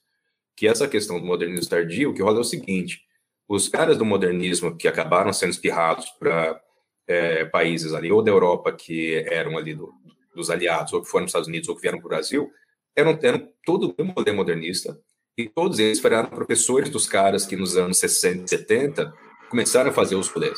Que 0.58 0.68
essa 0.68 0.88
questão 0.88 1.20
do 1.20 1.26
modernismo 1.26 1.70
tardio, 1.70 2.14
que 2.14 2.22
rola 2.24 2.38
é 2.38 2.42
o 2.42 2.44
seguinte: 2.44 3.02
os 3.48 3.70
caras 3.70 3.98
do 3.98 4.04
modernismo 4.04 4.76
que 4.76 4.88
acabaram 4.88 5.32
sendo 5.32 5.52
espirrados 5.52 6.10
para 6.20 6.60
é, 7.08 7.46
países 7.46 7.94
ali, 7.94 8.12
ou 8.12 8.24
da 8.24 8.32
Europa, 8.32 8.72
que 8.72 9.24
eram 9.28 9.58
ali 9.58 9.76
do, 9.76 9.94
dos 10.34 10.50
aliados, 10.50 10.94
ou 10.94 11.02
que 11.02 11.08
foram 11.08 11.24
nos 11.24 11.30
Estados 11.30 11.48
Unidos, 11.48 11.70
ou 11.70 11.76
que 11.76 11.82
vieram 11.82 12.00
para 12.00 12.08
o 12.08 12.10
Brasil, 12.10 12.52
eram, 12.96 13.20
eram 13.22 13.48
todo 13.64 13.94
o 13.98 14.04
modelo 14.04 14.38
modernista, 14.38 15.00
e 15.38 15.48
todos 15.48 15.78
eles 15.78 16.00
foram 16.00 16.26
professores 16.26 16.90
dos 16.90 17.08
caras 17.08 17.46
que 17.46 17.56
nos 17.56 17.78
anos 17.78 18.00
60 18.00 18.46
e 18.46 18.48
70 18.48 19.14
começaram 19.50 19.92
a 19.92 19.94
fazer 19.94 20.16
os 20.16 20.30
rolês. 20.30 20.58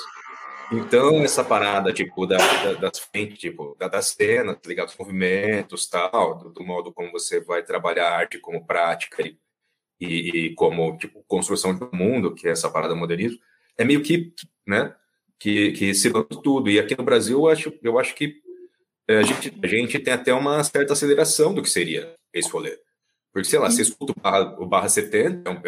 Então, 0.71 1.23
essa 1.23 1.43
parada, 1.45 1.93
tipo, 1.93 2.25
da, 2.25 2.37
da, 2.37 2.73
das 2.73 2.99
frentes, 2.99 3.39
tipo, 3.39 3.75
da, 3.79 3.87
da 3.87 4.01
cena, 4.01 4.53
tá 4.53 4.67
ligado? 4.67 4.89
Os 4.89 4.97
movimentos, 4.97 5.87
tal, 5.87 6.37
do, 6.37 6.49
do, 6.49 6.63
modo 6.63 6.91
como 6.91 7.11
você 7.11 7.39
vai 7.39 7.63
trabalhar 7.63 8.09
a 8.09 8.17
arte 8.17 8.37
como 8.37 8.65
prática 8.65 9.23
e, 9.23 9.37
e, 9.99 10.55
como, 10.55 10.97
tipo, 10.97 11.23
construção 11.25 11.73
do 11.77 11.89
mundo, 11.93 12.35
que 12.35 12.47
é 12.47 12.51
essa 12.51 12.69
parada 12.69 12.95
modernismo, 12.95 13.39
é 13.77 13.85
meio 13.85 14.03
que, 14.03 14.33
né, 14.67 14.93
que, 15.39 15.71
que 15.71 15.93
se 15.93 16.11
tudo. 16.43 16.69
E 16.69 16.79
aqui 16.79 16.97
no 16.97 17.03
Brasil, 17.03 17.39
eu 17.39 17.47
acho, 17.47 17.73
eu 17.81 17.97
acho 17.97 18.13
que 18.13 18.41
é, 19.07 19.19
a 19.19 19.23
gente, 19.23 19.57
a 19.63 19.67
gente 19.67 19.99
tem 19.99 20.13
até 20.13 20.33
uma 20.33 20.61
certa 20.65 20.91
aceleração 20.93 21.53
do 21.53 21.61
que 21.61 21.69
seria 21.69 22.13
esse 22.33 22.49
rolê. 22.49 22.77
Porque, 23.31 23.47
sei 23.47 23.59
lá, 23.59 23.69
você 23.69 23.83
escuta 23.83 24.11
o 24.11 24.21
Barra, 24.21 24.59
o 24.59 24.65
Barra 24.65 24.89
70, 24.89 25.49
é 25.49 25.53
um, 25.53 25.61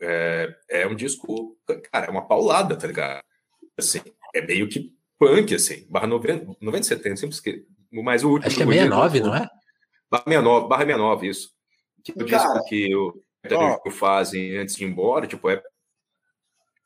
é, 0.00 0.56
é 0.70 0.86
um 0.86 0.94
disco, 0.94 1.58
cara, 1.92 2.06
é 2.06 2.10
uma 2.10 2.26
paulada, 2.26 2.74
tá 2.76 2.86
ligado? 2.86 3.22
Assim, 3.78 4.00
é 4.34 4.40
meio 4.40 4.68
que 4.68 4.92
punk, 5.18 5.54
assim, 5.54 5.86
barra 5.88 6.06
90, 6.06 6.56
90 6.60 6.84
70, 6.84 7.16
sempre 7.16 7.34
esqueci. 7.34 7.66
Mas 7.90 8.24
o 8.24 8.30
último. 8.30 8.48
Acho 8.48 8.56
que 8.56 8.62
é 8.62 8.66
69, 8.66 9.20
não 9.20 9.34
é? 9.34 9.48
Barra 10.10 10.24
69, 10.24 10.68
barra 10.68 10.82
69, 10.82 11.28
isso. 11.28 11.54
Que 12.02 12.12
o 12.12 12.24
disco 12.24 12.64
que 12.66 12.94
o 12.94 13.90
fazem 13.90 14.56
antes 14.56 14.76
de 14.76 14.84
ir 14.84 14.88
embora, 14.88 15.26
tipo, 15.26 15.48
é, 15.48 15.62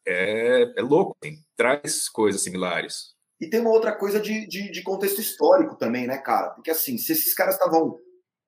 é, 0.06 0.74
é 0.76 0.82
louco, 0.82 1.16
assim, 1.22 1.36
traz 1.56 2.08
coisas 2.08 2.42
similares. 2.42 3.16
E 3.40 3.48
tem 3.48 3.60
uma 3.60 3.70
outra 3.70 3.94
coisa 3.94 4.18
de, 4.18 4.46
de, 4.48 4.70
de, 4.70 4.82
contexto 4.82 5.20
histórico 5.20 5.76
também, 5.76 6.06
né, 6.06 6.18
cara? 6.18 6.50
Porque 6.50 6.70
assim, 6.70 6.98
se 6.98 7.12
esses 7.12 7.34
caras 7.34 7.54
estavam 7.54 7.90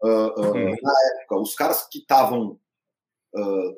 uh, 0.03 0.09
uh, 0.09 0.53
uhum. 0.53 0.77
na 0.83 0.95
época, 1.15 1.41
os 1.41 1.55
caras 1.55 1.87
que 1.89 1.99
estavam 1.99 2.59
uh, 3.35 3.77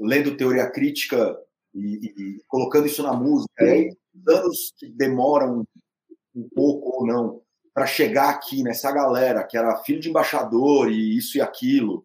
lendo 0.00 0.36
teoria 0.36 0.70
crítica 0.70 1.36
e, 1.74 2.12
e, 2.16 2.42
colocando 2.46 2.86
isso 2.86 3.02
na 3.02 3.12
música. 3.12 3.64
E 3.64 3.68
aí, 3.68 3.96
anos 4.28 4.72
que 4.76 4.88
demoram 4.88 5.64
um 6.34 6.48
pouco 6.54 7.00
ou 7.00 7.06
não 7.06 7.42
para 7.72 7.86
chegar 7.86 8.30
aqui 8.30 8.62
nessa 8.62 8.90
galera 8.90 9.44
que 9.44 9.56
era 9.56 9.76
filho 9.78 10.00
de 10.00 10.10
embaixador 10.10 10.90
e 10.90 11.16
isso 11.16 11.38
e 11.38 11.40
aquilo, 11.40 12.04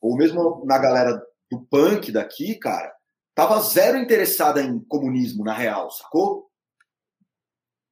ou 0.00 0.16
mesmo 0.16 0.64
na 0.66 0.76
galera 0.78 1.24
do 1.50 1.60
punk 1.62 2.10
daqui, 2.10 2.56
cara, 2.56 2.94
tava 3.34 3.60
zero 3.60 3.98
interessada 3.98 4.60
em 4.60 4.78
comunismo 4.80 5.44
na 5.44 5.54
real, 5.54 5.90
sacou? 5.90 6.50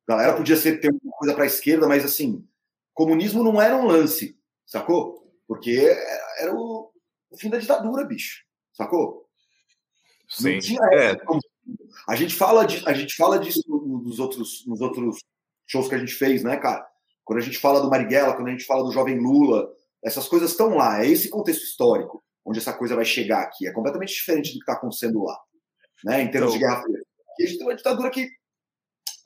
A 0.07 0.12
galera 0.12 0.36
podia 0.36 0.57
ser 0.57 0.81
ter 0.81 0.93
um 0.93 1.11
coisa 1.12 1.35
para 1.35 1.47
esquerda, 1.47 1.86
mas 1.86 2.05
assim, 2.05 2.47
comunismo 2.93 3.43
não 3.43 3.62
era 3.62 3.77
um 3.77 3.86
lance, 3.86 4.39
sacou? 4.66 5.32
Porque 5.47 5.89
era 6.39 6.55
o, 6.55 6.90
o 7.31 7.36
fim 7.39 7.49
da 7.49 7.59
ditadura, 7.59 8.05
bicho, 8.05 8.44
sacou? 8.73 9.22
Sim. 10.32 10.54
Não 10.54 10.60
tinha 10.60 10.82
é. 10.92 11.16
A 12.09 12.16
gente 12.16 12.34
fala 12.34 12.64
de, 12.64 12.82
a 12.88 12.92
gente 12.92 13.14
fala 13.14 13.38
disso 13.38 13.62
nos 13.68 14.18
outros, 14.18 14.64
nos 14.66 14.80
outros 14.80 15.18
shows 15.66 15.88
que 15.88 15.94
a 15.94 15.98
gente 15.98 16.14
fez, 16.14 16.42
né, 16.42 16.56
cara? 16.56 16.84
Quando 17.24 17.38
a 17.38 17.42
gente 17.42 17.59
fala 17.59 17.80
do 17.80 17.90
Marighella, 17.90 18.34
quando 18.34 18.48
a 18.48 18.50
gente 18.50 18.64
fala 18.64 18.82
do 18.82 18.90
jovem 18.90 19.18
Lula, 19.18 19.70
essas 20.02 20.26
coisas 20.26 20.50
estão 20.50 20.74
lá. 20.74 21.04
É 21.04 21.06
esse 21.06 21.28
contexto 21.28 21.62
histórico 21.62 22.22
onde 22.44 22.59
essa 22.59 22.72
coisa 22.72 22.96
vai 22.96 23.04
chegar 23.04 23.42
aqui. 23.42 23.68
É 23.68 23.72
completamente 23.72 24.14
diferente 24.14 24.48
do 24.48 24.54
que 24.54 24.60
está 24.60 24.72
acontecendo 24.72 25.22
lá, 25.22 25.38
né? 26.04 26.22
Em 26.22 26.30
termos 26.30 26.54
então, 26.54 26.59
de 26.59 26.59
Guerra 26.59 26.82
Fria. 26.82 27.02
Aqui 27.32 27.42
a 27.42 27.46
gente 27.46 27.59
tem 27.59 27.66
uma 27.66 27.76
ditadura 27.76 28.10
que 28.10 28.28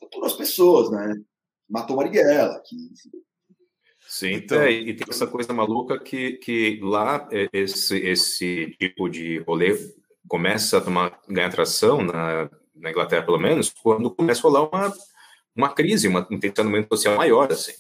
torturou 0.00 0.26
as 0.26 0.34
pessoas, 0.34 0.90
né? 0.90 1.14
Matou 1.68 1.96
Marighella, 1.96 2.60
que 2.64 2.76
Sim, 4.08 4.34
então... 4.34 4.60
É, 4.60 4.70
e 4.70 4.94
tem 4.94 5.06
essa 5.10 5.26
coisa 5.26 5.52
maluca 5.52 5.98
que, 5.98 6.34
que 6.34 6.78
lá 6.80 7.28
é, 7.32 7.48
esse, 7.52 7.96
esse 7.98 8.76
tipo 8.78 9.08
de 9.08 9.38
rolê 9.38 9.76
começa 10.28 10.78
a 10.78 10.80
tomar, 10.80 11.20
ganhar 11.28 11.50
tração 11.50 12.02
na, 12.02 12.50
na 12.74 12.90
Inglaterra, 12.90 13.22
pelo 13.22 13.38
menos, 13.38 13.70
quando 13.70 14.10
começa 14.10 14.40
a 14.40 14.42
rolar 14.42 14.68
uma, 14.68 14.94
uma 15.54 15.68
crise, 15.72 16.08
uma, 16.08 16.26
um 16.30 16.38
tensionamento 16.38 16.88
social 16.96 17.16
maior, 17.16 17.50
assim. 17.50 17.72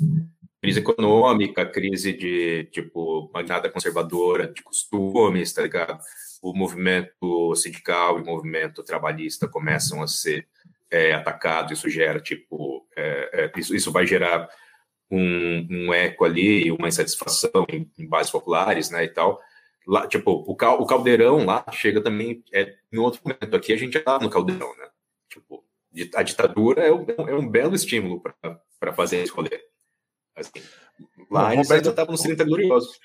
Crise 0.60 0.80
econômica, 0.80 1.66
crise 1.66 2.12
de, 2.12 2.64
tipo, 2.72 3.30
magnata 3.32 3.70
conservadora, 3.70 4.48
de 4.48 4.62
costumes, 4.62 5.52
tá 5.52 5.62
ligado? 5.62 6.00
O 6.42 6.52
movimento 6.52 7.54
sindical 7.54 8.18
e 8.18 8.22
o 8.22 8.24
movimento 8.24 8.82
trabalhista 8.82 9.46
começam 9.46 10.02
a 10.02 10.08
ser 10.08 10.48
é, 10.90 11.12
atacados, 11.12 11.78
isso 11.78 11.90
gera, 11.90 12.20
tipo, 12.20 12.86
é, 12.96 13.52
é, 13.54 13.60
isso, 13.60 13.74
isso 13.74 13.92
vai 13.92 14.06
gerar 14.06 14.48
um, 15.10 15.66
um 15.70 15.94
eco 15.94 16.24
ali, 16.24 16.70
uma 16.70 16.88
insatisfação 16.88 17.66
em, 17.68 17.90
em 17.98 18.08
bases 18.08 18.32
populares, 18.32 18.90
né, 18.90 19.04
e 19.04 19.08
tal, 19.08 19.40
lá, 19.86 20.06
tipo, 20.06 20.44
o, 20.46 20.56
cal, 20.56 20.80
o 20.80 20.86
caldeirão 20.86 21.44
lá 21.44 21.64
chega 21.72 22.02
também 22.02 22.42
é, 22.52 22.74
em 22.92 22.98
outro 22.98 23.20
momento. 23.24 23.56
Aqui 23.56 23.72
a 23.72 23.76
gente 23.76 23.94
já 23.94 24.02
tá 24.02 24.18
no 24.18 24.28
caldeirão, 24.28 24.74
né? 24.76 24.88
Tipo, 25.28 25.64
a 26.14 26.22
ditadura 26.22 26.82
é 26.82 26.92
um, 26.92 27.06
é 27.28 27.34
um 27.34 27.48
belo 27.48 27.74
estímulo 27.74 28.22
para 28.78 28.92
fazer 28.92 29.26
rolê. 29.28 29.62
Assim, 30.34 30.62
lá 31.30 31.50
Bom, 31.50 31.62
Roberto 31.62 31.88
estavam 31.88 32.12
nos 32.12 32.22
30 32.22 32.44
gloriosos. 32.44 32.98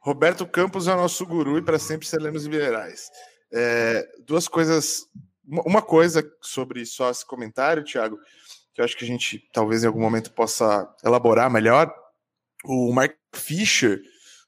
Roberto 0.00 0.46
Campos 0.46 0.86
é 0.86 0.94
o 0.94 0.96
nosso 0.96 1.26
guru 1.26 1.58
e 1.58 1.62
para 1.62 1.78
sempre 1.78 2.06
seremos 2.06 2.44
liberais. 2.44 3.10
É, 3.52 4.06
duas 4.24 4.46
coisas. 4.48 5.04
Uma 5.44 5.82
coisa 5.82 6.28
sobre 6.40 6.84
só 6.86 7.10
esse 7.10 7.24
comentário, 7.24 7.84
Thiago, 7.84 8.18
que 8.74 8.80
eu 8.80 8.84
acho 8.84 8.96
que 8.96 9.04
a 9.04 9.06
gente 9.06 9.48
talvez 9.52 9.84
em 9.84 9.86
algum 9.86 10.00
momento 10.00 10.32
possa 10.32 10.88
elaborar 11.04 11.50
melhor. 11.50 11.92
O 12.64 12.92
Mark 12.92 13.14
Fisher, 13.32 14.00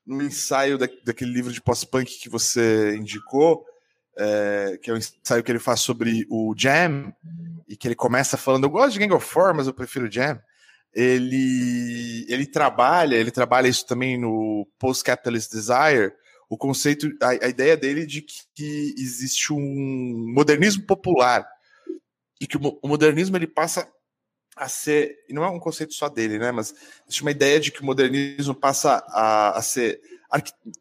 no 0.09 0.23
ensaio 0.23 0.79
da, 0.79 0.89
daquele 1.05 1.31
livro 1.31 1.53
de 1.53 1.61
pós-punk 1.61 2.19
que 2.19 2.31
você 2.31 2.97
indicou, 2.97 3.65
é, 4.17 4.79
que 4.83 4.91
é 4.91 4.95
um 4.95 4.97
ensaio 4.97 5.45
que 5.45 5.53
ele 5.53 5.59
faz 5.59 5.81
sobre 5.81 6.27
o 6.31 6.55
Jam, 6.57 7.13
e 7.69 7.77
que 7.77 7.87
ele 7.87 7.95
começa 7.95 8.39
falando, 8.39 8.65
eu 8.65 8.71
gosto 8.71 8.95
de 8.95 9.01
Gang 9.01 9.13
of 9.13 9.25
Four, 9.25 9.55
mas 9.55 9.67
eu 9.67 9.75
prefiro 9.75 10.11
Jam. 10.11 10.41
Ele, 10.95 12.25
ele 12.27 12.47
trabalha, 12.47 13.15
ele 13.15 13.31
trabalha 13.31 13.69
isso 13.69 13.87
também 13.87 14.19
no 14.19 14.67
Post-Capitalist 14.79 15.53
Desire, 15.53 16.13
o 16.49 16.57
conceito, 16.57 17.11
a, 17.23 17.29
a 17.29 17.49
ideia 17.49 17.77
dele 17.77 18.07
de 18.07 18.23
que, 18.23 18.41
que, 18.55 18.95
existe 18.97 19.53
um 19.53 20.33
modernismo 20.35 20.85
popular, 20.85 21.47
e 22.41 22.47
que 22.47 22.57
o, 22.57 22.79
o 22.81 22.89
modernismo 22.89 23.37
ele 23.37 23.47
passa 23.47 23.87
a 24.59 24.69
ser, 24.69 25.25
e 25.29 25.33
não 25.33 25.45
é 25.45 25.49
um 25.49 25.61
conceito 25.61 25.95
só 25.95 26.09
dele, 26.09 26.39
né, 26.39 26.51
mas 26.51 26.75
existe 27.07 27.23
uma 27.23 27.31
ideia 27.31 27.61
de 27.61 27.71
que 27.71 27.83
o 27.83 27.85
modernismo 27.85 28.55
passa 28.55 29.05
a, 29.09 29.57
a 29.57 29.63
ser, 29.63 30.01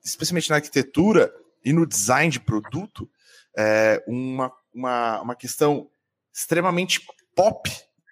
especialmente 0.04 0.50
na 0.50 0.58
arquitetura 0.58 1.34
e 1.64 1.72
no 1.72 1.86
design 1.86 2.32
de 2.32 2.40
produto, 2.40 3.10
é, 3.58 4.04
uma, 4.08 4.52
uma, 4.74 5.22
uma 5.22 5.36
questão 5.36 5.90
extremamente 6.34 7.02
pop, 7.36 7.70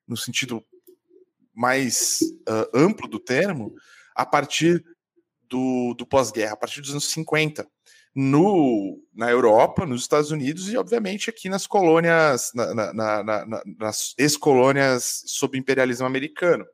no 0.08 0.16
sentido 0.16 0.64
mais 1.54 2.20
uh, 2.50 2.78
amplo 2.78 3.08
do 3.08 3.20
termo, 3.20 3.74
a 4.14 4.26
partir 4.26 4.84
do, 5.50 5.94
do 5.94 6.06
pós-guerra, 6.06 6.54
a 6.54 6.58
partir 6.58 6.82
dos 6.82 6.92
anos 6.92 7.10
50 7.12 7.68
no, 8.16 8.98
na 9.14 9.30
Europa, 9.30 9.86
nos 9.86 10.04
Estados 10.04 10.32
Unidos 10.32 10.72
e, 10.72 10.78
obviamente, 10.78 11.30
aqui 11.30 11.50
nas 11.50 11.68
colônias, 11.68 12.52
na, 12.56 12.74
na, 12.74 13.24
na, 13.24 13.64
nas 13.78 14.16
ex-colônias 14.18 15.24
sob 15.26 15.58
imperialismo 15.58 16.08
americano. 16.08 16.66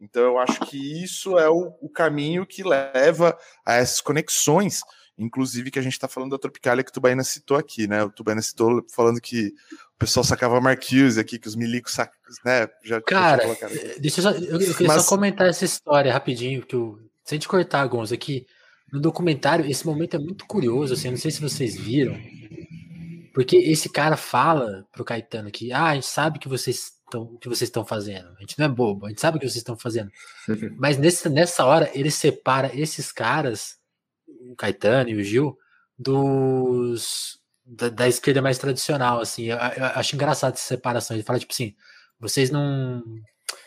Então, 0.00 0.22
eu 0.22 0.38
acho 0.38 0.60
que 0.60 1.02
isso 1.02 1.36
é 1.36 1.50
o, 1.50 1.74
o 1.82 1.90
caminho 1.90 2.46
que 2.46 2.62
leva 2.62 3.36
a 3.66 3.74
essas 3.74 4.00
conexões, 4.00 4.80
inclusive 5.18 5.72
que 5.72 5.78
a 5.78 5.82
gente 5.82 5.92
está 5.94 6.06
falando 6.06 6.30
da 6.30 6.38
Tropicália 6.38 6.84
que 6.84 6.90
o 6.90 6.94
Tubaina 6.94 7.24
citou 7.24 7.56
aqui, 7.56 7.88
né? 7.88 8.04
O 8.04 8.10
Tubaina 8.10 8.40
citou 8.40 8.82
falando 8.94 9.20
que 9.20 9.48
o 9.96 9.98
pessoal 9.98 10.22
sacava 10.24 10.60
Marquise 10.60 11.18
aqui, 11.20 11.38
que 11.38 11.48
os 11.48 11.56
milicos 11.56 11.92
sacam, 11.92 12.16
né? 12.44 12.68
Já, 12.84 13.02
cara, 13.02 13.42
deixa 13.98 14.20
eu, 14.20 14.22
só, 14.22 14.30
eu, 14.30 14.60
eu 14.60 14.74
queria 14.74 14.86
Mas... 14.86 15.02
só 15.02 15.08
comentar 15.08 15.48
essa 15.48 15.64
história 15.64 16.12
rapidinho, 16.12 16.64
que 16.64 16.76
eu, 16.76 16.98
sem 17.24 17.38
te 17.38 17.48
cortar, 17.48 17.86
Gonzo, 17.88 18.14
aqui 18.14 18.46
no 18.92 19.00
documentário, 19.00 19.66
esse 19.66 19.86
momento 19.86 20.16
é 20.16 20.18
muito 20.18 20.46
curioso, 20.46 20.94
assim, 20.94 21.10
não 21.10 21.16
sei 21.16 21.30
se 21.30 21.40
vocês 21.40 21.76
viram, 21.76 22.18
porque 23.32 23.56
esse 23.56 23.88
cara 23.88 24.16
fala 24.16 24.86
pro 24.92 25.04
Caetano 25.04 25.50
que, 25.50 25.72
ah, 25.72 25.86
a 25.86 25.94
gente 25.94 26.06
sabe 26.06 26.38
que 26.38 26.48
vocês 26.48 26.92
estão 27.04 27.36
que 27.38 27.48
vocês 27.48 27.68
estão 27.68 27.84
fazendo, 27.84 28.28
a 28.36 28.40
gente 28.40 28.58
não 28.58 28.66
é 28.66 28.68
bobo, 28.68 29.06
a 29.06 29.08
gente 29.08 29.20
sabe 29.20 29.36
o 29.36 29.40
que 29.40 29.46
vocês 29.46 29.56
estão 29.56 29.76
fazendo, 29.76 30.10
mas 30.76 30.98
nesse, 30.98 31.28
nessa 31.28 31.64
hora 31.64 31.90
ele 31.94 32.10
separa 32.10 32.70
esses 32.74 33.12
caras, 33.12 33.76
o 34.26 34.54
Caetano 34.56 35.10
e 35.10 35.16
o 35.16 35.22
Gil, 35.22 35.56
dos 35.98 37.38
da, 37.64 37.88
da 37.88 38.08
esquerda 38.08 38.42
mais 38.42 38.58
tradicional, 38.58 39.20
assim, 39.20 39.44
eu, 39.44 39.56
eu 39.56 39.84
acho 39.94 40.14
engraçado 40.14 40.54
essa 40.54 40.64
separação, 40.64 41.16
ele 41.16 41.24
fala 41.24 41.38
tipo 41.38 41.52
assim, 41.52 41.74
vocês 42.18 42.50
não 42.50 43.02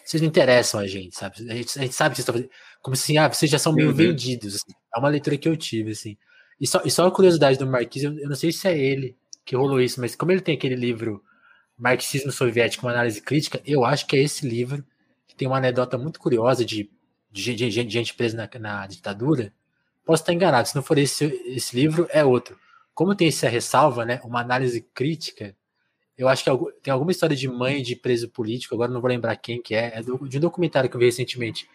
vocês 0.05 0.21
não 0.21 0.27
interessam 0.27 0.79
a 0.79 0.87
gente, 0.87 1.15
sabe? 1.15 1.35
A 1.49 1.55
gente, 1.55 1.79
a 1.79 1.81
gente 1.81 1.95
sabe 1.95 2.11
que 2.11 2.17
vocês 2.17 2.27
estão 2.27 2.35
fazendo. 2.35 2.51
Como 2.81 2.93
assim, 2.93 3.17
ah, 3.17 3.27
vocês 3.27 3.49
já 3.49 3.57
são 3.57 3.73
meio 3.73 3.89
uhum. 3.89 3.95
vendidos. 3.95 4.55
Assim. 4.55 4.73
É 4.95 4.99
uma 4.99 5.09
leitura 5.09 5.37
que 5.37 5.47
eu 5.47 5.57
tive, 5.57 5.91
assim. 5.91 6.17
E 6.59 6.67
só, 6.67 6.81
e 6.85 6.91
só 6.91 7.07
a 7.07 7.11
curiosidade 7.11 7.57
do 7.57 7.67
Marquise, 7.67 8.05
eu, 8.05 8.17
eu, 8.19 8.29
não 8.29 8.35
sei 8.35 8.51
se 8.51 8.67
é 8.67 8.77
ele 8.77 9.17
que 9.43 9.55
rolou 9.55 9.81
isso, 9.81 9.99
mas 9.99 10.15
como 10.15 10.31
ele 10.31 10.41
tem 10.41 10.55
aquele 10.55 10.75
livro 10.75 11.23
Marxismo 11.77 12.31
Soviético, 12.31 12.85
uma 12.85 12.93
análise 12.93 13.21
crítica, 13.21 13.61
eu 13.65 13.83
acho 13.83 14.05
que 14.07 14.15
é 14.15 14.21
esse 14.21 14.47
livro 14.47 14.83
que 15.27 15.35
tem 15.35 15.47
uma 15.47 15.57
anedota 15.57 15.97
muito 15.97 16.19
curiosa 16.19 16.63
de, 16.63 16.89
de, 17.31 17.55
de, 17.55 17.69
de 17.69 17.89
gente 17.89 18.13
presa 18.13 18.37
na, 18.37 18.59
na, 18.59 18.87
ditadura. 18.87 19.51
Posso 20.05 20.21
estar 20.21 20.33
enganado, 20.33 20.67
se 20.67 20.75
não 20.75 20.83
for 20.83 20.97
esse, 20.97 21.25
esse 21.47 21.75
livro, 21.75 22.07
é 22.11 22.23
outro. 22.23 22.57
Como 22.93 23.15
tem 23.15 23.27
essa 23.27 23.49
ressalva, 23.49 24.05
né, 24.05 24.21
uma 24.23 24.39
análise 24.39 24.81
crítica, 24.93 25.55
eu 26.17 26.27
acho 26.27 26.43
que 26.43 26.49
tem 26.81 26.93
alguma 26.93 27.11
história 27.11 27.35
de 27.35 27.47
mãe 27.47 27.81
de 27.81 27.95
preso 27.95 28.29
político, 28.29 28.75
agora 28.75 28.91
não 28.91 29.01
vou 29.01 29.09
lembrar 29.09 29.35
quem 29.35 29.61
que 29.61 29.73
é, 29.73 29.97
é 29.97 30.03
do, 30.03 30.29
de 30.29 30.37
um 30.37 30.41
documentário 30.41 30.89
que 30.89 30.95
eu 30.95 30.99
vi 30.99 31.07
recentemente, 31.07 31.67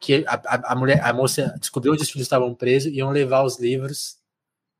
que 0.00 0.24
a, 0.26 0.72
a, 0.72 0.74
mulher, 0.74 1.02
a 1.02 1.12
moça 1.12 1.54
descobriu 1.58 1.92
onde 1.92 2.02
os 2.02 2.10
filhos 2.10 2.26
estavam 2.26 2.54
presos, 2.54 2.92
iam 2.92 3.10
levar 3.10 3.42
os 3.44 3.58
livros, 3.58 4.18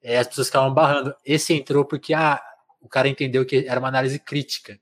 e 0.03 0.15
as 0.15 0.27
pessoas 0.27 0.49
ficavam 0.49 0.73
barrando. 0.73 1.15
Esse 1.25 1.55
entrou 1.55 1.85
porque 1.85 2.15
ah, 2.15 2.41
o 2.81 2.89
cara 2.89 3.09
entendeu 3.09 3.45
que 3.45 3.67
era 3.67 3.81
uma 3.81 3.89
análise 3.89 4.19
crítica. 4.19 4.79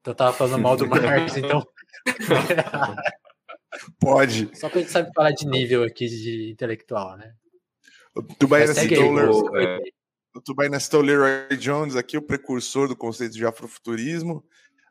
Então 0.00 0.14
tava 0.14 0.32
falando 0.32 0.62
mal 0.62 0.76
do 0.76 0.86
Marx, 0.88 1.36
então. 1.36 1.66
Pode. 3.98 4.50
Só 4.56 4.68
que 4.68 4.78
a 4.78 4.80
gente 4.80 4.92
sabe 4.92 5.10
falar 5.14 5.32
de 5.32 5.46
nível 5.46 5.82
aqui 5.82 6.06
de 6.06 6.50
intelectual, 6.50 7.16
né? 7.16 7.34
Citou, 8.74 9.50
o 10.36 10.40
Tubaina 10.40 10.78
citou 10.78 11.00
Leroy 11.00 11.56
Jones 11.56 11.96
aqui, 11.96 12.16
o 12.16 12.22
precursor 12.22 12.88
do 12.88 12.96
conceito 12.96 13.34
de 13.34 13.44
afrofuturismo. 13.44 14.44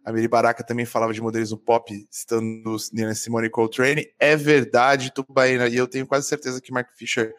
A 0.03 0.11
Miri 0.11 0.27
Baraka 0.27 0.63
também 0.63 0.85
falava 0.85 1.13
de 1.13 1.21
modernismo 1.21 1.57
pop, 1.57 2.07
citando 2.11 2.75
Nina 2.91 3.15
Simone 3.15 3.49
Coltrane. 3.49 4.07
É 4.19 4.35
verdade, 4.35 5.13
Tubaina, 5.13 5.67
e 5.67 5.77
eu 5.77 5.87
tenho 5.87 6.05
quase 6.05 6.27
certeza 6.27 6.61
que 6.61 6.73
Mark 6.73 6.89
Fisher 6.93 7.33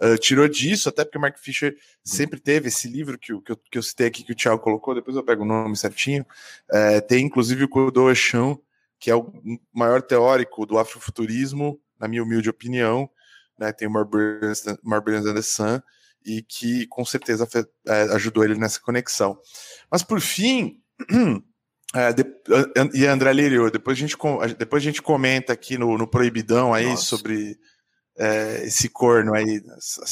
uh, 0.00 0.18
tirou 0.18 0.46
disso, 0.46 0.88
até 0.88 1.04
porque 1.04 1.18
Mark 1.18 1.38
Fisher 1.38 1.74
sempre 2.04 2.38
teve 2.38 2.68
esse 2.68 2.86
livro 2.86 3.18
que, 3.18 3.38
que, 3.40 3.52
eu, 3.52 3.56
que 3.56 3.78
eu 3.78 3.82
citei 3.82 4.08
aqui, 4.08 4.22
que 4.22 4.32
o 4.32 4.36
Thiago 4.36 4.60
colocou, 4.60 4.94
depois 4.94 5.16
eu 5.16 5.24
pego 5.24 5.42
o 5.42 5.46
nome 5.46 5.76
certinho. 5.76 6.26
Uh, 6.70 7.00
tem 7.06 7.24
inclusive 7.24 7.64
o 7.64 7.68
Kodo 7.68 8.14
Chão, 8.14 8.60
que 8.98 9.10
é 9.10 9.16
o 9.16 9.32
maior 9.72 10.02
teórico 10.02 10.66
do 10.66 10.78
afrofuturismo, 10.78 11.80
na 11.98 12.06
minha 12.06 12.22
humilde 12.22 12.50
opinião. 12.50 13.08
Né? 13.58 13.72
Tem 13.72 13.88
o 13.88 13.90
Marbury 13.90 15.16
and 15.16 15.34
the 15.34 15.42
Sun 15.42 15.80
e 16.24 16.42
que 16.42 16.86
com 16.86 17.04
certeza 17.04 17.48
é, 17.86 18.02
ajudou 18.14 18.44
ele 18.44 18.54
nessa 18.54 18.80
conexão. 18.80 19.38
Mas 19.90 20.02
por 20.02 20.20
fim, 20.20 20.80
é, 21.94 22.12
de, 22.12 22.24
e 22.94 23.06
André 23.06 23.32
Lírio, 23.32 23.70
depois 23.70 23.98
a 23.98 24.00
gente, 24.00 24.16
depois 24.58 24.82
a 24.82 24.84
gente 24.84 25.02
comenta 25.02 25.52
aqui 25.52 25.76
no, 25.76 25.98
no 25.98 26.06
Proibidão 26.06 26.72
aí 26.72 26.86
Nossa. 26.86 27.04
sobre 27.04 27.58
é, 28.16 28.64
esse 28.64 28.88
corno 28.88 29.34
aí, 29.34 29.60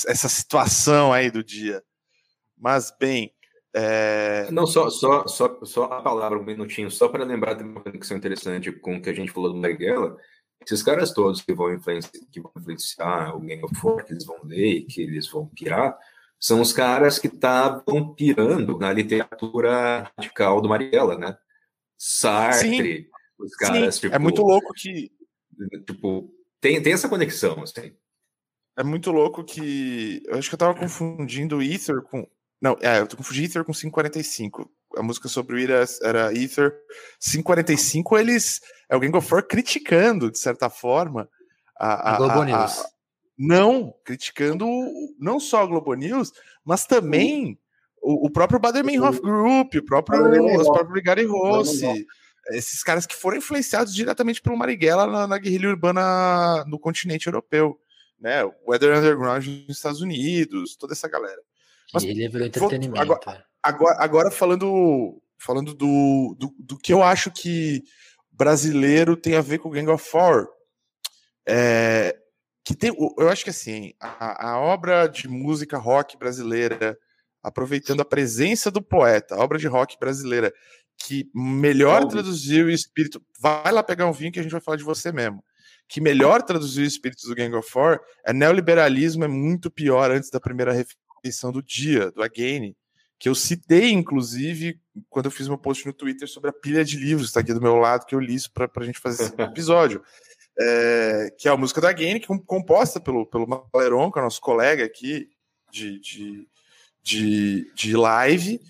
essa 0.07 0.29
situação 0.29 1.13
aí 1.13 1.31
do 1.31 1.43
dia. 1.43 1.83
Mas 2.59 2.93
bem, 2.99 3.33
É... 3.75 4.51
Não, 4.51 4.67
só, 4.67 4.91
só, 4.91 5.27
só, 5.27 5.59
só 5.65 5.85
a 5.85 6.03
palavra, 6.03 6.39
um 6.39 6.45
minutinho, 6.45 6.91
só 6.91 7.09
para 7.09 7.25
lembrar 7.25 7.55
de 7.55 7.63
uma 7.63 7.81
conexão 7.81 8.17
interessante 8.17 8.73
com 8.73 8.97
o 8.97 9.03
que 9.03 9.11
a 9.11 9.15
gente 9.15 9.31
falou 9.31 9.53
do 9.53 9.59
Marighella. 9.59 10.17
Esses 10.63 10.83
caras 10.83 11.13
todos 11.13 11.41
que 11.41 11.55
vão 11.55 11.73
influenciar, 11.73 12.13
que 12.31 12.41
vão 12.41 12.53
influenciar 12.57 13.35
o 13.35 13.41
Gang 13.41 13.65
of 13.65 13.75
Four, 13.77 14.05
que 14.05 14.13
eles 14.13 14.27
vão 14.27 14.39
ler, 14.45 14.83
que 14.83 15.01
eles 15.03 15.29
vão 15.29 15.47
pirar, 15.47 15.97
são 16.39 16.61
os 16.61 16.73
caras 16.73 17.19
que 17.19 17.29
estavam 17.29 18.15
pirando 18.15 18.79
na 18.79 18.93
literatura 18.93 20.11
radical 20.17 20.61
do 20.61 20.69
Marighella, 20.69 21.17
né? 21.17 21.37
Sartre, 22.03 23.03
Sim. 23.03 23.07
os 23.39 23.55
caras. 23.57 23.95
Sim. 23.97 24.01
Tipo, 24.01 24.15
é 24.15 24.19
muito 24.19 24.41
louco 24.41 24.73
que. 24.73 25.13
Tipo, 25.87 26.33
tem, 26.59 26.83
tem 26.83 26.95
essa 26.95 27.11
conexão, 27.11 27.63
assim. 27.63 27.95
É 28.75 28.83
muito 28.83 29.13
louco 29.13 29.45
que. 29.45 30.23
Eu 30.25 30.39
acho 30.39 30.49
que 30.49 30.55
eu 30.55 30.59
tava 30.59 30.75
confundindo 30.75 31.63
Ether 31.63 32.01
com. 32.01 32.27
Não, 32.59 32.75
é, 32.81 33.01
eu 33.01 33.07
tô 33.07 33.19
confundindo 33.19 33.45
Ether 33.45 33.65
com 33.65 33.75
545. 33.75 34.73
A 34.97 35.03
música 35.03 35.29
sobre 35.29 35.57
o 35.57 35.59
Ira 35.59 35.85
era 36.03 36.33
Ether. 36.33 36.75
545, 37.21 38.17
eles. 38.17 38.63
É 38.89 38.97
o 38.97 39.01
Gang 39.01 39.15
of 39.19 39.29
Four 39.29 39.47
criticando, 39.47 40.31
de 40.31 40.39
certa 40.39 40.71
forma. 40.71 41.29
A, 41.79 42.13
a, 42.13 42.15
a 42.15 42.17
Globo 42.17 42.41
a, 42.41 42.45
News. 42.47 42.79
A, 42.79 42.91
não, 43.37 43.95
criticando 44.07 44.67
não 45.19 45.39
só 45.39 45.63
a 45.63 45.67
Globo 45.67 45.93
News, 45.93 46.33
mas 46.65 46.87
também 46.87 47.59
o, 48.01 48.27
o 48.27 48.31
próprio 48.31 48.59
Bader-Meinhof 48.59 49.21
Group, 49.21 49.75
o 49.75 49.85
próprio, 49.85 50.61
o 50.61 50.73
próprio 50.73 51.03
Gary 51.03 51.25
Rossi, 51.25 52.07
esses 52.49 52.83
caras 52.83 53.07
que 53.07 53.15
foram 53.15 53.39
influenciados 53.39 53.95
diretamente 53.95 54.41
pelo 54.41 54.57
Marighella 54.57 55.07
na, 55.07 55.27
na 55.27 55.39
guerrilha 55.39 55.69
urbana 55.69 56.65
no 56.67 56.79
continente 56.79 57.27
europeu, 57.27 57.79
né? 58.19 58.45
O 58.45 58.53
Weather 58.69 58.97
Underground 58.97 59.47
nos 59.47 59.77
Estados 59.77 60.01
Unidos, 60.01 60.77
toda 60.77 60.93
essa 60.93 61.09
galera. 61.09 61.41
Mas, 61.93 62.05
ele 62.05 62.29
virou 62.29 62.47
entretenimento. 62.47 63.01
Agora, 63.01 63.21
é. 63.27 63.43
agora, 63.63 63.97
agora, 63.99 64.31
falando, 64.31 65.21
falando 65.39 65.75
do, 65.75 66.37
do, 66.39 66.55
do, 66.59 66.79
que 66.79 66.93
eu 66.93 67.03
acho 67.03 67.31
que 67.31 67.83
brasileiro 68.31 69.17
tem 69.17 69.37
a 69.37 69.41
ver 69.41 69.59
com 69.59 69.69
o 69.69 69.73
Gang 69.73 69.91
of 69.91 70.09
Four, 70.09 70.49
é, 71.47 72.17
que 72.65 72.75
tem, 72.75 72.95
eu 73.19 73.29
acho 73.29 73.45
que 73.45 73.51
assim, 73.51 73.93
a, 74.01 74.51
a, 74.51 74.61
obra 74.61 75.09
de 75.09 75.29
música 75.29 75.77
rock 75.77 76.17
brasileira, 76.17 76.97
aproveitando 77.43 78.01
a 78.01 78.05
presença 78.05 78.71
do 78.71 78.83
poeta, 78.83 79.35
a 79.35 79.39
obra 79.39 79.59
de 79.59 79.67
rock 79.67 79.99
brasileira, 79.99 80.53
que 80.97 81.31
melhor 81.35 82.07
traduziu 82.07 82.67
o 82.67 82.71
espírito. 82.71 83.23
Vai 83.39 83.73
lá 83.73 83.83
pegar 83.83 84.07
um 84.07 84.13
vinho 84.13 84.33
que 84.33 84.41
a 84.41 84.43
gente 84.43 84.53
vai 84.53 84.61
falar 84.61 84.77
de 84.77 84.85
você 84.85 85.11
mesmo. 85.11 85.43
Que 85.89 86.01
melhor 86.01 86.43
traduziu 86.43 86.85
o 86.85 86.87
espírito 86.87 87.27
do 87.27 87.35
Gang 87.35 87.55
of 87.57 87.69
Four 87.69 88.01
é 88.25 88.33
neoliberalismo 88.33 89.25
é 89.25 89.29
muito 89.29 89.71
pior 89.71 90.11
antes 90.11 90.31
da 90.31 90.39
primeira 90.39 90.73
refeição 90.73 91.51
do 91.51 91.63
dia, 91.63 92.11
do 92.13 92.23
Again, 92.23 92.77
que 93.19 93.29
eu 93.29 93.35
citei, 93.35 93.91
inclusive, 93.91 94.81
quando 95.09 95.27
eu 95.27 95.31
fiz 95.31 95.49
meu 95.49 95.59
post 95.59 95.87
no 95.87 95.93
Twitter 95.93 96.29
sobre 96.29 96.51
a 96.51 96.53
pilha 96.53 96.85
de 96.85 96.97
livros, 96.97 97.29
está 97.29 97.41
aqui 97.41 97.53
do 97.53 97.61
meu 97.61 97.77
lado, 97.77 98.07
que 98.07 98.15
eu 98.15 98.21
li 98.21 98.35
isso 98.35 98.53
para 98.53 98.71
a 98.75 98.85
gente 98.85 99.01
fazer 99.01 99.25
esse 99.25 99.35
episódio 99.43 100.03
é, 100.61 101.35
que 101.39 101.49
é 101.49 101.51
a 101.51 101.57
música 101.57 101.81
da 101.81 101.93
Game, 101.93 102.21
que 102.21 102.31
é 102.31 102.39
composta 102.47 103.01
pelo, 103.01 103.27
pelo 103.27 103.47
Maleron, 103.47 104.13
que 104.13 104.19
é 104.19 104.23
nosso 104.23 104.41
colega 104.41 104.85
aqui 104.85 105.29
de, 105.71 105.99
de, 106.01 106.49
de, 107.03 107.73
de 107.75 107.97
live, 107.97 108.61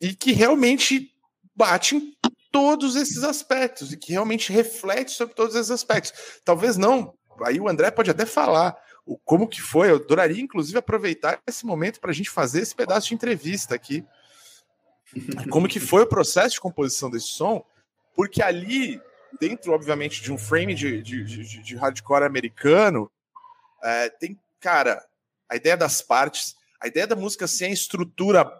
e 0.00 0.14
que 0.14 0.32
realmente 0.32 1.12
bate 1.54 1.96
em 1.96 2.16
todos 2.50 2.96
esses 2.96 3.24
aspectos, 3.24 3.92
e 3.92 3.96
que 3.96 4.12
realmente 4.12 4.52
reflete 4.52 5.10
sobre 5.12 5.34
todos 5.34 5.54
esses 5.54 5.70
aspectos. 5.70 6.12
Talvez 6.44 6.76
não, 6.76 7.14
aí 7.42 7.60
o 7.60 7.68
André 7.68 7.90
pode 7.90 8.10
até 8.10 8.24
falar 8.24 8.76
o, 9.04 9.18
como 9.18 9.48
que 9.48 9.60
foi, 9.60 9.90
eu 9.90 9.96
adoraria 9.96 10.42
inclusive 10.42 10.78
aproveitar 10.78 11.40
esse 11.46 11.64
momento 11.64 12.00
para 12.00 12.10
a 12.10 12.14
gente 12.14 12.30
fazer 12.30 12.60
esse 12.60 12.74
pedaço 12.74 13.08
de 13.08 13.14
entrevista 13.14 13.74
aqui, 13.74 14.04
como 15.50 15.68
que 15.68 15.80
foi 15.80 16.02
o 16.02 16.08
processo 16.08 16.54
de 16.54 16.60
composição 16.60 17.10
desse 17.10 17.28
som, 17.28 17.64
porque 18.14 18.42
ali 18.42 19.00
dentro, 19.40 19.72
obviamente, 19.72 20.22
de 20.22 20.32
um 20.32 20.38
frame 20.38 20.74
de, 20.74 21.02
de, 21.02 21.24
de, 21.24 21.62
de 21.62 21.76
hardcore 21.76 22.24
americano, 22.24 23.10
é, 23.82 24.10
tem, 24.10 24.38
cara, 24.60 25.04
a 25.48 25.56
ideia 25.56 25.76
das 25.76 26.00
partes, 26.00 26.56
a 26.80 26.86
ideia 26.86 27.06
da 27.06 27.16
música 27.16 27.46
sem 27.46 27.70
a 27.70 27.74
estrutura 27.74 28.50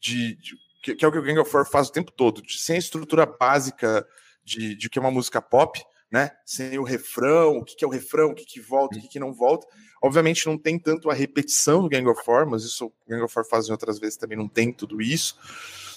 de, 0.00 0.36
de 0.36 0.56
que, 0.82 0.94
que, 0.94 1.04
é 1.04 1.08
o 1.08 1.12
que 1.12 1.18
o 1.18 1.22
Gang 1.22 1.38
of 1.38 1.50
Four 1.50 1.66
faz 1.66 1.88
o 1.88 1.92
tempo 1.92 2.12
todo, 2.12 2.42
de, 2.42 2.58
sem 2.58 2.76
a 2.76 2.78
estrutura 2.78 3.24
básica 3.24 4.06
de, 4.44 4.74
de 4.76 4.90
que 4.90 4.98
é 4.98 5.02
uma 5.02 5.10
música 5.10 5.40
pop, 5.40 5.82
né? 6.10 6.30
Sem 6.44 6.78
o 6.78 6.84
refrão, 6.84 7.58
o 7.58 7.64
que, 7.64 7.74
que 7.74 7.84
é 7.84 7.88
o 7.88 7.90
refrão, 7.90 8.30
o 8.30 8.34
que, 8.34 8.44
que 8.44 8.60
volta, 8.60 8.98
o 8.98 9.00
que, 9.00 9.08
que 9.08 9.18
não 9.18 9.32
volta. 9.32 9.66
Obviamente 10.02 10.46
não 10.46 10.58
tem 10.58 10.78
tanto 10.78 11.10
a 11.10 11.14
repetição 11.14 11.82
do 11.82 11.88
Gang 11.88 12.06
of 12.06 12.22
Four, 12.22 12.46
mas 12.46 12.62
isso 12.62 12.86
o 12.86 12.92
Gang 13.08 13.22
of 13.22 13.32
Four 13.32 13.48
faz 13.48 13.68
em 13.68 13.72
outras 13.72 13.98
vezes 13.98 14.16
também 14.16 14.36
não 14.36 14.48
tem 14.48 14.72
tudo 14.72 15.00
isso. 15.00 15.36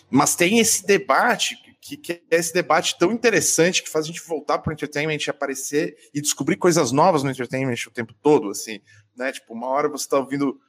Mas 0.10 0.35
tem 0.35 0.60
esse 0.60 0.85
debate 0.85 1.57
que, 1.81 1.98
que, 1.98 2.11
é 2.31 2.38
esse 2.38 2.53
debate 2.53 2.98
tão 2.98 3.11
interessante 3.11 3.84
que 3.84 3.89
faz 3.89 4.06
a 4.06 4.07
gente 4.07 4.26
voltar 4.26 4.60
para 4.60 4.72
o 4.72 4.73
entertainment 4.73 5.19
aparecer 5.27 5.98
e 6.14 6.22
descobrir 6.22 6.56
coisas 6.56 6.91
novas 6.91 7.23
no 7.23 7.30
entertainment 7.30 7.76
o 7.88 7.91
tempo 7.91 8.14
todo, 8.22 8.49
assim, 8.49 8.80
né? 9.15 9.31
Tipo, 9.31 9.53
uma 9.53 9.68
hora 9.68 9.89
você 9.89 10.06
está 10.06 10.18
ouvindo. 10.18 10.60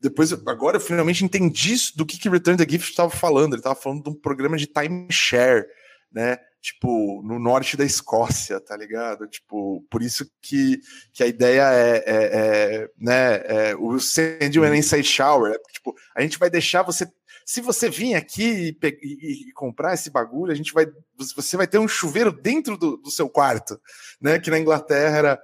Depois, 0.00 0.32
agora 0.32 0.76
eu 0.76 0.80
finalmente 0.80 1.24
entendi 1.24 1.74
do 1.94 2.06
que, 2.06 2.18
que 2.18 2.28
Return 2.28 2.56
the 2.56 2.70
Gift 2.70 2.90
estava 2.90 3.10
falando. 3.10 3.52
Ele 3.52 3.60
estava 3.60 3.74
falando 3.74 4.02
de 4.02 4.10
um 4.10 4.14
programa 4.14 4.56
de 4.56 4.66
timeshare, 4.66 5.66
né? 6.10 6.38
Tipo, 6.62 7.22
no 7.22 7.38
norte 7.38 7.76
da 7.76 7.84
Escócia, 7.84 8.60
tá 8.60 8.76
ligado? 8.76 9.26
Tipo, 9.26 9.84
por 9.90 10.02
isso 10.02 10.30
que, 10.42 10.80
que 11.12 11.22
a 11.22 11.26
ideia 11.26 11.72
é, 11.72 11.96
é, 11.96 12.04
é 12.06 12.90
né? 12.98 13.34
É, 13.44 13.76
o 13.76 13.98
Send 13.98 14.56
You 14.56 14.64
an 14.64 14.76
Inside 14.76 15.04
Shower. 15.04 15.52
É, 15.52 15.58
tipo, 15.72 15.94
a 16.14 16.20
gente 16.22 16.38
vai 16.38 16.50
deixar 16.50 16.82
você 16.82 17.06
se 17.50 17.60
você 17.60 17.90
vir 17.90 18.14
aqui 18.14 18.76
e, 18.80 18.86
e, 19.02 19.48
e, 19.48 19.52
comprar 19.54 19.94
esse 19.94 20.08
bagulho, 20.08 20.52
a 20.52 20.54
gente 20.54 20.72
vai, 20.72 20.86
você 21.34 21.56
vai 21.56 21.66
ter 21.66 21.78
um 21.78 21.88
chuveiro 21.88 22.30
dentro 22.30 22.76
do, 22.76 22.96
do 22.96 23.10
seu 23.10 23.28
quarto, 23.28 23.80
né? 24.20 24.38
Que 24.38 24.52
na 24.52 24.58
Inglaterra 24.58 25.16
era. 25.16 25.42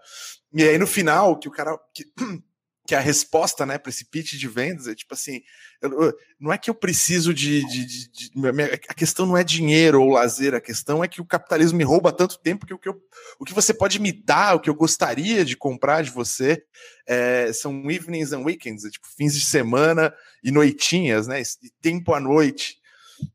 E 0.55 0.62
aí 0.62 0.78
no 0.78 0.87
final, 0.87 1.37
que 1.37 1.49
o 1.49 1.51
cara. 1.51 1.77
Que, 1.93 2.05
que 2.87 2.95
a 2.95 3.01
resposta, 3.01 3.67
né, 3.67 3.79
para 3.79 3.91
esse 3.91 4.05
pitch 4.05 4.35
de 4.35 4.49
vendas 4.49 4.87
é 4.87 4.95
tipo 4.95 5.13
assim, 5.13 5.43
eu, 5.83 6.03
eu, 6.03 6.15
não 6.39 6.53
é 6.53 6.59
que 6.59 6.71
eu 6.71 6.75
preciso 6.75 7.35
de, 7.35 7.65
de, 7.67 7.87
de, 7.87 8.11
de, 8.11 8.31
a 8.89 8.95
questão 8.95 9.27
não 9.27 9.37
é 9.37 9.43
dinheiro 9.43 10.01
ou 10.01 10.11
lazer, 10.11 10.55
a 10.55 10.61
questão 10.61 11.03
é 11.03 11.09
que 11.09 11.21
o 11.21 11.27
capitalismo 11.27 11.79
me 11.79 11.85
rouba 11.85 12.13
tanto 12.13 12.39
tempo 12.39 12.65
que 12.65 12.73
o 12.73 12.79
que, 12.79 12.89
eu, 12.89 12.97
o 13.41 13.45
que 13.45 13.53
você 13.53 13.75
pode 13.75 13.99
me 13.99 14.13
dar, 14.13 14.55
o 14.55 14.61
que 14.61 14.71
eu 14.71 14.75
gostaria 14.75 15.45
de 15.45 15.57
comprar 15.57 16.03
de 16.03 16.11
você, 16.11 16.63
é, 17.07 17.53
são 17.53 17.91
evenings 17.91 18.33
and 18.33 18.41
weekends, 18.41 18.85
é, 18.85 18.91
tipo 18.91 19.07
fins 19.17 19.35
de 19.35 19.45
semana 19.45 20.15
e 20.43 20.53
noitinhas, 20.53 21.27
né, 21.27 21.41
e 21.41 21.71
tempo 21.83 22.15
à 22.15 22.21
noite, 22.21 22.77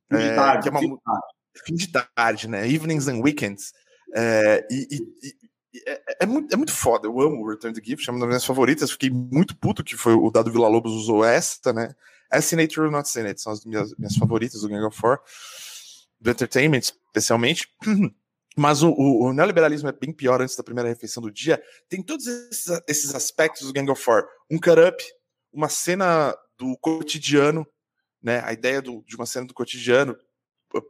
fim 0.09 0.17
de 0.17 0.23
é, 0.23 0.35
tarde, 0.35 0.67
é 0.67 0.71
uma, 0.71 0.79
fim 0.79 0.89
de 0.89 1.01
tarde. 1.01 1.25
fim 1.65 1.75
de 1.75 1.87
tarde, 1.91 2.47
né, 2.47 2.67
evenings 2.67 3.07
and 3.07 3.21
weekends, 3.21 3.73
é, 4.15 4.65
e, 4.71 4.87
e, 4.91 5.50
é, 5.85 5.91
é, 5.91 6.17
é, 6.21 6.25
muito, 6.25 6.53
é 6.53 6.57
muito 6.57 6.73
foda. 6.73 7.07
Eu 7.07 7.19
amo 7.21 7.41
o 7.41 7.49
Return 7.49 7.73
the 7.73 7.83
Gift, 7.83 8.07
é 8.07 8.11
uma 8.11 8.19
das 8.19 8.27
minhas 8.27 8.45
favoritas. 8.45 8.91
Fiquei 8.91 9.09
muito 9.09 9.55
puto 9.55 9.83
que 9.83 9.95
foi 9.95 10.13
o 10.13 10.29
Dado 10.29 10.51
Vila 10.51 10.67
Lobos 10.67 10.91
usou 10.91 11.23
esta, 11.23 11.71
né? 11.71 11.95
Essa 12.31 12.55
Nature 12.55 12.89
Not 12.89 13.09
Seen 13.09 13.25
It 13.25 13.41
são 13.41 13.51
as 13.51 13.65
minhas, 13.65 13.93
minhas 13.97 14.15
favoritas 14.15 14.61
do 14.61 14.69
Gang 14.69 14.85
of 14.85 14.97
Four, 14.97 15.19
do 16.19 16.29
Entertainment, 16.29 16.79
especialmente. 16.79 17.69
Mas 18.55 18.83
o, 18.83 18.89
o, 18.89 19.25
o, 19.25 19.33
neoliberalismo 19.33 19.87
é 19.87 19.93
bem 19.93 20.11
pior 20.11 20.41
antes 20.41 20.55
da 20.57 20.63
primeira 20.63 20.89
refeição 20.89 21.23
do 21.23 21.31
dia. 21.31 21.61
Tem 21.87 22.03
todos 22.03 22.27
esses, 22.27 22.81
esses 22.87 23.15
aspectos 23.15 23.65
do 23.65 23.73
Gang 23.73 23.89
of 23.89 24.01
Four. 24.01 24.25
Um 24.49 24.59
cut-up, 24.59 25.01
uma 25.53 25.69
cena 25.69 26.35
do 26.57 26.77
cotidiano, 26.77 27.65
né? 28.21 28.41
A 28.45 28.51
ideia 28.51 28.81
do, 28.81 29.03
de 29.07 29.15
uma 29.15 29.25
cena 29.25 29.47
do 29.47 29.53
cotidiano, 29.53 30.17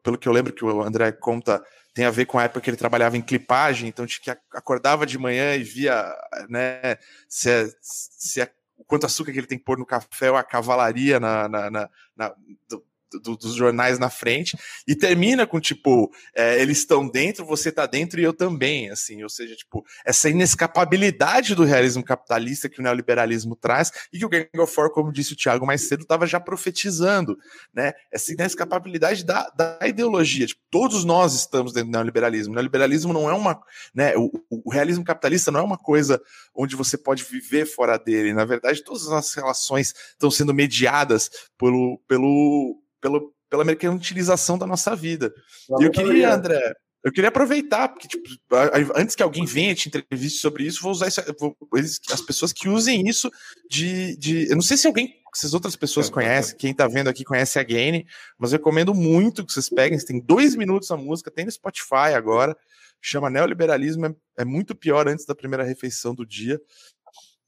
pelo 0.04 0.18
que 0.18 0.28
eu 0.28 0.34
lembro 0.34 0.54
que 0.54 0.66
o 0.66 0.82
André 0.82 1.12
conta 1.12 1.64
tem 1.94 2.06
a 2.06 2.12
ver 2.12 2.26
com 2.26 2.40
a 2.40 2.44
época 2.44 2.62
que 2.62 2.70
ele 2.70 2.78
trabalhava 2.78 3.18
em 3.18 3.22
clipagem, 3.22 3.90
então 3.90 4.06
que 4.06 4.32
acordava 4.54 5.06
de 5.06 5.18
manhã 5.18 5.56
e 5.56 5.64
via 5.64 6.06
né, 6.50 6.98
se, 7.28 7.50
é, 7.50 7.70
se 7.82 8.42
é, 8.42 8.52
quanto 8.88 9.06
açúcar 9.06 9.32
que 9.32 9.40
ele 9.40 9.48
tem 9.48 9.58
que 9.58 9.66
pôr 9.66 9.78
no 9.78 9.86
café 9.86 10.32
ou 10.32 10.38
a 10.38 10.44
cavalaria 10.44 11.20
na, 11.20 11.50
na, 11.50 11.70
na, 11.70 11.90
na 12.16 12.36
do, 13.20 13.36
dos 13.36 13.56
jornais 13.56 14.00
na 14.00 14.10
frente, 14.10 14.58
e 14.88 14.96
termina 14.96 15.46
com, 15.46 15.60
tipo, 15.60 16.12
é, 16.36 16.62
eles 16.62 16.80
estão 16.80 17.08
dentro, 17.08 17.46
você 17.46 17.72
tá 17.72 17.86
dentro 17.86 18.20
e 18.20 18.24
eu 18.24 18.34
também, 18.34 18.90
assim, 18.90 19.24
ou 19.24 19.30
seja, 19.30 19.56
tipo, 19.56 19.86
essa 20.06 20.30
inescapabilidade 20.30 21.56
do 21.56 21.64
realismo 21.64 22.04
capitalista 22.04 22.70
que 22.70 22.80
o 22.80 22.84
neoliberalismo 22.84 23.56
traz, 23.56 23.92
e 24.12 24.20
que 24.20 24.26
o 24.26 24.30
Gang 24.30 24.50
of 24.60 24.74
Four, 24.74 24.92
como 24.92 25.12
disse 25.12 25.34
o 25.34 25.36
Thiago 25.36 25.66
mais 25.66 25.88
cedo, 25.88 26.04
estava 26.04 26.26
já 26.26 26.40
profetizando, 26.40 27.38
né, 27.74 27.94
essa 28.12 28.32
inescapabilidade 28.32 29.26
da, 29.26 29.50
da 29.50 29.80
ideologia, 29.86 30.46
tipo, 30.46 30.62
todos 30.70 31.04
nós 31.04 31.34
estamos 31.34 31.74
dentro 31.74 31.90
do 31.90 31.94
neoliberalismo, 31.94 32.54
o 32.54 32.56
neoliberalismo 32.56 33.14
não 33.14 33.30
é 33.30 33.34
uma, 33.34 33.62
né, 33.94 34.16
o, 34.16 34.32
o 34.50 34.72
realismo 34.72 35.04
capitalista 35.04 35.52
não 35.52 35.60
é 35.60 35.64
uma 35.64 35.78
coisa 35.78 36.22
onde 36.56 36.76
você 36.76 36.98
pode 36.98 37.24
viver 37.24 37.66
fora 37.66 37.98
dele, 37.98 38.34
na 38.34 38.46
verdade, 38.46 38.84
todas 38.84 39.04
as 39.04 39.10
nossas 39.10 39.34
relações 39.34 39.94
estão 40.12 40.30
sendo 40.30 40.54
mediadas 40.54 41.30
pelo, 41.58 42.00
pelo 42.08 42.82
pelo, 43.02 43.34
pela 43.50 43.66
mercantilização 43.66 44.58
da 44.58 44.68
nossa 44.68 44.96
vida. 44.96 45.34
E 45.80 45.84
eu 45.84 45.92
queria, 45.92 46.34
André, 46.34 46.74
eu 47.04 47.12
queria 47.12 47.30
aproveitar, 47.30 47.90
porque 47.90 48.08
tipo, 48.08 48.24
antes 48.96 49.16
que 49.16 49.24
alguém 49.24 49.46
venha 49.46 49.74
te 49.74 49.90
entreviste 49.90 50.40
sobre 50.40 50.64
isso, 50.64 50.82
vou 50.82 50.92
usar 50.92 51.08
isso, 51.08 51.22
vou, 51.40 51.58
as 52.12 52.22
pessoas 52.22 52.54
que 52.54 52.70
usem 52.70 53.08
isso 53.08 53.30
de, 53.70 54.16
de. 54.18 54.50
Eu 54.50 54.56
não 54.56 54.62
sei 54.62 54.78
se 54.78 54.88
alguém 54.88 55.20
essas 55.34 55.54
outras 55.54 55.76
pessoas 55.76 56.10
é, 56.10 56.12
conhecem, 56.12 56.58
quem 56.58 56.74
tá 56.74 56.88
vendo 56.88 57.10
aqui 57.10 57.24
conhece 57.24 57.58
a 57.58 57.64
Gaine, 57.64 58.06
mas 58.38 58.52
eu 58.52 58.58
recomendo 58.58 58.94
muito 58.94 59.46
que 59.46 59.54
vocês 59.54 59.70
peguem, 59.70 59.98
tem 59.98 60.20
dois 60.20 60.56
minutos 60.56 60.92
a 60.92 60.98
música, 60.98 61.32
tem 61.32 61.46
no 61.46 61.52
Spotify 61.52 62.14
agora, 62.16 62.56
chama 63.02 63.30
Neoliberalismo, 63.30 64.08
é, 64.08 64.16
é 64.40 64.46
muito 64.46 64.76
pior 64.76 65.08
antes 65.08 65.26
da 65.26 65.34
primeira 65.34 65.64
refeição 65.64 66.14
do 66.14 66.26
dia, 66.26 66.60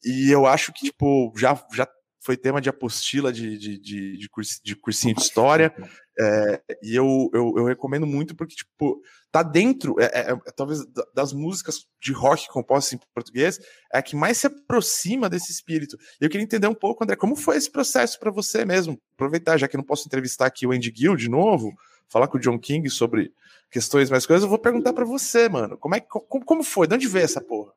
e 0.04 0.32
eu 0.32 0.46
acho 0.46 0.72
que, 0.74 0.86
tipo, 0.86 1.34
já, 1.38 1.62
já 1.74 1.88
foi 2.24 2.38
tema 2.38 2.62
de 2.62 2.70
apostila 2.70 3.34
de, 3.34 3.58
de, 3.58 3.78
de, 3.78 4.18
de, 4.18 4.30
de 4.64 4.76
cursinho 4.78 5.14
de 5.14 5.22
história, 5.22 5.76
é, 6.18 6.62
e 6.82 6.96
eu, 6.96 7.30
eu, 7.34 7.54
eu, 7.58 7.66
recomendo 7.66 8.08
muito 8.08 8.34
porque, 8.34 8.56
tipo, 8.56 9.02
tá 9.30 9.44
dentro, 9.44 10.00
é, 10.00 10.06
é, 10.06 10.32
é 10.32 10.52
talvez 10.56 10.86
das 11.14 11.34
músicas 11.34 11.86
de 12.00 12.14
rock 12.14 12.48
compostas 12.48 12.94
em 12.94 13.00
português, 13.14 13.60
é 13.92 13.98
a 13.98 14.02
que 14.02 14.16
mais 14.16 14.38
se 14.38 14.48
aproxima 14.48 15.30
desse 15.30 15.52
espírito. 15.52 15.98
E 16.22 16.24
eu 16.24 16.30
queria 16.30 16.46
entender 16.46 16.68
um 16.68 16.74
pouco, 16.74 17.04
André, 17.04 17.18
como 17.18 17.36
foi 17.36 17.58
esse 17.58 17.70
processo 17.70 18.18
para 18.20 18.32
você 18.32 18.64
mesmo? 18.64 18.98
Aproveitar, 19.16 19.58
já 19.58 19.68
que 19.68 19.76
eu 19.76 19.80
não 19.80 19.86
posso 19.86 20.08
entrevistar 20.08 20.46
aqui 20.46 20.66
o 20.66 20.72
Andy 20.72 20.94
Gill 20.96 21.18
de 21.18 21.30
novo, 21.30 21.74
falar 22.08 22.30
com 22.30 22.38
o 22.38 22.40
John 22.40 22.58
King 22.58 22.90
sobre 22.90 23.34
questões 23.70 24.10
mais 24.10 24.26
coisas, 24.26 24.44
eu 24.44 24.50
vou 24.50 24.60
perguntar 24.60 24.94
para 24.94 25.04
você, 25.04 25.50
mano, 25.50 25.78
como, 25.78 25.96
é, 25.96 26.00
como, 26.00 26.46
como 26.46 26.64
foi? 26.64 26.88
De 26.88 26.96
onde 26.96 27.08
veio 27.08 27.26
essa 27.26 27.42
porra? 27.42 27.74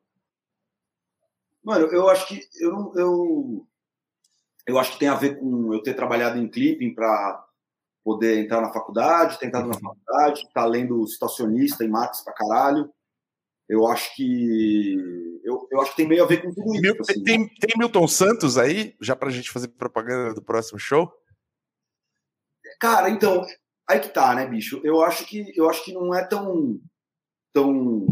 Mano, 1.63 1.87
eu 1.87 2.07
acho 2.07 2.27
que 2.27 2.39
eu, 2.61 2.93
eu 2.95 3.67
eu 4.67 4.77
acho 4.77 4.91
que 4.91 4.99
tem 4.99 5.07
a 5.07 5.15
ver 5.15 5.39
com 5.39 5.73
eu 5.73 5.81
ter 5.81 5.93
trabalhado 5.93 6.37
em 6.37 6.49
clipping 6.49 6.93
para 6.93 7.45
poder 8.03 8.39
entrar 8.39 8.61
na 8.61 8.71
faculdade, 8.71 9.39
ter 9.39 9.47
entrado 9.47 9.67
na 9.67 9.75
uhum. 9.75 9.81
faculdade, 9.81 10.39
estar 10.39 10.61
tá 10.61 10.65
lendo 10.65 11.07
Situacionista 11.07 11.85
em 11.85 11.89
Max 11.89 12.21
pra 12.21 12.33
caralho. 12.33 12.91
Eu 13.67 13.87
acho 13.87 14.15
que 14.15 15.39
eu, 15.43 15.67
eu 15.71 15.81
acho 15.81 15.91
que 15.91 15.97
tem 15.97 16.07
meio 16.07 16.23
a 16.23 16.27
ver 16.27 16.41
com 16.41 16.53
tudo 16.53 16.73
isso. 16.73 16.81
Mil, 16.81 16.95
assim, 16.99 17.23
tem, 17.23 17.39
né? 17.39 17.49
tem 17.59 17.77
Milton 17.77 18.07
Santos 18.07 18.57
aí, 18.57 18.95
já 19.01 19.15
pra 19.15 19.29
gente 19.29 19.51
fazer 19.51 19.69
propaganda 19.69 20.33
do 20.33 20.41
próximo 20.41 20.79
show? 20.79 21.11
Cara, 22.79 23.09
então, 23.09 23.45
aí 23.89 23.99
que 23.99 24.09
tá, 24.09 24.35
né, 24.35 24.45
bicho? 24.45 24.81
Eu 24.83 25.01
acho 25.01 25.25
que 25.25 25.51
eu 25.57 25.69
acho 25.69 25.83
que 25.83 25.93
não 25.93 26.13
é 26.13 26.25
tão 26.25 26.79
tão 27.53 28.05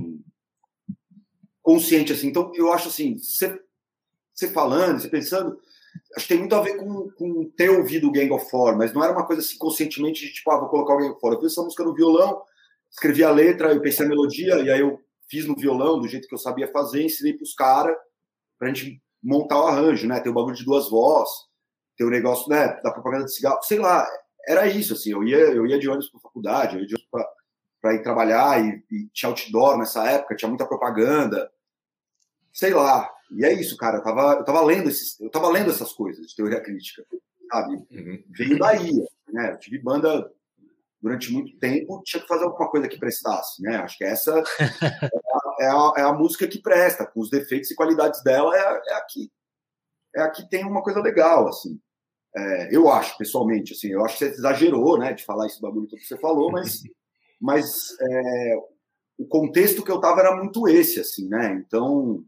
consciente 1.62 2.14
assim. 2.14 2.28
Então, 2.28 2.52
eu 2.56 2.72
acho 2.72 2.88
assim, 2.90 3.18
você 3.18 4.50
falando, 4.52 5.00
você 5.00 5.10
pensando, 5.10 5.60
acho 6.16 6.28
que 6.28 6.34
tem 6.34 6.40
muito 6.40 6.56
a 6.56 6.62
ver 6.62 6.78
com, 6.78 7.10
com 7.12 7.52
ter 7.58 7.70
ouvido 7.70 8.08
o 8.08 8.12
Gang 8.12 8.32
of 8.32 8.50
Four, 8.50 8.78
mas 8.78 8.94
não 8.94 9.04
era 9.04 9.14
uma 9.14 9.26
coisa 9.26 9.42
assim 9.42 9.58
conscientemente 9.58 10.26
de 10.26 10.34
tipo, 10.34 10.52
ah, 10.52 10.60
vou 10.60 10.70
colocar 10.70 10.94
o 10.94 10.98
Gang 10.98 11.12
of 11.12 11.20
Four. 11.20 11.34
Eu 11.34 11.42
fiz 11.42 11.52
essa 11.52 11.62
música 11.62 11.84
no 11.84 11.94
violão, 11.94 12.42
escrevi 12.90 13.24
a 13.24 13.32
letra, 13.32 13.74
eu 13.74 13.82
pensei 13.82 14.06
a 14.06 14.10
melodia, 14.10 14.56
e 14.60 14.70
aí 14.70 14.80
eu 14.80 15.00
fiz 15.30 15.46
no 15.46 15.56
violão 15.56 16.00
do 16.00 16.08
jeito 16.08 16.28
que 16.28 16.34
eu 16.34 16.40
sabia 16.40 16.72
fazer, 16.72 17.04
ensinei 17.04 17.34
para 17.34 17.44
os 17.44 17.54
caras 17.54 17.96
pra 18.58 18.70
gente 18.70 19.02
montar 19.22 19.60
o 19.60 19.68
arranjo, 19.68 20.08
né? 20.08 20.20
Tem 20.20 20.32
o 20.32 20.36
bagulho 20.36 20.56
de 20.56 20.64
duas 20.64 20.90
vozes, 20.90 21.34
tem 21.98 22.06
o 22.06 22.10
negócio, 22.10 22.50
né, 22.50 22.80
da 22.84 22.92
propaganda 22.92 23.26
de 23.26 23.34
cigarro, 23.34 23.62
sei 23.64 23.80
lá, 23.80 24.08
era 24.48 24.68
isso, 24.68 24.94
assim, 24.94 25.12
eu 25.12 25.24
ia, 25.24 25.38
eu 25.38 25.66
ia 25.66 25.80
de 25.80 25.88
ônibus 25.88 26.10
para 26.10 26.20
faculdade, 26.20 26.76
eu 26.76 26.82
ia 26.82 26.88
de 26.88 26.96
ônibus 26.96 27.32
para 27.82 27.96
ir 27.96 28.04
trabalhar, 28.04 28.64
e, 28.64 28.84
e 28.92 29.08
tinha 29.14 29.30
outdoor 29.30 29.78
nessa 29.78 30.08
época, 30.10 30.36
tinha 30.36 30.50
muita 30.50 30.68
propaganda, 30.68 31.50
sei 32.54 32.74
lá, 32.74 33.10
e 33.32 33.46
é 33.46 33.54
isso, 33.54 33.78
cara. 33.78 33.98
Eu 33.98 34.04
tava, 34.04 34.34
eu 34.34 34.44
tava 34.44 34.62
lendo 34.64 34.90
esses, 34.90 35.20
eu 35.20 35.30
tava 35.30 35.50
lendo 35.50 35.72
essas 35.72 35.94
coisas 35.94 36.28
de 36.28 36.36
teoria 36.36 36.62
crítica, 36.62 37.06
sabe? 37.52 37.76
Uhum. 37.92 38.24
Veio 38.30 38.60
daí, 38.60 38.92
né? 39.32 39.52
Eu 39.54 39.58
tive 39.58 39.80
banda 39.80 40.32
durante 41.02 41.32
muito 41.32 41.58
tempo, 41.60 42.02
tinha 42.04 42.22
que 42.22 42.28
fazer 42.28 42.46
alguma 42.46 42.70
coisa 42.70 42.88
que 42.88 43.00
prestasse, 43.00 43.62
né? 43.62 43.78
Acho 43.78 43.98
que 43.98 44.04
essa 44.04 44.32
é, 45.60 45.66
a, 45.66 45.66
é, 45.66 45.68
a, 45.68 45.94
é, 45.98 46.02
a, 46.02 46.14
música 46.14 46.48
que 46.48 46.62
presta, 46.62 47.06
com 47.06 47.20
os 47.20 47.30
defeitos 47.30 47.70
e 47.70 47.76
qualidades 47.76 48.24
dela, 48.24 48.56
é, 48.56 48.92
é 48.92 48.94
a 48.96 49.02
que 49.02 49.32
é 50.16 50.22
a 50.22 50.30
que 50.30 50.50
tem 50.50 50.66
uma 50.66 50.82
coisa 50.82 51.02
legal, 51.02 51.48
assim. 51.48 51.80
É, 52.36 52.76
eu 52.76 52.90
acho, 52.90 53.18
pessoalmente, 53.18 53.74
assim, 53.74 53.90
eu 53.90 54.04
acho 54.04 54.18
que 54.18 54.26
você 54.26 54.32
exagerou, 54.32 54.98
né, 54.98 55.14
de 55.14 55.24
falar 55.24 55.46
esse 55.46 55.62
bagulho 55.62 55.88
que 55.88 56.00
você 56.00 56.18
falou, 56.18 56.52
mas, 56.52 56.82
mas 57.40 57.96
é, 58.02 58.56
o 59.18 59.26
contexto 59.26 59.84
que 59.84 59.92
eu 59.92 60.00
tava 60.00 60.22
era 60.22 60.36
muito 60.36 60.68
esse, 60.68 61.00
assim, 61.00 61.28
né? 61.30 61.54
Então, 61.66 62.24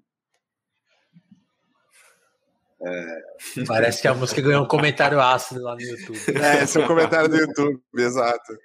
é... 2.80 3.22
Parece 3.66 4.02
que 4.02 4.08
a 4.08 4.14
música 4.14 4.42
ganhou 4.42 4.64
um 4.64 4.68
comentário 4.68 5.20
ácido 5.20 5.64
lá 5.64 5.76
no 5.76 5.82
YouTube. 5.82 6.18
É, 6.44 6.64
esse 6.64 6.80
é 6.80 6.84
o 6.84 6.88
comentário 6.88 7.30
do 7.30 7.36
YouTube, 7.36 7.82
exato. 7.96 8.58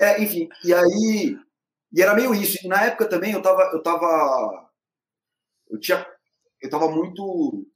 É, 0.00 0.22
enfim, 0.22 0.48
e 0.64 0.72
aí. 0.72 1.38
E 1.92 2.02
era 2.02 2.14
meio 2.14 2.34
isso. 2.34 2.58
E 2.64 2.68
na 2.68 2.84
época 2.84 3.08
também 3.08 3.32
eu 3.32 3.42
tava. 3.42 3.62
Eu 3.72 3.82
tava. 3.82 4.70
Eu 5.68 5.78
tinha. 5.78 6.06
Eu 6.60 6.70
tava 6.70 6.90
muito. 6.90 7.66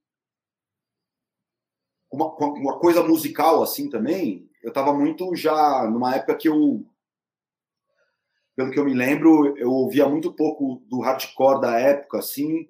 Uma, 2.10 2.34
uma 2.34 2.78
coisa 2.78 3.02
musical 3.02 3.62
assim 3.62 3.90
também. 3.90 4.50
Eu 4.62 4.72
tava 4.72 4.94
muito 4.94 5.34
já. 5.36 5.88
Numa 5.90 6.16
época 6.16 6.36
que 6.36 6.48
eu. 6.48 6.84
Pelo 8.56 8.70
que 8.70 8.78
eu 8.78 8.86
me 8.86 8.94
lembro, 8.94 9.54
eu 9.58 9.70
ouvia 9.70 10.08
muito 10.08 10.32
pouco 10.32 10.82
do 10.88 11.00
hardcore 11.00 11.60
da 11.60 11.78
época, 11.78 12.18
assim, 12.18 12.66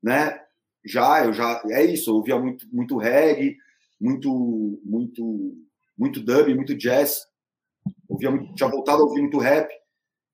né? 0.00 0.43
Já, 0.84 1.24
eu 1.24 1.32
já. 1.32 1.62
É 1.70 1.84
isso, 1.84 2.10
eu 2.10 2.16
ouvia 2.16 2.38
muito, 2.38 2.66
muito 2.72 2.98
reggae, 2.98 3.56
muito, 4.00 4.80
muito, 4.84 5.54
muito 5.96 6.20
dub, 6.20 6.54
muito 6.54 6.74
jazz. 6.74 7.22
Ouvia 8.08 8.30
muito, 8.30 8.54
tinha 8.54 8.68
voltado 8.68 9.02
a 9.02 9.04
ouvir 9.04 9.20
muito 9.20 9.38
rap. 9.38 9.68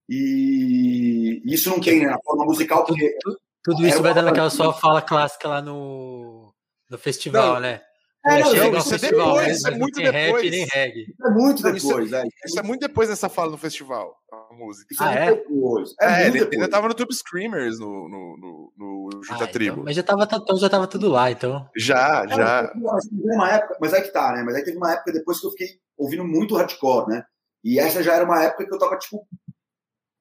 E 0.09 1.41
isso 1.45 1.71
não 1.71 1.81
tem, 1.81 2.01
né? 2.01 2.07
Na 2.07 2.21
forma 2.21 2.45
musical, 2.45 2.85
porque. 2.85 3.17
Tudo, 3.23 3.39
tudo 3.63 3.87
isso 3.87 4.03
vai 4.03 4.13
dando 4.13 4.29
aquela 4.29 4.51
sua 4.51 4.73
fala 4.73 5.01
clássica 5.01 5.49
lá 5.49 5.63
no, 5.63 6.53
no 6.89 6.99
festival, 6.99 7.55
não, 7.55 7.61
né? 7.61 7.81
É, 8.27 8.41
não, 8.41 8.77
isso 8.77 8.95
é 8.95 8.99
depois, 8.99 9.57
isso 9.57 9.69
é 9.69 9.79
muito 9.79 9.97
depois. 9.97 10.51
nem 10.51 10.67
reggae. 10.67 11.15
é 11.25 11.31
muito 11.31 11.63
depois, 11.63 12.07
isso, 12.07 12.15
é. 12.17 12.25
Isso 12.45 12.59
é 12.59 12.63
muito 12.63 12.81
depois 12.81 13.09
dessa 13.09 13.31
fala 13.31 13.51
no 13.51 13.57
festival, 13.57 14.15
a 14.31 14.40
música. 14.65 14.93
Isso 14.93 15.03
ah, 15.03 15.15
é? 15.15 15.35
Depois. 15.35 15.95
É, 16.01 16.07
é 16.07 16.27
ele 16.27 16.41
depois. 16.41 16.53
ainda 16.55 16.71
tava 16.71 16.89
no 16.89 16.95
Tube 16.95 17.15
Screamers 17.15 17.79
no, 17.79 18.09
no, 18.09 18.37
no, 18.37 18.73
no 18.77 19.23
Junta 19.23 19.45
ah, 19.45 19.47
Tribo. 19.47 19.73
Então, 19.73 19.85
mas 19.85 19.97
já 19.97 20.03
tava, 20.03 20.29
então, 20.31 20.57
já 20.59 20.69
tava 20.69 20.87
tudo 20.87 21.09
lá, 21.09 21.31
então. 21.31 21.69
Já, 21.77 22.27
já. 22.27 22.73
Uma 23.11 23.51
época, 23.51 23.79
mas 23.81 23.93
é 23.93 24.01
que 24.01 24.13
tá, 24.13 24.33
né? 24.33 24.43
Mas 24.43 24.55
aí 24.55 24.65
teve 24.65 24.77
uma 24.77 24.93
época 24.93 25.13
depois 25.13 25.41
que 25.41 25.47
eu 25.47 25.51
fiquei 25.51 25.69
ouvindo 25.97 26.25
muito 26.25 26.57
hardcore, 26.57 27.09
né? 27.09 27.25
E 27.65 27.79
essa 27.79 28.03
já 28.03 28.15
era 28.15 28.25
uma 28.25 28.43
época 28.43 28.67
que 28.67 28.75
eu 28.75 28.79
tava, 28.79 28.97
tipo, 28.97 29.27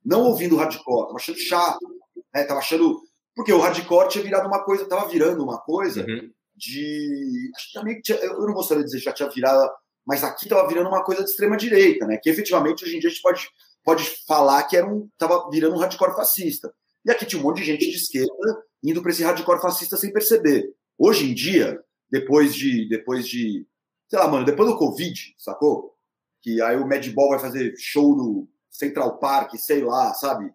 não 0.03 0.23
ouvindo 0.23 0.57
hardcore, 0.57 1.07
tava 1.07 1.17
achando 1.17 1.39
chato, 1.39 1.85
né? 2.33 2.43
Tava 2.43 2.59
achando. 2.59 3.01
Porque 3.35 3.53
o 3.53 3.59
hardcore 3.59 4.09
tinha 4.09 4.23
virado 4.23 4.47
uma 4.47 4.63
coisa, 4.63 4.87
tava 4.87 5.07
virando 5.07 5.43
uma 5.43 5.59
coisa. 5.59 6.01
Uhum 6.01 6.31
de. 6.59 7.51
Acho 7.55 7.67
que 7.67 7.73
também 7.73 8.01
tinha, 8.01 8.17
eu 8.19 8.45
não 8.45 8.53
gostaria 8.53 8.83
de 8.83 8.87
dizer 8.87 8.99
que 8.99 9.05
já 9.05 9.13
tinha 9.13 9.29
virado, 9.29 9.71
mas 10.05 10.23
aqui 10.23 10.43
estava 10.43 10.67
virando 10.67 10.89
uma 10.89 11.03
coisa 11.03 11.23
de 11.23 11.29
extrema 11.29 11.55
direita, 11.55 12.05
né? 12.05 12.17
Que 12.21 12.29
efetivamente 12.29 12.83
hoje 12.83 12.97
em 12.97 12.99
dia 12.99 13.09
a 13.09 13.11
gente 13.13 13.21
pode, 13.21 13.47
pode 13.89 14.03
falar 14.27 14.61
que 14.63 14.77
era 14.77 14.87
um, 14.87 15.09
tava 15.17 15.49
virando 15.49 15.75
um 15.75 15.79
hardcore 15.79 16.15
fascista. 16.15 16.71
E 17.03 17.09
aqui 17.09 17.25
tinha 17.25 17.41
um 17.41 17.43
monte 17.43 17.57
de 17.57 17.63
gente 17.63 17.89
de 17.89 17.95
esquerda 17.95 18.63
indo 18.83 19.01
para 19.01 19.09
esse 19.09 19.23
hardcore 19.23 19.59
fascista 19.59 19.97
sem 19.97 20.13
perceber. 20.13 20.71
Hoje 20.95 21.27
em 21.27 21.33
dia, 21.33 21.83
depois 22.07 22.53
de, 22.53 22.87
depois 22.87 23.27
de, 23.27 23.65
sei 24.07 24.19
lá, 24.19 24.27
mano, 24.27 24.45
depois 24.45 24.69
do 24.69 24.77
Covid, 24.77 25.33
sacou? 25.39 25.95
Que 26.39 26.61
aí 26.61 26.77
o 26.77 26.87
Madball 26.87 27.29
vai 27.29 27.39
fazer 27.39 27.73
show 27.79 28.15
no 28.15 28.47
Central 28.69 29.17
Park, 29.17 29.55
sei 29.55 29.83
lá, 29.83 30.13
sabe? 30.13 30.53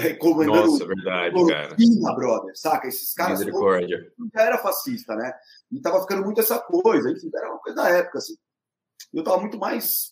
recomendando 0.00 0.66
Nossa, 0.66 0.86
verdade, 0.86 1.34
cloroquina, 1.34 2.02
cara. 2.02 2.16
brother, 2.16 2.56
saca? 2.56 2.88
Esses 2.88 3.14
caras 3.14 3.40
já 3.40 4.42
era 4.42 4.58
fascista, 4.58 5.14
né? 5.14 5.32
E 5.70 5.80
tava 5.80 6.00
ficando 6.00 6.24
muito 6.24 6.40
essa 6.40 6.58
coisa, 6.58 7.10
enfim, 7.10 7.30
era 7.34 7.48
uma 7.48 7.58
coisa 7.58 7.76
da 7.76 7.88
época, 7.88 8.18
assim. 8.18 8.36
Eu 9.12 9.24
tava 9.24 9.40
muito 9.40 9.58
mais 9.58 10.11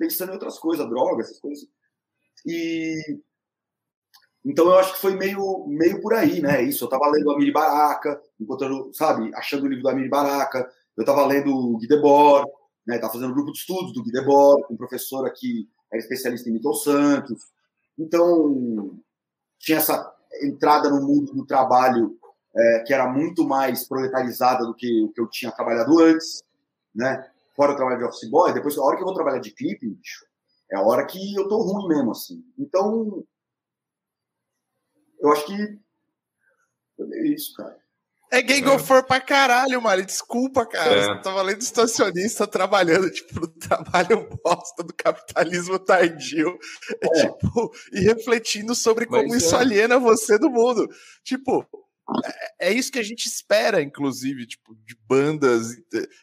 pensando 0.00 0.30
em 0.30 0.32
outras 0.32 0.58
coisas, 0.58 0.88
drogas, 0.88 1.26
essas 1.26 1.40
coisas. 1.40 1.68
E 2.46 3.20
então 4.42 4.64
eu 4.66 4.78
acho 4.78 4.94
que 4.94 5.00
foi 5.00 5.14
meio, 5.14 5.66
meio 5.68 6.00
por 6.00 6.14
aí, 6.14 6.40
né? 6.40 6.62
Isso, 6.62 6.84
eu 6.84 6.88
tava 6.88 7.10
lendo 7.10 7.30
a 7.30 7.36
Miri 7.36 7.52
Baraka, 7.52 8.20
encontrando, 8.40 8.90
sabe, 8.94 9.30
achando 9.34 9.64
o 9.64 9.68
livro 9.68 9.84
da 9.84 9.94
Miri 9.94 10.08
Baraka, 10.08 10.66
eu 10.96 11.04
tava 11.04 11.26
lendo 11.26 11.54
o 11.54 11.76
Guy 11.76 11.86
Debord, 11.86 12.50
né? 12.86 12.98
Tava 12.98 13.12
fazendo 13.12 13.30
um 13.30 13.34
grupo 13.34 13.52
de 13.52 13.58
estudos 13.58 13.92
do 13.92 14.02
Guy 14.02 14.10
Debord, 14.10 14.64
um 14.70 14.76
professor 14.76 15.26
aqui 15.26 15.68
era 15.92 16.00
especialista 16.00 16.48
em 16.48 16.52
Milton 16.52 16.72
Santos. 16.72 17.42
Então, 17.98 18.98
tinha 19.58 19.76
essa 19.76 20.10
entrada 20.42 20.88
no 20.88 21.02
mundo 21.06 21.34
do 21.34 21.44
trabalho 21.44 22.18
é, 22.56 22.84
que 22.86 22.94
era 22.94 23.06
muito 23.06 23.44
mais 23.44 23.86
proletarizada 23.86 24.64
do 24.64 24.74
que 24.74 25.02
o 25.02 25.08
que 25.12 25.20
eu 25.20 25.28
tinha 25.28 25.52
trabalhado 25.52 25.98
antes, 26.00 26.42
né? 26.94 27.30
Fora 27.54 27.72
o 27.72 27.76
trabalho 27.76 27.98
de 27.98 28.04
office 28.04 28.30
boy, 28.30 28.52
depois 28.52 28.76
a 28.78 28.82
hora 28.82 28.96
que 28.96 29.02
eu 29.02 29.06
vou 29.06 29.14
trabalhar 29.14 29.40
de 29.40 29.52
clipe, 29.52 29.88
bicho, 29.88 30.24
é 30.72 30.76
a 30.76 30.82
hora 30.82 31.06
que 31.06 31.34
eu 31.34 31.48
tô 31.48 31.58
ruim 31.62 31.88
mesmo, 31.88 32.12
assim. 32.12 32.42
Então, 32.58 33.24
eu 35.20 35.32
acho 35.32 35.46
que 35.46 35.78
é 37.12 37.26
isso, 37.28 37.54
cara. 37.54 37.78
É 38.32 38.40
Gang 38.40 38.68
of 38.68 38.86
Four 38.86 39.04
pra 39.04 39.20
caralho, 39.20 39.82
Mari. 39.82 40.06
Desculpa, 40.06 40.64
cara. 40.64 40.94
É. 40.94 41.02
Você 41.02 41.22
tava 41.22 41.42
lendo 41.42 41.60
estacionista 41.60 42.46
trabalhando, 42.46 43.10
tipo, 43.10 43.40
no 43.40 43.48
trabalho 43.48 44.28
bosta 44.44 44.84
do 44.84 44.94
capitalismo 44.94 45.78
tardio. 45.80 46.56
É. 47.02 47.08
Tipo, 47.08 47.72
e 47.92 48.00
refletindo 48.00 48.72
sobre 48.74 49.06
como 49.06 49.26
Mas, 49.26 49.42
isso 49.42 49.56
é. 49.56 49.58
aliena 49.58 49.98
você 49.98 50.38
do 50.38 50.48
mundo. 50.48 50.88
Tipo, 51.24 51.66
é 52.58 52.72
isso 52.72 52.92
que 52.92 52.98
a 52.98 53.02
gente 53.02 53.26
espera, 53.26 53.82
inclusive, 53.82 54.46
tipo, 54.46 54.74
de 54.86 54.96
bandas, 55.08 55.72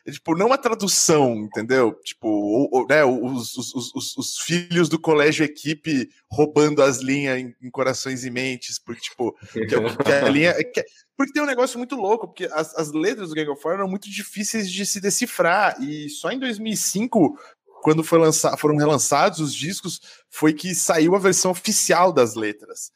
é, 0.05 0.11
tipo, 0.11 0.35
não 0.35 0.53
a 0.53 0.57
tradução, 0.57 1.35
entendeu? 1.35 1.93
Tipo, 2.03 2.27
ou, 2.27 2.69
ou, 2.71 2.87
né, 2.87 3.03
os, 3.03 3.55
os, 3.55 3.73
os, 3.73 4.17
os, 4.17 4.37
filhos 4.39 4.89
do 4.89 4.99
colégio 4.99 5.43
equipe 5.43 6.09
roubando 6.31 6.81
as 6.81 6.99
linhas 6.99 7.39
em, 7.39 7.55
em 7.61 7.69
corações 7.71 8.23
e 8.23 8.29
mentes, 8.29 8.79
porque, 8.79 9.01
tipo, 9.01 9.35
que, 9.51 9.59
é 9.59 9.65
que 9.65 10.11
a 10.11 10.29
linha. 10.29 10.53
Que, 10.53 10.83
porque 11.15 11.33
tem 11.33 11.41
um 11.41 11.47
negócio 11.47 11.77
muito 11.79 11.95
louco, 11.95 12.27
porque 12.27 12.45
as, 12.51 12.75
as 12.75 12.91
letras 12.91 13.29
do 13.29 13.35
Gang 13.35 13.49
of 13.49 13.61
Four 13.61 13.73
eram 13.73 13.87
muito 13.87 14.09
difíceis 14.09 14.71
de 14.71 14.85
se 14.85 15.01
decifrar, 15.01 15.81
e 15.81 16.09
só 16.09 16.31
em 16.31 16.39
2005 16.39 17.37
quando 17.81 18.03
foi 18.03 18.19
lançar, 18.19 18.57
foram 18.57 18.75
relançados 18.75 19.39
os 19.39 19.53
discos, 19.53 20.01
foi 20.29 20.53
que 20.53 20.75
saiu 20.75 21.15
a 21.15 21.19
versão 21.19 21.51
oficial 21.51 22.11
das 22.11 22.35
letras. 22.35 22.91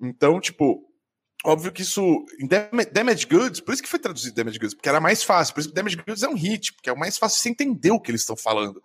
Então, 0.00 0.40
tipo, 0.40 0.89
óbvio 1.44 1.72
que 1.72 1.82
isso. 1.82 2.24
Damage 2.92 3.26
Goods, 3.26 3.60
por 3.60 3.72
isso 3.72 3.82
que 3.82 3.88
foi 3.88 3.98
traduzido 3.98 4.34
Damage 4.34 4.58
Goods, 4.58 4.74
porque 4.74 4.88
era 4.88 5.00
mais 5.00 5.22
fácil. 5.22 5.54
Por 5.54 5.60
isso 5.60 5.68
que 5.68 5.74
Damage 5.74 5.96
Goods 5.96 6.22
é 6.22 6.28
um 6.28 6.34
hit, 6.34 6.72
porque 6.74 6.90
é 6.90 6.92
o 6.92 6.98
mais 6.98 7.18
fácil 7.18 7.40
você 7.40 7.48
entender 7.48 7.90
o 7.90 8.00
que 8.00 8.10
eles 8.10 8.22
estão 8.22 8.36
falando. 8.36 8.80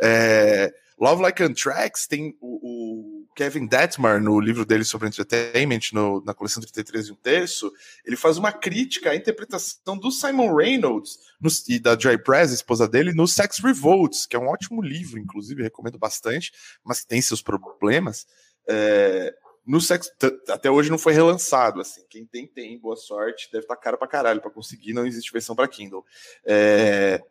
É, 0.00 0.72
Love 1.00 1.22
Like 1.22 1.42
Anthrax 1.42 2.06
tem 2.06 2.36
o, 2.40 2.58
o, 2.62 3.26
Kevin 3.34 3.66
Detmar, 3.66 4.20
no 4.22 4.38
livro 4.38 4.66
dele 4.66 4.84
sobre 4.84 5.08
entertainment, 5.08 5.80
no, 5.94 6.22
na 6.26 6.34
coleção 6.34 6.60
33 6.60 7.06
e 7.06 7.12
um 7.12 7.16
terço, 7.16 7.72
ele 8.04 8.16
faz 8.16 8.36
uma 8.36 8.52
crítica 8.52 9.10
à 9.10 9.16
interpretação 9.16 9.96
do 9.96 10.10
Simon 10.10 10.54
Reynolds 10.54 11.18
no, 11.40 11.48
e 11.68 11.78
da 11.78 11.98
Joy 11.98 12.18
Press, 12.18 12.52
esposa 12.52 12.86
dele, 12.86 13.14
no 13.14 13.26
Sex 13.26 13.60
Revolts, 13.60 14.26
que 14.26 14.36
é 14.36 14.38
um 14.38 14.48
ótimo 14.48 14.82
livro, 14.82 15.18
inclusive, 15.18 15.62
recomendo 15.62 15.98
bastante, 15.98 16.52
mas 16.84 17.02
tem 17.02 17.22
seus 17.22 17.40
problemas. 17.40 18.26
É, 18.68 19.34
no 19.66 19.80
Sex, 19.80 20.10
até 20.48 20.70
hoje 20.70 20.90
não 20.90 20.98
foi 20.98 21.12
relançado, 21.12 21.80
assim. 21.80 22.02
Quem 22.08 22.26
tem, 22.26 22.46
tem, 22.46 22.78
boa 22.78 22.96
sorte. 22.96 23.48
Deve 23.52 23.64
estar 23.64 23.76
tá 23.76 23.80
caro 23.80 23.98
pra 23.98 24.08
caralho 24.08 24.40
pra 24.40 24.50
conseguir, 24.50 24.92
não 24.92 25.06
existe 25.06 25.32
versão 25.32 25.54
para 25.54 25.68
Kindle. 25.68 26.04
É, 26.44 27.22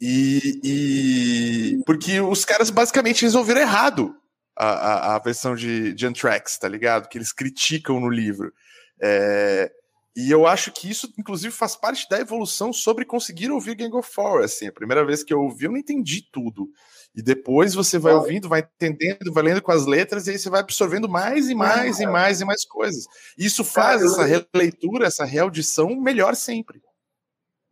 e, 0.00 0.60
e, 0.64 1.84
porque 1.86 2.20
os 2.20 2.44
caras 2.44 2.70
basicamente 2.70 3.22
resolveram 3.22 3.60
errado 3.60 4.14
a, 4.56 4.66
a, 4.66 5.16
a 5.16 5.18
versão 5.18 5.54
de, 5.54 5.94
de 5.94 6.06
Anthrax, 6.06 6.58
tá 6.58 6.68
ligado? 6.68 7.08
Que 7.08 7.18
eles 7.18 7.32
criticam 7.32 8.00
no 8.00 8.08
livro. 8.08 8.52
É, 9.00 9.70
e 10.16 10.30
eu 10.30 10.46
acho 10.46 10.70
que 10.72 10.88
isso, 10.88 11.12
inclusive, 11.18 11.52
faz 11.52 11.74
parte 11.74 12.08
da 12.08 12.20
evolução 12.20 12.72
sobre 12.72 13.04
conseguir 13.04 13.50
ouvir 13.50 13.74
Gang 13.74 13.94
of 13.96 14.08
Four. 14.12 14.44
Assim, 14.44 14.68
a 14.68 14.72
primeira 14.72 15.04
vez 15.04 15.24
que 15.24 15.32
eu 15.32 15.40
ouvi, 15.40 15.64
eu 15.64 15.72
não 15.72 15.78
entendi 15.78 16.22
tudo. 16.30 16.68
E 17.14 17.22
depois 17.22 17.74
você 17.74 17.96
vai 17.96 18.12
ouvindo, 18.12 18.48
vai 18.48 18.60
entendendo, 18.60 19.32
vai 19.32 19.44
lendo 19.44 19.62
com 19.62 19.70
as 19.70 19.86
letras, 19.86 20.26
e 20.26 20.32
aí 20.32 20.38
você 20.38 20.50
vai 20.50 20.60
absorvendo 20.60 21.08
mais 21.08 21.48
e 21.48 21.54
mais 21.54 22.00
e 22.00 22.06
mais 22.06 22.40
e 22.40 22.44
mais 22.44 22.64
coisas. 22.64 23.04
Isso 23.38 23.62
faz 23.62 24.02
essa 24.02 24.24
releitura, 24.24 25.06
essa 25.06 25.24
reaudição 25.24 25.94
melhor 25.94 26.34
sempre. 26.34 26.82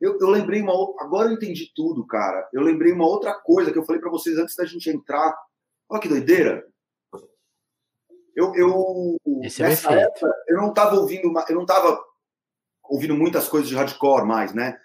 Eu, 0.00 0.16
eu 0.20 0.28
lembrei 0.28 0.62
uma 0.62 0.72
agora 1.00 1.28
eu 1.28 1.34
entendi 1.34 1.72
tudo, 1.74 2.06
cara. 2.06 2.48
Eu 2.52 2.62
lembrei 2.62 2.92
uma 2.92 3.06
outra 3.06 3.34
coisa 3.34 3.72
que 3.72 3.78
eu 3.78 3.84
falei 3.84 4.00
para 4.00 4.10
vocês 4.10 4.38
antes 4.38 4.54
da 4.54 4.64
gente 4.64 4.88
entrar. 4.88 5.36
Olha 5.88 6.00
que 6.00 6.08
doideira. 6.08 6.64
Eu, 8.34 8.54
eu 8.54 9.16
Esse 9.42 9.62
é 9.62 9.68
nessa 9.68 9.92
é 9.92 10.02
época, 10.02 10.32
eu 10.48 10.56
não 10.56 10.70
estava 10.70 10.96
ouvindo, 10.96 11.32
eu 11.48 11.54
não 11.56 11.66
tava 11.66 12.00
ouvindo 12.84 13.14
muitas 13.14 13.48
coisas 13.48 13.68
de 13.68 13.74
hardcore 13.74 14.26
mais, 14.26 14.54
né? 14.54 14.78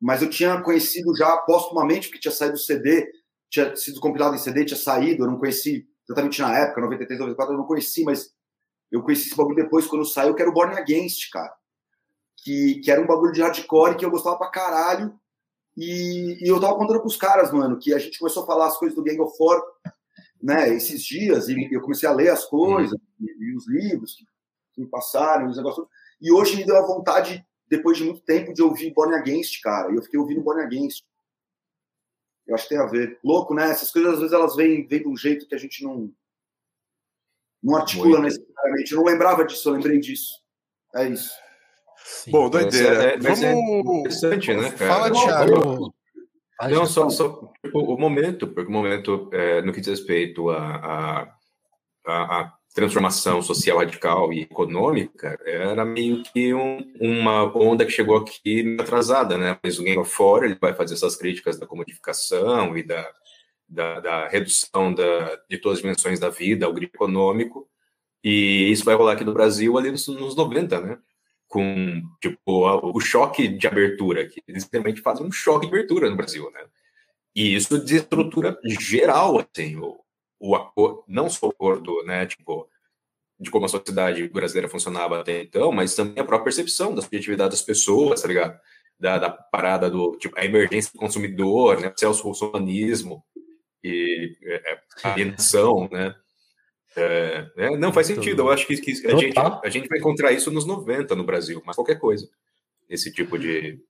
Mas 0.00 0.22
eu 0.22 0.30
tinha 0.30 0.60
conhecido 0.60 1.14
já 1.16 1.36
postumamente, 1.38 2.08
porque 2.08 2.20
tinha 2.20 2.32
saído 2.32 2.54
o 2.54 2.58
CD 2.58 3.06
tinha 3.54 3.76
sido 3.76 4.00
compilado 4.00 4.34
em 4.34 4.38
CD, 4.38 4.64
tinha 4.64 4.76
saído, 4.76 5.22
eu 5.22 5.30
não 5.30 5.38
conheci 5.38 5.88
exatamente 6.04 6.42
na 6.42 6.58
época, 6.58 6.80
93, 6.80 7.20
94, 7.20 7.54
eu 7.54 7.58
não 7.58 7.66
conheci, 7.66 8.02
mas 8.02 8.34
eu 8.90 9.00
conheci 9.00 9.28
esse 9.28 9.36
bagulho 9.36 9.56
depois, 9.56 9.86
quando 9.86 10.04
saiu, 10.04 10.34
que 10.34 10.42
era 10.42 10.50
o 10.50 10.54
Born 10.54 10.76
Against, 10.76 11.30
cara. 11.30 11.54
Que, 12.36 12.80
que 12.80 12.90
era 12.90 13.00
um 13.00 13.06
bagulho 13.06 13.32
de 13.32 13.40
hardcore 13.40 13.96
que 13.96 14.04
eu 14.04 14.10
gostava 14.10 14.36
pra 14.36 14.50
caralho. 14.50 15.14
E, 15.76 16.44
e 16.44 16.48
eu 16.48 16.60
tava 16.60 16.76
contando 16.76 17.00
pros 17.00 17.16
caras, 17.16 17.52
mano, 17.52 17.78
que 17.78 17.94
a 17.94 17.98
gente 17.98 18.18
começou 18.18 18.42
a 18.42 18.46
falar 18.46 18.66
as 18.66 18.76
coisas 18.76 18.94
do 18.94 19.02
Gang 19.02 19.20
of 19.20 19.36
Four, 19.36 19.62
né, 20.42 20.74
esses 20.74 21.02
dias, 21.02 21.48
e 21.48 21.68
eu 21.72 21.80
comecei 21.80 22.08
a 22.08 22.12
ler 22.12 22.30
as 22.30 22.44
coisas, 22.44 22.98
e, 23.20 23.24
e 23.24 23.56
os 23.56 23.66
livros 23.68 24.16
que, 24.72 24.80
me 24.80 24.88
passaram, 24.88 25.46
os 25.48 25.56
negócios. 25.56 25.86
E 26.20 26.32
hoje 26.32 26.56
me 26.56 26.64
deu 26.64 26.76
a 26.76 26.86
vontade, 26.86 27.44
depois 27.68 27.96
de 27.96 28.04
muito 28.04 28.20
tempo, 28.20 28.52
de 28.52 28.62
ouvir 28.62 28.92
Born 28.92 29.14
Against, 29.14 29.60
cara. 29.62 29.92
E 29.92 29.96
eu 29.96 30.02
fiquei 30.02 30.18
ouvindo 30.18 30.42
Born 30.42 30.60
Against. 30.60 31.04
Eu 32.46 32.54
acho 32.54 32.64
que 32.64 32.74
tem 32.74 32.78
a 32.78 32.86
ver. 32.86 33.18
Louco, 33.24 33.54
né? 33.54 33.70
Essas 33.70 33.90
coisas 33.90 34.14
às 34.14 34.18
vezes 34.20 34.32
elas 34.32 34.54
vêm, 34.54 34.86
vêm 34.86 35.00
de 35.00 35.08
um 35.08 35.16
jeito 35.16 35.46
que 35.46 35.54
a 35.54 35.58
gente 35.58 35.82
não, 35.82 36.10
não 37.62 37.76
articula 37.76 38.20
Muito. 38.20 38.24
necessariamente. 38.24 38.92
Eu 38.92 38.98
não 38.98 39.04
lembrava 39.04 39.44
disso, 39.44 39.68
eu 39.68 39.72
lembrei 39.74 39.98
disso. 39.98 40.34
É 40.94 41.08
isso. 41.08 41.32
Sim. 42.04 42.30
Bom, 42.30 42.50
doideira. 42.50 43.14
É, 43.14 43.18
Vamos... 43.18 43.42
É 43.42 43.52
interessante, 43.52 44.54
né, 44.54 44.70
cara? 44.72 44.94
Fala, 44.94 45.10
Thiago. 45.10 45.94
Não, 46.70 46.86
só, 46.86 47.08
só 47.10 47.52
tipo, 47.64 47.80
o 47.80 47.98
momento, 47.98 48.46
porque 48.48 48.70
o 48.70 48.72
momento, 48.72 49.28
é, 49.32 49.60
no 49.62 49.72
que 49.72 49.80
diz 49.80 49.88
respeito 49.88 50.50
a, 50.50 50.76
a, 50.76 51.36
a, 52.06 52.40
a 52.40 52.58
transformação 52.74 53.40
social 53.40 53.78
radical 53.78 54.32
e 54.32 54.42
econômica 54.42 55.38
era 55.46 55.84
meio 55.84 56.24
que 56.24 56.52
um, 56.52 56.78
uma 57.00 57.56
onda 57.56 57.86
que 57.86 57.92
chegou 57.92 58.16
aqui 58.16 58.76
atrasada, 58.80 59.38
né? 59.38 59.56
Mas 59.62 59.78
o 59.78 59.84
Game 59.84 59.96
of 59.96 60.10
Four 60.10 60.42
ele 60.44 60.56
vai 60.60 60.74
fazer 60.74 60.94
essas 60.94 61.14
críticas 61.14 61.56
da 61.56 61.68
comodificação 61.68 62.76
e 62.76 62.82
da, 62.82 63.08
da, 63.68 64.00
da 64.00 64.28
redução 64.28 64.92
da, 64.92 65.36
de 65.48 65.56
todas 65.58 65.78
as 65.78 65.82
dimensões 65.82 66.18
da 66.18 66.28
vida, 66.28 66.68
o 66.68 66.72
grito 66.72 66.96
econômico, 66.96 67.68
e 68.24 68.68
isso 68.72 68.84
vai 68.84 68.96
rolar 68.96 69.12
aqui 69.12 69.24
no 69.24 69.32
Brasil 69.32 69.78
ali 69.78 69.92
nos, 69.92 70.08
nos 70.08 70.34
90, 70.34 70.80
né? 70.80 70.98
Com, 71.46 72.02
tipo, 72.20 72.66
a, 72.66 72.84
o 72.84 72.98
choque 72.98 73.46
de 73.46 73.68
abertura, 73.68 74.26
que 74.26 74.42
eles 74.48 74.68
realmente 74.72 75.00
fazem 75.00 75.24
um 75.24 75.30
choque 75.30 75.66
de 75.66 75.72
abertura 75.72 76.10
no 76.10 76.16
Brasil, 76.16 76.50
né? 76.50 76.64
E 77.36 77.54
isso 77.54 77.78
desestrutura 77.78 78.58
geral, 78.64 79.38
assim, 79.38 79.76
o, 79.76 80.03
o 80.38 80.54
acordo, 80.54 81.04
não 81.08 81.28
só 81.30 81.46
o 81.46 81.50
acordo, 81.50 82.02
né, 82.04 82.26
tipo, 82.26 82.68
de 83.38 83.50
como 83.50 83.66
a 83.66 83.68
sociedade 83.68 84.28
brasileira 84.28 84.68
funcionava 84.68 85.20
até 85.20 85.42
então, 85.42 85.72
mas 85.72 85.94
também 85.94 86.18
a 86.18 86.24
própria 86.24 86.44
percepção 86.44 86.94
da 86.94 87.02
subjetividade 87.02 87.50
das 87.50 87.62
pessoas, 87.62 88.22
tá 88.22 88.28
ligado? 88.28 88.58
Da, 88.98 89.18
da 89.18 89.30
parada 89.30 89.90
do, 89.90 90.16
tipo, 90.16 90.38
a 90.38 90.44
emergência 90.44 90.92
do 90.92 90.98
consumidor, 90.98 91.80
né, 91.80 91.92
o 91.94 91.98
celso-russonismo 91.98 93.24
e 93.82 94.36
é, 94.42 94.72
é 94.72 94.80
alienação, 95.02 95.88
né? 95.90 96.14
É, 96.96 97.50
é, 97.56 97.76
não 97.76 97.92
faz 97.92 98.06
sentido, 98.06 98.42
eu 98.42 98.50
acho 98.50 98.66
que, 98.66 98.76
que 98.76 99.06
a, 99.06 99.16
gente, 99.16 99.36
a 99.36 99.68
gente 99.68 99.88
vai 99.88 99.98
encontrar 99.98 100.30
isso 100.30 100.50
nos 100.50 100.64
90 100.64 101.16
no 101.16 101.24
Brasil, 101.24 101.60
mas 101.66 101.74
qualquer 101.74 101.98
coisa, 101.98 102.28
esse 102.88 103.12
tipo 103.12 103.36
de, 103.36 103.80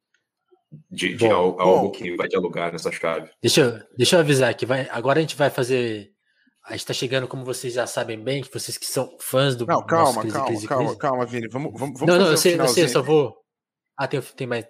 de, 0.91 1.15
de 1.15 1.29
bom, 1.29 1.61
algo, 1.61 1.89
bom, 1.89 1.91
que 1.91 2.17
vai 2.17 2.27
dialogar 2.29 2.73
nessa 2.73 2.91
chave. 2.91 3.31
Deixa 3.43 3.61
eu, 3.61 3.97
deixa 3.97 4.17
eu 4.17 4.21
avisar 4.21 4.55
que 4.55 4.65
vai, 4.65 4.89
agora 4.91 5.19
a 5.19 5.21
gente 5.21 5.37
vai 5.37 5.51
fazer 5.51 6.14
a 6.65 6.73
gente 6.73 6.81
está 6.81 6.95
chegando, 6.95 7.29
como 7.29 7.45
vocês 7.45 7.75
já 7.75 7.87
sabem 7.87 8.19
bem, 8.19 8.43
que 8.43 8.51
vocês 8.51 8.79
que 8.79 8.87
são 8.87 9.15
fãs 9.21 9.55
do. 9.55 9.67
Não, 9.67 9.85
calma, 9.85 10.23
crise, 10.23 10.33
calma, 10.33 10.47
crise, 10.49 10.67
calma, 10.67 10.85
crise. 10.85 10.99
calma, 10.99 11.27
Vini. 11.27 11.49
Vamos, 11.49 11.73
vamos, 11.79 12.01
vamos 12.01 12.15
Não, 12.15 12.19
não, 12.19 12.31
eu 12.31 12.37
sei, 12.39 12.59
eu 12.59 12.69
sei, 12.69 12.85
eu 12.85 12.89
só 12.89 13.03
vou. 13.03 13.37
Ah, 13.95 14.09
tem, 14.09 14.21
tem 14.21 14.47
mais. 14.47 14.65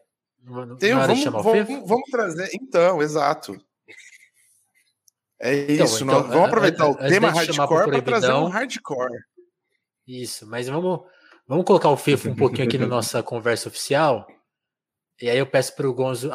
Tem, 0.81 0.93
vamos, 0.93 1.25
vamos, 1.25 1.89
vamos, 1.89 2.11
trazer. 2.11 2.51
Então, 2.53 3.01
exato. 3.01 3.57
É 5.41 5.73
então, 5.73 5.87
isso. 5.87 6.05
Então, 6.05 6.23
vamos 6.25 6.49
aproveitar 6.49 6.89
o 6.89 6.97
tema 6.97 7.31
hardcore 7.31 7.91
para 7.91 8.03
trazer 8.03 8.33
um 8.33 8.49
hardcore. 8.49 9.21
Isso, 10.07 10.47
mas 10.49 10.69
vamos, 10.69 11.01
vamos 11.47 11.65
colocar 11.65 11.91
o 11.91 11.97
Fefo 11.97 12.29
um 12.29 12.35
pouquinho 12.35 12.67
aqui 12.67 12.77
na 12.77 12.87
nossa 12.89 13.23
conversa 13.23 13.69
oficial. 13.69 14.27
E 15.23 15.31
aí 15.31 15.39
eu 15.39 15.47
peço 15.47 15.77
para 15.77 15.89
o 15.89 15.95
Gonzo. 15.95 16.29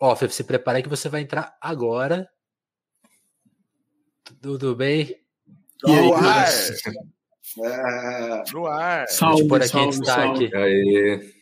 Ó, 0.00 0.16
Fefo, 0.16 0.32
se 0.32 0.42
prepare 0.42 0.82
que 0.82 0.88
você 0.88 1.10
vai 1.10 1.20
entrar 1.20 1.54
agora 1.60 2.26
tudo 4.40 4.74
bem? 4.74 5.16
E 5.84 5.90
aí, 5.90 6.06
no 6.06 6.14
ar! 6.14 6.48
É... 7.58 8.52
No 8.52 8.66
ar! 8.66 9.08
Salve, 9.08 9.48
por 9.48 9.60
aqui 9.60 9.70
salve, 9.70 9.98
destaque. 9.98 10.50
Salve. 10.50 10.56
Aí. 10.56 11.34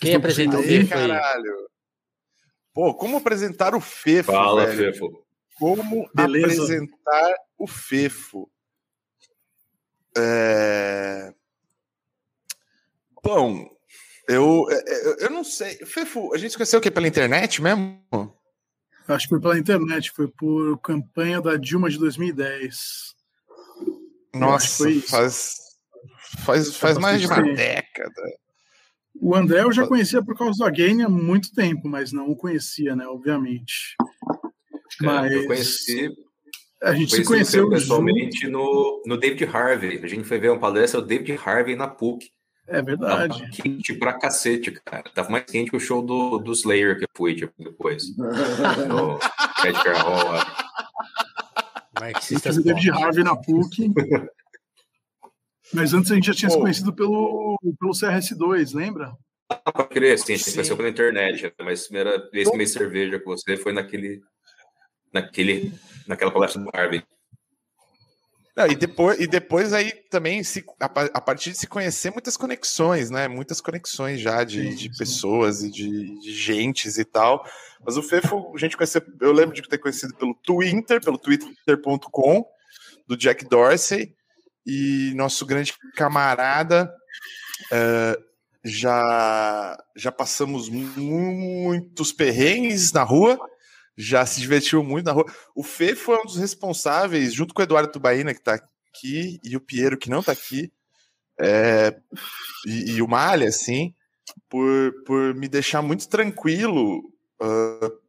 Quem 0.00 0.14
apresenta 0.14 0.58
o 0.58 0.62
Fefo 0.62 0.88
caralho. 0.88 1.68
Pô, 2.72 2.94
como 2.94 3.18
apresentar 3.18 3.74
o 3.74 3.80
Fefo, 3.80 4.32
Fala, 4.32 4.66
velho? 4.66 4.92
Fefo. 4.92 5.24
Como 5.56 6.10
Beleza. 6.14 6.46
apresentar 6.46 7.34
o 7.56 7.66
Fefo? 7.66 8.50
É... 10.16 11.32
Bom, 13.22 13.68
eu, 14.28 14.66
eu, 14.68 15.16
eu 15.18 15.30
não 15.30 15.44
sei. 15.44 15.76
Fefo, 15.86 16.34
a 16.34 16.38
gente 16.38 16.50
se 16.50 16.56
conheceu 16.56 16.78
o 16.78 16.82
quê? 16.82 16.90
Pela 16.90 17.08
internet 17.08 17.62
mesmo? 17.62 18.02
Acho 19.06 19.26
que 19.26 19.30
foi 19.30 19.40
pela 19.40 19.58
internet, 19.58 20.10
foi 20.10 20.28
por 20.28 20.78
campanha 20.80 21.40
da 21.40 21.56
Dilma 21.56 21.90
de 21.90 21.98
2010. 21.98 23.14
Nossa, 24.34 24.88
faz, 25.06 25.56
faz, 26.44 26.76
faz 26.76 26.98
mais 26.98 27.20
de 27.20 27.26
uma 27.26 27.42
década. 27.42 28.22
O 29.20 29.34
André 29.34 29.62
eu 29.62 29.72
já 29.72 29.86
conhecia 29.86 30.22
por 30.22 30.36
causa 30.36 30.58
do 30.58 30.64
Again 30.64 31.02
há 31.02 31.08
muito 31.08 31.52
tempo, 31.54 31.88
mas 31.88 32.12
não 32.12 32.30
o 32.30 32.36
conhecia, 32.36 32.96
né? 32.96 33.06
Obviamente. 33.06 33.94
É, 35.02 35.06
mas 35.06 35.32
eu 35.32 35.46
conheci. 35.46 36.10
A 36.82 36.92
gente 36.94 37.14
se 37.14 37.24
conheceu 37.24 37.68
pessoalmente 37.70 38.46
no, 38.48 39.02
no 39.06 39.16
David 39.16 39.44
Harvey. 39.44 40.00
A 40.02 40.06
gente 40.06 40.24
foi 40.24 40.38
ver 40.38 40.50
uma 40.50 40.60
palestra 40.60 41.00
do 41.00 41.06
David 41.06 41.38
Harvey 41.42 41.76
na 41.76 41.88
PUC. 41.88 42.30
É 42.66 42.80
verdade. 42.80 43.38
Tava 43.38 43.50
quente 43.50 43.94
pra 43.94 44.14
cacete, 44.14 44.70
cara. 44.84 45.04
Tava 45.14 45.30
mais 45.30 45.44
quente 45.44 45.70
que 45.70 45.76
o 45.76 45.80
show 45.80 46.02
do, 46.02 46.38
do 46.38 46.52
Slayer 46.52 46.98
que 46.98 47.04
eu 47.04 47.08
fui 47.14 47.34
tipo, 47.34 47.52
depois. 47.58 48.04
no 48.16 49.18
Edgar 49.66 50.02
Hall. 50.04 50.44
Marxistas 52.00 52.56
de 52.56 52.90
Harvey 52.90 53.22
na 53.22 53.36
PUC. 53.36 53.92
Mas 55.72 55.92
antes 55.92 56.10
a 56.10 56.14
gente 56.14 56.26
já 56.26 56.34
tinha 56.34 56.48
Pô. 56.48 56.54
se 56.54 56.60
conhecido 56.60 56.92
pelo, 56.92 57.58
pelo 57.78 57.92
CRS2, 57.92 58.74
lembra? 58.74 59.16
Ah, 59.48 59.72
pode 59.72 59.88
crer, 59.90 60.18
sim, 60.18 60.34
a 60.34 60.36
gente 60.36 60.52
conheceu 60.52 60.76
pela 60.76 60.88
internet, 60.88 61.42
né? 61.44 61.50
mas 61.60 61.82
a 61.82 61.84
primeira 61.84 62.30
vez 62.30 62.44
que 62.46 62.52
tomei 62.52 62.66
cerveja 62.66 63.20
com 63.20 63.30
você 63.30 63.56
foi 63.56 63.72
naquele, 63.72 64.22
naquele, 65.12 65.72
naquela 66.06 66.30
palestra 66.30 66.62
do 66.62 66.70
Harvey. 66.72 67.04
Não, 68.56 68.68
e, 68.68 68.76
depois, 68.76 69.18
e 69.18 69.26
depois 69.26 69.72
aí 69.72 69.90
também, 70.08 70.44
se, 70.44 70.64
a, 70.78 70.84
a, 70.86 71.20
partir 71.20 71.50
de 71.50 71.58
se 71.58 71.66
conhecer, 71.66 72.12
muitas 72.12 72.36
conexões, 72.36 73.10
né? 73.10 73.26
Muitas 73.26 73.60
conexões 73.60 74.20
já 74.20 74.44
de, 74.44 74.70
sim, 74.70 74.76
de 74.76 74.92
sim. 74.92 74.98
pessoas 74.98 75.62
e 75.62 75.70
de, 75.70 76.20
de, 76.20 76.32
gentes 76.32 76.96
e 76.96 77.04
tal. 77.04 77.44
Mas 77.84 77.96
o 77.96 78.02
Fefo, 78.02 78.52
a 78.54 78.58
gente 78.58 78.76
conheceu, 78.76 79.02
eu 79.20 79.32
lembro 79.32 79.54
de 79.54 79.62
ter 79.68 79.78
conhecido 79.78 80.14
pelo 80.14 80.34
Twitter, 80.34 81.00
pelo 81.02 81.18
twitter.com, 81.18 82.46
do 83.08 83.16
Jack 83.16 83.44
Dorsey, 83.44 84.14
e 84.64 85.12
nosso 85.16 85.44
grande 85.44 85.74
camarada. 85.96 86.94
Uh, 87.72 88.22
já, 88.64 89.76
já 89.94 90.10
passamos 90.10 90.68
muitos 90.70 92.12
perrengues 92.12 92.92
na 92.92 93.02
rua, 93.02 93.38
já 93.96 94.24
se 94.26 94.40
divertiu 94.40 94.82
muito 94.82 95.06
na 95.06 95.12
rua. 95.12 95.26
O 95.54 95.62
Fê 95.62 95.94
foi 95.94 96.18
um 96.18 96.24
dos 96.24 96.36
responsáveis, 96.36 97.32
junto 97.32 97.54
com 97.54 97.62
o 97.62 97.64
Eduardo 97.64 97.92
Tubaína, 97.92 98.34
que 98.34 98.40
está 98.40 98.54
aqui, 98.54 99.40
e 99.42 99.56
o 99.56 99.60
Piero, 99.60 99.98
que 99.98 100.10
não 100.10 100.20
está 100.20 100.32
aqui, 100.32 100.72
é, 101.40 101.96
e, 102.66 102.92
e, 102.92 103.02
o 103.02 103.08
Malha, 103.08 103.48
assim, 103.48 103.94
por, 104.48 104.92
por 105.04 105.34
me 105.34 105.48
deixar 105.48 105.82
muito 105.82 106.08
tranquilo. 106.08 107.00
Uh, 107.42 108.04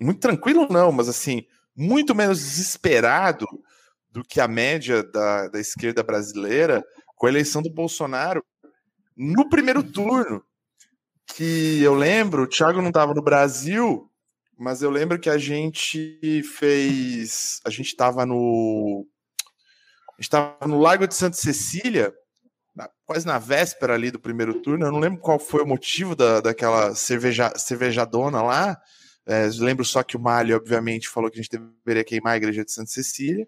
muito 0.00 0.20
tranquilo, 0.20 0.66
não, 0.68 0.92
mas 0.92 1.08
assim, 1.08 1.46
muito 1.74 2.14
menos 2.14 2.38
desesperado 2.38 3.46
do 4.10 4.24
que 4.24 4.40
a 4.40 4.48
média 4.48 5.02
da, 5.02 5.48
da 5.48 5.60
esquerda 5.60 6.02
brasileira 6.02 6.84
com 7.14 7.26
a 7.26 7.30
eleição 7.30 7.62
do 7.62 7.72
Bolsonaro 7.72 8.44
no 9.16 9.48
primeiro 9.48 9.82
turno. 9.82 10.42
Que 11.26 11.82
eu 11.82 11.94
lembro, 11.94 12.42
o 12.42 12.46
Thiago 12.46 12.80
não 12.80 12.88
estava 12.88 13.12
no 13.14 13.22
Brasil, 13.22 14.10
mas 14.58 14.82
eu 14.82 14.90
lembro 14.90 15.18
que 15.18 15.28
a 15.28 15.38
gente 15.38 16.42
fez. 16.42 17.60
A 17.64 17.70
gente 17.70 17.88
estava 17.88 18.24
no. 18.24 19.06
A 20.10 20.22
gente 20.22 20.24
estava 20.24 20.66
no 20.66 20.80
Lago 20.80 21.06
de 21.06 21.14
Santa 21.14 21.36
Cecília, 21.36 22.12
quase 23.04 23.26
na 23.26 23.38
véspera 23.38 23.94
ali 23.94 24.10
do 24.10 24.18
primeiro 24.18 24.62
turno. 24.62 24.86
Eu 24.86 24.92
não 24.92 24.98
lembro 24.98 25.20
qual 25.20 25.38
foi 25.38 25.62
o 25.62 25.66
motivo 25.66 26.16
da, 26.16 26.40
daquela 26.40 26.94
cerveja, 26.94 27.52
cervejadona 27.56 28.42
lá. 28.42 28.78
É, 29.26 29.48
lembro 29.58 29.84
só 29.84 30.02
que 30.02 30.16
o 30.16 30.20
Malho, 30.20 30.56
obviamente, 30.56 31.08
falou 31.08 31.30
que 31.30 31.38
a 31.38 31.42
gente 31.42 31.58
deveria 31.84 32.04
queimar 32.04 32.34
a 32.34 32.36
igreja 32.36 32.64
de 32.64 32.72
Santa 32.72 32.90
Cecília. 32.90 33.46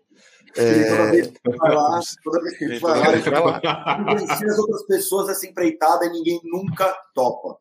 É... 0.57 0.89
Toda 0.89 1.11
vez 1.11 1.29
que 1.29 1.57
vai 1.57 1.75
lá, 1.75 2.01
toda 2.25 2.43
vez 2.43 2.59
que 2.59 2.65
a 2.65 2.69
gente 2.69 2.81
vai 2.81 3.41
lá, 3.41 4.15
as 4.29 4.59
outras 4.59 4.87
pessoas 4.87 5.29
essa 5.29 5.47
empreitada 5.47 6.05
e 6.07 6.11
ninguém 6.11 6.41
nunca 6.45 6.95
topa. 7.15 7.59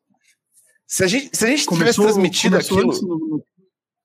Se 0.88 1.04
a 1.04 1.06
gente, 1.06 1.36
se 1.36 1.44
a 1.44 1.48
gente 1.48 1.66
começou, 1.66 2.06
tivesse 2.06 2.14
transmitido 2.14 2.56
aquilo. 2.56 2.92
No, 3.02 3.44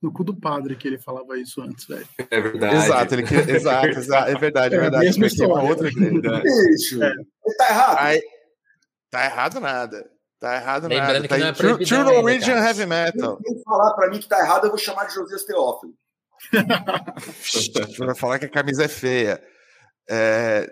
no, 0.02 0.12
cu 0.12 0.22
do 0.22 0.36
padre 0.36 0.76
que 0.76 0.86
ele 0.86 1.00
falava 1.00 1.40
isso 1.40 1.62
antes, 1.62 1.88
velho. 1.88 2.06
É 2.30 2.42
verdade. 2.42 2.76
Exato, 2.76 3.16
ele, 3.16 3.52
exato, 3.52 3.88
exato, 3.98 4.30
é 4.30 4.38
verdade, 4.38 4.76
é, 4.76 4.78
é 4.78 4.82
verdade. 4.82 5.06
Mesmo 5.06 5.26
história. 5.26 5.70
outra 5.70 5.88
igreja. 5.88 6.44
Isso. 6.76 7.02
É. 7.02 7.14
Tá 7.58 7.70
errado. 7.70 7.98
Aí, 8.00 8.22
tá 9.10 9.26
errado 9.26 9.60
nada. 9.62 10.12
Tá 10.42 10.56
errado 10.58 10.88
Lembrando 10.90 11.14
nada. 11.14 11.22
que 11.22 11.28
tá 11.30 11.38
não 11.38 11.48
é 11.48 11.54
True, 11.54 11.86
true 11.86 12.04
Norwegian 12.04 12.58
Heavy 12.58 12.86
Metal. 12.86 13.38
Quem 13.38 13.64
falar 13.64 13.94
pra 13.94 14.10
mim 14.10 14.20
que 14.20 14.28
tá 14.28 14.40
errado, 14.40 14.66
eu 14.66 14.70
vou 14.70 14.78
chamar 14.78 15.06
de 15.06 15.14
Josias 15.14 15.46
Teófilo. 15.46 15.94
vai 18.00 18.16
falar 18.16 18.40
que 18.40 18.46
a 18.46 18.50
camisa 18.50 18.84
é 18.84 18.90
feia. 18.90 19.42
É... 20.10 20.70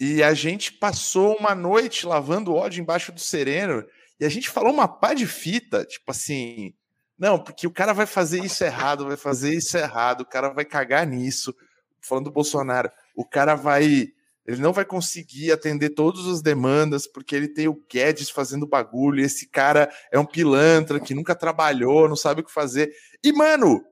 E 0.00 0.22
a 0.22 0.32
gente 0.32 0.72
passou 0.72 1.36
uma 1.36 1.54
noite 1.54 2.06
lavando 2.06 2.54
ódio 2.54 2.80
embaixo 2.80 3.12
do 3.12 3.20
sereno 3.20 3.84
e 4.20 4.24
a 4.24 4.28
gente 4.28 4.50
falou 4.50 4.72
uma 4.72 4.88
pá 4.88 5.14
de 5.14 5.26
fita, 5.26 5.84
tipo 5.84 6.10
assim, 6.10 6.74
não, 7.18 7.38
porque 7.38 7.66
o 7.66 7.72
cara 7.72 7.92
vai 7.92 8.06
fazer 8.06 8.44
isso 8.44 8.62
errado, 8.62 9.06
vai 9.06 9.16
fazer 9.16 9.52
isso 9.52 9.76
errado, 9.76 10.20
o 10.20 10.26
cara 10.26 10.50
vai 10.50 10.64
cagar 10.64 11.04
nisso. 11.04 11.54
Falando 12.00 12.26
do 12.26 12.30
Bolsonaro, 12.30 12.90
o 13.14 13.24
cara 13.24 13.56
vai. 13.56 14.12
Ele 14.46 14.62
não 14.62 14.72
vai 14.72 14.84
conseguir 14.84 15.52
atender 15.52 15.90
todas 15.90 16.26
as 16.26 16.40
demandas 16.40 17.06
porque 17.06 17.36
ele 17.36 17.48
tem 17.48 17.68
o 17.68 17.84
Guedes 17.90 18.30
fazendo 18.30 18.66
bagulho. 18.68 19.20
E 19.20 19.24
esse 19.24 19.48
cara 19.48 19.92
é 20.12 20.18
um 20.18 20.24
pilantra 20.24 21.00
que 21.00 21.12
nunca 21.12 21.34
trabalhou, 21.34 22.08
não 22.08 22.16
sabe 22.16 22.40
o 22.40 22.44
que 22.44 22.52
fazer. 22.52 22.90
E, 23.22 23.32
mano, 23.32 23.84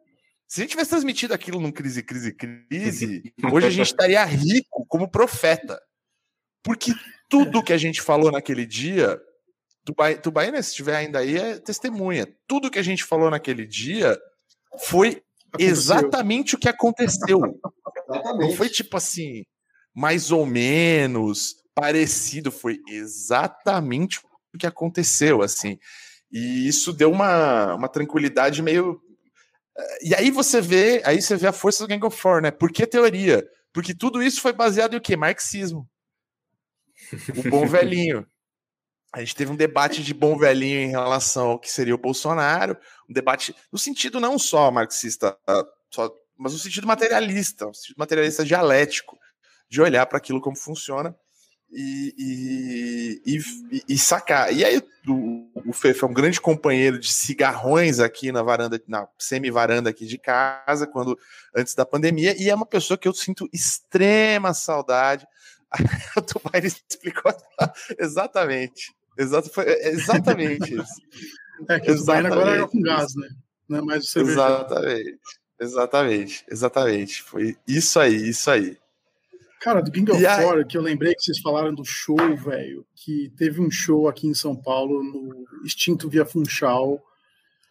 se 0.46 0.60
a 0.60 0.62
gente 0.62 0.70
tivesse 0.70 0.90
transmitido 0.90 1.34
aquilo 1.34 1.60
num 1.60 1.72
crise, 1.72 2.02
crise, 2.02 2.32
crise, 2.32 3.34
hoje 3.52 3.66
a 3.66 3.70
gente 3.70 3.88
estaria 3.88 4.24
rico 4.24 4.86
como 4.88 5.10
profeta. 5.10 5.78
Porque 6.62 6.94
tudo 7.28 7.62
que 7.62 7.72
a 7.72 7.78
gente 7.78 8.00
falou 8.00 8.30
naquele 8.30 8.64
dia 8.64 9.20
Tubaína, 10.22 10.60
se 10.62 10.70
estiver 10.70 10.96
ainda 10.96 11.20
aí, 11.20 11.36
é 11.36 11.58
testemunha. 11.58 12.26
Tudo 12.46 12.70
que 12.70 12.78
a 12.78 12.82
gente 12.82 13.04
falou 13.04 13.30
naquele 13.30 13.64
dia 13.64 14.18
foi 14.80 15.22
aconteceu. 15.52 15.72
exatamente 15.72 16.54
o 16.56 16.58
que 16.58 16.68
aconteceu. 16.68 17.40
Não 18.08 18.52
foi 18.52 18.68
tipo 18.68 18.96
assim, 18.96 19.44
mais 19.94 20.32
ou 20.32 20.44
menos, 20.44 21.54
parecido. 21.72 22.50
Foi 22.50 22.80
exatamente 22.88 24.20
o 24.52 24.58
que 24.58 24.66
aconteceu, 24.66 25.40
assim. 25.40 25.78
E 26.32 26.66
isso 26.66 26.92
deu 26.92 27.12
uma, 27.12 27.76
uma 27.76 27.88
tranquilidade 27.88 28.62
meio. 28.62 29.00
E 30.02 30.16
aí 30.16 30.32
você 30.32 30.60
vê, 30.60 31.00
aí 31.04 31.22
você 31.22 31.36
vê 31.36 31.46
a 31.46 31.52
força 31.52 31.84
do 31.84 31.88
Gang 31.88 32.04
of 32.04 32.18
Four, 32.18 32.42
né? 32.42 32.50
Por 32.50 32.72
que 32.72 32.86
teoria? 32.86 33.46
Porque 33.72 33.94
tudo 33.94 34.20
isso 34.20 34.40
foi 34.40 34.52
baseado 34.52 34.94
em 34.94 34.96
o 34.96 35.00
quê? 35.00 35.16
Marxismo. 35.16 35.88
O 37.36 37.48
bom 37.48 37.66
velhinho 37.68 38.26
a 39.16 39.20
gente 39.20 39.34
teve 39.34 39.50
um 39.50 39.56
debate 39.56 40.02
de 40.02 40.12
bom 40.12 40.36
velhinho 40.36 40.78
em 40.78 40.90
relação 40.90 41.52
ao 41.52 41.58
que 41.58 41.72
seria 41.72 41.94
o 41.94 41.98
Bolsonaro, 41.98 42.76
um 43.08 43.14
debate 43.14 43.56
no 43.72 43.78
sentido 43.78 44.20
não 44.20 44.38
só 44.38 44.70
marxista, 44.70 45.34
só, 45.90 46.14
mas 46.36 46.52
no 46.52 46.58
sentido 46.58 46.86
materialista, 46.86 47.64
no 47.64 47.74
sentido 47.74 47.96
materialista 47.96 48.44
dialético, 48.44 49.18
de 49.70 49.80
olhar 49.80 50.04
para 50.04 50.18
aquilo 50.18 50.38
como 50.38 50.54
funciona 50.54 51.16
e, 51.72 52.14
e, 53.24 53.38
e, 53.72 53.82
e, 53.88 53.98
sacar. 53.98 54.52
E 54.52 54.62
aí 54.62 54.82
o, 55.08 55.70
o 55.70 55.72
Fefe 55.72 56.04
é 56.04 56.06
um 56.06 56.12
grande 56.12 56.38
companheiro 56.38 56.98
de 56.98 57.10
cigarrões 57.10 58.00
aqui 58.00 58.30
na 58.30 58.42
varanda, 58.42 58.78
na 58.86 59.08
semi-varanda 59.18 59.88
aqui 59.88 60.04
de 60.04 60.18
casa, 60.18 60.86
quando 60.86 61.18
antes 61.56 61.74
da 61.74 61.86
pandemia, 61.86 62.36
e 62.38 62.50
é 62.50 62.54
uma 62.54 62.66
pessoa 62.66 62.98
que 62.98 63.08
eu 63.08 63.14
sinto 63.14 63.48
extrema 63.50 64.52
saudade. 64.52 65.26
o 66.18 66.20
Tupairi 66.20 66.66
explicou 66.66 67.34
exatamente. 67.98 68.94
Exato, 69.18 69.50
foi 69.50 69.64
é, 69.64 69.88
exatamente 69.90 70.74
isso. 70.76 71.02
É 71.68 71.80
que 71.80 71.90
exatamente. 71.90 72.32
agora 72.32 72.62
é 72.62 72.66
com 72.66 72.80
gás, 72.80 73.14
né? 73.14 73.28
Não 73.68 73.78
é 73.78 73.82
mais 73.82 74.10
cerveja. 74.10 74.40
Exatamente. 74.40 75.18
Exatamente, 75.58 76.44
exatamente. 76.50 77.22
Foi 77.22 77.56
isso 77.66 77.98
aí, 77.98 78.28
isso 78.28 78.50
aí. 78.50 78.76
Cara, 79.60 79.80
do 79.80 79.90
King 79.90 80.12
of 80.12 80.22
War, 80.22 80.66
que 80.66 80.76
eu 80.76 80.82
lembrei 80.82 81.14
que 81.14 81.22
vocês 81.22 81.40
falaram 81.40 81.74
do 81.74 81.84
show, 81.84 82.16
velho, 82.36 82.86
que 82.94 83.32
teve 83.36 83.60
um 83.60 83.70
show 83.70 84.06
aqui 84.06 84.28
em 84.28 84.34
São 84.34 84.54
Paulo, 84.54 85.02
no 85.02 85.46
Extinto 85.64 86.08
Via 86.08 86.26
Funchal, 86.26 87.02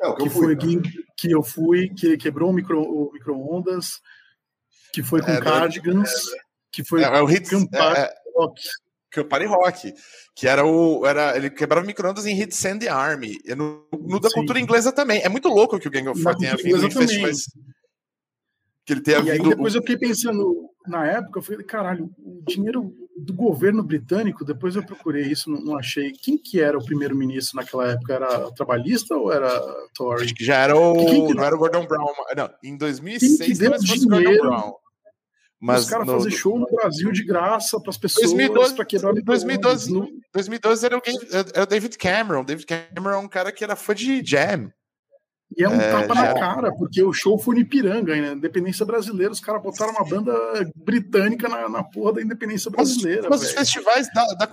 é, 0.02 0.12
que, 0.14 0.24
que 0.24 0.30
fui, 0.30 0.56
foi 0.56 0.76
né? 0.76 0.82
que 1.16 1.32
eu 1.32 1.44
fui, 1.44 1.90
que 1.90 2.18
quebrou 2.18 2.50
o 2.50 2.54
micro-ondas, 2.54 3.14
micro 3.14 4.92
que 4.92 5.04
foi 5.04 5.22
com 5.22 5.32
é, 5.32 5.40
Cardigans, 5.40 6.10
é, 6.10 6.38
que 6.72 6.84
foi 6.84 7.04
é, 7.04 7.06
é 7.06 7.22
o 7.22 7.26
hit, 7.26 7.48
é, 7.54 8.14
rock 8.36 8.62
que 9.16 9.22
o 9.22 9.26
Party 9.26 9.46
Rock, 9.46 9.94
que 10.36 10.48
era 10.48 10.66
o. 10.66 11.06
Era, 11.06 11.38
ele 11.38 11.50
quebrava 11.50 11.86
microondas 11.86 12.26
em 12.26 12.36
Hit 12.36 12.54
Sand 12.54 12.80
Army. 12.90 13.38
No, 13.56 13.88
no 13.94 14.20
da 14.20 14.30
Sim. 14.30 14.36
cultura 14.36 14.60
inglesa 14.60 14.92
também. 14.92 15.22
É 15.24 15.30
muito 15.30 15.48
louco 15.48 15.80
que 15.80 15.88
o 15.88 15.92
Gang 15.92 16.10
of 16.10 16.22
Four 16.22 16.36
tenha 16.36 16.56
vindo 16.58 16.86
em 16.86 16.92
festivais. 16.92 17.46
Que 18.86 18.94
ele 18.94 19.02
tenha 19.02 19.20
e 19.20 19.22
vindo. 19.22 19.32
Aí 19.32 19.50
depois 19.50 19.74
eu 19.74 19.82
fiquei 19.82 19.98
pensando, 19.98 20.70
na 20.86 21.08
época, 21.08 21.40
eu 21.40 21.44
falei, 21.44 21.66
caralho, 21.66 22.12
o 22.20 22.44
dinheiro 22.46 22.94
do 23.18 23.34
governo 23.34 23.82
britânico, 23.82 24.44
depois 24.44 24.76
eu 24.76 24.84
procurei 24.84 25.24
isso, 25.24 25.50
não, 25.50 25.62
não 25.62 25.78
achei. 25.80 26.12
Quem 26.12 26.38
que 26.38 26.60
era 26.60 26.78
o 26.78 26.84
primeiro-ministro 26.84 27.56
naquela 27.56 27.92
época? 27.92 28.14
Era 28.14 28.52
trabalhista 28.52 29.16
ou 29.16 29.32
era 29.32 29.50
Tory? 29.96 30.26
Acho 30.26 30.36
que 30.36 30.44
já 30.44 30.58
era 30.58 30.76
o. 30.76 31.06
Que 31.06 31.28
que 31.28 31.34
não 31.34 31.44
era 31.44 31.56
o 31.56 31.60
Gordon 31.60 31.88
Brown. 31.88 32.14
Não, 32.36 32.50
em 32.62 32.76
2006 32.76 33.38
quem 33.38 33.48
que 33.48 33.58
deu 33.58 33.78
dinheiro? 33.78 34.44
Gordon 34.44 34.50
Brown. 34.50 34.85
Mas 35.66 35.84
os 35.84 35.90
caras 35.90 36.06
no... 36.06 36.14
fazer 36.14 36.32
show 36.32 36.60
no 36.60 36.68
Brasil 36.68 37.12
de 37.12 37.24
graça 37.24 37.80
para 37.80 37.90
as 37.90 37.98
pessoas. 37.98 38.28
2012, 38.28 38.76
pra 38.76 38.86
quebrar 38.86 39.14
2012, 39.14 39.92
no, 39.92 40.08
2012 40.32 40.86
era 40.86 40.98
o, 40.98 41.02
era 41.54 41.64
o 41.64 41.66
David 41.66 41.98
Cameron. 41.98 42.44
David 42.44 42.68
Cameron 42.68 43.16
é 43.16 43.18
um 43.18 43.28
cara 43.28 43.52
que 43.52 43.64
era 43.64 43.76
fã 43.76 43.96
de 43.96 44.24
Jam. 44.24 44.72
E 45.58 45.64
é 45.64 45.70
um 45.70 45.74
é, 45.74 45.92
tapa 45.92 46.14
já... 46.14 46.22
na 46.22 46.34
cara, 46.34 46.74
porque 46.76 47.02
o 47.04 47.14
show 47.14 47.40
foi 47.40 47.56
no 47.56 47.62
Ipiranga, 47.62 48.16
né? 48.16 48.34
Independência 48.34 48.86
Brasileira, 48.86 49.32
os 49.32 49.40
caras 49.40 49.62
botaram 49.62 49.92
uma 49.92 50.04
banda 50.04 50.34
britânica 50.76 51.48
na, 51.48 51.68
na 51.68 51.84
porra 51.84 52.14
da 52.14 52.22
Independência 52.22 52.70
Brasileira. 52.70 53.24
Mas, 53.30 53.42
mas 53.42 53.50
os 53.50 53.52
festivais 53.52 54.08
da, 54.14 54.24
da, 54.34 54.50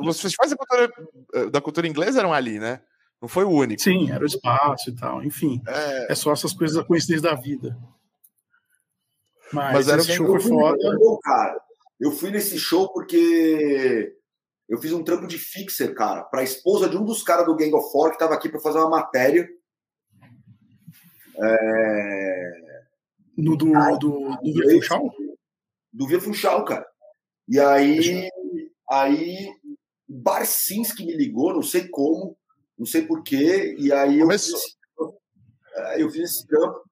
os 0.00 0.20
festivais 0.20 0.50
da 0.50 0.56
cultura, 0.56 1.50
da 1.50 1.60
cultura 1.60 1.88
inglesa 1.88 2.20
eram 2.20 2.32
ali, 2.32 2.60
né? 2.60 2.80
Não 3.20 3.28
foi 3.28 3.44
o 3.44 3.50
único. 3.50 3.82
Sim, 3.82 4.10
era 4.10 4.22
o 4.22 4.26
espaço 4.26 4.90
e 4.90 4.94
tal. 4.94 5.24
Enfim, 5.24 5.60
é, 5.66 6.12
é 6.12 6.14
só 6.14 6.32
essas 6.32 6.52
coisas 6.52 6.76
da 6.76 6.84
coincidência 6.84 7.28
da 7.28 7.34
vida. 7.34 7.76
Mas, 9.52 9.72
mas 9.74 9.88
era 9.88 10.00
esse 10.00 10.12
show 10.12 10.26
foi 10.26 10.40
foda. 10.40 10.98
Cara, 11.22 11.60
eu 12.00 12.12
fui 12.12 12.30
nesse 12.30 12.58
show 12.58 12.92
porque 12.92 14.14
eu 14.68 14.78
fiz 14.78 14.92
um 14.92 15.02
trampo 15.02 15.26
de 15.26 15.38
fixer, 15.38 15.94
cara, 15.94 16.22
para 16.24 16.40
a 16.40 16.44
esposa 16.44 16.88
de 16.88 16.96
um 16.96 17.04
dos 17.04 17.22
caras 17.22 17.46
do 17.46 17.56
Gang 17.56 17.72
of 17.74 17.90
Four 17.90 18.10
que 18.10 18.16
estava 18.16 18.34
aqui 18.34 18.48
para 18.48 18.60
fazer 18.60 18.78
uma 18.78 18.90
matéria. 18.90 19.48
É... 21.40 22.52
No 23.36 23.56
do, 23.56 23.74
ah, 23.74 23.92
do, 23.92 24.36
do 24.42 24.52
Via 24.52 24.70
Funchal? 24.74 25.14
Do 25.92 26.06
Via 26.06 26.20
Funchal, 26.20 26.64
cara. 26.64 26.86
E 27.48 27.58
aí, 27.58 28.28
aí 28.90 29.48
o 30.08 30.14
Barcinski 30.20 31.06
me 31.06 31.16
ligou, 31.16 31.54
não 31.54 31.62
sei 31.62 31.88
como, 31.88 32.36
não 32.76 32.84
sei 32.84 33.06
porquê, 33.06 33.74
e 33.78 33.92
aí 33.92 34.18
eu, 34.18 34.28
fiz, 34.28 34.52
é, 35.74 36.02
eu 36.02 36.10
fiz 36.10 36.30
esse 36.30 36.46
trampo. 36.46 36.82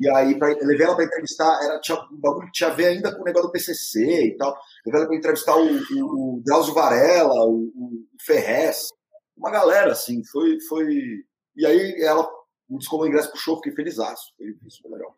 E 0.00 0.08
aí, 0.08 0.38
pra, 0.38 0.48
levei 0.48 0.86
ela 0.86 0.94
para 0.94 1.04
entrevistar, 1.04 1.60
era, 1.62 1.80
tinha 1.80 1.98
um 2.12 2.20
bagulho 2.20 2.46
que 2.46 2.52
tinha 2.52 2.70
a 2.70 2.74
ver 2.74 2.86
ainda 2.86 3.14
com 3.14 3.22
o 3.22 3.24
negócio 3.24 3.48
do 3.48 3.52
PCC 3.52 4.26
e 4.26 4.36
tal. 4.36 4.56
Levei 4.86 5.00
ela 5.00 5.08
para 5.08 5.16
entrevistar 5.16 5.56
o, 5.56 5.66
o, 5.66 6.36
o 6.36 6.42
Drauzio 6.44 6.74
Varela, 6.74 7.44
o, 7.46 7.72
o 7.74 8.06
Ferrez, 8.20 8.88
uma 9.36 9.50
galera, 9.50 9.92
assim, 9.92 10.24
foi, 10.24 10.60
foi... 10.68 11.24
E 11.56 11.66
aí 11.66 12.02
ela 12.02 12.28
me 12.68 12.78
descolou 12.78 13.06
o 13.06 13.08
ingresso 13.08 13.30
pro 13.30 13.40
show, 13.40 13.56
fiquei 13.56 13.72
feliz. 13.72 13.96
Foi, 13.96 14.56
isso 14.66 14.82
foi 14.82 14.90
legal. 14.92 15.16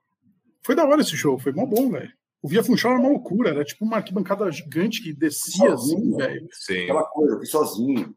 Foi 0.65 0.75
da 0.75 0.85
hora 0.85 1.01
esse 1.01 1.17
show, 1.17 1.39
foi 1.39 1.53
mó 1.53 1.67
bom, 1.67 1.91
velho. 1.91 2.13
O 2.43 2.49
Via 2.49 2.63
Funchal 2.63 2.93
era 2.93 3.01
uma 3.01 3.11
loucura, 3.11 3.51
era 3.51 3.65
tipo 3.65 3.85
uma 3.85 3.97
arquibancada 3.97 4.51
gigante 4.51 5.03
que 5.03 5.13
descia 5.13 5.75
assim, 5.75 6.17
velho. 6.17 6.49
Aquela 6.85 7.05
coisa, 7.05 7.35
eu 7.35 7.39
fui 7.39 7.47
sozinho. 7.47 8.15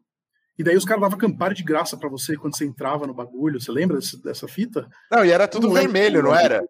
E 0.58 0.62
daí 0.62 0.76
os 0.76 0.84
caras 0.84 1.02
davam 1.02 1.18
Campari 1.18 1.54
de 1.54 1.64
graça 1.64 1.96
para 1.96 2.08
você 2.08 2.36
quando 2.36 2.56
você 2.56 2.64
entrava 2.64 3.06
no 3.06 3.14
bagulho. 3.14 3.60
Você 3.60 3.72
lembra 3.72 3.98
desse, 3.98 4.22
dessa 4.22 4.46
fita? 4.46 4.88
Não, 5.10 5.24
e 5.24 5.30
era 5.30 5.48
tudo 5.48 5.66
não 5.66 5.74
vermelho, 5.74 6.22
não 6.22 6.34
era? 6.34 6.64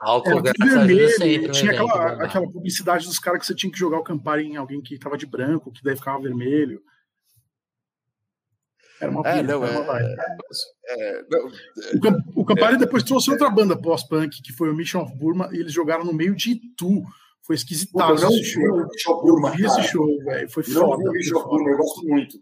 Álcool 0.00 0.30
era 0.30 0.52
tudo 0.52 0.70
vermelho. 0.70 1.08
Sempre, 1.10 1.50
tinha 1.52 1.72
aquela, 1.72 2.16
né? 2.16 2.24
aquela 2.24 2.50
publicidade 2.50 3.06
dos 3.06 3.18
caras 3.18 3.40
que 3.40 3.46
você 3.46 3.54
tinha 3.54 3.70
que 3.70 3.78
jogar 3.78 3.98
o 3.98 4.04
Campari 4.04 4.44
em 4.44 4.56
alguém 4.56 4.80
que 4.80 4.98
tava 4.98 5.16
de 5.16 5.26
branco, 5.26 5.70
que 5.70 5.82
daí 5.82 5.96
ficava 5.96 6.20
vermelho. 6.20 6.80
Era 9.00 9.12
uma, 9.12 9.28
é, 9.28 9.42
não, 9.44 9.64
era 9.64 9.80
uma 9.80 10.00
é, 10.00 10.16
é, 10.88 11.22
não, 11.30 11.46
o, 12.34 12.40
o 12.40 12.44
Campari 12.44 12.74
é, 12.74 12.78
depois 12.78 13.04
trouxe 13.04 13.30
outra 13.30 13.48
banda 13.48 13.80
pós-punk, 13.80 14.42
que 14.42 14.52
foi 14.52 14.68
o 14.68 14.74
Mission 14.74 15.02
of 15.02 15.16
Burma, 15.16 15.48
e 15.52 15.58
eles 15.58 15.72
jogaram 15.72 16.04
no 16.04 16.12
meio 16.12 16.34
de 16.34 16.50
Itu. 16.50 17.02
Foi 17.42 17.54
esquisitado 17.54 18.14
esse 18.14 18.44
show. 18.44 18.62
Eu 18.66 19.52
vi 19.52 19.64
esse 19.64 19.82
show, 19.84 20.06
velho. 20.24 20.50
Foi 20.50 20.62
foda. 20.64 21.02
Eu 21.04 21.76
gosto 21.78 22.06
muito. 22.06 22.36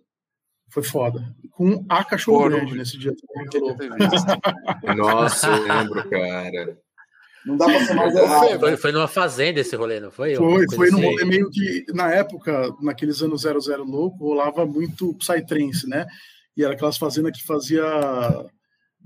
Foi 0.71 0.83
foda. 0.83 1.21
Com 1.53 1.85
a 1.89 2.05
cachorro 2.05 2.49
grande 2.49 2.75
nesse 2.75 2.99
dia. 2.99 3.13
Nossa, 4.97 5.49
eu 5.49 5.63
lembro, 5.63 6.11
cara. 6.11 6.79
Não 7.47 7.57
dá 7.57 7.67
pra 7.67 7.85
ser 7.85 7.95
mais 7.95 8.15
errado. 8.15 8.59
Foi, 8.59 8.77
foi 8.77 8.93
numa 8.93 9.07
fazenda 9.07 9.61
esse 9.61 9.77
rolê, 9.77 10.01
não 10.01 10.11
foi? 10.11 10.35
Foi, 10.35 10.67
foi 10.75 10.91
num 10.91 10.99
assim. 10.99 11.07
rolê 11.07 11.25
meio 11.25 11.49
que, 11.49 11.85
na 11.95 12.13
época, 12.13 12.75
naqueles 12.83 13.23
anos 13.23 13.43
00 13.43 13.85
louco, 13.85 14.19
rolava 14.19 14.67
muito 14.67 15.15
Psytrance, 15.15 15.89
né? 15.89 16.07
E 16.57 16.65
era 16.65 16.75
aquelas 16.75 16.97
fazendas 16.99 17.39
que 17.39 17.47
fazia 17.47 17.85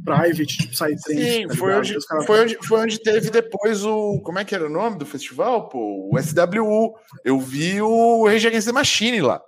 private, 0.03 0.47
tipo 0.47 0.71
Psytrance. 0.71 1.03
Sim, 1.03 1.49
tá 1.49 1.55
foi, 1.55 1.75
onde, 1.75 2.07
caras... 2.07 2.27
foi, 2.27 2.41
onde, 2.41 2.59
foi 2.67 2.81
onde 2.81 3.03
teve 3.03 3.31
depois 3.31 3.85
o. 3.85 4.19
Como 4.21 4.39
é 4.39 4.45
que 4.45 4.55
era 4.55 4.67
o 4.67 4.73
nome 4.73 4.97
do 4.97 5.05
festival? 5.05 5.69
Pô, 5.69 6.09
o 6.11 6.19
SWU. 6.19 6.95
Eu 7.23 7.39
vi 7.39 7.83
o 7.83 8.27
Rage 8.27 8.47
Against 8.47 8.67
the 8.69 8.73
Machine 8.73 9.21
lá. 9.21 9.43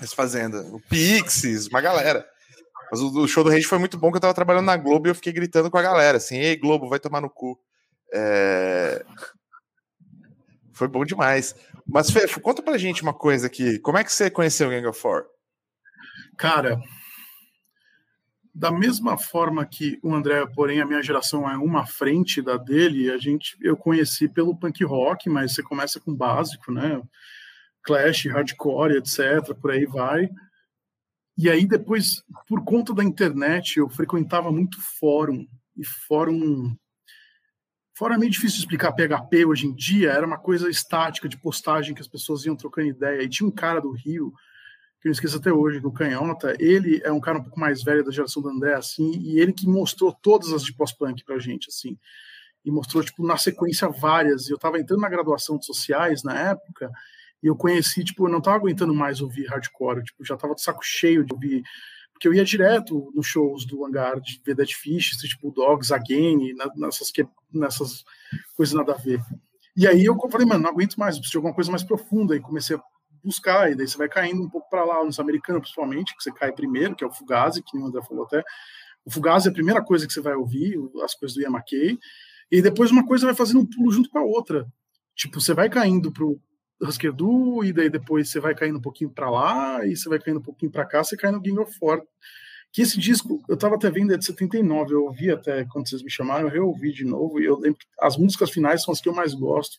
Essa 0.00 0.14
fazenda. 0.14 0.62
O 0.72 0.80
Pixies, 0.80 1.66
uma 1.68 1.80
galera. 1.80 2.26
Mas 2.90 3.00
o, 3.00 3.20
o, 3.20 3.28
show 3.28 3.44
do 3.44 3.50
Rage 3.50 3.66
foi 3.66 3.78
muito 3.78 3.98
bom 3.98 4.10
que 4.10 4.16
eu 4.16 4.20
tava 4.20 4.34
trabalhando 4.34 4.66
na 4.66 4.76
Globo 4.76 5.06
e 5.06 5.10
eu 5.10 5.14
fiquei 5.14 5.32
gritando 5.32 5.70
com 5.70 5.78
a 5.78 5.82
galera, 5.82 6.16
assim, 6.16 6.36
ei, 6.36 6.56
Globo, 6.56 6.88
vai 6.88 6.98
tomar 6.98 7.20
no 7.20 7.30
cu. 7.30 7.58
É... 8.12 9.04
Foi 10.72 10.88
bom 10.88 11.04
demais. 11.04 11.54
Mas, 11.86 12.10
Fê, 12.10 12.26
conta 12.40 12.62
pra 12.62 12.78
gente 12.78 13.02
uma 13.02 13.14
coisa 13.14 13.46
aqui. 13.46 13.78
Como 13.80 13.98
é 13.98 14.04
que 14.04 14.12
você 14.12 14.30
conheceu 14.30 14.68
o 14.68 14.70
Gang 14.70 14.86
of 14.86 14.98
Four? 14.98 15.26
Cara, 16.36 16.80
da 18.54 18.70
mesma 18.70 19.16
forma 19.16 19.64
que 19.64 19.98
o 20.02 20.14
André, 20.14 20.44
porém, 20.46 20.80
a 20.80 20.86
minha 20.86 21.02
geração 21.02 21.48
é 21.48 21.56
uma 21.56 21.86
frente 21.86 22.42
da 22.42 22.56
dele, 22.56 23.10
a 23.10 23.18
gente 23.18 23.56
eu 23.60 23.76
conheci 23.76 24.28
pelo 24.28 24.56
punk 24.56 24.82
rock, 24.84 25.28
mas 25.28 25.54
você 25.54 25.62
começa 25.62 26.00
com 26.00 26.14
básico, 26.14 26.72
né? 26.72 27.00
Clash, 27.82 28.26
hardcore, 28.26 28.96
etc., 28.96 29.54
por 29.60 29.70
aí 29.70 29.86
vai. 29.86 30.28
E 31.36 31.48
aí 31.48 31.66
depois, 31.66 32.22
por 32.46 32.64
conta 32.64 32.92
da 32.92 33.02
internet, 33.02 33.78
eu 33.78 33.88
frequentava 33.88 34.52
muito 34.52 34.78
fórum, 34.98 35.46
e 35.76 35.84
fórum... 35.84 36.76
Fórum 37.96 38.14
é 38.14 38.18
meio 38.18 38.30
difícil 38.30 38.60
explicar 38.60 38.92
PHP 38.92 39.44
hoje 39.44 39.66
em 39.66 39.74
dia, 39.74 40.10
era 40.10 40.26
uma 40.26 40.38
coisa 40.38 40.70
estática 40.70 41.28
de 41.28 41.38
postagem 41.38 41.94
que 41.94 42.00
as 42.00 42.08
pessoas 42.08 42.44
iam 42.46 42.56
trocando 42.56 42.88
ideia. 42.88 43.22
E 43.22 43.28
tinha 43.28 43.46
um 43.46 43.52
cara 43.52 43.80
do 43.80 43.92
Rio, 43.92 44.32
que 45.00 45.08
eu 45.08 45.10
não 45.10 45.12
esqueço 45.12 45.38
até 45.38 45.52
hoje, 45.52 45.80
o 45.82 45.92
Canhota, 45.92 46.54
ele 46.58 47.00
é 47.04 47.12
um 47.12 47.20
cara 47.20 47.38
um 47.38 47.42
pouco 47.42 47.58
mais 47.58 47.82
velho 47.82 48.04
da 48.04 48.10
geração 48.10 48.42
do 48.42 48.48
André, 48.48 48.74
assim, 48.74 49.18
e 49.18 49.38
ele 49.38 49.52
que 49.52 49.66
mostrou 49.66 50.12
todas 50.12 50.52
as 50.52 50.62
de 50.62 50.74
pós-punk 50.74 51.24
pra 51.24 51.38
gente, 51.38 51.68
assim. 51.68 51.98
E 52.64 52.70
mostrou, 52.70 53.02
tipo, 53.02 53.26
na 53.26 53.38
sequência 53.38 53.88
várias. 53.88 54.48
E 54.48 54.52
eu 54.52 54.58
tava 54.58 54.78
entrando 54.78 55.00
na 55.00 55.08
graduação 55.08 55.56
de 55.58 55.64
sociais 55.64 56.22
na 56.22 56.38
época, 56.38 56.90
e 57.42 57.46
eu 57.46 57.56
conheci, 57.56 58.04
tipo, 58.04 58.26
eu 58.26 58.30
não 58.30 58.40
tava 58.40 58.56
aguentando 58.56 58.94
mais 58.94 59.20
ouvir 59.20 59.46
hardcore, 59.46 60.02
tipo, 60.02 60.24
já 60.24 60.36
tava 60.36 60.54
de 60.54 60.62
saco 60.62 60.80
cheio 60.82 61.24
de 61.24 61.32
ouvir, 61.32 61.62
porque 62.12 62.28
eu 62.28 62.34
ia 62.34 62.44
direto 62.44 63.10
nos 63.14 63.26
shows 63.26 63.64
do 63.64 63.84
Hangar 63.84 64.20
de 64.20 64.40
ver 64.44 64.54
Dead 64.54 64.70
Fish, 64.70 65.12
Street 65.12 65.40
Bulldogs, 65.40 65.90
Again, 65.90 66.54
nessas, 66.76 67.10
nessas 67.52 68.04
coisas 68.54 68.74
nada 68.74 68.92
a 68.92 68.96
ver. 68.96 69.20
E 69.74 69.86
aí 69.86 70.04
eu 70.04 70.16
falei, 70.30 70.46
mano, 70.46 70.64
não 70.64 70.70
aguento 70.70 70.96
mais, 70.96 71.16
preciso 71.16 71.32
de 71.32 71.36
alguma 71.38 71.54
coisa 71.54 71.70
mais 71.70 71.82
profunda, 71.82 72.36
e 72.36 72.40
comecei 72.40 72.76
a 72.76 72.82
buscar, 73.24 73.70
e 73.70 73.74
daí 73.74 73.88
você 73.88 73.96
vai 73.96 74.08
caindo 74.08 74.42
um 74.42 74.48
pouco 74.48 74.68
para 74.68 74.84
lá, 74.84 75.02
nos 75.04 75.18
americanos 75.18 75.62
principalmente, 75.62 76.14
que 76.14 76.22
você 76.22 76.32
cai 76.32 76.52
primeiro, 76.52 76.94
que 76.94 77.04
é 77.04 77.06
o 77.06 77.12
Fugazi, 77.12 77.62
que 77.62 77.76
o 77.76 77.86
André 77.86 78.02
falou 78.02 78.24
até. 78.24 78.42
O 79.04 79.10
Fugazi 79.10 79.48
é 79.48 79.50
a 79.50 79.54
primeira 79.54 79.82
coisa 79.82 80.06
que 80.06 80.12
você 80.12 80.20
vai 80.20 80.34
ouvir, 80.34 80.78
as 81.02 81.14
coisas 81.14 81.36
do 81.36 81.42
McKay, 81.42 81.98
e 82.50 82.60
depois 82.60 82.90
uma 82.90 83.06
coisa 83.06 83.26
vai 83.26 83.34
fazendo 83.34 83.60
um 83.60 83.66
pulo 83.66 83.90
junto 83.92 84.10
com 84.10 84.18
a 84.18 84.22
outra. 84.22 84.66
Tipo, 85.14 85.40
você 85.40 85.54
vai 85.54 85.70
caindo 85.70 86.12
pro 86.12 86.40
Husker 86.80 87.14
e 87.64 87.72
daí 87.72 87.90
depois 87.90 88.30
você 88.30 88.40
vai 88.40 88.54
caindo 88.54 88.78
um 88.78 88.82
pouquinho 88.82 89.10
para 89.10 89.30
lá, 89.30 89.86
e 89.86 89.96
você 89.96 90.08
vai 90.08 90.18
caindo 90.18 90.38
um 90.38 90.42
pouquinho 90.42 90.72
para 90.72 90.86
cá, 90.86 91.04
você 91.04 91.16
cai 91.16 91.30
no 91.30 91.40
Gang 91.40 91.58
of. 91.58 91.78
Que 92.72 92.82
esse 92.82 92.98
disco, 92.98 93.42
eu 93.48 93.56
tava 93.56 93.74
até 93.74 93.90
vendo, 93.90 94.14
é 94.14 94.16
de 94.16 94.24
79, 94.24 94.94
eu 94.94 95.04
ouvi 95.04 95.30
até 95.30 95.64
quando 95.64 95.88
vocês 95.88 96.02
me 96.02 96.10
chamaram, 96.10 96.46
eu 96.46 96.52
reouvi 96.52 96.92
de 96.92 97.04
novo, 97.04 97.40
e 97.40 97.44
eu 97.44 97.58
lembro 97.58 97.78
que 97.78 97.86
as 98.00 98.16
músicas 98.16 98.50
finais 98.50 98.82
são 98.82 98.92
as 98.92 99.00
que 99.00 99.08
eu 99.08 99.14
mais 99.14 99.34
gosto, 99.34 99.78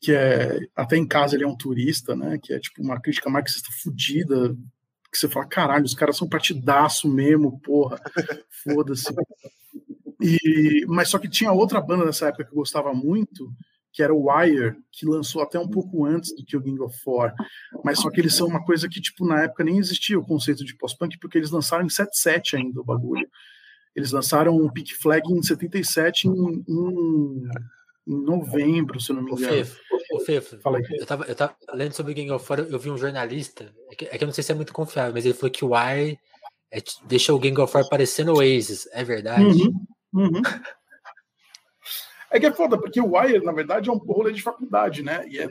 que 0.00 0.12
é, 0.12 0.58
até 0.76 0.96
em 0.96 1.06
casa 1.06 1.34
ele 1.34 1.44
é 1.44 1.48
um 1.48 1.56
turista, 1.56 2.14
né, 2.14 2.38
que 2.40 2.52
é 2.52 2.60
tipo 2.60 2.82
uma 2.82 3.00
crítica 3.00 3.28
marxista 3.28 3.68
fodida, 3.82 4.56
que 5.10 5.18
você 5.18 5.28
fala, 5.28 5.46
caralho, 5.46 5.84
os 5.84 5.94
caras 5.94 6.16
são 6.16 6.28
partidaço 6.28 7.08
mesmo, 7.08 7.58
porra, 7.60 8.00
foda-se. 8.62 9.12
E, 10.20 10.84
mas 10.86 11.08
só 11.08 11.18
que 11.18 11.28
tinha 11.28 11.52
outra 11.52 11.80
banda 11.80 12.04
nessa 12.04 12.28
época 12.28 12.44
que 12.44 12.50
eu 12.50 12.56
gostava 12.56 12.92
muito, 12.92 13.52
que 13.92 14.02
era 14.02 14.14
o 14.14 14.30
Wire, 14.30 14.76
que 14.92 15.06
lançou 15.06 15.42
até 15.42 15.58
um 15.58 15.68
pouco 15.68 16.04
antes 16.04 16.34
do 16.34 16.44
que 16.44 16.56
o 16.56 16.60
Gang 16.60 16.80
of 16.80 16.96
Four, 17.00 17.32
mas 17.84 18.00
só 18.00 18.10
que 18.10 18.20
eles 18.20 18.34
são 18.34 18.46
uma 18.46 18.64
coisa 18.64 18.88
que, 18.88 19.00
tipo, 19.00 19.26
na 19.26 19.42
época 19.42 19.64
nem 19.64 19.78
existia 19.78 20.18
o 20.18 20.24
conceito 20.24 20.64
de 20.64 20.76
post-punk, 20.76 21.18
porque 21.18 21.38
eles 21.38 21.50
lançaram 21.50 21.84
em 21.84 21.88
77 21.88 22.56
ainda 22.56 22.80
o 22.80 22.84
bagulho. 22.84 23.28
Eles 23.94 24.12
lançaram 24.12 24.54
o 24.54 24.72
Pink 24.72 24.94
Flag 24.94 25.32
em 25.32 25.42
77 25.42 26.28
em, 26.28 26.64
em, 26.68 27.48
em 28.06 28.22
novembro, 28.24 29.00
se 29.00 29.10
eu 29.10 29.16
não 29.16 29.22
me 29.22 29.32
engano. 29.32 29.66
O 30.12 30.20
Fefo. 30.20 30.58
Eu 30.92 31.06
tava, 31.06 31.24
eu 31.24 31.34
tava 31.34 31.56
lendo 31.74 31.92
sobre 31.92 32.12
o 32.12 32.14
Gang 32.14 32.30
of 32.30 32.46
Four, 32.46 32.60
eu 32.60 32.78
vi 32.78 32.90
um 32.90 32.96
jornalista, 32.96 33.74
é 33.90 33.94
que, 33.94 34.04
é 34.04 34.16
que 34.16 34.24
eu 34.24 34.26
não 34.26 34.32
sei 34.32 34.44
se 34.44 34.52
é 34.52 34.54
muito 34.54 34.72
confiável, 34.72 35.12
mas 35.12 35.24
ele 35.24 35.34
falou 35.34 35.50
que 35.50 35.64
o 35.64 35.74
Wire 35.74 36.18
é, 36.70 36.82
deixa 37.06 37.34
o 37.34 37.38
Gang 37.38 37.60
of 37.60 37.72
Four 37.72 37.88
parecendo 37.88 38.34
Oasis, 38.34 38.88
é 38.92 39.02
verdade? 39.02 39.44
Uhum, 39.44 39.86
uhum. 40.14 40.42
É 42.30 42.38
que 42.38 42.46
é 42.46 42.52
foda, 42.52 42.78
porque 42.78 43.00
o 43.00 43.16
Wire, 43.16 43.44
na 43.44 43.52
verdade, 43.52 43.88
é 43.88 43.92
um 43.92 43.96
rolê 43.96 44.32
de 44.32 44.42
faculdade, 44.42 45.02
né? 45.02 45.26
E 45.28 45.38
é, 45.38 45.48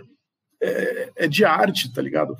é, 0.61 1.11
é 1.15 1.27
de 1.27 1.43
arte, 1.43 1.91
tá 1.93 2.01
ligado? 2.01 2.35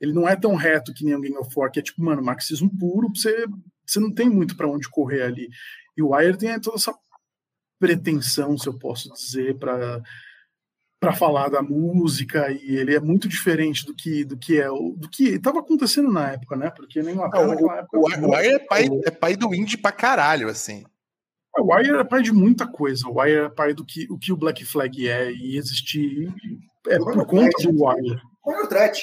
Ele 0.00 0.12
não 0.12 0.28
é 0.28 0.34
tão 0.34 0.54
reto 0.54 0.92
que 0.92 1.04
nem 1.04 1.14
o 1.14 1.20
Game 1.20 1.36
of 1.36 1.50
War, 1.56 1.70
que 1.70 1.78
é 1.78 1.82
tipo, 1.82 2.02
mano, 2.02 2.22
marxismo 2.22 2.70
puro, 2.78 3.08
você, 3.14 3.46
você 3.86 4.00
não 4.00 4.12
tem 4.12 4.28
muito 4.28 4.56
para 4.56 4.68
onde 4.68 4.88
correr 4.88 5.22
ali. 5.22 5.48
E 5.96 6.02
o 6.02 6.14
Wire 6.14 6.36
tem 6.36 6.58
toda 6.60 6.76
essa 6.76 6.94
pretensão, 7.78 8.56
se 8.56 8.66
eu 8.68 8.78
posso 8.78 9.12
dizer, 9.12 9.58
para 9.58 10.00
para 11.00 11.12
falar 11.12 11.48
da 11.48 11.60
música 11.60 12.48
e 12.52 12.76
ele 12.76 12.94
é 12.94 13.00
muito 13.00 13.28
diferente 13.28 13.84
do 13.84 13.92
que 13.92 14.24
do 14.24 14.38
que 14.38 14.60
é 14.60 14.68
do 14.68 15.08
que 15.10 15.30
estava 15.30 15.58
acontecendo 15.58 16.12
na 16.12 16.30
época, 16.30 16.54
né? 16.54 16.70
Porque 16.70 17.02
nem 17.02 17.14
Inglaterra 17.14 17.48
naquela 17.48 17.78
época. 17.78 17.98
O, 17.98 18.02
o 18.02 18.30
Wire 18.30 18.54
é 18.54 18.58
pai, 18.60 18.88
é 19.04 19.10
pai 19.10 19.34
do 19.34 19.52
indie 19.52 19.76
pra 19.76 19.90
caralho, 19.90 20.48
assim. 20.48 20.84
O 21.58 21.74
Wire 21.74 21.96
é 21.96 22.04
pai 22.04 22.22
de 22.22 22.32
muita 22.32 22.66
coisa. 22.66 23.06
O 23.08 23.20
Wire 23.20 23.44
é 23.44 23.48
pai 23.48 23.74
do 23.74 23.84
que 23.84 24.06
o, 24.10 24.18
que 24.18 24.32
o 24.32 24.36
Black 24.36 24.64
Flag 24.64 25.08
é 25.08 25.30
e 25.30 25.56
existir 25.56 26.32
é 26.88 26.98
por 26.98 27.26
conta 27.26 27.50
do 27.62 27.84
Wire. 27.84 28.20
o 28.44 28.66
Threat. 28.66 29.02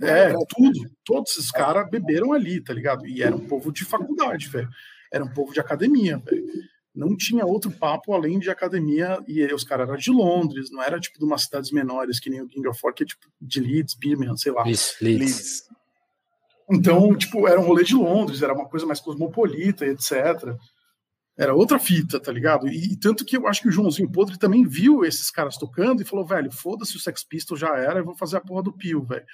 É, 0.00 0.32
tudo. 0.48 0.80
Todos 1.04 1.32
esses 1.32 1.50
caras 1.50 1.88
beberam 1.88 2.32
ali, 2.32 2.60
tá 2.62 2.74
ligado? 2.74 3.06
E 3.06 3.22
era 3.22 3.34
um 3.34 3.46
povo 3.46 3.72
de 3.72 3.84
faculdade, 3.84 4.48
velho. 4.48 4.68
Era 5.12 5.24
um 5.24 5.32
povo 5.32 5.52
de 5.52 5.60
academia, 5.60 6.18
velho. 6.18 6.44
Não 6.94 7.16
tinha 7.16 7.46
outro 7.46 7.70
papo 7.70 8.12
além 8.12 8.38
de 8.38 8.50
academia, 8.50 9.18
e 9.26 9.42
os 9.54 9.64
caras 9.64 9.88
eram 9.88 9.98
de 9.98 10.10
Londres, 10.10 10.70
não 10.70 10.82
era 10.82 11.00
tipo 11.00 11.18
de 11.18 11.24
umas 11.24 11.44
cidades 11.44 11.70
menores, 11.70 12.20
que 12.20 12.28
nem 12.28 12.42
o 12.42 12.46
King 12.46 12.68
of 12.68 12.78
War, 12.82 12.92
que 12.92 13.02
é 13.02 13.06
tipo 13.06 13.26
de 13.40 13.60
Leeds, 13.60 13.94
Birmingham, 13.94 14.36
sei 14.36 14.52
lá. 14.52 14.68
Isso, 14.68 14.96
Leeds. 15.00 15.62
Então, 16.70 17.16
tipo, 17.16 17.48
era 17.48 17.58
um 17.58 17.64
rolê 17.64 17.82
de 17.82 17.94
Londres, 17.94 18.42
era 18.42 18.52
uma 18.52 18.68
coisa 18.68 18.84
mais 18.84 19.00
cosmopolita, 19.00 19.86
etc. 19.86 20.54
Era 21.42 21.56
outra 21.56 21.76
fita, 21.76 22.20
tá 22.20 22.30
ligado? 22.30 22.68
E, 22.68 22.92
e, 22.92 22.96
tanto 22.96 23.24
que 23.24 23.36
eu 23.36 23.48
acho 23.48 23.62
que 23.62 23.68
o 23.68 23.72
Joãozinho 23.72 24.08
Podre 24.08 24.38
também 24.38 24.64
viu 24.64 25.04
esses 25.04 25.28
caras 25.28 25.56
tocando 25.56 26.00
e 26.00 26.04
falou, 26.04 26.24
velho, 26.24 26.52
foda-se 26.52 26.96
o 26.96 27.00
Sex 27.00 27.24
Pistol 27.24 27.56
já 27.56 27.76
era, 27.76 27.98
eu 27.98 28.04
vou 28.04 28.14
fazer 28.14 28.36
a 28.36 28.40
porra 28.40 28.62
do 28.62 28.72
Pio, 28.72 29.02
velho. 29.02 29.26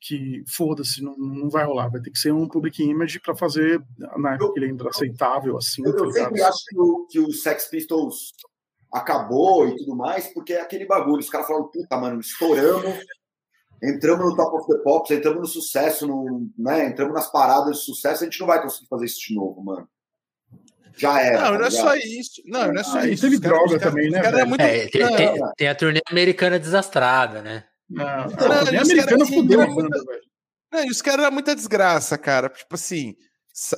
Que 0.00 0.42
foda-se, 0.48 1.00
não, 1.04 1.16
não 1.16 1.48
vai 1.48 1.64
rolar, 1.64 1.88
vai 1.88 2.00
ter 2.00 2.10
que 2.10 2.18
ser 2.18 2.32
um 2.32 2.48
public 2.48 2.82
image 2.82 3.20
para 3.20 3.36
fazer 3.36 3.80
na 4.16 4.34
época 4.34 4.54
que 4.54 4.58
ele 4.58 4.70
ainda 4.72 4.88
aceitável, 4.88 5.56
assim. 5.56 5.86
Eu, 5.86 5.94
tá 5.94 6.02
eu 6.02 6.10
sempre 6.10 6.42
acho 6.42 6.64
que 6.66 6.80
o, 6.80 7.06
que 7.08 7.20
o 7.20 7.32
Sex 7.32 7.66
Pistols 7.66 8.32
acabou 8.92 9.68
e 9.68 9.76
tudo 9.76 9.94
mais, 9.94 10.26
porque 10.34 10.54
é 10.54 10.60
aquele 10.60 10.84
bagulho. 10.84 11.20
Os 11.20 11.30
caras 11.30 11.46
falam, 11.46 11.70
puta, 11.70 11.96
mano, 11.96 12.18
estouramos, 12.18 13.04
entramos 13.80 14.30
no 14.30 14.34
Top 14.34 14.56
of 14.56 14.66
the 14.66 14.82
Pops, 14.82 15.12
entramos 15.12 15.40
no 15.40 15.46
sucesso, 15.46 16.08
no, 16.08 16.50
né, 16.58 16.88
entramos 16.88 17.14
nas 17.14 17.30
paradas 17.30 17.78
de 17.78 17.84
sucesso, 17.84 18.24
a 18.24 18.26
gente 18.26 18.40
não 18.40 18.48
vai 18.48 18.60
conseguir 18.60 18.88
fazer 18.88 19.04
isso 19.04 19.28
de 19.28 19.34
novo, 19.36 19.62
mano. 19.62 19.88
Já 21.00 21.20
era. 21.20 21.40
Não, 21.40 21.52
tá 21.52 21.58
não 21.58 21.66
é 21.66 21.70
só 21.70 21.94
isso. 21.96 22.42
Não, 22.44 22.72
não 22.72 22.80
é 22.80 22.84
só 22.84 22.98
ah, 22.98 23.08
isso. 23.08 23.22
Teve 23.22 23.38
droga 23.38 23.78
também, 23.78 24.10
né? 24.10 24.44
muito... 24.44 24.60
é, 24.60 24.86
tem, 24.88 25.16
tem, 25.16 25.34
tem, 25.56 25.68
a 25.68 25.74
turnê 25.74 26.00
americana 26.10 26.58
desastrada, 26.58 27.40
né? 27.40 27.64
Não, 27.88 28.04
não, 28.04 28.36
não 28.38 28.52
a 28.52 28.64
turnê 28.64 28.78
americana 28.78 29.26
fudeu 29.26 29.60
a 29.62 29.66
banda, 29.66 30.04
velho. 30.04 30.30
Não, 30.72 30.84
e 30.84 30.90
os 30.90 31.00
caras 31.00 31.24
eram 31.24 31.32
muita 31.32 31.54
desgraça, 31.54 32.18
cara. 32.18 32.48
Tipo 32.50 32.74
assim, 32.74 33.14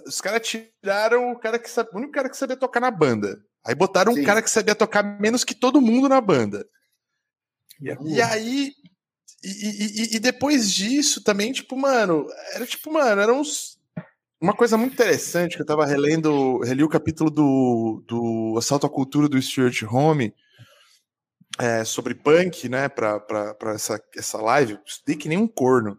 os 0.07 0.21
caras 0.21 0.47
tiraram 0.47 1.33
o 1.33 1.39
cara 1.39 1.59
que 1.59 1.71
sabe, 1.71 1.91
o 1.93 1.97
único 1.97 2.13
cara 2.13 2.29
que 2.29 2.37
sabia 2.37 2.57
tocar 2.57 2.81
na 2.81 2.91
banda. 2.91 3.39
Aí 3.65 3.75
botaram 3.75 4.13
Sim. 4.13 4.21
um 4.21 4.25
cara 4.25 4.43
que 4.43 4.51
sabia 4.51 4.75
tocar 4.75 5.03
menos 5.21 5.45
que 5.45 5.55
todo 5.55 5.81
mundo 5.81 6.09
na 6.09 6.21
banda. 6.21 6.67
E, 7.81 8.15
e 8.15 8.21
aí. 8.21 8.73
E, 9.45 9.49
e, 9.49 10.17
e, 10.17 10.21
depois 10.21 10.73
disso 10.73 11.21
também, 11.21 11.51
tipo, 11.53 11.77
mano, 11.77 12.29
era 12.55 12.65
tipo, 12.65 12.93
mano, 12.93 13.21
eram 13.21 13.41
uns 13.41 13.77
uma 14.43 14.55
coisa 14.55 14.77
muito 14.77 14.95
interessante 14.95 15.55
que 15.55 15.63
eu 15.63 15.67
tava 15.67 15.87
relendo, 15.87 16.59
reli 16.59 16.83
o 16.83 16.89
capítulo 16.89 17.31
do, 17.31 18.05
do 18.07 18.55
Assalto 18.59 18.87
à 18.87 18.91
Cultura 18.91 19.29
do 19.29 19.41
Stuart 19.41 19.83
Home 19.85 20.35
é, 21.59 21.85
sobre 21.85 22.15
punk, 22.15 22.69
né, 22.69 22.89
pra, 22.89 23.21
pra, 23.21 23.55
pra 23.55 23.75
essa, 23.75 24.03
essa 24.17 24.39
live, 24.39 24.79
estudei 24.85 25.17
que 25.17 25.29
nem 25.29 25.39
um 25.39 25.47
corno. 25.47 25.97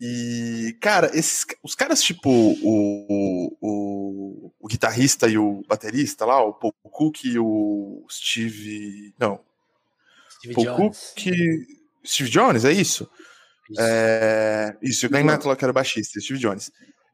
E, 0.00 0.76
cara, 0.80 1.10
esses, 1.16 1.44
os 1.62 1.74
caras 1.74 2.02
tipo 2.02 2.28
o, 2.30 3.56
o, 3.60 4.52
o, 4.60 4.68
guitarrista 4.68 5.28
e 5.28 5.36
o 5.36 5.62
baterista 5.68 6.24
lá, 6.24 6.42
o 6.42 6.54
Paul 6.54 6.74
Cook 6.82 7.24
e 7.24 7.38
o 7.38 8.04
Steve. 8.10 9.14
Não. 9.18 9.40
Steve 10.38 10.54
Paul 10.54 10.66
Jones. 10.66 11.14
Cook. 11.16 11.34
Steve 12.04 12.30
Jones, 12.30 12.64
é 12.64 12.72
isso? 12.72 13.08
Isso, 13.70 13.80
é, 13.80 14.76
isso 14.82 15.06
o 15.06 15.08
Glenn 15.08 15.24
Matlock 15.24 15.62
era 15.62 15.70
o 15.70 15.74
baixista, 15.74 16.20
Steve 16.20 16.40
Jones. 16.40 16.70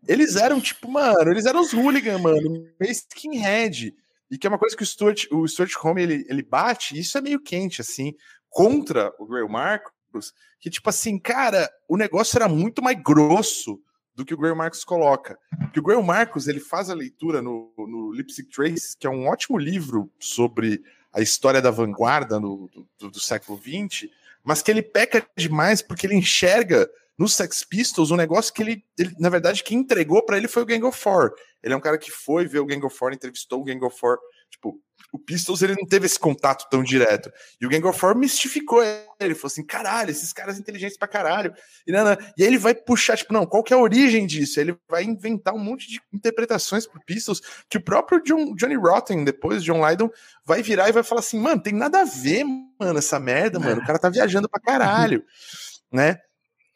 Eles 0.06 0.36
eram, 0.36 0.60
tipo, 0.60 0.90
mano, 0.90 1.30
eles 1.30 1.46
eram 1.46 1.60
os 1.60 1.72
hooligan, 1.72 2.18
mano, 2.18 2.66
meio 2.78 2.92
skinhead. 2.92 3.94
E 4.30 4.38
que 4.38 4.46
é 4.46 4.50
uma 4.50 4.58
coisa 4.58 4.76
que 4.76 4.82
o 4.82 4.86
Stuart, 4.86 5.24
o 5.30 5.46
Stuart 5.46 5.72
Home 5.82 6.02
ele, 6.02 6.26
ele 6.28 6.42
bate, 6.42 6.98
isso 6.98 7.16
é 7.16 7.20
meio 7.20 7.40
quente, 7.40 7.80
assim, 7.80 8.14
contra 8.48 9.12
o 9.18 9.26
Grail 9.26 9.48
Marcos, 9.48 10.34
que, 10.60 10.70
tipo 10.70 10.88
assim, 10.88 11.18
cara, 11.18 11.70
o 11.88 11.96
negócio 11.96 12.36
era 12.36 12.48
muito 12.48 12.82
mais 12.82 13.00
grosso 13.02 13.80
do 14.14 14.24
que 14.24 14.34
o 14.34 14.36
Grail 14.36 14.56
Marcos 14.56 14.84
coloca. 14.84 15.38
Porque 15.60 15.80
o 15.80 15.82
Grail 15.82 16.02
Marcos, 16.02 16.48
ele 16.48 16.60
faz 16.60 16.90
a 16.90 16.94
leitura 16.94 17.40
no, 17.40 17.72
no 17.78 18.12
Lipstick 18.12 18.50
Trace, 18.50 18.96
que 18.98 19.06
é 19.06 19.10
um 19.10 19.28
ótimo 19.28 19.56
livro 19.56 20.10
sobre 20.18 20.82
a 21.12 21.20
história 21.20 21.62
da 21.62 21.70
vanguarda 21.70 22.38
no, 22.40 22.68
do, 22.98 23.10
do 23.10 23.20
século 23.20 23.58
XX, 23.58 24.10
mas 24.42 24.60
que 24.60 24.70
ele 24.70 24.82
peca 24.82 25.26
demais 25.36 25.80
porque 25.80 26.06
ele 26.06 26.16
enxerga 26.16 26.88
no 27.18 27.28
Sex 27.28 27.64
Pistols, 27.64 28.10
um 28.10 28.16
negócio 28.16 28.54
que 28.54 28.62
ele, 28.62 28.84
ele 28.96 29.12
na 29.18 29.28
verdade, 29.28 29.64
quem 29.64 29.78
entregou 29.78 30.24
para 30.24 30.36
ele 30.36 30.46
foi 30.46 30.62
o 30.62 30.66
Gang 30.66 30.84
of 30.84 30.98
Four. 30.98 31.32
Ele 31.62 31.74
é 31.74 31.76
um 31.76 31.80
cara 31.80 31.98
que 31.98 32.12
foi 32.12 32.46
ver 32.46 32.60
o 32.60 32.66
Gang 32.66 32.84
of 32.86 32.96
Four, 32.96 33.12
entrevistou 33.12 33.60
o 33.60 33.64
Gang 33.64 33.84
of 33.84 33.98
Four. 33.98 34.18
Tipo, 34.48 34.80
o 35.12 35.18
Pistols 35.18 35.62
ele 35.62 35.74
não 35.74 35.86
teve 35.86 36.06
esse 36.06 36.18
contato 36.18 36.68
tão 36.70 36.82
direto. 36.82 37.30
E 37.60 37.66
o 37.66 37.68
Gang 37.68 37.84
of 37.86 37.98
Four 37.98 38.16
mistificou 38.16 38.82
ele. 38.82 39.02
Ele 39.18 39.34
falou 39.34 39.48
assim: 39.48 39.64
caralho, 39.64 40.10
esses 40.10 40.32
caras 40.32 40.60
inteligentes 40.60 40.96
pra 40.96 41.08
caralho. 41.08 41.52
E, 41.86 41.90
não, 41.90 42.04
não. 42.04 42.12
e 42.36 42.42
aí 42.42 42.46
ele 42.46 42.58
vai 42.58 42.74
puxar, 42.74 43.16
tipo, 43.16 43.32
não, 43.32 43.44
qual 43.44 43.64
que 43.64 43.72
é 43.72 43.76
a 43.76 43.80
origem 43.80 44.24
disso? 44.24 44.60
Ele 44.60 44.76
vai 44.88 45.02
inventar 45.02 45.54
um 45.54 45.58
monte 45.58 45.88
de 45.88 46.00
interpretações 46.12 46.86
pro 46.86 47.04
Pistols 47.04 47.40
que 47.68 47.78
o 47.78 47.82
próprio 47.82 48.22
John, 48.22 48.54
Johnny 48.54 48.76
Rotten, 48.76 49.24
depois, 49.24 49.64
John 49.64 49.84
Lydon, 49.84 50.08
vai 50.44 50.62
virar 50.62 50.88
e 50.88 50.92
vai 50.92 51.02
falar 51.02 51.20
assim: 51.20 51.40
mano, 51.40 51.60
tem 51.60 51.72
nada 51.72 52.02
a 52.02 52.04
ver, 52.04 52.44
mano, 52.78 52.98
essa 52.98 53.18
merda, 53.18 53.58
mano. 53.58 53.80
O 53.80 53.86
cara 53.86 53.98
tá 53.98 54.08
viajando 54.08 54.48
pra 54.48 54.60
caralho. 54.60 55.24
né? 55.90 56.18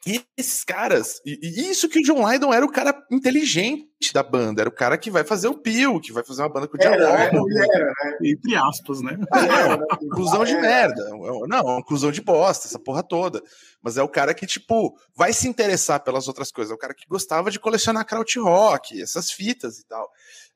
E 0.05 0.21
esses 0.37 0.65
caras, 0.65 1.21
e, 1.25 1.39
e, 1.41 1.69
isso 1.69 1.87
que 1.87 1.99
o 1.99 2.03
John 2.03 2.29
Lydon 2.29 2.53
era 2.53 2.65
o 2.65 2.71
cara 2.71 2.93
inteligente 3.09 4.13
da 4.13 4.21
banda, 4.21 4.61
era 4.61 4.69
o 4.69 4.73
cara 4.73 4.97
que 4.97 5.09
vai 5.09 5.23
fazer 5.23 5.47
o 5.47 5.57
Pio, 5.57 6.01
que 6.01 6.11
vai 6.11 6.23
fazer 6.23 6.41
uma 6.41 6.49
banda 6.49 6.67
com 6.67 6.75
o 6.75 6.79
diálogo. 6.79 7.03
Era, 7.03 7.85
né? 7.85 8.17
Entre 8.21 8.53
aspas, 8.55 9.01
né? 9.01 9.17
Ah, 9.31 9.75
é, 9.75 10.09
cuzão 10.13 10.43
de 10.43 10.55
merda. 10.55 11.09
Não, 11.47 11.77
um 11.77 11.81
cuzão 11.81 12.11
de 12.11 12.21
bosta, 12.21 12.67
essa 12.67 12.77
porra 12.77 13.01
toda. 13.01 13.41
Mas 13.81 13.97
é 13.97 14.03
o 14.03 14.09
cara 14.09 14.33
que, 14.33 14.45
tipo, 14.45 14.93
vai 15.15 15.31
se 15.31 15.47
interessar 15.47 16.01
pelas 16.03 16.27
outras 16.27 16.51
coisas. 16.51 16.71
É 16.71 16.75
o 16.75 16.79
cara 16.79 16.93
que 16.93 17.07
gostava 17.07 17.49
de 17.49 17.59
colecionar 17.59 18.05
krautrock, 18.05 19.01
essas 19.01 19.31
fitas 19.31 19.79
e 19.79 19.87
tal. 19.87 20.09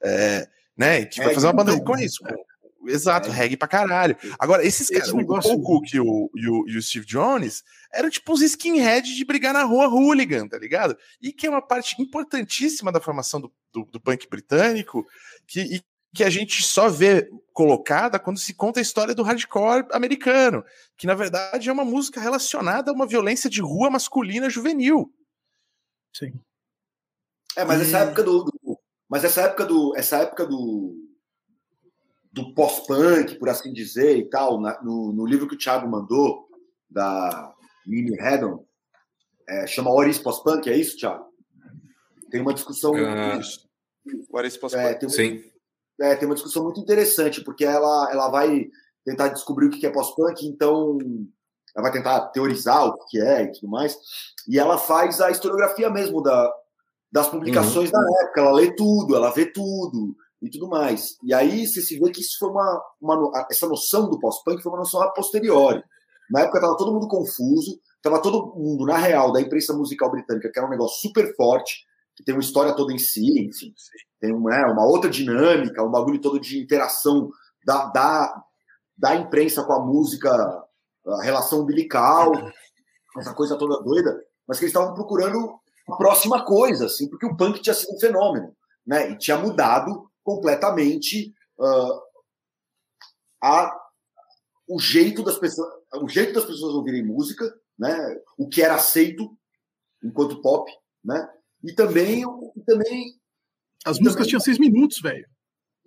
É, 0.04 0.46
né? 0.78 1.00
E 1.02 1.06
que 1.06 1.22
vai 1.22 1.32
é, 1.32 1.34
fazer 1.34 1.48
uma 1.48 1.54
banda 1.54 1.72
então, 1.72 1.86
com 1.86 1.98
isso. 1.98 2.22
Com, 2.22 2.36
Exato, 2.88 3.30
é. 3.30 3.32
reggae 3.32 3.58
pra 3.58 3.68
caralho. 3.68 4.16
Agora, 4.40 4.66
esses 4.66 4.90
caras, 4.90 5.10
o 5.10 5.26
Paul 5.26 5.62
Cook 5.62 5.94
e 5.94 6.00
o, 6.00 6.30
e, 6.36 6.50
o, 6.50 6.68
e 6.68 6.78
o 6.78 6.82
Steve 6.82 7.06
Jones, 7.06 7.64
eram 7.94 8.10
tipo 8.10 8.34
uns 8.34 8.42
skinheads 8.42 9.16
de 9.16 9.26
brigar 9.26 9.54
na 9.54 9.64
rua 9.64 9.88
hooligan, 9.88 10.48
tá 10.48 10.58
ligado? 10.58 10.98
E 11.22 11.32
que 11.32 11.48
é 11.48 11.50
uma 11.50 11.62
parte 11.62 12.02
importantíssima 12.02 12.92
da 12.92 13.02
formação 13.02 13.42
do, 13.42 13.52
do, 13.74 13.86
do 13.86 14.00
punk 14.00 14.28
britânico, 14.30 15.06
que, 15.46 15.62
e, 15.62 15.82
que 16.14 16.24
a 16.24 16.30
gente 16.30 16.64
só 16.64 16.90
vê 16.90 17.30
colocada 17.54 18.20
quando 18.20 18.40
se 18.40 18.54
conta 18.54 18.80
a 18.80 18.82
história 18.82 19.14
do 19.14 19.24
hardcore 19.24 19.88
americano, 19.92 20.64
que 20.98 21.08
na 21.08 21.14
verdade 21.14 21.70
é 21.70 21.74
uma 21.74 21.86
música 21.86 22.20
relacionada 22.20 22.92
a 22.92 22.94
uma 22.94 23.06
violência 23.06 23.50
de 23.50 23.62
rua 23.62 23.90
masculina 23.90 24.50
juvenil. 24.50 25.14
Sim. 26.16 26.40
É, 27.56 27.64
mas 27.66 27.82
essa 27.82 28.00
época 28.00 28.24
do, 28.24 28.44
do 28.44 28.80
mas 29.10 29.24
essa 29.24 29.42
época 29.42 29.66
do 29.66 29.96
essa 29.96 30.18
época 30.18 30.46
do 30.46 31.07
do 32.38 32.54
pós-punk, 32.54 33.36
por 33.36 33.50
assim 33.50 33.74
dizer, 33.74 34.16
e 34.16 34.30
tal, 34.30 34.62
na, 34.62 34.80
no, 34.84 35.12
no, 35.12 35.26
livro 35.26 35.48
que 35.48 35.56
o 35.56 35.58
Thiago 35.58 35.90
mandou, 35.90 36.48
da 36.90 37.54
Mimi 37.86 38.20
Haddon, 38.20 38.64
é, 39.50 39.66
chama 39.66 39.92
Oris 39.92 40.20
Pós-Punk, 40.20 40.70
é 40.70 40.78
isso, 40.78 40.98
Thiago? 40.98 41.26
Tem 42.30 42.40
uma 42.40 42.54
discussão. 42.54 42.92
Uh, 42.92 43.40
Oris 44.32 44.56
Pós-Punk. 44.56 44.86
É, 44.86 44.94
tem, 44.94 45.10
Sim. 45.10 45.44
É, 46.00 46.16
tem 46.16 46.28
uma 46.28 46.36
discussão 46.36 46.64
muito 46.64 46.80
interessante, 46.80 47.44
porque 47.44 47.66
ela, 47.66 48.10
ela 48.12 48.30
vai 48.30 48.70
tentar 49.04 49.30
descobrir 49.30 49.68
o 49.68 49.70
que 49.72 49.86
é 49.86 49.90
pós-punk, 49.90 50.46
então 50.46 50.98
ela 51.76 51.84
vai 51.84 51.92
tentar 51.92 52.28
teorizar 52.28 52.86
o 52.86 53.06
que 53.06 53.20
é 53.20 53.44
e 53.44 53.52
tudo 53.52 53.68
mais, 53.68 53.98
e 54.48 54.60
ela 54.60 54.78
faz 54.78 55.20
a 55.22 55.32
historiografia 55.32 55.90
mesmo 55.90 56.22
da, 56.22 56.54
das 57.12 57.28
publicações 57.28 57.92
uhum. 57.92 58.00
da 58.00 58.24
época, 58.24 58.42
ela 58.42 58.52
lê 58.52 58.76
tudo, 58.76 59.16
ela 59.16 59.32
vê 59.32 59.46
tudo, 59.46 60.16
e 60.42 60.50
tudo 60.50 60.68
mais. 60.68 61.18
E 61.24 61.34
aí 61.34 61.66
você 61.66 61.82
se 61.82 62.00
vê 62.00 62.12
que 62.12 62.22
isso 62.22 62.38
foi 62.40 62.50
uma, 62.50 62.84
uma 63.02 63.48
essa 63.50 63.68
noção 63.68 64.10
do 64.10 64.20
pós-punk 64.20 64.62
foi 64.62 64.72
uma 64.72 64.80
noção 64.80 65.02
a 65.02 65.12
posteriori. 65.12 65.84
Na 66.30 66.42
época 66.42 66.58
estava 66.58 66.78
todo 66.78 66.94
mundo 66.94 67.08
confuso, 67.08 67.80
estava 67.96 68.22
todo 68.22 68.54
mundo, 68.56 68.86
na 68.86 68.98
real, 68.98 69.32
da 69.32 69.42
imprensa 69.42 69.74
musical 69.74 70.12
britânica, 70.12 70.50
que 70.52 70.60
era 70.60 70.68
um 70.68 70.72
negócio 70.72 71.00
super 71.02 71.34
forte, 71.36 71.86
que 72.16 72.24
tem 72.24 72.36
uma 72.36 72.42
história 72.42 72.76
toda 72.76 72.94
em 72.94 72.98
si, 72.98 73.48
enfim, 73.48 73.74
tem 74.20 74.34
uma, 74.34 74.56
é, 74.56 74.66
uma 74.66 74.86
outra 74.86 75.10
dinâmica, 75.10 75.84
um 75.84 75.92
bagulho 75.92 76.20
todo 76.20 76.40
de 76.40 76.60
interação 76.60 77.30
da, 77.66 77.86
da, 77.86 78.44
da 78.98 79.16
imprensa 79.16 79.64
com 79.64 79.74
a 79.74 79.86
música, 79.86 80.30
a 80.32 81.24
relação 81.24 81.62
umbilical, 81.62 82.32
essa 83.18 83.34
coisa 83.34 83.58
toda 83.58 83.84
doida, 83.84 84.20
mas 84.48 84.58
que 84.58 84.66
eles 84.66 84.74
estavam 84.74 84.94
procurando 84.94 85.60
a 85.90 85.96
próxima 85.96 86.44
coisa, 86.44 86.86
assim, 86.86 87.10
porque 87.10 87.26
o 87.26 87.36
punk 87.36 87.62
tinha 87.62 87.74
sido 87.74 87.96
um 87.96 88.00
fenômeno, 88.00 88.54
né? 88.86 89.12
E 89.12 89.18
tinha 89.18 89.38
mudado 89.38 90.07
completamente 90.28 91.34
uh, 91.58 92.02
a, 93.42 93.74
o 94.68 94.78
jeito 94.78 95.24
das 95.24 95.40
pessoas 95.40 95.72
o 95.94 96.10
jeito 96.10 96.34
das 96.34 96.44
pessoas 96.44 96.76
ouvirem 96.76 97.02
música, 97.02 97.50
né? 97.80 97.96
O 98.38 98.50
que 98.50 98.62
era 98.62 98.76
aceito 98.76 99.32
enquanto 100.04 100.42
pop, 100.42 100.70
né? 101.02 101.30
E 101.64 101.72
também, 101.72 102.24
e 102.58 102.62
também 102.66 103.16
as 103.86 103.98
músicas 104.00 104.16
também, 104.16 104.28
tinham 104.28 104.40
seis 104.42 104.60
minutos, 104.60 105.00
velho. 105.00 105.26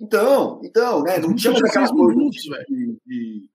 Então, 0.00 0.58
então, 0.64 1.02
né? 1.02 1.18
Não 1.18 1.34
tinha 1.34 1.52
coisa 1.52 1.92
minutos, 1.92 2.40
de, 2.66 2.98
de, 3.04 3.50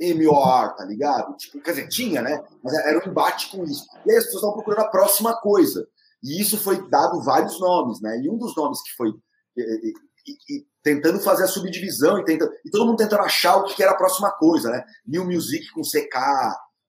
de 0.00 0.14
MOR, 0.14 0.74
tá 0.74 0.86
ligado? 0.86 1.36
Tipo, 1.36 1.60
quer 1.60 1.72
dizer, 1.72 1.88
tinha, 1.88 2.22
né? 2.22 2.42
Mas 2.64 2.72
era 2.72 2.98
um 2.98 3.10
embate 3.10 3.50
com 3.50 3.62
isso. 3.64 3.84
E 4.06 4.10
aí 4.10 4.16
as 4.16 4.24
pessoas 4.24 4.42
estavam 4.42 4.54
procurando 4.54 4.86
a 4.86 4.90
próxima 4.90 5.38
coisa. 5.38 5.86
E 6.24 6.40
isso 6.40 6.56
foi 6.56 6.88
dado 6.88 7.22
vários 7.22 7.60
nomes, 7.60 8.00
né? 8.00 8.18
E 8.22 8.30
um 8.30 8.38
dos 8.38 8.56
nomes 8.56 8.82
que 8.82 8.96
foi 8.96 9.12
e, 10.26 10.32
e, 10.32 10.66
tentando 10.82 11.20
fazer 11.20 11.44
a 11.44 11.48
subdivisão 11.48 12.18
e, 12.18 12.24
tentando, 12.24 12.52
e 12.64 12.70
todo 12.70 12.86
mundo 12.86 12.96
tentando 12.96 13.22
achar 13.22 13.56
o 13.56 13.64
que 13.64 13.82
era 13.82 13.92
a 13.92 13.96
próxima 13.96 14.30
coisa, 14.32 14.70
né? 14.70 14.84
New 15.06 15.24
Music 15.24 15.70
com 15.72 15.82
CK, 15.82 16.16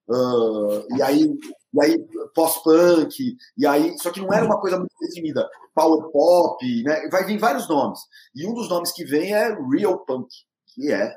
uh, 0.09 0.97
e 0.97 1.01
aí, 1.01 1.25
e 1.73 1.83
aí 1.83 1.97
pós-punk, 2.35 3.35
e 3.57 3.67
aí. 3.67 3.97
Só 3.99 4.11
que 4.11 4.21
não 4.21 4.33
era 4.33 4.45
uma 4.45 4.59
coisa 4.59 4.77
muito 4.77 4.93
definida. 4.99 5.49
Power 5.73 6.11
Pop, 6.11 6.83
né? 6.83 7.07
Vai 7.09 7.25
vir 7.25 7.37
vários 7.37 7.67
nomes. 7.67 7.99
E 8.35 8.47
um 8.47 8.53
dos 8.53 8.69
nomes 8.69 8.91
que 8.91 9.05
vem 9.05 9.33
é 9.33 9.55
Real 9.73 9.99
Punk, 10.05 10.27
que 10.67 10.91
é 10.91 11.13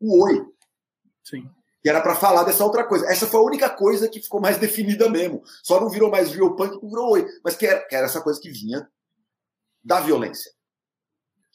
o 0.00 0.24
Oi. 0.24 0.44
Sim 1.24 1.48
que 1.82 1.88
era 1.88 2.00
para 2.00 2.14
falar 2.14 2.44
dessa 2.44 2.64
outra 2.64 2.84
coisa. 2.86 3.06
Essa 3.06 3.26
foi 3.26 3.40
a 3.40 3.44
única 3.44 3.70
coisa 3.70 4.08
que 4.08 4.20
ficou 4.20 4.40
mais 4.40 4.58
definida 4.60 5.08
mesmo. 5.08 5.42
Só 5.62 5.80
não 5.80 5.88
virou 5.88 6.10
mais 6.10 6.32
real 6.32 6.54
punk, 6.54 6.80
não 6.82 6.88
virou 6.88 7.12
oi. 7.12 7.26
Mas 7.42 7.56
que 7.56 7.66
era, 7.66 7.80
que 7.86 7.94
era 7.94 8.06
essa 8.06 8.20
coisa 8.20 8.40
que 8.40 8.50
vinha 8.50 8.88
da 9.82 10.00
violência. 10.00 10.50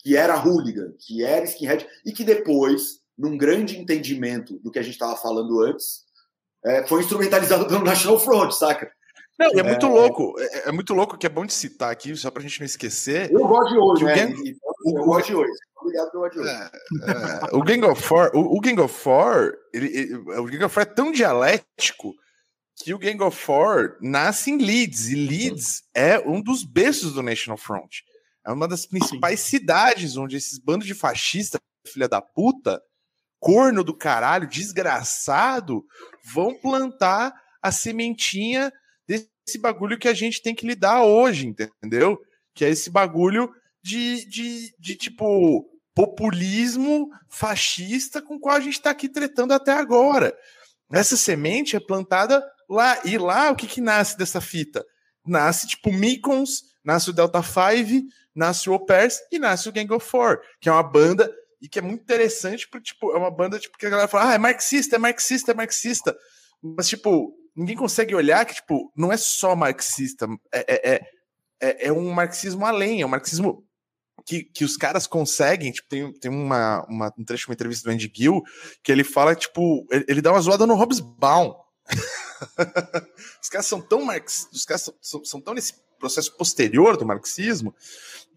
Que 0.05 0.15
era 0.15 0.35
hooligan, 0.35 0.93
que 0.99 1.23
era 1.23 1.45
skinhead, 1.45 1.87
e 2.05 2.11
que 2.11 2.23
depois, 2.23 2.99
num 3.17 3.35
grande 3.35 3.79
entendimento 3.79 4.59
do 4.59 4.69
que 4.69 4.77
a 4.77 4.83
gente 4.83 4.93
estava 4.93 5.15
falando 5.17 5.63
antes, 5.63 6.03
é, 6.63 6.85
foi 6.85 7.01
instrumentalizado 7.01 7.65
pelo 7.65 7.83
National 7.83 8.19
Front, 8.19 8.51
saca? 8.51 8.91
Não, 9.39 9.47
é, 9.47 9.59
é 9.59 9.63
muito 9.63 9.87
louco. 9.87 10.35
É, 10.39 10.69
é, 10.69 10.71
muito 10.71 10.93
louco 10.93 11.17
que 11.17 11.25
é 11.25 11.29
bom 11.29 11.43
de 11.43 11.53
citar 11.53 11.91
aqui, 11.91 12.15
só 12.15 12.29
pra 12.29 12.43
gente 12.43 12.59
não 12.59 12.65
esquecer. 12.67 13.31
Eu 13.31 13.47
gosto 13.47 13.73
de 13.73 13.79
hoje, 13.79 14.03
né? 14.05 14.15
Gang... 14.15 14.57
Eu 14.85 15.05
gosto 15.05 15.27
de 15.27 15.35
hoje. 15.35 15.51
Obrigado 15.81 16.11
pelo 16.11 16.29
de 16.29 16.39
hoje. 16.39 16.49
É, 16.49 17.51
é, 17.51 17.55
o 17.55 17.63
Gang 17.63 17.85
of 17.85 18.01
Four, 18.01 18.31
o, 18.35 18.57
o 18.57 18.61
Gang 18.61 18.79
of 18.79 18.93
Four, 18.93 19.53
ele, 19.73 19.87
ele, 19.87 20.15
o 20.15 20.45
Gang 20.45 20.63
of 20.63 20.73
Four 20.73 20.83
é 20.83 20.85
tão 20.85 21.11
dialético 21.11 22.13
que 22.75 22.93
o 22.93 22.99
Gang 22.99 23.21
of 23.23 23.37
Four 23.37 23.97
nasce 24.01 24.51
em 24.51 24.57
Leeds, 24.57 25.09
e 25.09 25.15
Leeds 25.15 25.83
é 25.93 26.19
um 26.19 26.41
dos 26.41 26.63
berços 26.63 27.13
do 27.13 27.23
National 27.23 27.57
Front. 27.57 28.01
É 28.45 28.51
uma 28.51 28.67
das 28.67 28.85
principais 28.85 29.39
Sim. 29.39 29.57
cidades 29.57 30.17
onde 30.17 30.37
esses 30.37 30.59
bandos 30.59 30.85
de 30.85 30.93
fascista, 30.93 31.59
filha 31.87 32.07
da 32.07 32.21
puta, 32.21 32.81
corno 33.39 33.83
do 33.83 33.95
caralho, 33.95 34.47
desgraçado, 34.47 35.83
vão 36.33 36.53
plantar 36.59 37.33
a 37.61 37.71
sementinha 37.71 38.71
desse 39.07 39.59
bagulho 39.59 39.97
que 39.97 40.07
a 40.07 40.13
gente 40.13 40.41
tem 40.41 40.53
que 40.53 40.65
lidar 40.65 41.03
hoje, 41.03 41.47
entendeu? 41.47 42.17
Que 42.53 42.65
é 42.65 42.69
esse 42.69 42.89
bagulho 42.89 43.49
de, 43.83 44.27
de, 44.27 44.75
de 44.79 44.95
tipo 44.95 45.65
populismo 45.93 47.09
fascista 47.29 48.21
com 48.21 48.35
o 48.35 48.39
qual 48.39 48.55
a 48.55 48.59
gente 48.59 48.73
está 48.73 48.89
aqui 48.89 49.07
tretando 49.07 49.53
até 49.53 49.71
agora. 49.71 50.35
Essa 50.91 51.15
semente 51.15 51.75
é 51.75 51.79
plantada 51.79 52.43
lá. 52.69 52.99
E 53.05 53.17
lá, 53.17 53.51
o 53.51 53.55
que, 53.55 53.67
que 53.67 53.81
nasce 53.81 54.17
dessa 54.17 54.41
fita? 54.41 54.83
Nasce, 55.25 55.67
tipo, 55.67 55.91
Micons, 55.91 56.63
nasce 56.83 57.09
o 57.09 57.13
Delta 57.13 57.41
5, 57.41 58.05
nasce 58.35 58.69
o 58.69 58.73
Opers 58.73 59.19
e 59.31 59.39
nasce 59.39 59.69
o 59.69 59.71
Gang 59.71 59.91
of 59.93 60.05
Four, 60.05 60.39
que 60.59 60.69
é 60.69 60.71
uma 60.71 60.83
banda 60.83 61.33
e 61.61 61.69
que 61.69 61.79
é 61.79 61.81
muito 61.81 62.01
interessante, 62.01 62.67
porque, 62.69 62.93
tipo, 62.93 63.11
é 63.11 63.17
uma 63.17 63.31
banda 63.31 63.57
tipo, 63.57 63.77
que 63.77 63.85
a 63.85 63.89
galera 63.89 64.07
fala, 64.07 64.31
ah, 64.31 64.33
é 64.35 64.37
marxista, 64.37 64.97
é 64.97 64.99
marxista, 64.99 65.51
é 65.51 65.55
marxista. 65.55 66.15
Mas, 66.61 66.87
tipo, 66.87 67.33
ninguém 67.55 67.75
consegue 67.75 68.13
olhar 68.13 68.45
que, 68.45 68.55
tipo, 68.55 68.91
não 68.95 69.11
é 69.11 69.17
só 69.17 69.55
marxista, 69.55 70.27
é, 70.53 70.93
é, 70.93 71.01
é, 71.61 71.87
é 71.87 71.91
um 71.91 72.11
marxismo 72.11 72.65
além, 72.65 73.01
é 73.01 73.05
um 73.05 73.09
marxismo 73.09 73.65
que, 74.25 74.43
que 74.43 74.65
os 74.65 74.75
caras 74.75 75.07
conseguem, 75.07 75.71
tipo, 75.71 75.87
tem, 75.87 76.11
tem 76.13 76.31
uma, 76.31 76.85
uma, 76.89 77.13
um 77.17 77.23
trecho 77.23 77.43
de 77.43 77.49
uma 77.49 77.53
entrevista 77.53 77.89
do 77.89 77.93
Andy 77.93 78.11
Gill 78.13 78.41
que 78.83 78.91
ele 78.91 79.03
fala, 79.03 79.35
tipo, 79.35 79.85
ele, 79.91 80.05
ele 80.07 80.21
dá 80.21 80.31
uma 80.31 80.41
zoada 80.41 80.65
no 80.65 80.75
Hobsbawm. 80.75 81.53
os 83.41 83.49
caras 83.49 83.67
são 83.67 83.79
tão 83.79 84.03
marx, 84.03 84.49
os 84.51 84.65
caras 84.65 84.81
são, 84.81 84.93
são, 84.99 85.23
são, 85.23 85.41
tão 85.41 85.53
nesse 85.53 85.73
processo 85.99 86.35
posterior 86.35 86.97
do 86.97 87.05
marxismo 87.05 87.73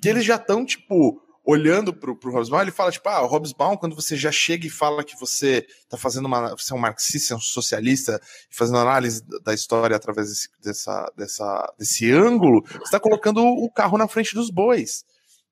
que 0.01 0.09
eles 0.09 0.25
já 0.25 0.37
estão, 0.37 0.65
tipo, 0.65 1.21
olhando 1.45 1.95
pro, 1.95 2.15
pro 2.15 2.31
Hobsbawm, 2.31 2.61
ele 2.61 2.71
fala, 2.71 2.93
tipo, 2.93 3.09
ah, 3.09 3.23
o 3.23 3.27
Hobsbawm, 3.27 3.77
quando 3.77 3.97
você 3.97 4.17
já 4.17 4.31
chega 4.31 4.67
e 4.67 4.71
fala 4.71 5.03
que 5.03 5.19
você 5.19 5.67
tá 5.89 5.97
fazendo 5.97 6.27
uma, 6.27 6.51
você 6.51 6.75
é 6.75 6.77
um 6.77 6.79
marxista, 6.79 7.33
é 7.33 7.37
um 7.39 7.41
socialista, 7.41 8.21
fazendo 8.51 8.79
análise 8.79 9.23
da 9.43 9.55
história 9.55 9.97
através 9.97 10.29
desse, 10.29 10.49
dessa, 10.63 11.13
dessa, 11.17 11.75
desse 11.79 12.13
ângulo, 12.13 12.63
você 12.67 12.85
está 12.85 13.01
colocando 13.01 13.43
o 13.43 13.71
carro 13.73 13.97
na 13.97 14.07
frente 14.07 14.35
dos 14.35 14.51
bois. 14.51 15.05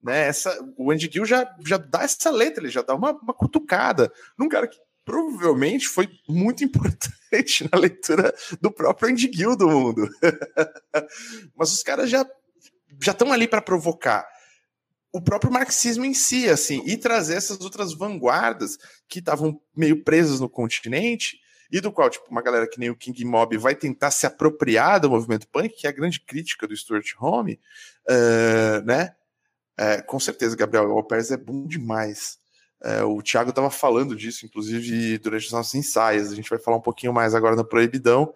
Né? 0.02 0.28
Essa, 0.28 0.54
o 0.76 0.92
Andy 0.92 1.10
Gill 1.10 1.24
já, 1.24 1.50
já 1.64 1.78
dá 1.78 2.02
essa 2.02 2.30
letra, 2.30 2.62
ele 2.62 2.70
já 2.70 2.82
dá 2.82 2.94
uma, 2.94 3.12
uma 3.12 3.32
cutucada 3.32 4.12
num 4.38 4.50
cara 4.50 4.68
que 4.68 4.78
provavelmente 5.06 5.88
foi 5.88 6.10
muito 6.28 6.64
importante 6.64 7.66
na 7.72 7.78
leitura 7.78 8.34
do 8.60 8.70
próprio 8.72 9.08
Andy 9.08 9.30
Gill 9.32 9.56
do 9.56 9.68
mundo. 9.68 10.06
Mas 11.56 11.72
os 11.72 11.82
caras 11.82 12.10
já 12.10 12.26
já 13.02 13.12
estão 13.12 13.32
ali 13.32 13.46
para 13.46 13.60
provocar 13.60 14.26
o 15.12 15.20
próprio 15.20 15.52
marxismo 15.52 16.04
em 16.04 16.14
si, 16.14 16.48
assim, 16.48 16.82
e 16.86 16.96
trazer 16.96 17.34
essas 17.34 17.60
outras 17.60 17.92
vanguardas 17.94 18.78
que 19.08 19.18
estavam 19.18 19.60
meio 19.74 20.02
presas 20.02 20.40
no 20.40 20.48
continente 20.48 21.38
e 21.70 21.80
do 21.80 21.92
qual, 21.92 22.08
tipo, 22.08 22.26
uma 22.30 22.42
galera 22.42 22.66
que 22.66 22.78
nem 22.78 22.90
o 22.90 22.96
King 22.96 23.24
Mob 23.24 23.56
vai 23.58 23.74
tentar 23.74 24.10
se 24.10 24.26
apropriar 24.26 25.00
do 25.00 25.10
movimento 25.10 25.46
punk, 25.48 25.74
que 25.76 25.86
é 25.86 25.90
a 25.90 25.92
grande 25.92 26.20
crítica 26.20 26.66
do 26.66 26.76
Stuart 26.76 27.12
Home, 27.20 27.60
uh, 28.08 28.84
né? 28.84 29.14
É, 29.76 30.00
com 30.00 30.18
certeza, 30.18 30.56
Gabriel, 30.56 31.02
Pérez 31.04 31.30
é 31.30 31.36
bom 31.36 31.66
demais. 31.66 32.38
É, 32.82 33.03
o 33.03 33.23
Thiago 33.23 33.51
estava 33.51 33.70
falando 33.70 34.15
disso, 34.15 34.44
inclusive, 34.44 35.19
durante 35.19 35.47
os 35.47 35.53
nossos 35.53 35.74
ensaios. 35.74 36.31
A 36.31 36.35
gente 36.35 36.51
vai 36.51 36.59
falar 36.59 36.77
um 36.77 36.82
pouquinho 36.82 37.12
mais 37.12 37.35
agora 37.35 37.57
no 37.57 37.65
Proibidão. 37.65 38.32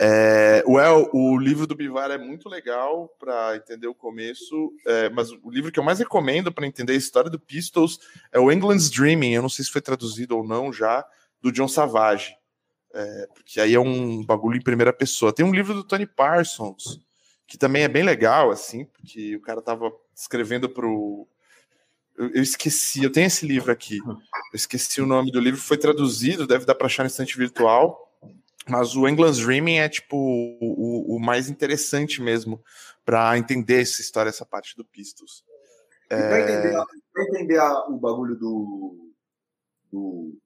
É, 0.00 0.62
well, 0.66 1.10
o 1.12 1.36
livro 1.36 1.66
do 1.66 1.74
Bivar 1.74 2.10
é 2.10 2.18
muito 2.18 2.48
legal 2.48 3.08
para 3.18 3.56
entender 3.56 3.88
o 3.88 3.94
começo, 3.94 4.72
é, 4.86 5.08
mas 5.10 5.32
o 5.32 5.50
livro 5.50 5.72
que 5.72 5.80
eu 5.80 5.82
mais 5.82 5.98
recomendo 5.98 6.52
para 6.52 6.66
entender 6.66 6.92
a 6.92 6.96
história 6.96 7.28
do 7.28 7.40
Pistols 7.40 7.98
é 8.30 8.38
o 8.38 8.52
England's 8.52 8.90
Dreaming. 8.90 9.32
Eu 9.32 9.42
não 9.42 9.48
sei 9.48 9.64
se 9.64 9.72
foi 9.72 9.80
traduzido 9.80 10.36
ou 10.36 10.46
não 10.46 10.72
já, 10.72 11.04
do 11.42 11.50
John 11.50 11.66
Savage. 11.66 12.36
É, 12.94 13.28
porque 13.34 13.60
aí 13.60 13.74
é 13.74 13.80
um 13.80 14.24
bagulho 14.24 14.56
em 14.56 14.62
primeira 14.62 14.92
pessoa. 14.92 15.32
Tem 15.32 15.44
um 15.44 15.52
livro 15.52 15.74
do 15.74 15.84
Tony 15.84 16.06
Parsons, 16.06 17.00
que 17.46 17.58
também 17.58 17.82
é 17.82 17.88
bem 17.88 18.02
legal, 18.02 18.50
assim, 18.50 18.84
porque 18.84 19.34
o 19.36 19.40
cara 19.40 19.60
tava 19.60 19.92
escrevendo 20.14 20.68
pro. 20.68 21.26
Eu, 22.18 22.30
eu, 22.30 22.42
esqueci, 22.42 23.04
eu 23.04 23.12
tenho 23.12 23.28
esse 23.28 23.46
livro 23.46 23.70
aqui. 23.70 23.98
Eu 24.06 24.18
esqueci 24.52 25.00
o 25.00 25.06
nome 25.06 25.30
do 25.30 25.38
livro, 25.38 25.60
foi 25.60 25.78
traduzido, 25.78 26.46
deve 26.46 26.66
dar 26.66 26.74
para 26.74 26.86
achar 26.86 27.04
no 27.04 27.08
estante 27.08 27.38
virtual. 27.38 28.06
Mas 28.68 28.96
o 28.96 29.08
England's 29.08 29.38
Dreaming 29.38 29.76
é 29.76 29.88
tipo 29.88 30.16
o, 30.16 31.16
o 31.16 31.20
mais 31.20 31.48
interessante 31.48 32.20
mesmo 32.20 32.62
para 33.04 33.38
entender 33.38 33.80
essa 33.80 34.02
história, 34.02 34.28
essa 34.28 34.44
parte 34.44 34.76
do 34.76 34.84
Pistols. 34.84 35.44
É... 36.10 36.28
Para 36.28 36.40
entender, 36.42 36.84
pra 37.12 37.22
entender 37.24 37.58
a, 37.58 37.86
o 37.86 37.96
bagulho 37.96 38.34
do, 38.36 39.12
do, 39.90 40.38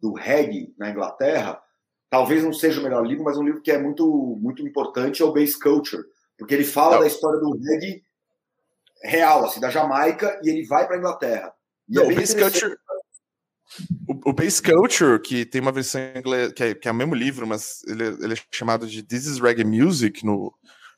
do 0.00 0.12
reggae 0.14 0.72
na 0.78 0.90
Inglaterra, 0.90 1.60
talvez 2.08 2.42
não 2.42 2.52
seja 2.52 2.80
o 2.80 2.82
melhor 2.82 3.04
livro, 3.04 3.24
mas 3.24 3.36
um 3.36 3.44
livro 3.44 3.60
que 3.60 3.70
é 3.70 3.78
muito, 3.78 4.38
muito 4.40 4.66
importante 4.66 5.20
é 5.20 5.24
o 5.24 5.32
Base 5.32 5.58
Culture, 5.58 6.04
porque 6.38 6.54
ele 6.54 6.64
fala 6.64 6.94
não. 6.94 7.00
da 7.00 7.06
história 7.06 7.40
do 7.40 7.58
reggae 7.58 8.02
real, 9.02 9.44
assim, 9.44 9.60
da 9.60 9.70
Jamaica, 9.70 10.40
e 10.42 10.48
ele 10.48 10.64
vai 10.66 10.86
para 10.86 10.96
a 10.96 10.98
Inglaterra. 10.98 11.52
E 11.88 11.98
é 11.98 12.02
Não, 12.02 12.10
é 12.10 12.12
o 12.12 12.16
Base 12.16 12.36
Culture. 12.36 12.76
O, 14.08 14.30
o 14.30 14.32
Base 14.32 14.62
Culture, 14.62 15.20
que 15.20 15.44
tem 15.44 15.60
uma 15.60 15.72
versão 15.72 16.00
em 16.00 16.18
inglês, 16.18 16.52
que 16.52 16.62
é, 16.62 16.74
que 16.74 16.88
é 16.88 16.90
o 16.90 16.94
mesmo 16.94 17.14
livro, 17.14 17.46
mas 17.46 17.82
ele, 17.86 18.04
ele 18.04 18.34
é 18.34 18.36
chamado 18.50 18.86
de 18.86 19.02
This 19.02 19.26
is 19.26 19.40
Reggae 19.40 19.64
Music, 19.64 20.24
no, 20.24 20.52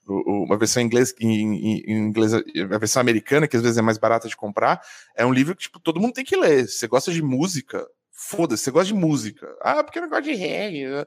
no 0.07 0.23
uma 0.45 0.57
versão 0.57 0.83
em 0.83 0.87
inglês, 0.87 1.15
em, 1.21 1.83
em, 1.87 1.93
inglês, 1.93 2.33
a 2.35 2.79
versão 2.79 3.01
americana, 3.01 3.49
que 3.49 3.57
às 3.57 3.63
vezes 3.63 3.79
é 3.79 3.83
mais 3.83 3.99
barata 3.99 4.29
de 4.29 4.37
comprar, 4.37 4.81
é 5.17 5.25
um 5.25 5.33
livro 5.33 5.57
que 5.57 5.63
tipo, 5.63 5.81
todo 5.81 6.01
mundo 6.01 6.15
tem 6.15 6.25
que 6.25 6.37
ler. 6.37 6.69
Você 6.69 6.87
gosta 6.87 7.11
de 7.11 7.23
música, 7.23 7.87
foda-se, 8.13 8.65
você 8.65 8.71
gosta 8.71 8.93
de 8.93 8.95
música. 8.95 9.49
Ah, 9.63 9.83
porque 9.83 9.99
eu 9.99 10.03
não 10.03 10.11
gosto 10.11 10.25
de 10.25 10.35
reggae. 10.35 11.07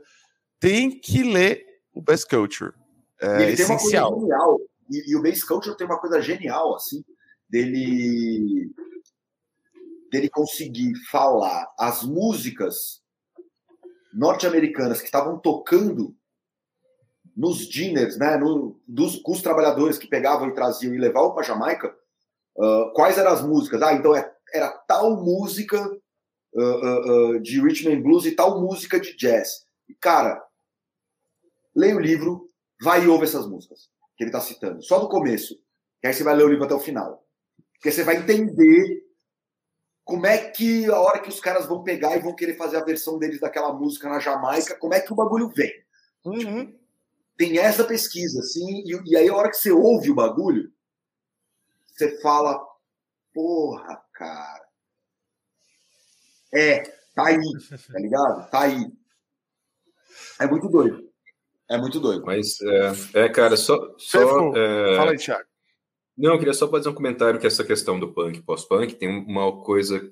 Tem 0.60 0.92
que 1.00 1.24
ler 1.24 1.66
o 1.94 2.02
Best 2.02 2.28
Culture. 2.28 2.74
É 3.22 3.44
ele 3.44 3.54
essencial. 3.54 3.88
Tem 3.88 4.00
uma 4.00 4.08
coisa 4.08 4.22
genial 4.22 4.71
e, 4.92 5.12
e, 5.12 5.16
o 5.16 5.22
Base 5.22 5.46
Culture 5.46 5.78
tem 5.78 5.88
uma 5.88 6.00
coisa 6.00 6.22
genial, 6.22 6.76
assim, 6.76 7.04
dele, 7.50 8.70
dele 10.12 10.30
conseguir 10.30 10.94
falar 11.10 11.74
as 11.80 12.04
músicas 12.04 13.02
norte-americanas 14.14 15.00
que 15.00 15.06
estavam 15.06 15.40
tocando 15.40 16.14
nos 17.36 17.60
dinners, 17.60 18.18
né, 18.18 18.36
no, 18.36 18.80
dos, 18.86 19.22
com 19.22 19.32
os 19.32 19.42
trabalhadores 19.42 19.98
que 19.98 20.08
pegavam 20.08 20.50
e 20.50 20.54
traziam 20.54 20.94
e 20.94 20.98
levavam 20.98 21.34
para 21.34 21.44
Jamaica, 21.44 21.96
uh, 22.58 22.92
quais 22.94 23.18
eram 23.18 23.32
as 23.32 23.42
músicas? 23.42 23.82
Ah, 23.82 23.94
então 23.94 24.14
é, 24.14 24.30
era 24.54 24.70
tal 24.70 25.16
música 25.24 25.82
uh, 26.54 27.32
uh, 27.32 27.40
de 27.40 27.62
Richmond 27.62 28.02
Blues 28.02 28.26
e 28.26 28.36
tal 28.36 28.62
música 28.62 29.00
de 29.00 29.16
jazz. 29.16 29.66
E, 29.88 29.96
cara, 29.96 30.44
leia 31.74 31.96
o 31.96 32.02
livro, 32.02 32.52
vai 32.82 33.06
e 33.06 33.08
ouve 33.08 33.24
essas 33.24 33.48
músicas 33.48 33.90
que 34.22 34.26
ele 34.26 34.30
está 34.30 34.40
citando, 34.40 34.84
só 34.84 35.00
do 35.00 35.10
começo, 35.10 35.60
que 36.00 36.06
aí 36.06 36.14
você 36.14 36.24
vai 36.24 36.36
ler 36.36 36.44
o 36.44 36.48
livro 36.48 36.66
até 36.66 36.76
o 36.76 36.80
final. 36.80 37.26
Porque 37.74 37.92
você 37.92 38.04
vai 38.04 38.18
entender 38.18 39.04
como 40.04 40.28
é 40.28 40.52
que 40.52 40.86
a 40.86 41.00
hora 41.00 41.20
que 41.20 41.30
os 41.30 41.40
caras 41.40 41.66
vão 41.66 41.84
pegar 41.84 42.16
e 42.16 42.20
vão 42.20 42.36
querer 42.36 42.56
fazer 42.56 42.78
a 42.78 42.84
versão 42.84 43.18
deles 43.18 43.40
daquela 43.40 43.74
música 43.74 44.08
na 44.08 44.20
Jamaica, 44.20 44.78
como 44.78 44.94
é 44.94 45.02
que 45.02 45.12
o 45.12 45.16
bagulho 45.16 45.50
vem? 45.50 45.74
Uhum. 46.24 46.78
Tem 47.36 47.58
essa 47.58 47.84
pesquisa, 47.84 48.42
assim, 48.42 48.84
e, 48.86 49.10
e 49.10 49.18
aí 49.18 49.28
a 49.28 49.36
hora 49.36 49.50
que 49.50 49.58
você 49.58 49.72
ouve 49.72 50.12
o 50.12 50.16
bagulho, 50.16 50.72
você 51.88 52.22
fala, 52.22 52.64
porra, 53.34 54.04
cara. 54.14 54.68
É, 56.54 56.82
tá 57.16 57.26
aí, 57.26 57.40
tá 57.92 58.00
ligado? 58.00 58.52
Tá 58.52 58.62
aí. 58.62 58.92
É 60.40 60.46
muito 60.46 60.70
doido. 60.70 61.11
É 61.72 61.78
muito 61.78 62.02
doido. 62.02 62.24
Mas, 62.26 62.60
é, 63.14 63.26
é 63.26 63.30
cara, 63.30 63.56
só. 63.56 63.80
só 63.98 64.54
é... 64.56 64.96
Fala 64.98 65.12
aí, 65.12 65.18
Thiago. 65.18 65.46
Não, 66.18 66.34
eu 66.34 66.38
queria 66.38 66.54
só 66.54 66.70
fazer 66.70 66.90
um 66.90 66.94
comentário 66.94 67.40
que 67.40 67.48
essa 67.48 67.64
questão 67.64 67.98
do 67.98 68.14
punk 68.14 68.42
pós-punk 68.42 68.96
tem 68.96 69.08
uma 69.08 69.64
coisa 69.64 70.12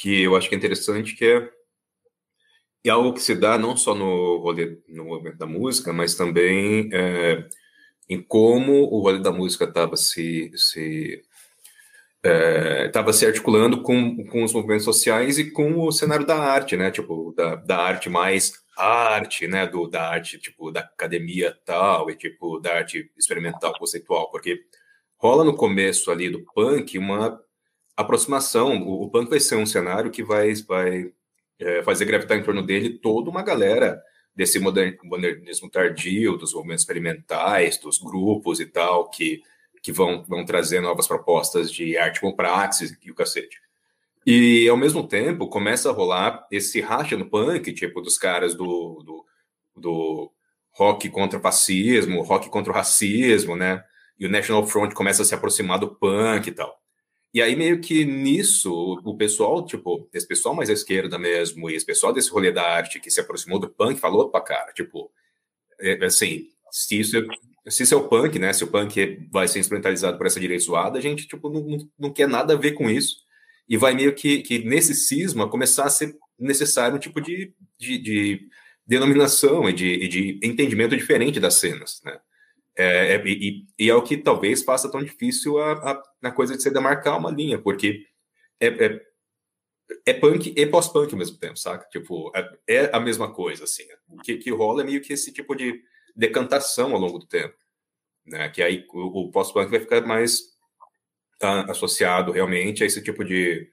que 0.00 0.22
eu 0.22 0.34
acho 0.34 0.48
que 0.48 0.54
é 0.54 0.58
interessante, 0.58 1.14
que 1.14 1.26
é, 1.26 1.50
é 2.86 2.90
algo 2.90 3.12
que 3.12 3.20
se 3.20 3.34
dá 3.34 3.58
não 3.58 3.76
só 3.76 3.94
no 3.94 4.38
rolê, 4.38 4.78
no 4.88 5.04
movimento 5.04 5.36
da 5.36 5.46
música, 5.46 5.92
mas 5.92 6.14
também 6.14 6.88
é, 6.90 7.46
em 8.08 8.22
como 8.22 8.72
o 8.84 9.00
rolê 9.00 9.20
da 9.20 9.30
música 9.30 9.64
estava 9.64 9.96
se, 9.96 10.50
se 10.56 11.22
estava 12.86 13.10
é, 13.10 13.12
se 13.12 13.26
articulando 13.26 13.82
com, 13.82 14.24
com 14.26 14.42
os 14.42 14.54
movimentos 14.54 14.84
sociais 14.84 15.38
e 15.38 15.50
com 15.50 15.78
o 15.78 15.92
cenário 15.92 16.24
da 16.24 16.38
arte, 16.38 16.76
né? 16.78 16.90
Tipo, 16.90 17.34
da, 17.36 17.56
da 17.56 17.76
arte 17.76 18.08
mais 18.08 18.61
arte, 18.76 19.46
né? 19.46 19.66
Do, 19.66 19.86
da 19.86 20.08
arte, 20.08 20.38
tipo, 20.38 20.70
da 20.70 20.80
academia 20.80 21.56
tal, 21.64 22.10
e 22.10 22.16
tipo, 22.16 22.58
da 22.60 22.74
arte 22.74 23.10
experimental, 23.16 23.72
conceitual, 23.78 24.30
porque 24.30 24.60
rola 25.16 25.44
no 25.44 25.56
começo 25.56 26.10
ali 26.10 26.30
do 26.30 26.44
punk 26.54 26.98
uma 26.98 27.40
aproximação. 27.96 28.82
O, 28.82 29.04
o 29.04 29.10
punk 29.10 29.30
vai 29.30 29.40
ser 29.40 29.56
um 29.56 29.66
cenário 29.66 30.10
que 30.10 30.22
vai, 30.22 30.54
vai 30.66 31.12
é, 31.58 31.82
fazer 31.82 32.04
gravitar 32.04 32.38
em 32.38 32.42
torno 32.42 32.62
dele 32.64 32.98
toda 32.98 33.30
uma 33.30 33.42
galera 33.42 34.02
desse 34.34 34.58
modernismo 34.58 35.70
tardio, 35.70 36.38
dos 36.38 36.54
movimentos 36.54 36.82
experimentais, 36.82 37.78
dos 37.78 37.98
grupos 37.98 38.60
e 38.60 38.66
tal, 38.66 39.10
que 39.10 39.42
que 39.82 39.92
vão, 39.92 40.22
vão 40.22 40.44
trazer 40.44 40.80
novas 40.80 41.08
propostas 41.08 41.70
de 41.70 41.98
arte 41.98 42.20
com 42.20 42.32
praxis 42.32 42.96
e 43.02 43.10
o 43.10 43.14
cacete. 43.14 43.60
E, 44.26 44.68
ao 44.68 44.76
mesmo 44.76 45.06
tempo, 45.06 45.48
começa 45.48 45.90
a 45.90 45.92
rolar 45.92 46.46
esse 46.50 46.80
racha 46.80 47.16
no 47.16 47.28
punk, 47.28 47.72
tipo, 47.72 48.00
dos 48.00 48.16
caras 48.16 48.54
do, 48.54 49.02
do, 49.04 49.26
do 49.76 50.32
rock 50.70 51.08
contra 51.10 51.38
o 51.38 51.42
fascismo, 51.42 52.22
rock 52.22 52.48
contra 52.48 52.72
o 52.72 52.74
racismo, 52.74 53.56
né? 53.56 53.82
E 54.18 54.26
o 54.26 54.30
National 54.30 54.66
Front 54.66 54.92
começa 54.92 55.22
a 55.22 55.24
se 55.24 55.34
aproximar 55.34 55.78
do 55.78 55.94
punk 55.94 56.48
e 56.48 56.52
tal. 56.52 56.80
E 57.34 57.40
aí, 57.42 57.56
meio 57.56 57.80
que 57.80 58.04
nisso, 58.04 59.00
o 59.04 59.16
pessoal, 59.16 59.64
tipo, 59.64 60.08
esse 60.12 60.28
pessoal 60.28 60.54
mais 60.54 60.70
à 60.70 60.72
esquerda 60.72 61.18
mesmo, 61.18 61.70
e 61.70 61.74
esse 61.74 61.86
pessoal 61.86 62.12
desse 62.12 62.30
rolê 62.30 62.52
da 62.52 62.62
arte 62.62 63.00
que 63.00 63.10
se 63.10 63.20
aproximou 63.20 63.58
do 63.58 63.70
punk, 63.70 63.98
falou, 63.98 64.26
opa, 64.26 64.40
cara, 64.40 64.72
tipo, 64.72 65.10
é, 65.80 66.04
assim, 66.04 66.48
se 66.70 67.00
isso 67.00 67.16
se 67.68 67.84
isso 67.84 67.94
é 67.94 67.96
o 67.96 68.08
punk, 68.08 68.38
né? 68.38 68.52
Se 68.52 68.64
o 68.64 68.66
punk 68.66 69.28
vai 69.30 69.46
ser 69.46 69.60
instrumentalizado 69.60 70.18
por 70.18 70.26
essa 70.26 70.40
direita 70.40 70.64
zoada, 70.64 70.98
a 70.98 71.02
gente 71.02 71.26
tipo, 71.28 71.48
não, 71.48 71.88
não 71.98 72.12
quer 72.12 72.28
nada 72.28 72.54
a 72.54 72.56
ver 72.56 72.72
com 72.72 72.90
isso. 72.90 73.18
E 73.72 73.76
vai 73.78 73.94
meio 73.94 74.14
que, 74.14 74.42
que 74.42 74.58
nesse 74.58 74.94
cisma 74.94 75.48
começar 75.48 75.84
a 75.84 75.88
ser 75.88 76.14
necessário 76.38 76.94
um 76.94 76.98
tipo 76.98 77.22
de, 77.22 77.54
de, 77.78 77.96
de 77.96 78.48
denominação 78.86 79.66
e 79.66 79.72
de, 79.72 80.08
de, 80.08 80.40
entendimento 80.42 80.94
diferente 80.94 81.40
das 81.40 81.54
cenas, 81.54 82.02
né? 82.04 82.20
É, 82.76 83.14
é, 83.14 83.26
e, 83.26 83.64
e, 83.78 83.88
é 83.88 83.94
o 83.94 84.02
que 84.02 84.18
talvez 84.18 84.62
faça 84.62 84.90
tão 84.90 85.02
difícil 85.02 85.56
a, 85.56 85.72
a, 85.72 86.02
a 86.22 86.30
coisa 86.32 86.54
de 86.54 86.62
se 86.62 86.70
demarcar 86.70 87.18
uma 87.18 87.30
linha, 87.30 87.58
porque 87.58 88.04
é, 88.60 88.66
é, 88.66 89.00
é 90.04 90.12
punk 90.12 90.52
e 90.54 90.66
pós-punk 90.66 91.10
ao 91.10 91.18
mesmo 91.18 91.38
tempo, 91.38 91.56
saca? 91.56 91.88
Tipo, 91.88 92.30
é, 92.36 92.58
é, 92.68 92.90
a 92.94 93.00
mesma 93.00 93.32
coisa, 93.32 93.64
assim. 93.64 93.84
O 94.06 94.18
que, 94.18 94.36
que 94.36 94.50
rola 94.50 94.82
é 94.82 94.84
meio 94.84 95.00
que 95.00 95.14
esse 95.14 95.32
tipo 95.32 95.54
de 95.54 95.82
decantação 96.14 96.92
ao 96.92 97.00
longo 97.00 97.18
do 97.18 97.26
tempo, 97.26 97.56
né? 98.26 98.50
Que 98.50 98.62
aí 98.62 98.84
o, 98.92 99.28
o 99.28 99.30
pós-punk 99.30 99.70
vai 99.70 99.80
ficar 99.80 100.02
mais 100.02 100.51
tá, 101.42 101.70
associado 101.70 102.32
realmente 102.32 102.82
a 102.82 102.86
esse 102.86 103.02
tipo 103.02 103.24
de, 103.24 103.68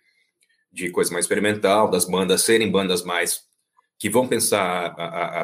de 0.72 0.90
coisa 0.90 1.12
mais 1.12 1.26
experimental, 1.26 1.90
das 1.90 2.06
bandas 2.06 2.42
serem 2.42 2.70
bandas 2.70 3.04
mais 3.04 3.42
que 3.98 4.10
vão 4.10 4.28
pensar 4.28 4.96
a, 4.98 5.42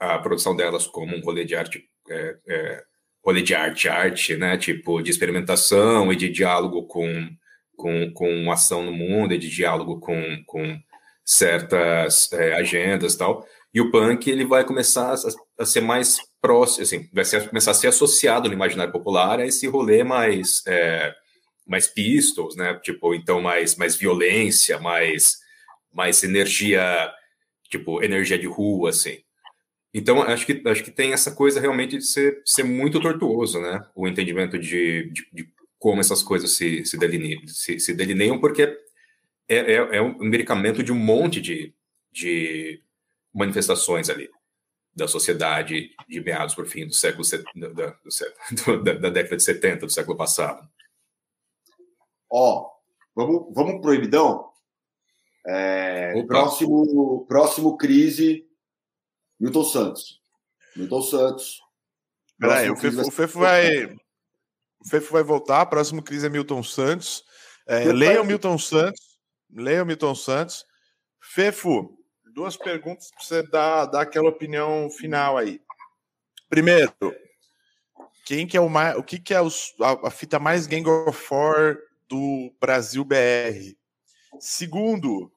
a, 0.00 0.14
a 0.14 0.18
produção 0.18 0.54
delas 0.54 0.86
como 0.86 1.16
um 1.16 1.20
rolê 1.20 1.44
de 1.44 1.54
arte, 1.54 1.84
é, 2.08 2.36
é, 2.48 2.84
rolê 3.24 3.42
de 3.42 3.54
arte, 3.54 3.88
arte, 3.88 4.36
né? 4.36 4.56
Tipo 4.58 5.02
de 5.02 5.10
experimentação 5.10 6.12
e 6.12 6.16
de 6.16 6.28
diálogo 6.28 6.86
com 6.86 7.28
com, 7.76 8.12
com 8.12 8.50
ação 8.50 8.82
no 8.82 8.92
mundo 8.92 9.34
e 9.34 9.38
de 9.38 9.48
diálogo 9.48 10.00
com, 10.00 10.42
com 10.46 10.78
certas 11.24 12.32
é, 12.32 12.54
agendas 12.54 13.16
tal. 13.16 13.46
E 13.72 13.80
o 13.80 13.90
punk 13.90 14.30
ele 14.30 14.44
vai 14.44 14.64
começar 14.64 15.12
a, 15.12 15.62
a 15.62 15.66
ser 15.66 15.80
mais 15.80 16.18
próximo, 16.40 16.82
assim, 16.82 17.08
vai 17.12 17.24
ser, 17.24 17.48
começar 17.48 17.72
a 17.72 17.74
ser 17.74 17.88
associado 17.88 18.48
no 18.48 18.54
imaginário 18.54 18.92
popular 18.92 19.40
a 19.40 19.46
esse 19.46 19.66
rolê 19.66 20.04
mais, 20.04 20.62
é, 20.66 21.14
mais 21.66 21.86
pistols, 21.86 22.56
né? 22.56 22.74
Tipo, 22.82 23.14
então 23.14 23.40
mais, 23.40 23.76
mais 23.76 23.96
violência, 23.96 24.78
mais, 24.78 25.38
mais 25.92 26.22
energia, 26.22 27.12
tipo, 27.68 28.02
energia 28.02 28.38
de 28.38 28.46
rua, 28.46 28.90
assim. 28.90 29.18
Então, 29.92 30.22
acho 30.22 30.44
que, 30.44 30.60
acho 30.66 30.82
que 30.82 30.90
tem 30.90 31.12
essa 31.12 31.32
coisa 31.32 31.60
realmente 31.60 31.96
de 31.96 32.04
ser, 32.04 32.42
ser 32.44 32.64
muito 32.64 33.00
tortuoso, 33.00 33.60
né? 33.60 33.86
O 33.94 34.08
entendimento 34.08 34.58
de, 34.58 35.10
de, 35.10 35.28
de 35.32 35.48
como 35.78 36.00
essas 36.00 36.22
coisas 36.22 36.50
se, 36.52 36.84
se, 36.84 36.98
delineiam, 36.98 37.46
se, 37.46 37.78
se 37.78 37.94
delineiam, 37.94 38.40
porque 38.40 38.62
é, 39.48 39.56
é, 39.56 39.74
é 39.96 40.02
um 40.02 40.18
medicamento 40.18 40.82
de 40.82 40.90
um 40.90 40.96
monte 40.96 41.40
de, 41.40 41.72
de 42.12 42.82
manifestações 43.32 44.10
ali 44.10 44.28
da 44.94 45.08
sociedade 45.08 45.90
de 46.08 46.20
meados 46.20 46.54
por 46.54 46.66
fim 46.66 46.86
do 46.86 46.94
século 46.94 47.24
do, 47.54 47.74
da, 48.82 48.92
da, 48.94 49.10
década 49.10 49.36
de 49.36 49.42
70 49.42 49.86
do 49.86 49.92
século 49.92 50.16
passado. 50.16 50.68
Ó, 52.36 52.68
vamos, 53.14 53.46
vamos 53.54 53.80
proibidão? 53.80 54.50
É, 55.46 56.20
próximo, 56.24 57.24
próximo 57.28 57.76
crise, 57.76 58.44
Milton 59.38 59.62
Santos. 59.62 60.20
Milton 60.74 61.02
Santos. 61.02 61.60
Peraí, 62.36 62.68
o 62.68 62.76
Fefo, 62.76 63.02
o 63.02 63.10
Fefo 63.12 63.38
vai. 63.38 63.84
O 64.80 64.88
Fefo 64.88 65.12
vai 65.12 65.22
voltar. 65.22 65.64
Próximo 65.66 66.02
crise 66.02 66.26
é 66.26 66.28
Milton 66.28 66.60
Santos. 66.64 67.24
É, 67.68 67.84
leiam 67.92 68.24
Milton 68.24 68.58
Santos. 68.58 69.16
Leiam 69.48 69.86
Milton 69.86 70.16
Santos. 70.16 70.66
Fefo, 71.20 71.96
duas 72.34 72.56
perguntas 72.56 73.12
para 73.12 73.24
você 73.24 73.42
dar, 73.44 73.86
dar 73.86 74.00
aquela 74.00 74.28
opinião 74.28 74.90
final 74.90 75.38
aí. 75.38 75.60
Primeiro, 76.48 76.92
quem 78.26 78.44
que 78.44 78.56
é 78.56 78.60
o 78.60 78.68
mais, 78.68 78.96
o 78.98 79.04
que, 79.04 79.20
que 79.20 79.32
é 79.32 79.40
os, 79.40 79.72
a, 79.80 80.08
a, 80.08 80.10
fita 80.10 80.40
mais 80.40 80.66
Gang 80.66 80.88
of 80.88 81.16
Four 81.16 81.78
do 82.08 82.54
Brasil 82.60 83.04
BR? 83.04 83.76
Segundo, 84.40 85.32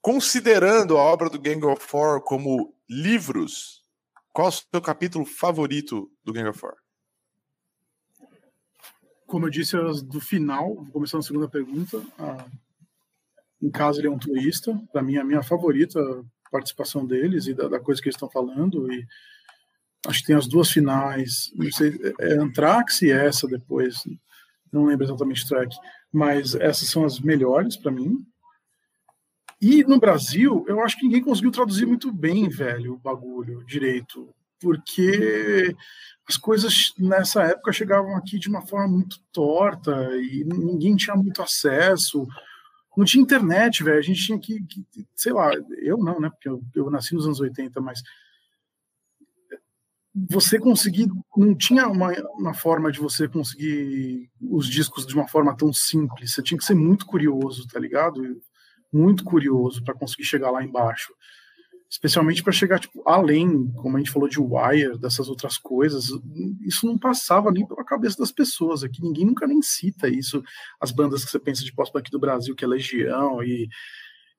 considerando 0.00 0.96
a 0.96 1.02
obra 1.02 1.28
do 1.28 1.40
Gang 1.40 1.64
of 1.66 1.84
Four 1.84 2.22
como 2.22 2.74
livros, 2.88 3.82
qual 4.32 4.48
é 4.48 4.50
o 4.50 4.52
seu 4.52 4.82
capítulo 4.82 5.24
favorito 5.24 6.10
do 6.22 6.32
Gang 6.32 6.48
of 6.48 6.58
Four? 6.58 6.74
Como 9.26 9.46
eu 9.46 9.50
disse, 9.50 9.76
do 10.04 10.20
final, 10.20 10.74
vou 10.74 10.92
começar 10.92 11.16
na 11.16 11.22
segunda 11.22 11.48
pergunta. 11.48 12.02
Em 13.60 13.70
casa 13.70 13.98
ele 13.98 14.08
é 14.08 14.10
um 14.10 14.18
turista, 14.18 14.78
para 14.92 15.02
mim 15.02 15.16
é 15.16 15.20
a 15.20 15.24
minha 15.24 15.42
favorita 15.42 15.98
participação 16.54 17.04
deles 17.04 17.48
e 17.48 17.54
da, 17.54 17.66
da, 17.66 17.80
coisa 17.80 18.00
que 18.00 18.06
eles 18.06 18.14
estão 18.14 18.30
falando 18.30 18.92
e 18.92 19.04
acho 20.06 20.20
que 20.20 20.26
tem 20.26 20.36
as 20.36 20.46
duas 20.46 20.70
finais, 20.70 21.50
não 21.56 21.72
sei, 21.72 21.98
é 22.20 22.34
Anthrax 22.34 23.02
e 23.02 23.10
essa 23.10 23.48
depois, 23.48 24.04
não 24.74 24.84
lembro 24.84 25.04
exatamente 25.04 25.44
o 25.44 25.48
track, 25.48 25.74
mas 26.12 26.54
essas 26.54 26.88
são 26.88 27.04
as 27.04 27.20
melhores 27.20 27.76
para 27.76 27.92
mim. 27.92 28.18
E 29.60 29.82
no 29.84 29.98
Brasil, 29.98 30.64
eu 30.68 30.80
acho 30.82 30.98
que 30.98 31.06
ninguém 31.06 31.22
conseguiu 31.22 31.50
traduzir 31.50 31.86
muito 31.86 32.12
bem, 32.12 32.48
velho, 32.48 32.94
o 32.94 32.98
bagulho 32.98 33.64
direito, 33.64 34.28
porque 34.60 35.74
as 36.28 36.36
coisas 36.36 36.92
nessa 36.98 37.44
época 37.44 37.72
chegavam 37.72 38.16
aqui 38.16 38.38
de 38.38 38.48
uma 38.48 38.66
forma 38.66 38.88
muito 38.88 39.18
torta 39.32 39.92
e 40.16 40.44
ninguém 40.44 40.96
tinha 40.96 41.16
muito 41.16 41.40
acesso 41.40 42.26
não 42.96 43.04
tinha 43.04 43.22
internet, 43.22 43.82
velho. 43.82 43.98
A 43.98 44.02
gente 44.02 44.24
tinha 44.24 44.38
que, 44.38 44.62
que, 44.62 44.84
sei 45.14 45.32
lá, 45.32 45.50
eu 45.82 45.98
não, 45.98 46.20
né? 46.20 46.30
Porque 46.30 46.48
eu, 46.48 46.62
eu 46.74 46.90
nasci 46.90 47.14
nos 47.14 47.26
anos 47.26 47.40
80, 47.40 47.80
mas 47.80 48.02
você 50.14 50.60
conseguir, 50.60 51.08
não 51.36 51.56
tinha 51.56 51.88
uma, 51.88 52.12
uma 52.38 52.54
forma 52.54 52.92
de 52.92 53.00
você 53.00 53.26
conseguir 53.26 54.30
os 54.40 54.68
discos 54.68 55.04
de 55.04 55.14
uma 55.14 55.26
forma 55.26 55.56
tão 55.56 55.72
simples. 55.72 56.32
Você 56.32 56.42
tinha 56.42 56.56
que 56.56 56.64
ser 56.64 56.74
muito 56.74 57.04
curioso, 57.04 57.66
tá 57.66 57.80
ligado? 57.80 58.22
Muito 58.92 59.24
curioso 59.24 59.82
para 59.82 59.94
conseguir 59.94 60.24
chegar 60.24 60.52
lá 60.52 60.62
embaixo. 60.62 61.12
especialmente 61.90 62.42
para 62.42 62.52
chegar 62.52 62.78
tipo, 62.78 63.02
além, 63.06 63.68
como 63.74 63.96
a 63.96 63.98
gente 63.98 64.10
falou 64.10 64.28
de 64.28 64.40
Wire, 64.40 64.98
dessas 64.98 65.28
outras 65.28 65.58
coisas, 65.58 66.08
isso 66.62 66.86
não 66.86 66.98
passava 66.98 67.50
nem 67.50 67.66
pela 67.66 67.84
cabeça 67.84 68.18
das 68.18 68.32
pessoas 68.32 68.82
aqui, 68.82 69.02
ninguém 69.02 69.24
nunca 69.24 69.46
nem 69.46 69.62
cita 69.62 70.08
isso, 70.08 70.42
as 70.80 70.90
bandas 70.90 71.24
que 71.24 71.30
você 71.30 71.38
pensa 71.38 71.64
de 71.64 71.72
pós-punk 71.72 72.10
do 72.10 72.18
Brasil, 72.18 72.54
que 72.54 72.64
é 72.64 72.68
Legião 72.68 73.42
e, 73.42 73.68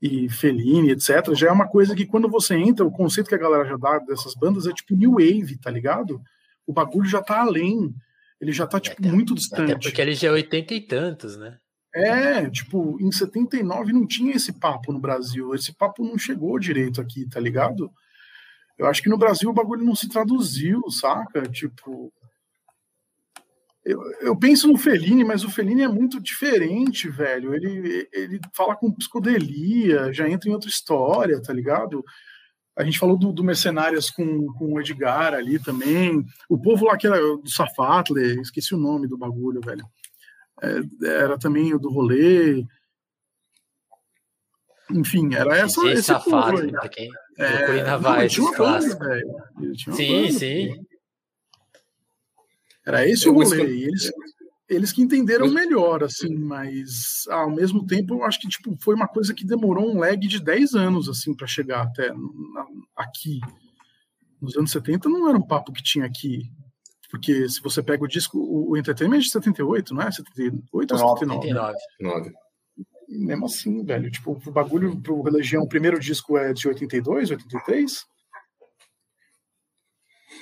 e 0.01 0.29
Fellini, 0.29 0.91
etc., 0.91 1.33
já 1.33 1.47
é 1.47 1.51
uma 1.51 1.67
coisa 1.67 1.95
que 1.95 2.05
quando 2.05 2.29
você 2.29 2.55
entra, 2.55 2.85
o 2.85 2.91
conceito 2.91 3.27
que 3.27 3.35
a 3.35 3.39
galera 3.39 3.65
já 3.65 3.77
dá 3.77 3.99
dessas 3.99 4.35
bandas 4.35 4.67
é 4.67 4.73
tipo 4.73 4.95
New 4.95 5.13
Wave, 5.13 5.57
tá 5.57 5.71
ligado? 5.71 6.21
O 6.67 6.73
bagulho 6.73 7.07
já 7.07 7.21
tá 7.21 7.41
além, 7.41 7.93
ele 8.39 8.51
já 8.51 8.67
tá 8.67 8.79
tipo 8.79 8.97
até, 8.99 9.11
muito 9.11 9.33
distante. 9.33 9.71
Até 9.71 9.79
porque 9.79 10.01
ele 10.01 10.13
já 10.13 10.27
é 10.27 10.31
oitenta 10.31 10.73
e 10.73 10.81
tantos, 10.81 11.37
né? 11.37 11.57
É, 11.93 12.49
tipo, 12.49 12.97
em 12.99 13.09
79 13.09 13.93
não 13.93 14.05
tinha 14.05 14.35
esse 14.35 14.51
papo 14.51 14.91
no 14.91 14.99
Brasil. 14.99 15.55
Esse 15.55 15.73
papo 15.73 16.03
não 16.03 16.17
chegou 16.17 16.59
direito 16.59 16.99
aqui, 16.99 17.25
tá 17.29 17.39
ligado? 17.39 17.89
Eu 18.77 18.85
acho 18.87 19.01
que 19.01 19.07
no 19.07 19.17
Brasil 19.17 19.49
o 19.49 19.53
bagulho 19.53 19.85
não 19.85 19.95
se 19.95 20.09
traduziu, 20.09 20.81
saca? 20.91 21.43
Tipo. 21.43 22.11
Eu, 23.85 24.01
eu 24.21 24.35
penso 24.35 24.67
no 24.67 24.77
Fellini, 24.77 25.23
mas 25.23 25.43
o 25.43 25.49
Fellini 25.49 25.83
é 25.83 25.87
muito 25.87 26.19
diferente, 26.19 27.07
velho. 27.07 27.53
Ele, 27.53 28.09
ele 28.11 28.39
fala 28.53 28.75
com 28.75 28.91
psicodelia, 28.91 30.11
já 30.11 30.27
entra 30.27 30.49
em 30.49 30.53
outra 30.53 30.69
história, 30.69 31.41
tá 31.41 31.53
ligado? 31.53 32.03
A 32.75 32.83
gente 32.83 32.97
falou 32.97 33.17
do, 33.17 33.31
do 33.31 33.43
Mercenárias 33.43 34.09
com, 34.09 34.47
com 34.53 34.73
o 34.73 34.81
Edgar 34.81 35.33
ali 35.33 35.59
também. 35.59 36.25
O 36.49 36.57
povo 36.57 36.85
lá 36.85 36.97
que 36.97 37.05
era 37.07 37.19
do 37.19 37.49
Safatle, 37.49 38.41
esqueci 38.41 38.73
o 38.73 38.79
nome 38.79 39.07
do 39.07 39.17
bagulho, 39.17 39.61
velho 39.61 39.85
é, 40.61 41.07
era 41.07 41.37
também 41.37 41.73
o 41.73 41.79
do 41.79 41.89
rolê. 41.89 42.65
Enfim, 44.91 45.33
era 45.33 45.57
essa. 45.57 45.81
DJ 45.81 45.93
esse 45.93 46.03
safado, 46.03 46.57
povo, 46.57 46.71
pra 46.71 46.89
quem 46.89 47.09
é, 47.37 47.83
na 47.83 47.97
vai, 47.97 48.29
Sim, 49.93 50.31
sim. 50.31 50.85
Era 52.85 53.07
esse 53.07 53.27
eu 53.27 53.33
o 53.33 53.43
rolê. 53.43 53.61
Eles, 53.61 54.11
eles 54.69 54.91
que 54.91 55.01
entenderam 55.01 55.49
melhor, 55.49 56.03
assim, 56.03 56.35
mas 56.35 57.25
ao 57.29 57.49
mesmo 57.49 57.85
tempo 57.85 58.15
eu 58.15 58.23
acho 58.23 58.39
que 58.39 58.47
tipo, 58.47 58.75
foi 58.79 58.95
uma 58.95 59.07
coisa 59.07 59.33
que 59.33 59.45
demorou 59.45 59.91
um 59.91 59.99
lag 59.99 60.17
de 60.17 60.41
10 60.41 60.73
anos 60.73 61.09
assim 61.09 61.33
para 61.33 61.47
chegar 61.47 61.83
até 61.83 62.11
na, 62.11 62.65
aqui. 62.95 63.39
Nos 64.41 64.55
anos 64.57 64.71
70 64.71 65.09
não 65.09 65.29
era 65.29 65.37
um 65.37 65.45
papo 65.45 65.71
que 65.71 65.83
tinha 65.83 66.05
aqui. 66.05 66.51
Porque 67.09 67.47
se 67.47 67.61
você 67.61 67.81
pega 67.81 68.03
o 68.03 68.07
disco, 68.07 68.37
o, 68.37 68.75
Entertainment 68.75 69.17
é 69.17 69.19
de 69.19 69.29
78, 69.29 69.93
não 69.93 70.01
é? 70.01 70.11
78 70.11 70.91
ou 70.95 71.17
79? 71.17 71.77
79. 71.97 72.33
Mesmo 73.07 73.45
assim, 73.45 73.83
velho. 73.83 74.11
Tipo, 74.11 74.31
o 74.45 74.51
bagulho 74.51 74.99
pro 74.99 75.21
Religião, 75.21 75.63
o 75.63 75.69
primeiro 75.69 75.99
disco 75.99 76.37
é 76.37 76.51
de 76.51 76.67
82, 76.67 77.31
83? 77.31 78.05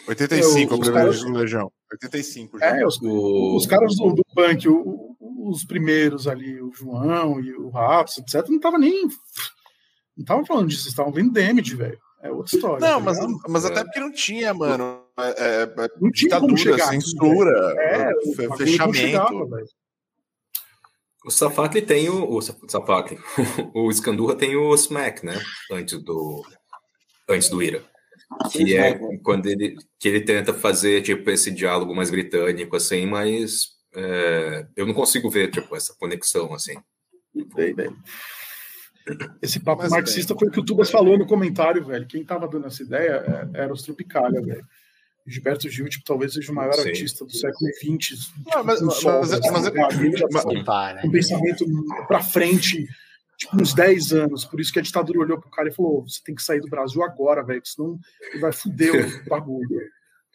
85 0.08 0.74
é, 0.74 0.76
o 0.76 0.80
primeiro 0.80 1.12
disco 1.12 1.32
do 1.32 1.38
Legião. 1.38 1.72
85 1.92 2.60
já. 2.60 2.66
É, 2.66 2.86
os, 2.86 3.02
o... 3.02 3.56
os 3.56 3.66
caras 3.66 3.96
do, 3.96 4.14
do 4.14 4.24
punk, 4.34 4.68
o, 4.68 5.16
os 5.50 5.64
primeiros 5.64 6.28
ali, 6.28 6.62
o 6.62 6.72
João 6.72 7.40
e 7.40 7.54
o 7.54 7.70
Ratos, 7.70 8.18
etc., 8.18 8.48
não 8.50 8.60
tava 8.60 8.78
nem. 8.78 9.08
Não 10.16 10.26
tava 10.26 10.46
falando 10.46 10.68
disso, 10.68 10.88
estavam 10.88 11.12
vendo 11.12 11.32
Damage, 11.32 11.76
velho. 11.76 12.00
É 12.22 12.32
outra 12.32 12.56
história. 12.56 12.80
Não, 12.80 13.00
tá 13.00 13.06
mas, 13.06 13.18
mas 13.50 13.66
até 13.66 13.84
porque 13.84 14.00
não 14.00 14.12
tinha, 14.12 14.54
mano. 14.54 15.04
É, 15.20 15.30
é, 15.30 15.64
é 15.64 15.90
não 16.00 16.10
ditadura, 16.10 16.58
chegar, 16.58 16.88
censura, 16.88 17.76
é, 17.78 18.14
fechamento. 18.56 19.50
o 21.26 21.30
Safakli 21.30 21.82
tem 21.82 22.10
o. 22.10 22.34
O 22.34 22.42
Safakli. 22.42 23.20
o 23.76 23.92
Skandurra 23.92 24.36
tem 24.36 24.56
o 24.56 24.74
Smack, 24.74 25.26
né? 25.26 25.38
Antes 25.70 26.02
do. 26.02 26.46
Antes 27.30 27.50
do 27.50 27.62
Ira. 27.62 27.84
Que 28.52 28.78
é 28.78 28.98
quando 29.24 29.48
ele, 29.48 29.76
que 30.00 30.08
ele 30.08 30.22
tenta 30.22 30.54
fazer 30.54 31.02
tipo, 31.02 31.30
esse 31.30 31.52
diálogo 31.52 31.96
mais 31.96 32.10
britânico, 32.10 32.76
assim, 32.76 33.06
mas 33.06 33.70
é, 33.96 34.66
eu 34.76 34.86
não 34.86 34.94
consigo 34.94 35.30
ver 35.30 35.52
tipo, 35.52 35.76
essa 35.76 35.96
conexão 35.98 36.54
assim. 36.54 36.76
Bem, 37.56 37.74
bem. 37.74 37.96
Esse 39.42 39.60
papo 39.60 39.82
Mas, 39.82 39.92
marxista 39.92 40.36
foi 40.38 40.48
o 40.48 40.52
que 40.52 40.60
o 40.60 40.66
Tubas 40.66 40.90
falou 40.90 41.18
no 41.18 41.28
comentário, 41.28 41.84
velho. 41.86 42.08
Quem 42.08 42.24
tava 42.24 42.48
dando 42.48 42.68
essa 42.68 42.84
ideia 42.84 43.50
é, 43.54 43.64
era 43.64 43.74
os 43.74 43.82
Tropicália, 43.82 44.42
velho. 44.42 44.66
Gilberto 45.26 45.70
Gil, 45.70 45.88
tipo, 45.88 46.04
talvez 46.06 46.34
seja 46.34 46.52
o 46.52 46.56
maior 46.56 46.74
Sim. 46.74 46.90
artista 46.90 47.26
do 47.26 47.32
século 47.32 47.70
XX. 47.74 48.20
Tipo, 48.20 48.64
mas, 48.64 48.82
mas, 48.82 49.04
mas, 49.04 49.34
é, 49.34 49.52
mas, 49.52 49.66
é, 49.68 51.06
um 51.06 51.12
pensamento 51.12 51.66
para 52.08 52.22
frente, 52.22 52.86
tipo, 53.44 53.62
uns 53.62 53.74
10 53.74 54.14
anos. 54.14 54.46
Por 54.46 54.60
isso 54.60 54.72
que 54.72 54.80
a 54.80 54.82
ditadura 54.82 55.20
olhou 55.20 55.40
pro 55.40 55.50
cara 55.50 55.70
e 55.70 55.74
falou: 55.74 56.04
você 56.08 56.22
tem 56.24 56.36
que 56.36 56.44
sair 56.44 56.60
do 56.60 56.70
Brasil 56.70 57.04
agora, 57.04 57.44
velho, 57.44 57.62
senão 57.64 58.00
ele 58.32 58.40
vai 58.40 58.52
fuder 58.52 58.94
o 58.94 59.24
bagulho. 59.30 59.80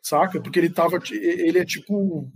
Saca? 0.03 0.41
Porque 0.41 0.59
ele 0.59 0.71
tava. 0.71 0.99
Ele 1.11 1.59
é 1.59 1.65
tipo. 1.65 2.31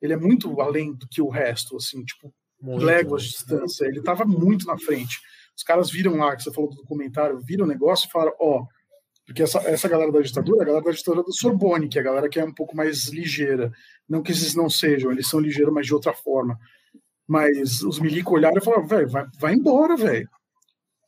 Ele 0.00 0.12
é 0.12 0.16
muito 0.16 0.60
além 0.60 0.92
do 0.92 1.06
que 1.06 1.22
o 1.22 1.28
resto, 1.28 1.76
assim, 1.76 2.02
tipo, 2.04 2.34
léguas 2.60 3.22
de 3.22 3.30
distância. 3.30 3.84
Ele 3.84 4.02
tava 4.02 4.24
muito 4.24 4.66
na 4.66 4.76
frente. 4.76 5.20
Os 5.56 5.62
caras 5.62 5.90
viram 5.90 6.16
lá, 6.16 6.34
que 6.34 6.42
você 6.42 6.52
falou 6.52 6.70
do 6.70 6.76
documentário, 6.76 7.38
viram 7.38 7.64
o 7.64 7.68
negócio 7.68 8.08
e 8.08 8.10
falaram, 8.10 8.32
ó, 8.40 8.62
oh, 8.62 8.66
porque 9.24 9.42
essa, 9.42 9.58
essa 9.60 9.88
galera 9.88 10.10
da 10.10 10.20
ditadura 10.20 10.58
é 10.60 10.62
a 10.62 10.66
galera 10.66 10.84
da 10.84 10.90
ditadura 10.90 11.22
do 11.22 11.32
Sorbonne, 11.32 11.88
que 11.88 11.98
é 11.98 12.00
a 12.00 12.04
galera 12.04 12.28
que 12.28 12.40
é 12.40 12.44
um 12.44 12.52
pouco 12.52 12.74
mais 12.74 13.08
ligeira. 13.08 13.70
Não 14.08 14.22
que 14.22 14.32
esses 14.32 14.56
não 14.56 14.68
sejam, 14.68 15.12
eles 15.12 15.28
são 15.28 15.38
ligeiros, 15.38 15.72
mas 15.72 15.86
de 15.86 15.94
outra 15.94 16.12
forma. 16.12 16.58
Mas 17.32 17.82
os 17.82 17.98
milico 17.98 18.34
olharam 18.34 18.58
e 18.58 18.62
falaram, 18.62 18.86
velho, 18.86 19.08
vai, 19.08 19.26
vai 19.38 19.54
embora, 19.54 19.96
velho. 19.96 20.28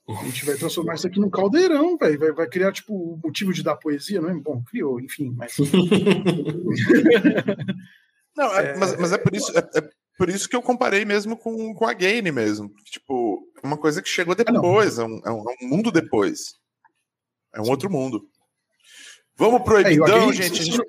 A 0.08 0.24
gente 0.24 0.46
vai 0.46 0.56
transformar 0.56 0.94
isso 0.94 1.06
aqui 1.06 1.20
num 1.20 1.28
caldeirão, 1.28 1.98
velho. 1.98 2.18
Vai, 2.18 2.32
vai 2.32 2.48
criar, 2.48 2.72
tipo, 2.72 2.94
o 2.94 3.20
motivo 3.22 3.52
de 3.52 3.62
dar 3.62 3.76
poesia, 3.76 4.22
não 4.22 4.30
é? 4.30 4.34
Bom, 4.34 4.62
criou, 4.62 4.98
enfim, 4.98 5.34
mas. 5.36 5.54
não, 8.34 8.56
é, 8.56 8.74
mas, 8.78 8.98
mas 8.98 9.12
é 9.12 9.18
por 9.18 9.36
isso. 9.36 9.52
É, 9.52 9.58
é, 9.60 9.82
por 10.16 10.30
isso 10.30 10.48
que 10.48 10.56
eu 10.56 10.62
comparei 10.62 11.04
mesmo 11.04 11.36
com, 11.36 11.74
com 11.74 11.86
a 11.86 11.92
Gaine 11.92 12.32
mesmo. 12.32 12.72
Tipo, 12.84 13.46
uma 13.62 13.76
coisa 13.76 14.00
que 14.00 14.08
chegou 14.08 14.32
ah, 14.32 14.36
depois, 14.42 14.98
é 14.98 15.04
um, 15.04 15.20
é 15.26 15.30
um, 15.30 15.44
mundo 15.68 15.92
depois. 15.92 16.54
É 17.54 17.60
um 17.60 17.68
outro 17.68 17.90
mundo. 17.90 18.26
Vamos 19.36 19.62
pro 19.62 19.78
Ebidão, 19.78 20.30
é, 20.30 20.32
gente. 20.32 20.62
A 20.62 20.64
gente... 20.64 20.80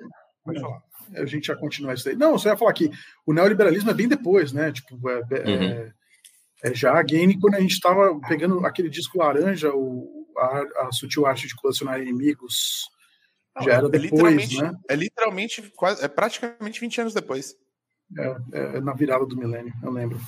a 1.14 1.24
gente 1.26 1.46
já 1.46 1.56
continua 1.56 1.94
isso 1.94 2.08
aí. 2.08 2.16
Não, 2.16 2.32
eu 2.32 2.38
só 2.38 2.48
ia 2.48 2.56
falar 2.56 2.72
que 2.72 2.90
o 3.24 3.32
neoliberalismo 3.32 3.90
é 3.90 3.94
bem 3.94 4.08
depois, 4.08 4.52
né? 4.52 4.72
Tipo, 4.72 5.08
é, 5.10 5.22
é, 5.30 5.48
uhum. 5.48 5.92
é 6.64 6.74
já 6.74 6.98
a 6.98 7.02
Gaine, 7.02 7.38
quando 7.38 7.54
a 7.54 7.60
gente 7.60 7.72
estava 7.72 8.18
pegando 8.28 8.64
aquele 8.64 8.88
disco 8.88 9.18
laranja, 9.18 9.72
o, 9.72 10.26
a, 10.38 10.86
a 10.86 10.92
sutil 10.92 11.26
arte 11.26 11.46
de 11.46 11.54
colecionar 11.54 12.00
inimigos, 12.00 12.88
Não, 13.54 13.62
já 13.62 13.74
era 13.74 13.88
depois, 13.88 14.52
né? 14.56 14.72
É 14.88 14.96
literalmente, 14.96 15.62
quase, 15.76 16.04
é 16.04 16.08
praticamente 16.08 16.80
20 16.80 17.02
anos 17.02 17.14
depois. 17.14 17.54
É, 18.18 18.36
é, 18.52 18.80
na 18.80 18.92
virada 18.92 19.26
do 19.26 19.36
milênio, 19.36 19.72
eu 19.82 19.90
lembro. 19.90 20.20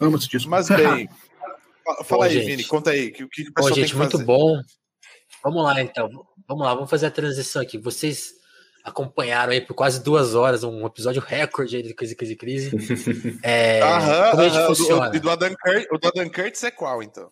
Amo 0.00 0.16
esse 0.16 0.28
disco. 0.28 0.50
Mas 0.50 0.68
bem, 0.70 1.08
fala 2.04 2.26
aí, 2.26 2.32
gente. 2.34 2.46
Vini, 2.46 2.64
conta 2.64 2.90
aí, 2.90 3.08
o 3.08 3.12
que, 3.12 3.26
que 3.28 3.48
o 3.48 3.54
pessoal 3.54 3.74
gente, 3.74 3.96
muito 3.96 4.12
fazer? 4.12 4.24
bom. 4.24 4.60
Vamos 5.42 5.64
lá, 5.64 5.80
então. 5.80 6.08
Vamos 6.46 6.64
lá, 6.64 6.74
vamos 6.74 6.90
fazer 6.90 7.06
a 7.06 7.10
transição 7.10 7.62
aqui. 7.62 7.78
Vocês 7.78 8.39
acompanharam 8.84 9.52
aí 9.52 9.60
por 9.60 9.74
quase 9.74 10.02
duas 10.02 10.34
horas 10.34 10.64
um 10.64 10.86
episódio 10.86 11.20
recorde 11.20 11.76
aí 11.76 11.82
de 11.82 11.94
Crise, 11.94 12.14
Crise, 12.14 12.36
Crise. 12.36 12.70
É, 13.42 13.80
aham, 13.82 14.30
como 14.30 14.42
é 14.42 14.50
que 14.50 14.66
funciona? 14.66 15.08
O 15.08 15.20
do, 15.20 15.30
Adam 15.30 15.54
Curtis, 15.54 15.86
o 15.90 15.98
do 15.98 16.08
Adam 16.08 16.30
Curtis 16.30 16.64
é 16.64 16.70
qual, 16.70 17.02
então? 17.02 17.30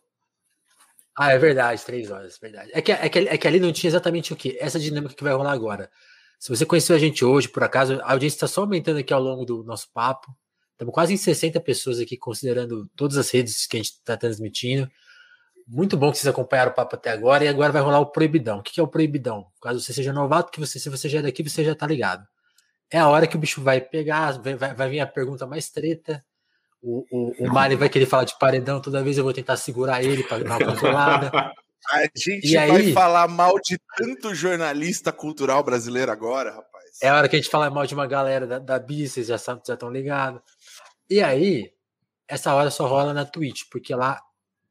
Ah, 1.16 1.32
é 1.32 1.38
verdade, 1.38 1.84
três 1.84 2.10
horas, 2.10 2.36
é 2.36 2.40
verdade. 2.40 2.70
É 2.72 2.80
que, 2.80 2.92
é, 2.92 3.08
que, 3.08 3.18
é 3.18 3.36
que 3.36 3.48
ali 3.48 3.58
não 3.58 3.72
tinha 3.72 3.90
exatamente 3.90 4.32
o 4.32 4.36
que? 4.36 4.56
Essa 4.60 4.78
dinâmica 4.78 5.14
que 5.14 5.24
vai 5.24 5.32
rolar 5.32 5.52
agora. 5.52 5.90
Se 6.38 6.48
você 6.48 6.64
conheceu 6.64 6.94
a 6.94 6.98
gente 6.98 7.24
hoje, 7.24 7.48
por 7.48 7.64
acaso, 7.64 8.00
a 8.02 8.12
audiência 8.12 8.36
está 8.36 8.46
só 8.46 8.60
aumentando 8.60 8.98
aqui 8.98 9.12
ao 9.12 9.20
longo 9.20 9.44
do 9.44 9.64
nosso 9.64 9.88
papo. 9.92 10.32
Estamos 10.72 10.94
quase 10.94 11.12
em 11.12 11.16
60 11.16 11.60
pessoas 11.60 11.98
aqui, 11.98 12.16
considerando 12.16 12.88
todas 12.94 13.16
as 13.16 13.28
redes 13.30 13.66
que 13.66 13.76
a 13.76 13.80
gente 13.80 13.94
está 13.94 14.16
transmitindo. 14.16 14.88
Muito 15.70 15.98
bom 15.98 16.10
que 16.10 16.16
vocês 16.16 16.26
acompanharam 16.26 16.70
o 16.70 16.74
papo 16.74 16.96
até 16.96 17.10
agora. 17.10 17.44
E 17.44 17.48
agora 17.48 17.70
vai 17.70 17.82
rolar 17.82 18.00
o 18.00 18.06
Proibidão. 18.06 18.58
O 18.58 18.62
que 18.62 18.80
é 18.80 18.82
o 18.82 18.88
Proibidão? 18.88 19.46
Caso 19.60 19.80
você 19.80 19.92
seja 19.92 20.14
novato, 20.14 20.50
que 20.50 20.58
você, 20.58 20.78
se 20.78 20.88
você 20.88 21.08
já 21.10 21.18
é 21.18 21.22
daqui, 21.22 21.42
você 21.42 21.62
já 21.62 21.72
está 21.72 21.86
ligado. 21.86 22.26
É 22.90 22.98
a 22.98 23.08
hora 23.08 23.26
que 23.26 23.36
o 23.36 23.38
bicho 23.38 23.62
vai 23.62 23.80
pegar, 23.80 24.40
vai, 24.40 24.54
vai, 24.56 24.88
vir 24.88 25.00
a 25.00 25.06
pergunta 25.06 25.46
mais 25.46 25.68
treta. 25.68 26.24
O, 26.82 27.04
o, 27.10 27.46
o 27.46 27.52
Mari 27.52 27.76
vai 27.76 27.90
querer 27.90 28.06
falar 28.06 28.24
de 28.24 28.38
paredão, 28.38 28.80
toda 28.80 29.02
vez 29.02 29.18
eu 29.18 29.24
vou 29.24 29.32
tentar 29.32 29.58
segurar 29.58 30.02
ele 30.02 30.22
para 30.22 30.42
dar 30.42 30.56
uma 30.56 30.64
controlada. 30.64 31.30
A 31.90 32.02
gente 32.14 32.46
e 32.46 32.54
vai 32.54 32.70
aí, 32.70 32.92
falar 32.92 33.28
mal 33.28 33.54
de 33.60 33.78
tanto 33.96 34.34
jornalista 34.34 35.10
cultural 35.10 35.62
brasileiro 35.62 36.12
agora, 36.12 36.50
rapaz. 36.50 36.84
É 37.00 37.08
a 37.08 37.16
hora 37.16 37.28
que 37.28 37.36
a 37.36 37.38
gente 37.38 37.50
fala 37.50 37.70
mal 37.70 37.86
de 37.86 37.94
uma 37.94 38.06
galera 38.06 38.46
da, 38.46 38.58
da 38.58 38.78
BIS, 38.78 39.12
vocês 39.12 39.28
já 39.28 39.36
estão 39.36 39.90
ligados. 39.90 40.42
E 41.08 41.22
aí, 41.22 41.70
essa 42.26 42.52
hora 42.52 42.70
só 42.70 42.86
rola 42.86 43.14
na 43.14 43.24
Twitch, 43.24 43.62
porque 43.70 43.94
lá 43.94 44.20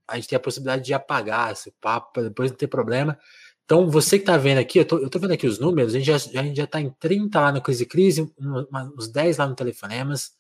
a 0.08 0.16
gente 0.16 0.28
tem 0.28 0.38
a 0.38 0.40
possibilidade 0.40 0.86
de 0.86 0.94
apagar 0.94 1.52
esse 1.52 1.72
papo 1.82 2.22
depois 2.22 2.50
não 2.50 2.58
ter 2.58 2.68
problema. 2.68 3.18
Então, 3.66 3.90
você 3.90 4.18
que 4.18 4.24
está 4.24 4.38
vendo 4.38 4.60
aqui, 4.60 4.80
eu 4.80 4.86
tô 4.86 5.20
vendo 5.20 5.34
aqui 5.34 5.46
os 5.46 5.60
números, 5.60 5.94
a 5.94 6.00
gente 6.00 6.06
já, 6.06 6.16
a 6.16 6.44
gente 6.44 6.56
já 6.56 6.66
tá 6.66 6.80
em 6.80 6.90
30 6.90 7.38
lá 7.38 7.52
no 7.52 7.62
Crise 7.62 7.86
Crise, 7.86 8.34
uns 8.98 9.10
10 9.10 9.38
lá 9.38 9.46
no 9.46 9.56
Telefonemas, 9.56 10.32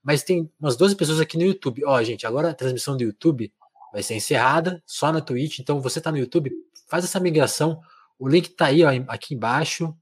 mas 0.00 0.22
tem 0.22 0.48
umas 0.60 0.76
12 0.76 0.94
pessoas 0.94 1.18
aqui 1.18 1.36
no 1.36 1.42
YouTube. 1.42 1.84
Ó, 1.84 2.00
gente, 2.04 2.24
agora 2.24 2.50
a 2.50 2.54
transmissão 2.54 2.96
do 2.96 3.02
YouTube 3.02 3.52
vai 3.92 4.00
ser 4.02 4.14
encerrada 4.14 4.80
só 4.86 5.10
na 5.10 5.20
Twitch. 5.20 5.58
Então, 5.58 5.80
você 5.80 6.00
tá 6.00 6.12
no 6.12 6.18
YouTube, 6.18 6.52
faz 6.86 7.04
essa 7.04 7.18
migração. 7.18 7.80
O 8.16 8.28
link 8.28 8.50
tá 8.50 8.66
aí, 8.66 8.84
ó, 8.84 8.90
aqui 9.08 9.34
embaixo. 9.34 9.92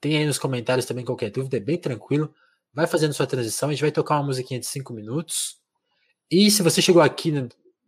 Tem 0.00 0.16
aí 0.16 0.24
nos 0.24 0.38
comentários 0.38 0.86
também 0.86 1.04
qualquer 1.04 1.30
dúvida, 1.30 1.58
é 1.58 1.60
bem 1.60 1.76
tranquilo. 1.76 2.34
Vai 2.72 2.86
fazendo 2.86 3.12
sua 3.12 3.26
transição, 3.26 3.68
a 3.68 3.72
gente 3.72 3.82
vai 3.82 3.92
tocar 3.92 4.16
uma 4.16 4.24
musiquinha 4.24 4.58
de 4.58 4.66
5 4.66 4.94
minutos. 4.94 5.58
E 6.30 6.50
se 6.50 6.62
você 6.62 6.80
chegou 6.80 7.02
aqui 7.02 7.30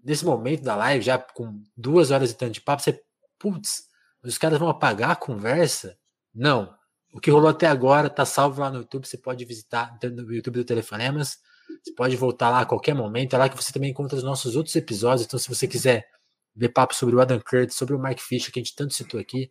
nesse 0.07 0.25
momento 0.25 0.63
da 0.63 0.77
live, 0.77 1.05
já 1.05 1.19
com 1.19 1.61
duas 1.77 2.13
horas 2.13 2.31
e 2.31 2.35
tanto 2.35 2.53
de 2.53 2.61
papo, 2.61 2.81
você, 2.81 3.03
putz, 3.39 3.89
os 4.23 4.39
caras 4.39 4.59
vão 4.59 4.69
apagar 4.69 5.11
a 5.11 5.17
conversa? 5.17 5.99
Não. 6.33 6.73
O 7.13 7.21
que 7.21 7.31
rolou 7.31 7.49
até 7.49 7.67
agora 7.67 8.09
tá 8.09 8.25
salvo 8.25 8.61
lá 8.61 8.71
no 8.71 8.79
YouTube, 8.79 9.07
você 9.07 9.19
pode 9.19 9.45
visitar 9.45 9.99
no 10.05 10.33
YouTube 10.33 10.59
do 10.59 10.65
Telefonemas. 10.65 11.39
Você 11.83 11.93
pode 11.95 12.17
voltar 12.17 12.51
lá 12.51 12.61
a 12.61 12.67
qualquer 12.67 12.95
momento. 12.95 13.35
É 13.35 13.39
lá 13.39 13.49
que 13.49 13.57
você 13.57 13.73
também 13.73 13.91
encontra 13.91 14.17
os 14.17 14.23
nossos 14.23 14.55
outros 14.55 14.77
episódios. 14.77 15.27
Então, 15.27 15.39
se 15.39 15.49
você 15.49 15.67
quiser 15.67 16.07
ver 16.55 16.69
papo 16.69 16.95
sobre 16.95 17.17
o 17.17 17.21
Adam 17.21 17.41
Curtis, 17.41 17.77
sobre 17.77 17.95
o 17.95 17.99
Mark 17.99 18.21
Fisher, 18.21 18.53
que 18.53 18.61
a 18.61 18.63
gente 18.63 18.77
tanto 18.77 18.95
citou 18.95 19.19
aqui, 19.19 19.51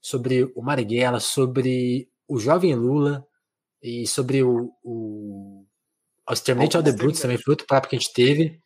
sobre 0.00 0.50
o 0.54 0.62
Marighella, 0.62 1.20
sobre 1.20 2.08
o 2.26 2.38
jovem 2.38 2.74
Lula 2.74 3.26
e 3.82 4.06
sobre 4.06 4.42
o, 4.42 4.72
o, 4.82 5.66
o 6.26 6.32
Exterminate 6.32 6.78
of 6.78 6.84
the 6.84 6.96
Brutes 6.96 7.20
também 7.20 7.36
foi 7.36 7.52
outro 7.52 7.66
papo 7.66 7.88
que 7.88 7.96
a 7.96 7.98
gente 7.98 8.12
teve. 8.14 8.60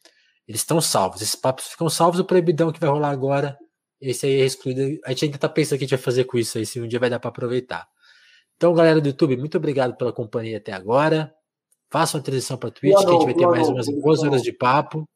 Eles 0.46 0.60
estão 0.60 0.80
salvos. 0.80 1.22
Esses 1.22 1.34
papos 1.34 1.66
ficam 1.66 1.88
salvos. 1.88 2.20
O 2.20 2.24
proibidão 2.24 2.72
que 2.72 2.80
vai 2.80 2.90
rolar 2.90 3.10
agora, 3.10 3.58
esse 4.00 4.26
aí 4.26 4.40
é 4.40 4.44
excluído. 4.44 5.00
A 5.04 5.10
gente 5.10 5.26
ainda 5.26 5.38
tá 5.38 5.48
pensando 5.48 5.76
o 5.76 5.78
que 5.78 5.84
a 5.84 5.86
gente 5.86 5.96
vai 5.96 6.04
fazer 6.04 6.24
com 6.24 6.38
isso 6.38 6.58
aí, 6.58 6.66
se 6.66 6.80
um 6.80 6.86
dia 6.88 6.98
vai 6.98 7.10
dar 7.10 7.18
para 7.18 7.30
aproveitar. 7.30 7.88
Então, 8.56 8.74
galera 8.74 9.00
do 9.00 9.08
YouTube, 9.08 9.36
muito 9.36 9.56
obrigado 9.56 9.96
pela 9.96 10.12
companhia 10.12 10.58
até 10.58 10.72
agora. 10.72 11.34
Façam 11.90 12.20
a 12.20 12.22
transição 12.22 12.56
para 12.56 12.70
Twitch, 12.70 12.96
que 12.98 13.06
a 13.06 13.12
gente 13.12 13.24
vai 13.24 13.34
ter 13.34 13.46
mais 13.46 13.68
umas 13.68 13.88
boas 13.88 14.22
horas 14.22 14.42
de 14.42 14.52
papo. 14.52 15.08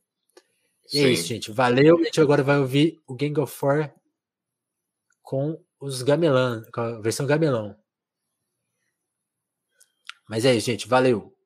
E 0.92 1.00
é 1.00 1.08
isso, 1.08 1.26
gente. 1.26 1.50
Valeu. 1.52 1.98
A 1.98 2.04
gente 2.04 2.20
agora 2.20 2.42
vai 2.42 2.58
ouvir 2.58 3.00
o 3.06 3.14
Gang 3.14 3.38
of 3.40 3.54
Four 3.54 3.90
com 5.22 5.60
os 5.80 6.02
gamelão, 6.02 6.62
com 6.72 6.80
a 6.80 7.00
versão 7.00 7.26
gamelão. 7.26 7.76
Mas 10.28 10.44
é 10.44 10.54
isso, 10.54 10.66
gente. 10.66 10.88
Valeu. 10.88 11.37